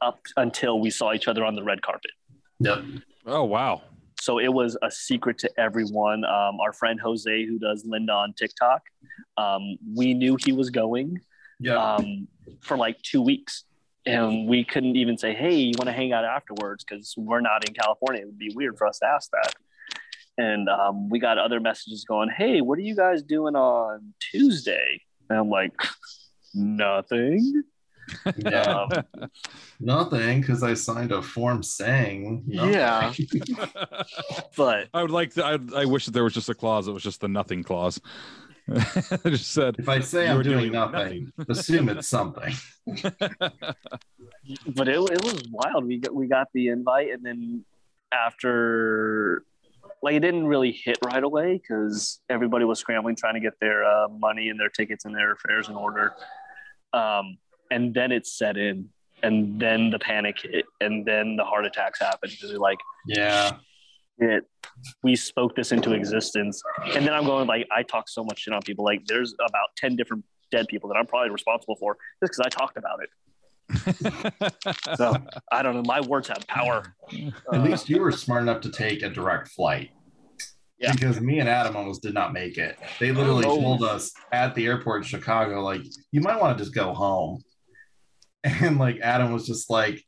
up 0.00 0.20
until 0.36 0.80
we 0.80 0.90
saw 0.90 1.12
each 1.12 1.28
other 1.28 1.44
on 1.44 1.54
the 1.54 1.62
red 1.62 1.82
carpet. 1.82 2.10
Yep. 2.60 2.84
oh 3.26 3.44
wow. 3.44 3.82
So 4.20 4.38
it 4.38 4.52
was 4.52 4.76
a 4.82 4.90
secret 4.90 5.38
to 5.38 5.50
everyone. 5.58 6.24
Um, 6.24 6.60
our 6.60 6.72
friend 6.72 7.00
Jose, 7.00 7.44
who 7.46 7.58
does 7.58 7.84
Linda 7.84 8.12
on 8.12 8.34
TikTok, 8.34 8.82
um, 9.36 9.76
we 9.96 10.14
knew 10.14 10.36
he 10.44 10.52
was 10.52 10.70
going 10.70 11.18
Yep. 11.58 11.76
um, 11.76 12.28
for 12.60 12.76
like 12.76 13.00
two 13.02 13.20
weeks. 13.22 13.64
And 14.04 14.48
we 14.48 14.64
couldn't 14.64 14.96
even 14.96 15.16
say, 15.16 15.32
hey, 15.32 15.54
you 15.54 15.72
want 15.78 15.86
to 15.86 15.92
hang 15.92 16.12
out 16.12 16.24
afterwards? 16.24 16.84
Because 16.84 17.14
we're 17.16 17.40
not 17.40 17.68
in 17.68 17.74
California. 17.74 18.22
It 18.22 18.26
would 18.26 18.38
be 18.38 18.52
weird 18.54 18.76
for 18.76 18.86
us 18.88 18.98
to 18.98 19.06
ask 19.06 19.30
that. 19.30 19.54
And 20.38 20.68
um, 20.68 21.08
we 21.08 21.20
got 21.20 21.38
other 21.38 21.60
messages 21.60 22.04
going, 22.04 22.28
hey, 22.28 22.60
what 22.62 22.78
are 22.78 22.82
you 22.82 22.96
guys 22.96 23.22
doing 23.22 23.54
on 23.54 24.12
Tuesday? 24.18 25.00
And 25.30 25.38
I'm 25.38 25.50
like, 25.50 25.72
nothing. 26.54 27.62
Yeah. 28.36 28.60
Um, 28.62 29.04
Nothing, 29.80 30.40
because 30.40 30.62
I 30.62 30.74
signed 30.74 31.12
a 31.12 31.22
form 31.22 31.62
saying. 31.62 32.44
nothing. 32.46 32.72
Yeah. 32.72 33.12
but 34.56 34.88
I 34.94 35.02
would 35.02 35.10
like 35.10 35.34
to. 35.34 35.44
I, 35.44 35.58
I 35.76 35.84
wish 35.84 36.06
that 36.06 36.12
there 36.12 36.24
was 36.24 36.34
just 36.34 36.48
a 36.48 36.54
clause 36.54 36.86
that 36.86 36.92
was 36.92 37.02
just 37.02 37.20
the 37.20 37.28
nothing 37.28 37.62
clause. 37.62 38.00
I 38.74 39.18
just 39.26 39.50
said, 39.52 39.76
If 39.78 39.88
I 39.88 40.00
say 40.00 40.28
I'm 40.28 40.36
were 40.36 40.42
doing, 40.42 40.58
doing 40.58 40.72
nothing, 40.72 41.32
assume 41.48 41.88
it's 41.88 42.08
something. 42.08 42.54
but 42.86 43.18
it, 44.88 44.98
it 44.98 45.24
was 45.24 45.42
wild. 45.50 45.84
We 45.84 45.98
got 45.98 46.14
we 46.14 46.26
got 46.28 46.48
the 46.54 46.68
invite, 46.68 47.10
and 47.10 47.24
then 47.24 47.64
after, 48.12 49.44
like, 50.02 50.14
it 50.14 50.20
didn't 50.20 50.46
really 50.46 50.70
hit 50.70 50.98
right 51.04 51.22
away 51.22 51.54
because 51.58 52.20
everybody 52.28 52.64
was 52.64 52.78
scrambling 52.78 53.16
trying 53.16 53.34
to 53.34 53.40
get 53.40 53.58
their 53.60 53.84
uh, 53.84 54.08
money 54.08 54.48
and 54.48 54.60
their 54.60 54.68
tickets 54.68 55.04
and 55.04 55.14
their 55.14 55.36
fares 55.36 55.68
in 55.68 55.74
order. 55.74 56.14
Um, 56.92 57.38
and 57.72 57.94
then 57.94 58.12
it 58.12 58.26
set 58.26 58.56
in, 58.56 58.88
and 59.22 59.60
then 59.60 59.90
the 59.90 59.98
panic 59.98 60.36
hit, 60.42 60.64
and 60.80 61.06
then 61.06 61.36
the 61.36 61.44
heart 61.44 61.64
attacks 61.66 61.98
happened. 62.00 62.32
Because 62.32 62.56
like 62.58 62.78
Yeah. 63.06 63.52
it, 64.18 64.44
we 65.02 65.16
spoke 65.16 65.56
this 65.56 65.72
into 65.72 65.92
existence, 65.92 66.62
and 66.94 67.06
then 67.06 67.12
I'm 67.14 67.24
going 67.24 67.46
like, 67.46 67.66
I 67.74 67.82
talk 67.82 68.08
so 68.08 68.22
much 68.24 68.40
shit 68.40 68.54
on 68.54 68.62
people. 68.62 68.84
Like, 68.84 69.04
there's 69.06 69.34
about 69.34 69.68
ten 69.76 69.96
different 69.96 70.24
dead 70.50 70.66
people 70.68 70.88
that 70.90 70.96
I'm 70.96 71.06
probably 71.06 71.30
responsible 71.30 71.76
for 71.76 71.96
just 72.22 72.32
because 72.32 72.40
I 72.40 72.48
talked 72.48 72.76
about 72.76 72.98
it. 73.04 73.10
So 74.96 75.16
I 75.50 75.62
don't 75.62 75.74
know. 75.76 75.82
My 75.86 76.00
words 76.00 76.28
have 76.28 76.46
power. 76.46 76.94
At 77.12 77.32
Uh, 77.54 77.58
least 77.62 77.88
you 77.88 78.00
were 78.00 78.12
smart 78.12 78.42
enough 78.42 78.60
to 78.62 78.70
take 78.70 79.02
a 79.02 79.08
direct 79.08 79.48
flight. 79.48 79.90
Yeah. 80.78 80.92
Because 80.92 81.20
me 81.20 81.38
and 81.38 81.48
Adam 81.48 81.76
almost 81.76 82.02
did 82.02 82.12
not 82.12 82.32
make 82.34 82.58
it. 82.58 82.76
They 83.00 83.12
literally 83.12 83.46
Oh. 83.46 83.60
told 83.60 83.82
us 83.82 84.12
at 84.32 84.54
the 84.54 84.66
airport 84.66 85.02
in 85.02 85.04
Chicago, 85.04 85.62
like, 85.62 85.82
you 86.10 86.20
might 86.20 86.38
want 86.40 86.58
to 86.58 86.62
just 86.62 86.74
go 86.74 86.92
home. 86.92 87.40
And 88.44 88.78
like 88.78 88.98
Adam 89.00 89.32
was 89.32 89.46
just 89.46 89.70
like 89.70 90.04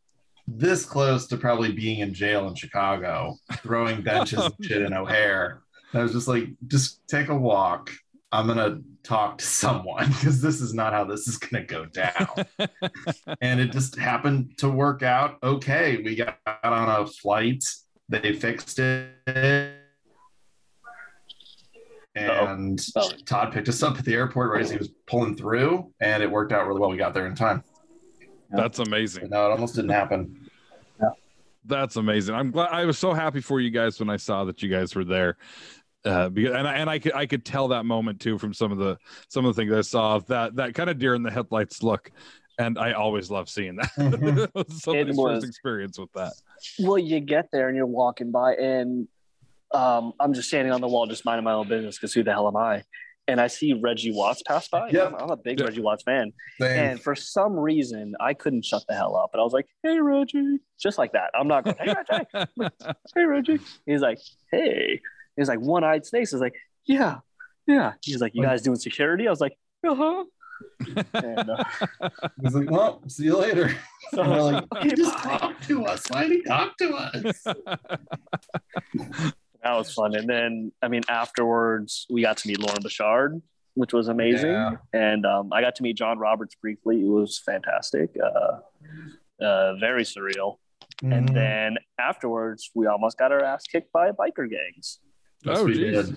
this 0.46 0.84
close 0.84 1.26
to 1.28 1.36
probably 1.36 1.72
being 1.72 2.00
in 2.00 2.12
jail 2.12 2.48
in 2.48 2.54
Chicago, 2.54 3.36
throwing 3.58 4.02
benches 4.02 4.44
and 4.44 4.54
shit 4.60 4.82
in 4.82 4.92
O'Hare. 4.92 5.62
And 5.92 6.00
I 6.00 6.02
was 6.02 6.12
just 6.12 6.28
like, 6.28 6.48
just 6.66 7.06
take 7.08 7.28
a 7.28 7.34
walk. 7.34 7.90
I'm 8.32 8.48
gonna 8.48 8.80
talk 9.04 9.38
to 9.38 9.44
someone 9.44 10.08
because 10.08 10.42
this 10.42 10.60
is 10.60 10.74
not 10.74 10.92
how 10.92 11.04
this 11.04 11.28
is 11.28 11.38
gonna 11.38 11.64
go 11.64 11.86
down. 11.86 12.26
and 13.40 13.60
it 13.60 13.70
just 13.70 13.96
happened 13.96 14.58
to 14.58 14.68
work 14.68 15.02
out 15.02 15.38
okay. 15.42 16.02
We 16.02 16.16
got 16.16 16.38
on 16.64 17.02
a 17.02 17.06
flight, 17.06 17.64
they 18.08 18.32
fixed 18.32 18.80
it. 18.80 19.10
And 22.16 22.80
Uh-oh. 22.96 23.10
Todd 23.24 23.52
picked 23.52 23.68
us 23.68 23.82
up 23.82 23.98
at 23.98 24.04
the 24.04 24.14
airport 24.14 24.52
right 24.52 24.62
as 24.62 24.70
he 24.70 24.76
was 24.76 24.88
pulling 25.06 25.36
through, 25.36 25.92
and 26.00 26.22
it 26.22 26.30
worked 26.30 26.52
out 26.52 26.66
really 26.66 26.80
well. 26.80 26.90
We 26.90 26.96
got 26.96 27.12
there 27.12 27.26
in 27.26 27.34
time. 27.34 27.64
That's 28.56 28.78
amazing. 28.78 29.28
no, 29.30 29.46
it 29.46 29.50
almost 29.52 29.74
didn't 29.74 29.90
happen. 29.90 30.40
That's 31.66 31.96
amazing. 31.96 32.34
I'm 32.34 32.50
glad. 32.50 32.68
I 32.72 32.84
was 32.84 32.98
so 32.98 33.14
happy 33.14 33.40
for 33.40 33.58
you 33.58 33.70
guys 33.70 33.98
when 33.98 34.10
I 34.10 34.18
saw 34.18 34.44
that 34.44 34.62
you 34.62 34.68
guys 34.68 34.94
were 34.94 35.04
there. 35.04 35.38
Uh, 36.04 36.28
because, 36.28 36.54
and 36.54 36.68
I, 36.68 36.74
and 36.74 36.90
I 36.90 36.98
could 36.98 37.14
I 37.14 37.24
could 37.24 37.42
tell 37.46 37.68
that 37.68 37.84
moment 37.86 38.20
too 38.20 38.36
from 38.36 38.52
some 38.52 38.70
of 38.70 38.76
the 38.76 38.98
some 39.28 39.46
of 39.46 39.56
the 39.56 39.62
things 39.62 39.72
I 39.72 39.80
saw 39.80 40.18
that 40.28 40.56
that 40.56 40.74
kind 40.74 40.90
of 40.90 40.98
deer 40.98 41.14
in 41.14 41.22
the 41.22 41.30
headlights 41.30 41.82
look, 41.82 42.10
and 42.58 42.78
I 42.78 42.92
always 42.92 43.30
love 43.30 43.48
seeing 43.48 43.76
that. 43.76 43.90
Mhm. 43.96 44.70
Somebody's 44.72 45.16
was- 45.16 45.36
first 45.36 45.46
experience 45.46 45.98
with 45.98 46.12
that. 46.12 46.34
well, 46.80 46.98
you 46.98 47.20
get 47.20 47.48
there 47.50 47.68
and 47.68 47.76
you're 47.78 47.86
walking 47.86 48.30
by, 48.30 48.56
and 48.56 49.08
um, 49.72 50.12
I'm 50.20 50.34
just 50.34 50.48
standing 50.48 50.70
on 50.74 50.82
the 50.82 50.88
wall, 50.88 51.06
just 51.06 51.24
minding 51.24 51.44
my 51.44 51.52
own 51.54 51.66
business 51.66 51.96
because 51.96 52.12
who 52.12 52.22
the 52.22 52.32
hell 52.32 52.46
am 52.46 52.56
I? 52.56 52.84
And 53.26 53.40
I 53.40 53.46
see 53.46 53.72
Reggie 53.72 54.12
Watts 54.12 54.42
pass 54.42 54.68
by. 54.68 54.90
Yep. 54.90 55.14
I'm, 55.14 55.14
I'm 55.14 55.30
a 55.30 55.36
big 55.36 55.58
Yep. 55.58 55.68
Reggie 55.68 55.80
Watts 55.80 56.02
fan. 56.02 56.32
Same. 56.60 56.78
And 56.78 57.02
for 57.02 57.14
some 57.14 57.58
reason, 57.58 58.14
I 58.20 58.34
couldn't 58.34 58.64
shut 58.64 58.84
the 58.86 58.94
hell 58.94 59.16
up. 59.16 59.30
And 59.32 59.40
I 59.40 59.44
was 59.44 59.52
like, 59.54 59.66
hey, 59.82 59.98
Reggie. 59.98 60.58
Just 60.78 60.98
like 60.98 61.12
that. 61.12 61.30
I'm 61.38 61.48
not 61.48 61.64
going, 61.64 61.76
hey, 61.80 61.94
Reggie. 61.94 62.70
Hey, 63.14 63.24
Reggie. 63.24 63.60
He's 63.86 64.02
like, 64.02 64.18
hey. 64.50 65.00
He's 65.36 65.48
like, 65.48 65.60
one 65.60 65.84
eyed 65.84 66.04
snakes. 66.04 66.32
He's 66.32 66.40
like, 66.40 66.54
yeah. 66.84 67.18
Yeah. 67.66 67.94
He's 68.02 68.20
like, 68.20 68.34
you 68.34 68.42
guys 68.42 68.62
doing 68.62 68.76
security? 68.76 69.26
I 69.26 69.30
was 69.30 69.40
like, 69.40 69.56
uh 69.86 69.94
huh. 69.94 70.24
and, 71.14 71.50
uh, 71.50 71.64
He's 72.42 72.54
like, 72.54 72.70
well, 72.70 73.02
see 73.08 73.24
you 73.24 73.36
later. 73.38 73.74
so 74.14 74.22
And 74.22 74.32
I 74.32 74.36
we're 74.36 74.42
like, 74.42 74.64
like, 74.72 74.84
he 74.84 74.90
just 74.90 75.18
talked 75.18 75.66
to 75.68 75.84
us. 75.84 76.04
Why 76.10 76.28
did 76.28 76.32
he 76.32 76.42
talk 76.42 76.76
to 76.78 76.94
us? 76.94 77.44
That 79.64 79.76
was 79.78 79.92
fun. 79.94 80.14
And 80.14 80.28
then, 80.28 80.72
I 80.82 80.88
mean, 80.88 81.02
afterwards, 81.08 82.06
we 82.10 82.20
got 82.20 82.36
to 82.38 82.48
meet 82.48 82.60
Loren 82.60 82.82
Bouchard, 82.82 83.40
which 83.74 83.94
was 83.94 84.08
amazing. 84.08 84.50
Yeah. 84.50 84.76
And 84.92 85.24
um, 85.24 85.52
I 85.54 85.62
got 85.62 85.74
to 85.76 85.82
meet 85.82 85.96
John 85.96 86.18
Roberts 86.18 86.54
briefly. 86.54 87.00
It 87.00 87.08
was 87.08 87.38
fantastic. 87.44 88.14
Uh, 88.22 88.58
uh, 89.42 89.74
very 89.76 90.04
surreal. 90.04 90.58
And 91.02 91.28
Mhm. 91.30 91.34
then 91.34 91.76
afterwards, 91.98 92.70
we 92.74 92.86
almost 92.86 93.18
got 93.18 93.32
our 93.32 93.42
ass 93.42 93.64
kicked 93.66 93.90
by 93.90 94.10
biker 94.12 94.48
gangs. 94.48 95.00
Yes, 95.42 95.58
Oh, 95.58 95.64
we 95.64 95.74
geez. 95.74 96.12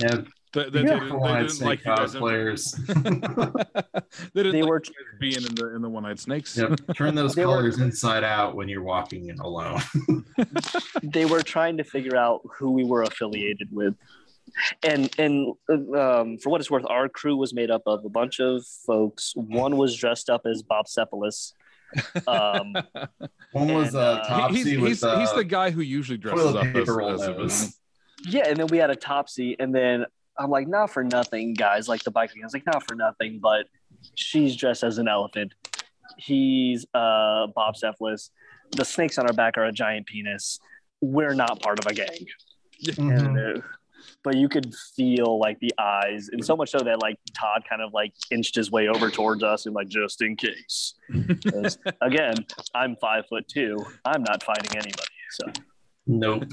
Yeah, 0.00 0.22
They, 0.54 0.70
they, 0.70 0.80
Yeah. 0.80 0.94
they 0.94 1.00
didn't, 1.00 1.22
they 1.22 1.42
didn't 1.42 1.60
like 1.60 1.78
you 1.80 1.84
guys. 1.84 2.14
in- 2.14 2.20
cosplayers. 2.22 2.76
they 4.34 4.42
didn't 4.42 4.52
They 4.52 4.62
like 4.62 4.68
were- 4.70 4.82
you 4.84 4.92
guys 4.92 5.18
being 5.20 5.36
in 5.44 5.54
the 5.54 5.74
in 5.76 5.82
the 5.82 5.88
one 5.90 6.06
eyed 6.06 6.18
snakes. 6.18 6.56
yep. 6.56 6.78
Turn 6.96 7.14
those 7.14 7.34
They 7.36 7.44
were- 7.46 7.52
colors 7.54 7.78
inside 7.80 8.24
out 8.24 8.54
when 8.56 8.68
you're 8.68 8.82
walking 8.82 9.30
alone. 9.40 9.80
They 11.02 11.24
were 11.26 11.42
trying 11.42 11.76
to 11.78 11.84
figure 11.84 12.16
out 12.16 12.40
who 12.58 12.70
we 12.72 12.84
were 12.84 13.02
affiliated 13.02 13.68
with. 13.70 13.94
And 14.82 15.10
and 15.18 15.48
um, 15.94 16.38
for 16.38 16.48
what 16.50 16.60
it's 16.60 16.70
worth, 16.70 16.84
our 16.88 17.08
crew 17.08 17.36
was 17.36 17.52
made 17.52 17.70
up 17.70 17.82
of 17.86 18.04
a 18.04 18.08
bunch 18.08 18.40
of 18.40 18.64
folks. 18.86 19.32
One 19.36 19.76
was 19.76 19.94
dressed 19.94 20.30
up 20.30 20.42
as 20.46 20.62
Bob 20.62 20.86
Cephalus. 20.88 21.52
Um, 22.26 22.74
One 23.52 23.72
was 23.74 23.88
And, 23.88 23.96
uh, 23.96 24.00
uh, 24.00 24.28
Topsy 24.28 24.56
he's, 24.56 24.78
with 24.78 24.88
he's, 24.88 25.04
uh, 25.04 25.18
he's 25.20 25.32
the 25.32 25.44
guy 25.44 25.70
who 25.70 25.80
usually 25.82 26.18
dresses 26.18 26.54
up 26.54 26.64
as, 26.66 26.72
paper 26.72 26.96
roll 26.96 27.22
as. 27.42 27.76
Yeah, 28.26 28.48
and 28.48 28.56
then 28.56 28.66
we 28.68 28.78
had 28.78 28.90
a 28.90 28.96
Topsy, 28.96 29.54
and 29.58 29.74
then 29.74 30.04
I'm 30.38 30.50
like, 30.50 30.68
not 30.68 30.90
for 30.90 31.02
nothing, 31.04 31.54
guys. 31.54 31.88
Like 31.88 32.02
the 32.04 32.10
biking, 32.10 32.42
I 32.42 32.46
was 32.46 32.54
like, 32.54 32.66
not 32.66 32.86
for 32.86 32.94
nothing, 32.94 33.40
but 33.42 33.66
she's 34.14 34.56
dressed 34.56 34.84
as 34.84 34.98
an 34.98 35.08
elephant. 35.08 35.52
He's 36.16 36.84
uh, 36.94 37.48
Bob 37.54 37.76
Cephalus. 37.76 38.30
The 38.72 38.84
snakes 38.84 39.18
on 39.18 39.26
our 39.26 39.32
back 39.32 39.56
are 39.58 39.64
a 39.64 39.72
giant 39.72 40.06
penis. 40.06 40.58
We're 41.00 41.34
not 41.34 41.60
part 41.60 41.78
of 41.78 41.86
a 41.86 41.94
gang. 41.94 42.26
Mhm. 42.84 43.18
And, 43.18 43.58
uh, 43.58 43.60
but 44.22 44.36
you 44.36 44.48
could 44.48 44.74
feel 44.96 45.38
like 45.38 45.58
the 45.60 45.72
eyes, 45.78 46.28
and 46.30 46.44
so 46.44 46.56
much 46.56 46.70
so 46.70 46.78
that 46.78 47.02
like 47.02 47.18
Todd 47.38 47.64
kind 47.68 47.82
of 47.82 47.92
like 47.92 48.12
inched 48.30 48.54
his 48.54 48.70
way 48.70 48.88
over 48.88 49.10
towards 49.10 49.42
us 49.42 49.66
and 49.66 49.74
like 49.74 49.88
just 49.88 50.22
in 50.22 50.36
case. 50.36 50.94
Again, 52.00 52.34
I'm 52.74 52.96
five 52.96 53.24
foot 53.28 53.48
two. 53.48 53.76
I'm 54.04 54.22
not 54.22 54.42
fighting 54.42 54.76
anybody. 54.76 55.08
So 55.32 55.46
Nope. 56.06 56.44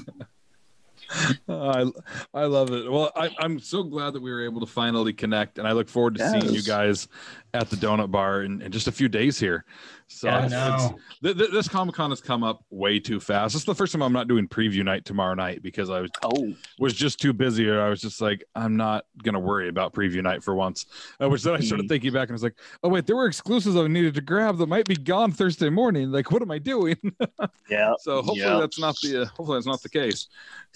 I 1.48 1.86
I 2.34 2.44
love 2.44 2.70
it. 2.72 2.90
Well, 2.90 3.10
I, 3.16 3.30
I'm 3.38 3.58
so 3.58 3.82
glad 3.82 4.12
that 4.14 4.22
we 4.22 4.30
were 4.30 4.44
able 4.44 4.60
to 4.60 4.66
finally 4.66 5.12
connect, 5.12 5.58
and 5.58 5.66
I 5.66 5.72
look 5.72 5.88
forward 5.88 6.16
to 6.16 6.30
seeing 6.30 6.52
you 6.54 6.62
guys 6.62 7.08
at 7.54 7.70
the 7.70 7.76
Donut 7.76 8.10
Bar 8.10 8.42
in, 8.42 8.60
in 8.62 8.70
just 8.70 8.86
a 8.86 8.92
few 8.92 9.08
days 9.08 9.38
here. 9.38 9.64
So 10.08 10.28
Yeah, 10.28 10.34
I 10.34 10.46
it's- 10.46 10.52
it's- 10.52 10.90
know. 10.90 10.98
th- 11.22 11.38
th- 11.38 11.50
this 11.50 11.68
Comic 11.68 11.94
Con 11.94 12.10
has 12.10 12.20
come 12.20 12.44
up 12.44 12.62
way 12.70 13.00
too 13.00 13.18
fast. 13.18 13.54
This 13.54 13.62
is 13.62 13.66
the 13.66 13.74
first 13.74 13.92
time 13.92 14.02
I'm 14.02 14.12
not 14.12 14.28
doing 14.28 14.46
preview 14.46 14.84
night 14.84 15.04
tomorrow 15.04 15.34
night 15.34 15.62
because 15.62 15.88
I 15.90 16.00
was 16.00 16.10
oh 16.22 16.54
was 16.78 16.92
just 16.94 17.18
too 17.18 17.32
busy. 17.32 17.68
Or 17.68 17.80
I 17.80 17.88
was 17.88 18.00
just 18.02 18.20
like, 18.20 18.44
I'm 18.54 18.76
not 18.76 19.04
gonna 19.24 19.40
worry 19.40 19.68
about 19.68 19.94
preview 19.94 20.22
night 20.22 20.44
for 20.44 20.54
once. 20.54 20.86
Uh, 21.20 21.28
which 21.28 21.42
then 21.42 21.54
I 21.54 21.60
started 21.60 21.86
Mhm. 21.86 21.88
thinking 21.88 22.12
back 22.12 22.28
and 22.28 22.32
I 22.32 22.34
was 22.34 22.42
like, 22.42 22.58
oh 22.84 22.88
wait, 22.88 23.06
there 23.06 23.16
were 23.16 23.26
exclusives 23.26 23.74
I 23.74 23.86
needed 23.88 24.14
to 24.14 24.20
grab 24.20 24.58
that 24.58 24.66
might 24.68 24.86
be 24.86 24.94
gone 24.96 25.32
Thursday 25.32 25.70
morning. 25.70 26.12
Like, 26.12 26.30
what 26.30 26.42
am 26.42 26.50
I 26.50 26.58
doing? 26.58 26.96
yeah. 27.70 27.94
So 27.98 28.16
hopefully 28.16 28.40
Yeah. 28.40 28.58
that's 28.60 28.78
not 28.78 28.96
the 29.02 29.22
uh, 29.22 29.26
hopefully 29.26 29.56
that's 29.56 29.66
not 29.66 29.82
the 29.82 29.88
case. 29.88 30.28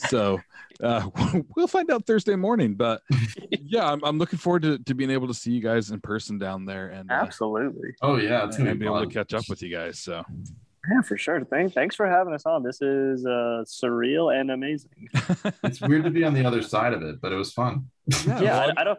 So 0.09 0.41
uh, 0.83 1.09
we'll 1.57 1.67
find 1.67 1.91
out 1.91 2.07
Thursday 2.07 2.37
morning. 2.37 2.75
But 2.75 3.03
yeah, 3.51 3.91
I'm, 3.91 4.03
I'm 4.05 4.19
looking 4.19 4.39
forward 4.39 4.63
to, 4.63 4.79
to 4.79 4.95
being 4.95 5.11
able 5.11 5.29
to 5.29 5.35
see 5.35 5.53
you 5.53 5.61
guys 5.61 5.91
in 5.91 6.01
person 6.01 6.39
down 6.39 6.65
there 6.65 6.89
and 6.89 7.11
uh, 7.11 7.15
Absolutely. 7.15 7.91
Oh 8.03 8.17
yeah, 8.17 8.47
it's 8.47 8.57
gonna 8.57 8.73
be 8.73 8.81
be 8.81 8.87
able 8.87 9.05
to 9.05 9.13
catch 9.13 9.35
up 9.35 9.45
with 9.49 9.63
you 9.63 9.75
guys. 9.75 9.99
So 9.99 10.25
Yeah, 10.91 11.03
for 11.03 11.19
sure. 11.19 11.45
Thank, 11.45 11.75
thanks 11.75 11.95
for 11.95 12.07
having 12.09 12.33
us 12.33 12.47
on. 12.47 12.63
This 12.63 12.81
is 12.81 13.27
uh, 13.27 13.65
surreal 13.67 14.35
and 14.39 14.51
amazing. 14.51 15.09
It's 15.65 15.81
weird 15.81 16.05
to 16.05 16.11
be 16.11 16.25
on 16.25 16.35
the 16.35 16.45
other 16.45 16.63
side 16.63 16.95
of 16.95 17.03
it, 17.03 17.21
but 17.21 17.33
it 17.33 17.37
was 17.37 17.53
fun. 17.53 17.91
yeah, 18.27 18.41
yeah, 18.41 18.43
well, 18.43 18.73
I, 18.77 18.81
I 18.81 18.85
don't. 18.85 18.99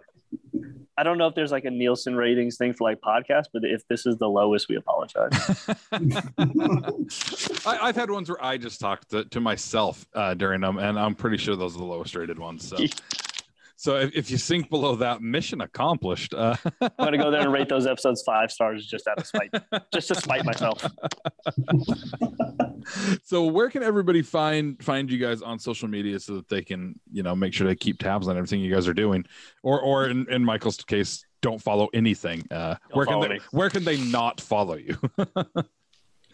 I 0.97 1.03
don't 1.03 1.17
know 1.17 1.27
if 1.27 1.35
there's 1.35 1.51
like 1.51 1.65
a 1.65 1.71
Nielsen 1.71 2.15
ratings 2.15 2.57
thing 2.57 2.73
for 2.73 2.89
like 2.89 2.99
podcasts, 3.01 3.45
but 3.51 3.63
if 3.63 3.87
this 3.87 4.05
is 4.05 4.17
the 4.17 4.27
lowest, 4.27 4.67
we 4.69 4.75
apologize. 4.75 5.31
I, 7.65 7.87
I've 7.87 7.95
had 7.95 8.11
ones 8.11 8.29
where 8.29 8.43
I 8.43 8.57
just 8.57 8.79
talked 8.79 9.09
to, 9.11 9.23
to 9.25 9.39
myself 9.39 10.05
uh, 10.13 10.33
during 10.33 10.61
them, 10.61 10.77
and 10.77 10.99
I'm 10.99 11.15
pretty 11.15 11.37
sure 11.37 11.55
those 11.55 11.75
are 11.75 11.79
the 11.79 11.85
lowest 11.85 12.15
rated 12.15 12.37
ones. 12.37 12.67
So, 12.67 12.77
so 13.81 13.95
if, 13.95 14.15
if 14.15 14.29
you 14.29 14.37
sink 14.37 14.69
below 14.69 14.95
that, 14.97 15.23
mission 15.23 15.61
accomplished. 15.61 16.35
Uh, 16.35 16.55
I'm 16.81 16.91
gonna 16.99 17.17
go 17.17 17.31
there 17.31 17.41
and 17.41 17.51
rate 17.51 17.67
those 17.67 17.87
episodes 17.93 18.21
five 18.21 18.51
stars 18.51 18.85
just 18.85 19.07
out 19.07 19.17
of 19.17 19.25
spite, 19.25 19.49
just 19.91 20.09
to 20.09 20.15
spite 20.15 20.45
myself. 20.45 20.83
so 23.23 23.45
where 23.45 23.71
can 23.71 23.81
everybody 23.81 24.21
find 24.21 24.81
find 24.83 25.09
you 25.09 25.17
guys 25.17 25.41
on 25.41 25.57
social 25.57 25.87
media 25.87 26.19
so 26.19 26.35
that 26.35 26.47
they 26.47 26.61
can 26.61 26.99
you 27.11 27.23
know 27.23 27.35
make 27.35 27.55
sure 27.55 27.67
they 27.67 27.75
keep 27.75 27.97
tabs 27.97 28.27
on 28.27 28.37
everything 28.37 28.59
you 28.59 28.71
guys 28.71 28.87
are 28.87 28.93
doing 28.93 29.25
or 29.63 29.81
or 29.81 30.07
in, 30.07 30.27
in 30.29 30.43
michael's 30.43 30.77
case 30.77 31.25
don't 31.41 31.61
follow 31.61 31.87
anything 31.93 32.43
uh 32.51 32.75
Don't 32.89 32.97
where 32.97 33.05
can 33.05 33.19
they 33.21 33.27
me. 33.29 33.39
where 33.51 33.69
can 33.69 33.83
they 33.83 33.97
not 33.97 34.41
follow 34.41 34.75
you 34.75 34.97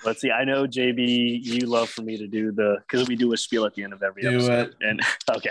Let's 0.05 0.21
see. 0.21 0.31
I 0.31 0.43
know 0.43 0.65
JB, 0.65 1.43
you 1.43 1.65
love 1.67 1.89
for 1.89 2.01
me 2.01 2.17
to 2.17 2.27
do 2.27 2.51
the 2.51 2.77
because 2.81 3.07
we 3.07 3.15
do 3.15 3.33
a 3.33 3.37
spiel 3.37 3.65
at 3.65 3.73
the 3.75 3.83
end 3.83 3.93
of 3.93 4.03
every 4.03 4.21
Do 4.21 4.29
episode. 4.29 4.69
it. 4.69 4.75
And 4.81 5.01
okay, 5.37 5.49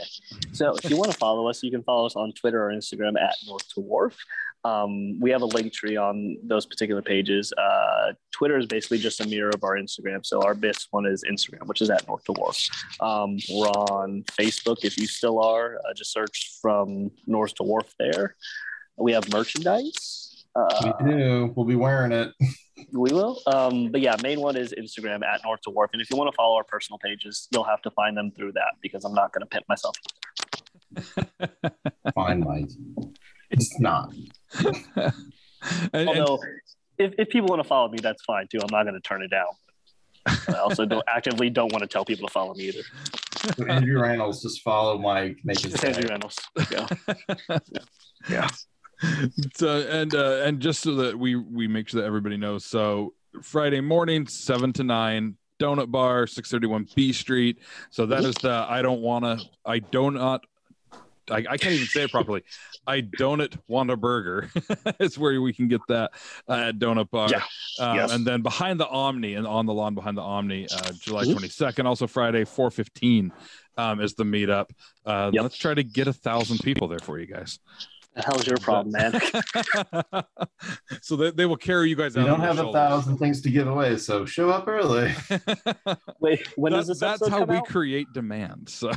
so 0.53 0.75
if 0.77 0.91
you 0.91 0.97
want 0.97 1.11
to 1.11 1.17
follow 1.17 1.49
us, 1.49 1.63
you 1.63 1.71
can 1.71 1.83
follow 1.83 2.07
us 2.07 2.17
on 2.17 2.33
Twitter 2.33 2.65
or 2.65 2.73
Instagram 2.73 3.21
at 3.21 3.35
North 3.47 3.69
to 3.75 3.81
Wharf. 3.81 4.17
Um, 4.65 5.21
we 5.21 5.31
have 5.31 5.43
a 5.43 5.47
link 5.47 5.73
tree 5.73 5.97
on 5.97 6.39
those 6.43 6.67
particular 6.67 7.01
pages. 7.01 7.53
Uh, 7.53 8.15
Twitter 8.33 8.59
is 8.59 8.67
basically 8.67 8.99
just 8.99 9.21
a 9.21 9.29
mirror 9.29 9.51
of 9.55 9.63
our 9.63 9.77
Instagram. 9.77 10.27
So 10.27 10.43
our 10.43 10.55
best 10.55 10.89
one 10.91 11.07
is 11.07 11.23
Instagram, 11.31 11.67
which 11.67 11.81
is 11.81 11.91
at 11.91 12.07
North 12.09 12.25
to 12.25 12.33
Wharf. 12.33 12.59
Um, 13.01 13.37
we're 13.49 13.69
on 13.69 14.25
Facebook 14.33 14.85
if 14.85 14.99
you 14.99 15.07
still 15.07 15.41
are. 15.41 15.77
Uh, 15.77 15.95
just 15.95 16.13
search 16.13 16.59
from 16.61 17.13
North 17.27 17.55
to 17.57 17.63
Wharf 17.63 17.95
there. 17.99 18.35
We 18.97 19.13
have 19.13 19.31
merchandise. 19.33 20.26
Uh, 20.57 20.93
we 21.03 21.11
do. 21.11 21.53
We'll 21.55 21.67
be 21.67 21.75
wearing 21.77 22.13
it. 22.13 22.33
we 22.93 23.13
will. 23.13 23.41
Um, 23.47 23.91
but 23.91 24.01
yeah, 24.01 24.17
main 24.23 24.41
one 24.41 24.57
is 24.57 24.73
Instagram 24.73 25.23
at 25.25 25.41
North 25.45 25.61
to 25.63 25.71
Wharf. 25.71 25.91
And 25.93 26.01
if 26.01 26.11
you 26.11 26.17
want 26.17 26.31
to 26.31 26.37
follow 26.37 26.57
our 26.57 26.65
personal 26.65 26.99
pages, 26.99 27.49
you'll 27.53 27.65
have 27.65 27.83
to 27.83 27.91
find 27.91 28.17
them 28.17 28.31
through 28.31 28.53
that 28.53 28.75
because 28.81 29.05
I'm 29.05 29.15
not 29.15 29.33
going 29.33 29.43
to 29.43 29.47
pimp 29.47 29.67
myself. 29.69 29.97
Fine, 32.15 32.41
Mike. 32.41 32.71
It's 33.51 33.79
not. 33.79 34.13
and, 34.55 34.85
and- 35.93 36.09
Although, 36.09 36.39
if, 36.99 37.13
if 37.19 37.29
people 37.29 37.49
want 37.49 37.63
to 37.63 37.69
follow 37.69 37.89
me, 37.91 37.99
that's 38.01 38.25
fine 38.25 38.47
too. 38.51 38.59
I'm 38.63 38.71
not 38.71 38.85
going 38.85 38.95
to 38.95 39.01
turn 39.01 39.23
it 39.23 39.31
down. 39.31 39.47
I 40.27 40.59
also 40.59 40.87
don't 40.87 41.05
actively 41.07 41.51
don't 41.51 41.71
want 41.73 41.83
to 41.83 41.87
tell 41.87 42.05
people 42.05 42.27
to 42.27 42.33
follow 42.33 42.55
me 42.55 42.65
either. 42.69 42.81
So 43.57 43.67
Andrew 43.67 44.01
Reynolds, 44.01 44.43
just 44.43 44.63
follow 44.63 44.99
Mike. 44.99 45.39
Make 45.45 45.61
his 45.61 45.75
Andrew 45.85 46.03
day. 46.03 46.09
Reynolds. 46.09 46.39
Yeah. 46.71 47.59
yeah. 48.29 48.49
so 49.57 49.81
and 49.89 50.15
uh 50.15 50.43
and 50.45 50.61
just 50.61 50.81
so 50.81 50.95
that 50.95 51.19
we 51.19 51.37
we 51.37 51.69
make 51.69 51.89
sure 51.89 52.01
that 52.01 52.07
everybody 52.07 52.37
knows 52.37 52.65
so 52.65 53.13
friday 53.43 53.81
morning 53.81 54.27
seven 54.27 54.73
to 54.73 54.83
nine 54.85 55.37
donut 55.61 55.91
bar 55.91 56.27
631 56.27 56.87
b 56.95 57.13
street 57.13 57.59
so 57.91 58.07
that 58.07 58.25
is 58.25 58.35
the 58.37 58.67
i 58.69 58.81
don't 58.83 59.01
want 59.01 59.25
to 59.25 59.39
i 59.65 59.79
do 59.79 60.11
not 60.11 60.45
I, 61.29 61.39
I 61.39 61.57
can't 61.57 61.75
even 61.75 61.87
say 61.89 62.05
it 62.05 62.13
properly. 62.13 62.45
I 62.87 63.01
donut 63.01 63.59
want 63.67 63.91
a 63.91 63.97
burger. 63.97 64.49
it's 65.01 65.19
where 65.19 65.41
we 65.41 65.53
can 65.53 65.67
get 65.67 65.81
that 65.89 66.13
uh, 66.49 66.53
at 66.53 66.79
Donut 66.79 67.11
Bar. 67.11 67.29
Yeah. 67.31 67.43
Um, 67.85 67.97
Yes. 67.97 68.13
And 68.13 68.25
then 68.25 68.43
behind 68.43 68.79
the 68.79 68.87
Omni 68.87 69.35
and 69.35 69.45
on 69.45 69.67
the 69.67 69.75
lawn 69.75 69.97
behind 69.97 70.17
the 70.17 70.23
Omni, 70.23 70.69
uh, 70.71 70.93
July 71.01 71.25
Mhm. 71.25 71.35
22nd, 71.35 71.85
also 71.85 72.07
Friday, 72.07 72.45
415 72.45 73.33
um, 73.77 74.01
is 74.01 74.15
the 74.15 74.23
meetup. 74.23 74.71
Uh, 75.05 75.31
Yep. 75.33 75.43
Let's 75.43 75.59
try 75.59 75.75
to 75.75 75.83
get 75.83 76.07
a 76.07 76.13
thousand 76.13 76.59
people 76.59 76.87
there 76.87 77.01
for 77.01 77.19
you 77.19 77.27
guys. 77.27 77.59
The 78.17 78.23
hell's 78.23 78.47
your 78.47 78.57
problem, 78.57 78.93
man? 78.93 80.25
so 81.03 81.17
they, 81.17 81.31
they 81.33 81.47
will 81.47 81.57
carry 81.57 81.89
you 81.91 81.97
guys 81.97 82.17
We 82.17 82.23
out. 82.23 82.27
don't 82.27 82.41
have 82.41 82.59
a 82.59 82.73
thousand 82.73 83.19
things 83.19 83.43
to 83.43 83.51
give 83.51 83.69
away, 83.69 83.97
so 83.99 84.25
show 84.25 84.49
up 84.51 84.67
early. 84.67 85.13
Wait, 86.21 86.47
when 86.57 86.73
That- 86.73 86.79
does 86.79 86.87
this 86.89 87.03
episode? 87.03 87.07
that's 87.07 87.23
episode 87.23 87.31
how 87.31 87.39
come 87.41 87.49
we 87.51 87.57
out? 87.59 87.67
create 87.67 88.07
demand. 88.15 88.69
So 88.71 88.91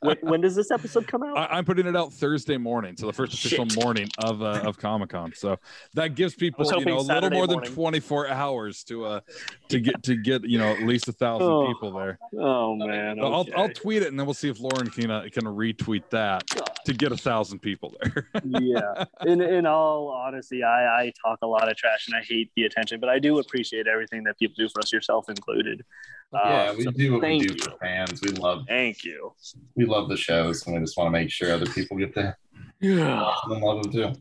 when, 0.00 0.16
when 0.22 0.40
does 0.40 0.54
this 0.54 0.70
episode 0.70 1.06
come 1.08 1.22
out? 1.24 1.36
I, 1.36 1.46
I'm 1.58 1.64
putting 1.64 1.86
it 1.86 1.96
out 1.96 2.12
Thursday 2.12 2.56
morning, 2.56 2.96
so 2.96 3.06
the 3.06 3.12
first 3.12 3.34
official 3.34 3.68
Shit. 3.68 3.82
morning 3.84 4.08
of 4.22 4.42
uh, 4.42 4.60
of 4.64 4.78
Comic 4.78 5.10
Con. 5.10 5.32
So 5.34 5.56
that 5.94 6.14
gives 6.14 6.34
people 6.34 6.64
you 6.64 6.70
know 6.70 6.76
a 6.76 6.80
hoping 6.80 6.92
little 6.94 7.04
Saturday 7.04 7.36
more 7.36 7.46
than 7.46 7.62
24 7.62 8.28
hours 8.28 8.84
to 8.84 9.04
uh 9.04 9.20
to 9.68 9.80
get 9.80 10.02
to 10.04 10.16
get 10.16 10.44
you 10.44 10.58
know 10.58 10.72
at 10.72 10.82
least 10.82 11.08
a 11.08 11.12
thousand 11.12 11.48
Oh, 11.48 11.66
people 11.66 11.92
there. 11.92 12.18
oh 12.38 12.74
man. 12.76 13.16
But 13.20 13.32
I'll 13.32 13.46
I'll 13.56 13.68
tweet 13.70 14.02
it 14.02 14.08
and 14.08 14.18
then 14.18 14.26
we'll 14.26 14.34
see 14.34 14.48
if 14.48 14.60
Loren 14.60 14.88
can 14.90 15.10
uh, 15.10 15.26
can 15.32 15.44
retweet 15.44 16.04
that 16.10 16.44
God. 16.54 16.70
To 16.86 16.94
get 16.94 17.12
a 17.12 17.16
thousand 17.16 17.58
people 17.60 17.94
there. 18.02 18.28
yeah. 18.44 19.04
In 19.26 19.40
in 19.40 19.66
all 19.66 20.08
honesty, 20.08 20.62
I, 20.62 21.02
I 21.02 21.12
talk 21.24 21.38
a 21.42 21.46
lot 21.46 21.70
of 21.70 21.76
trash 21.76 22.06
and 22.08 22.16
I 22.16 22.22
hate 22.22 22.50
the 22.56 22.64
attention, 22.64 22.98
but 23.00 23.08
I 23.08 23.18
do 23.18 23.38
appreciate 23.38 23.86
everything 23.86 24.24
that 24.24 24.38
people 24.38 24.54
do 24.58 24.68
for 24.68 24.80
us, 24.80 24.92
yourself 24.92 25.28
included. 25.28 25.84
yeah, 26.32 26.70
Um, 26.70 26.76
we 26.78 26.84
so 26.84 26.90
do 26.92 27.12
what 27.14 27.22
we 27.22 27.38
do 27.38 27.52
you. 27.54 27.58
for 27.62 27.76
fans. 27.78 28.20
We 28.22 28.30
love 28.30 28.62
Thank 28.68 29.04
you. 29.04 29.32
we 29.74 29.84
love 29.84 30.08
the 30.08 30.16
shows, 30.16 30.66
and 30.66 30.74
we 30.74 30.80
just 30.80 30.96
want 30.96 31.08
to 31.08 31.12
make 31.12 31.30
sure 31.30 31.52
other 31.52 31.66
people 31.66 31.96
get 31.98 32.14
to 32.14 32.34
Yeah. 32.80 33.32
and 33.50 33.60
love 33.60 33.82
them 33.82 33.92
too. 33.92 34.12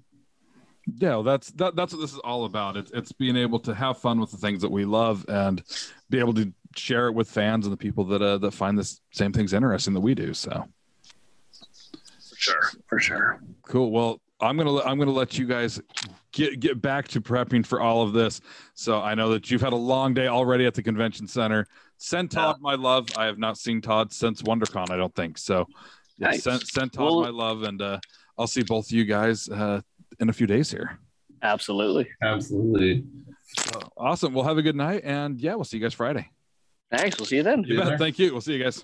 yeah, 0.98 1.10
well, 1.12 1.24
that's 1.24 1.52
that, 1.52 1.76
that's 1.76 1.94
what 1.94 2.02
this 2.02 2.14
is 2.14 2.20
all 2.20 2.46
about. 2.46 2.78
It's 2.78 2.92
it's 2.92 3.12
being 3.12 3.36
able 3.36 3.60
to 3.60 3.74
have 3.76 3.98
fun 4.00 4.20
with 4.20 4.32
the 4.32 4.38
things 4.38 4.62
that 4.62 4.72
we 4.72 4.86
love 4.86 5.26
and 5.30 5.62
be 6.10 6.20
able 6.20 6.34
to 6.36 6.52
share 6.76 7.08
it 7.08 7.14
with 7.14 7.30
fans 7.30 7.66
and 7.66 7.74
the 7.74 7.78
people 7.78 8.04
that 8.06 8.22
uh, 8.22 8.38
that 8.40 8.52
find 8.54 8.78
the 8.78 8.92
same 9.14 9.32
things 9.32 9.54
interesting 9.54 9.94
that 9.94 10.02
we 10.02 10.14
do. 10.16 10.34
So 10.34 10.66
For 12.36 12.41
sure. 12.41 12.70
For 12.88 12.99
sure. 12.99 13.40
cool. 13.64 13.91
Well, 13.91 14.22
I'm 14.41 14.57
gonna 14.57 14.72
let- 14.72 14.86
I'm 14.88 14.99
gonna 14.99 15.12
let 15.12 15.38
you 15.38 15.45
guys 15.45 15.80
get 16.34 16.60
get 16.60 16.82
back 16.82 17.07
to 17.10 17.22
prepping 17.22 17.66
for 17.66 17.80
all 17.80 18.02
of 18.02 18.12
this. 18.14 18.41
So 18.74 19.02
I 19.02 19.16
know 19.16 19.30
that 19.30 19.49
you've 19.49 19.62
had 19.62 19.72
a 19.74 19.78
long 19.78 20.14
day 20.14 20.28
already 20.28 20.66
at 20.66 20.74
the 20.74 20.84
convention 20.84 21.28
center. 21.28 21.66
Send 21.98 22.32
Todd 22.32 22.57
my 22.60 22.76
love. 22.76 23.07
I 23.18 23.26
have 23.26 23.38
not 23.40 23.57
seen 23.57 23.80
Todd 23.82 24.12
since 24.12 24.41
WonderCon. 24.41 24.90
I 24.91 24.98
don't 24.98 25.16
think 25.16 25.38
so. 25.38 25.66
Yeah, 26.18 26.32
Nice. 26.32 26.44
send, 26.44 26.62
send 26.68 26.91
Todd 26.94 27.06
Well- 27.06 27.22
my 27.22 27.30
love, 27.30 27.64
and 27.64 27.82
uh, 27.82 27.99
I'll 28.38 28.48
see 28.48 28.64
both 28.64 28.88
of 28.88 28.91
you 28.91 29.06
guys 29.06 29.48
uh, 29.49 29.80
in 30.20 30.28
a 30.30 30.34
few 30.34 30.48
days 30.48 30.70
here. 30.70 30.99
Absolutely. 31.41 32.10
Absolutely. 32.22 33.03
Awesome. 33.95 34.34
Well, 34.34 34.44
have 34.44 34.57
a 34.57 34.62
good 34.62 34.76
night, 34.76 35.02
and 35.06 35.40
yeah, 35.40 35.56
we'll 35.56 35.64
see 35.64 35.78
you 35.78 35.84
guys 35.84 35.94
Friday. 35.94 36.30
Thanks. 36.91 37.18
We'll 37.18 37.26
see 37.26 37.38
you 37.38 37.44
then. 37.44 37.64
You 37.64 37.78
Yeah. 37.80 37.90
bet. 37.91 37.99
Thank 37.99 38.20
you. 38.20 38.32
We'll 38.34 38.41
see 38.41 38.56
you 38.57 38.64
guys. 38.64 38.84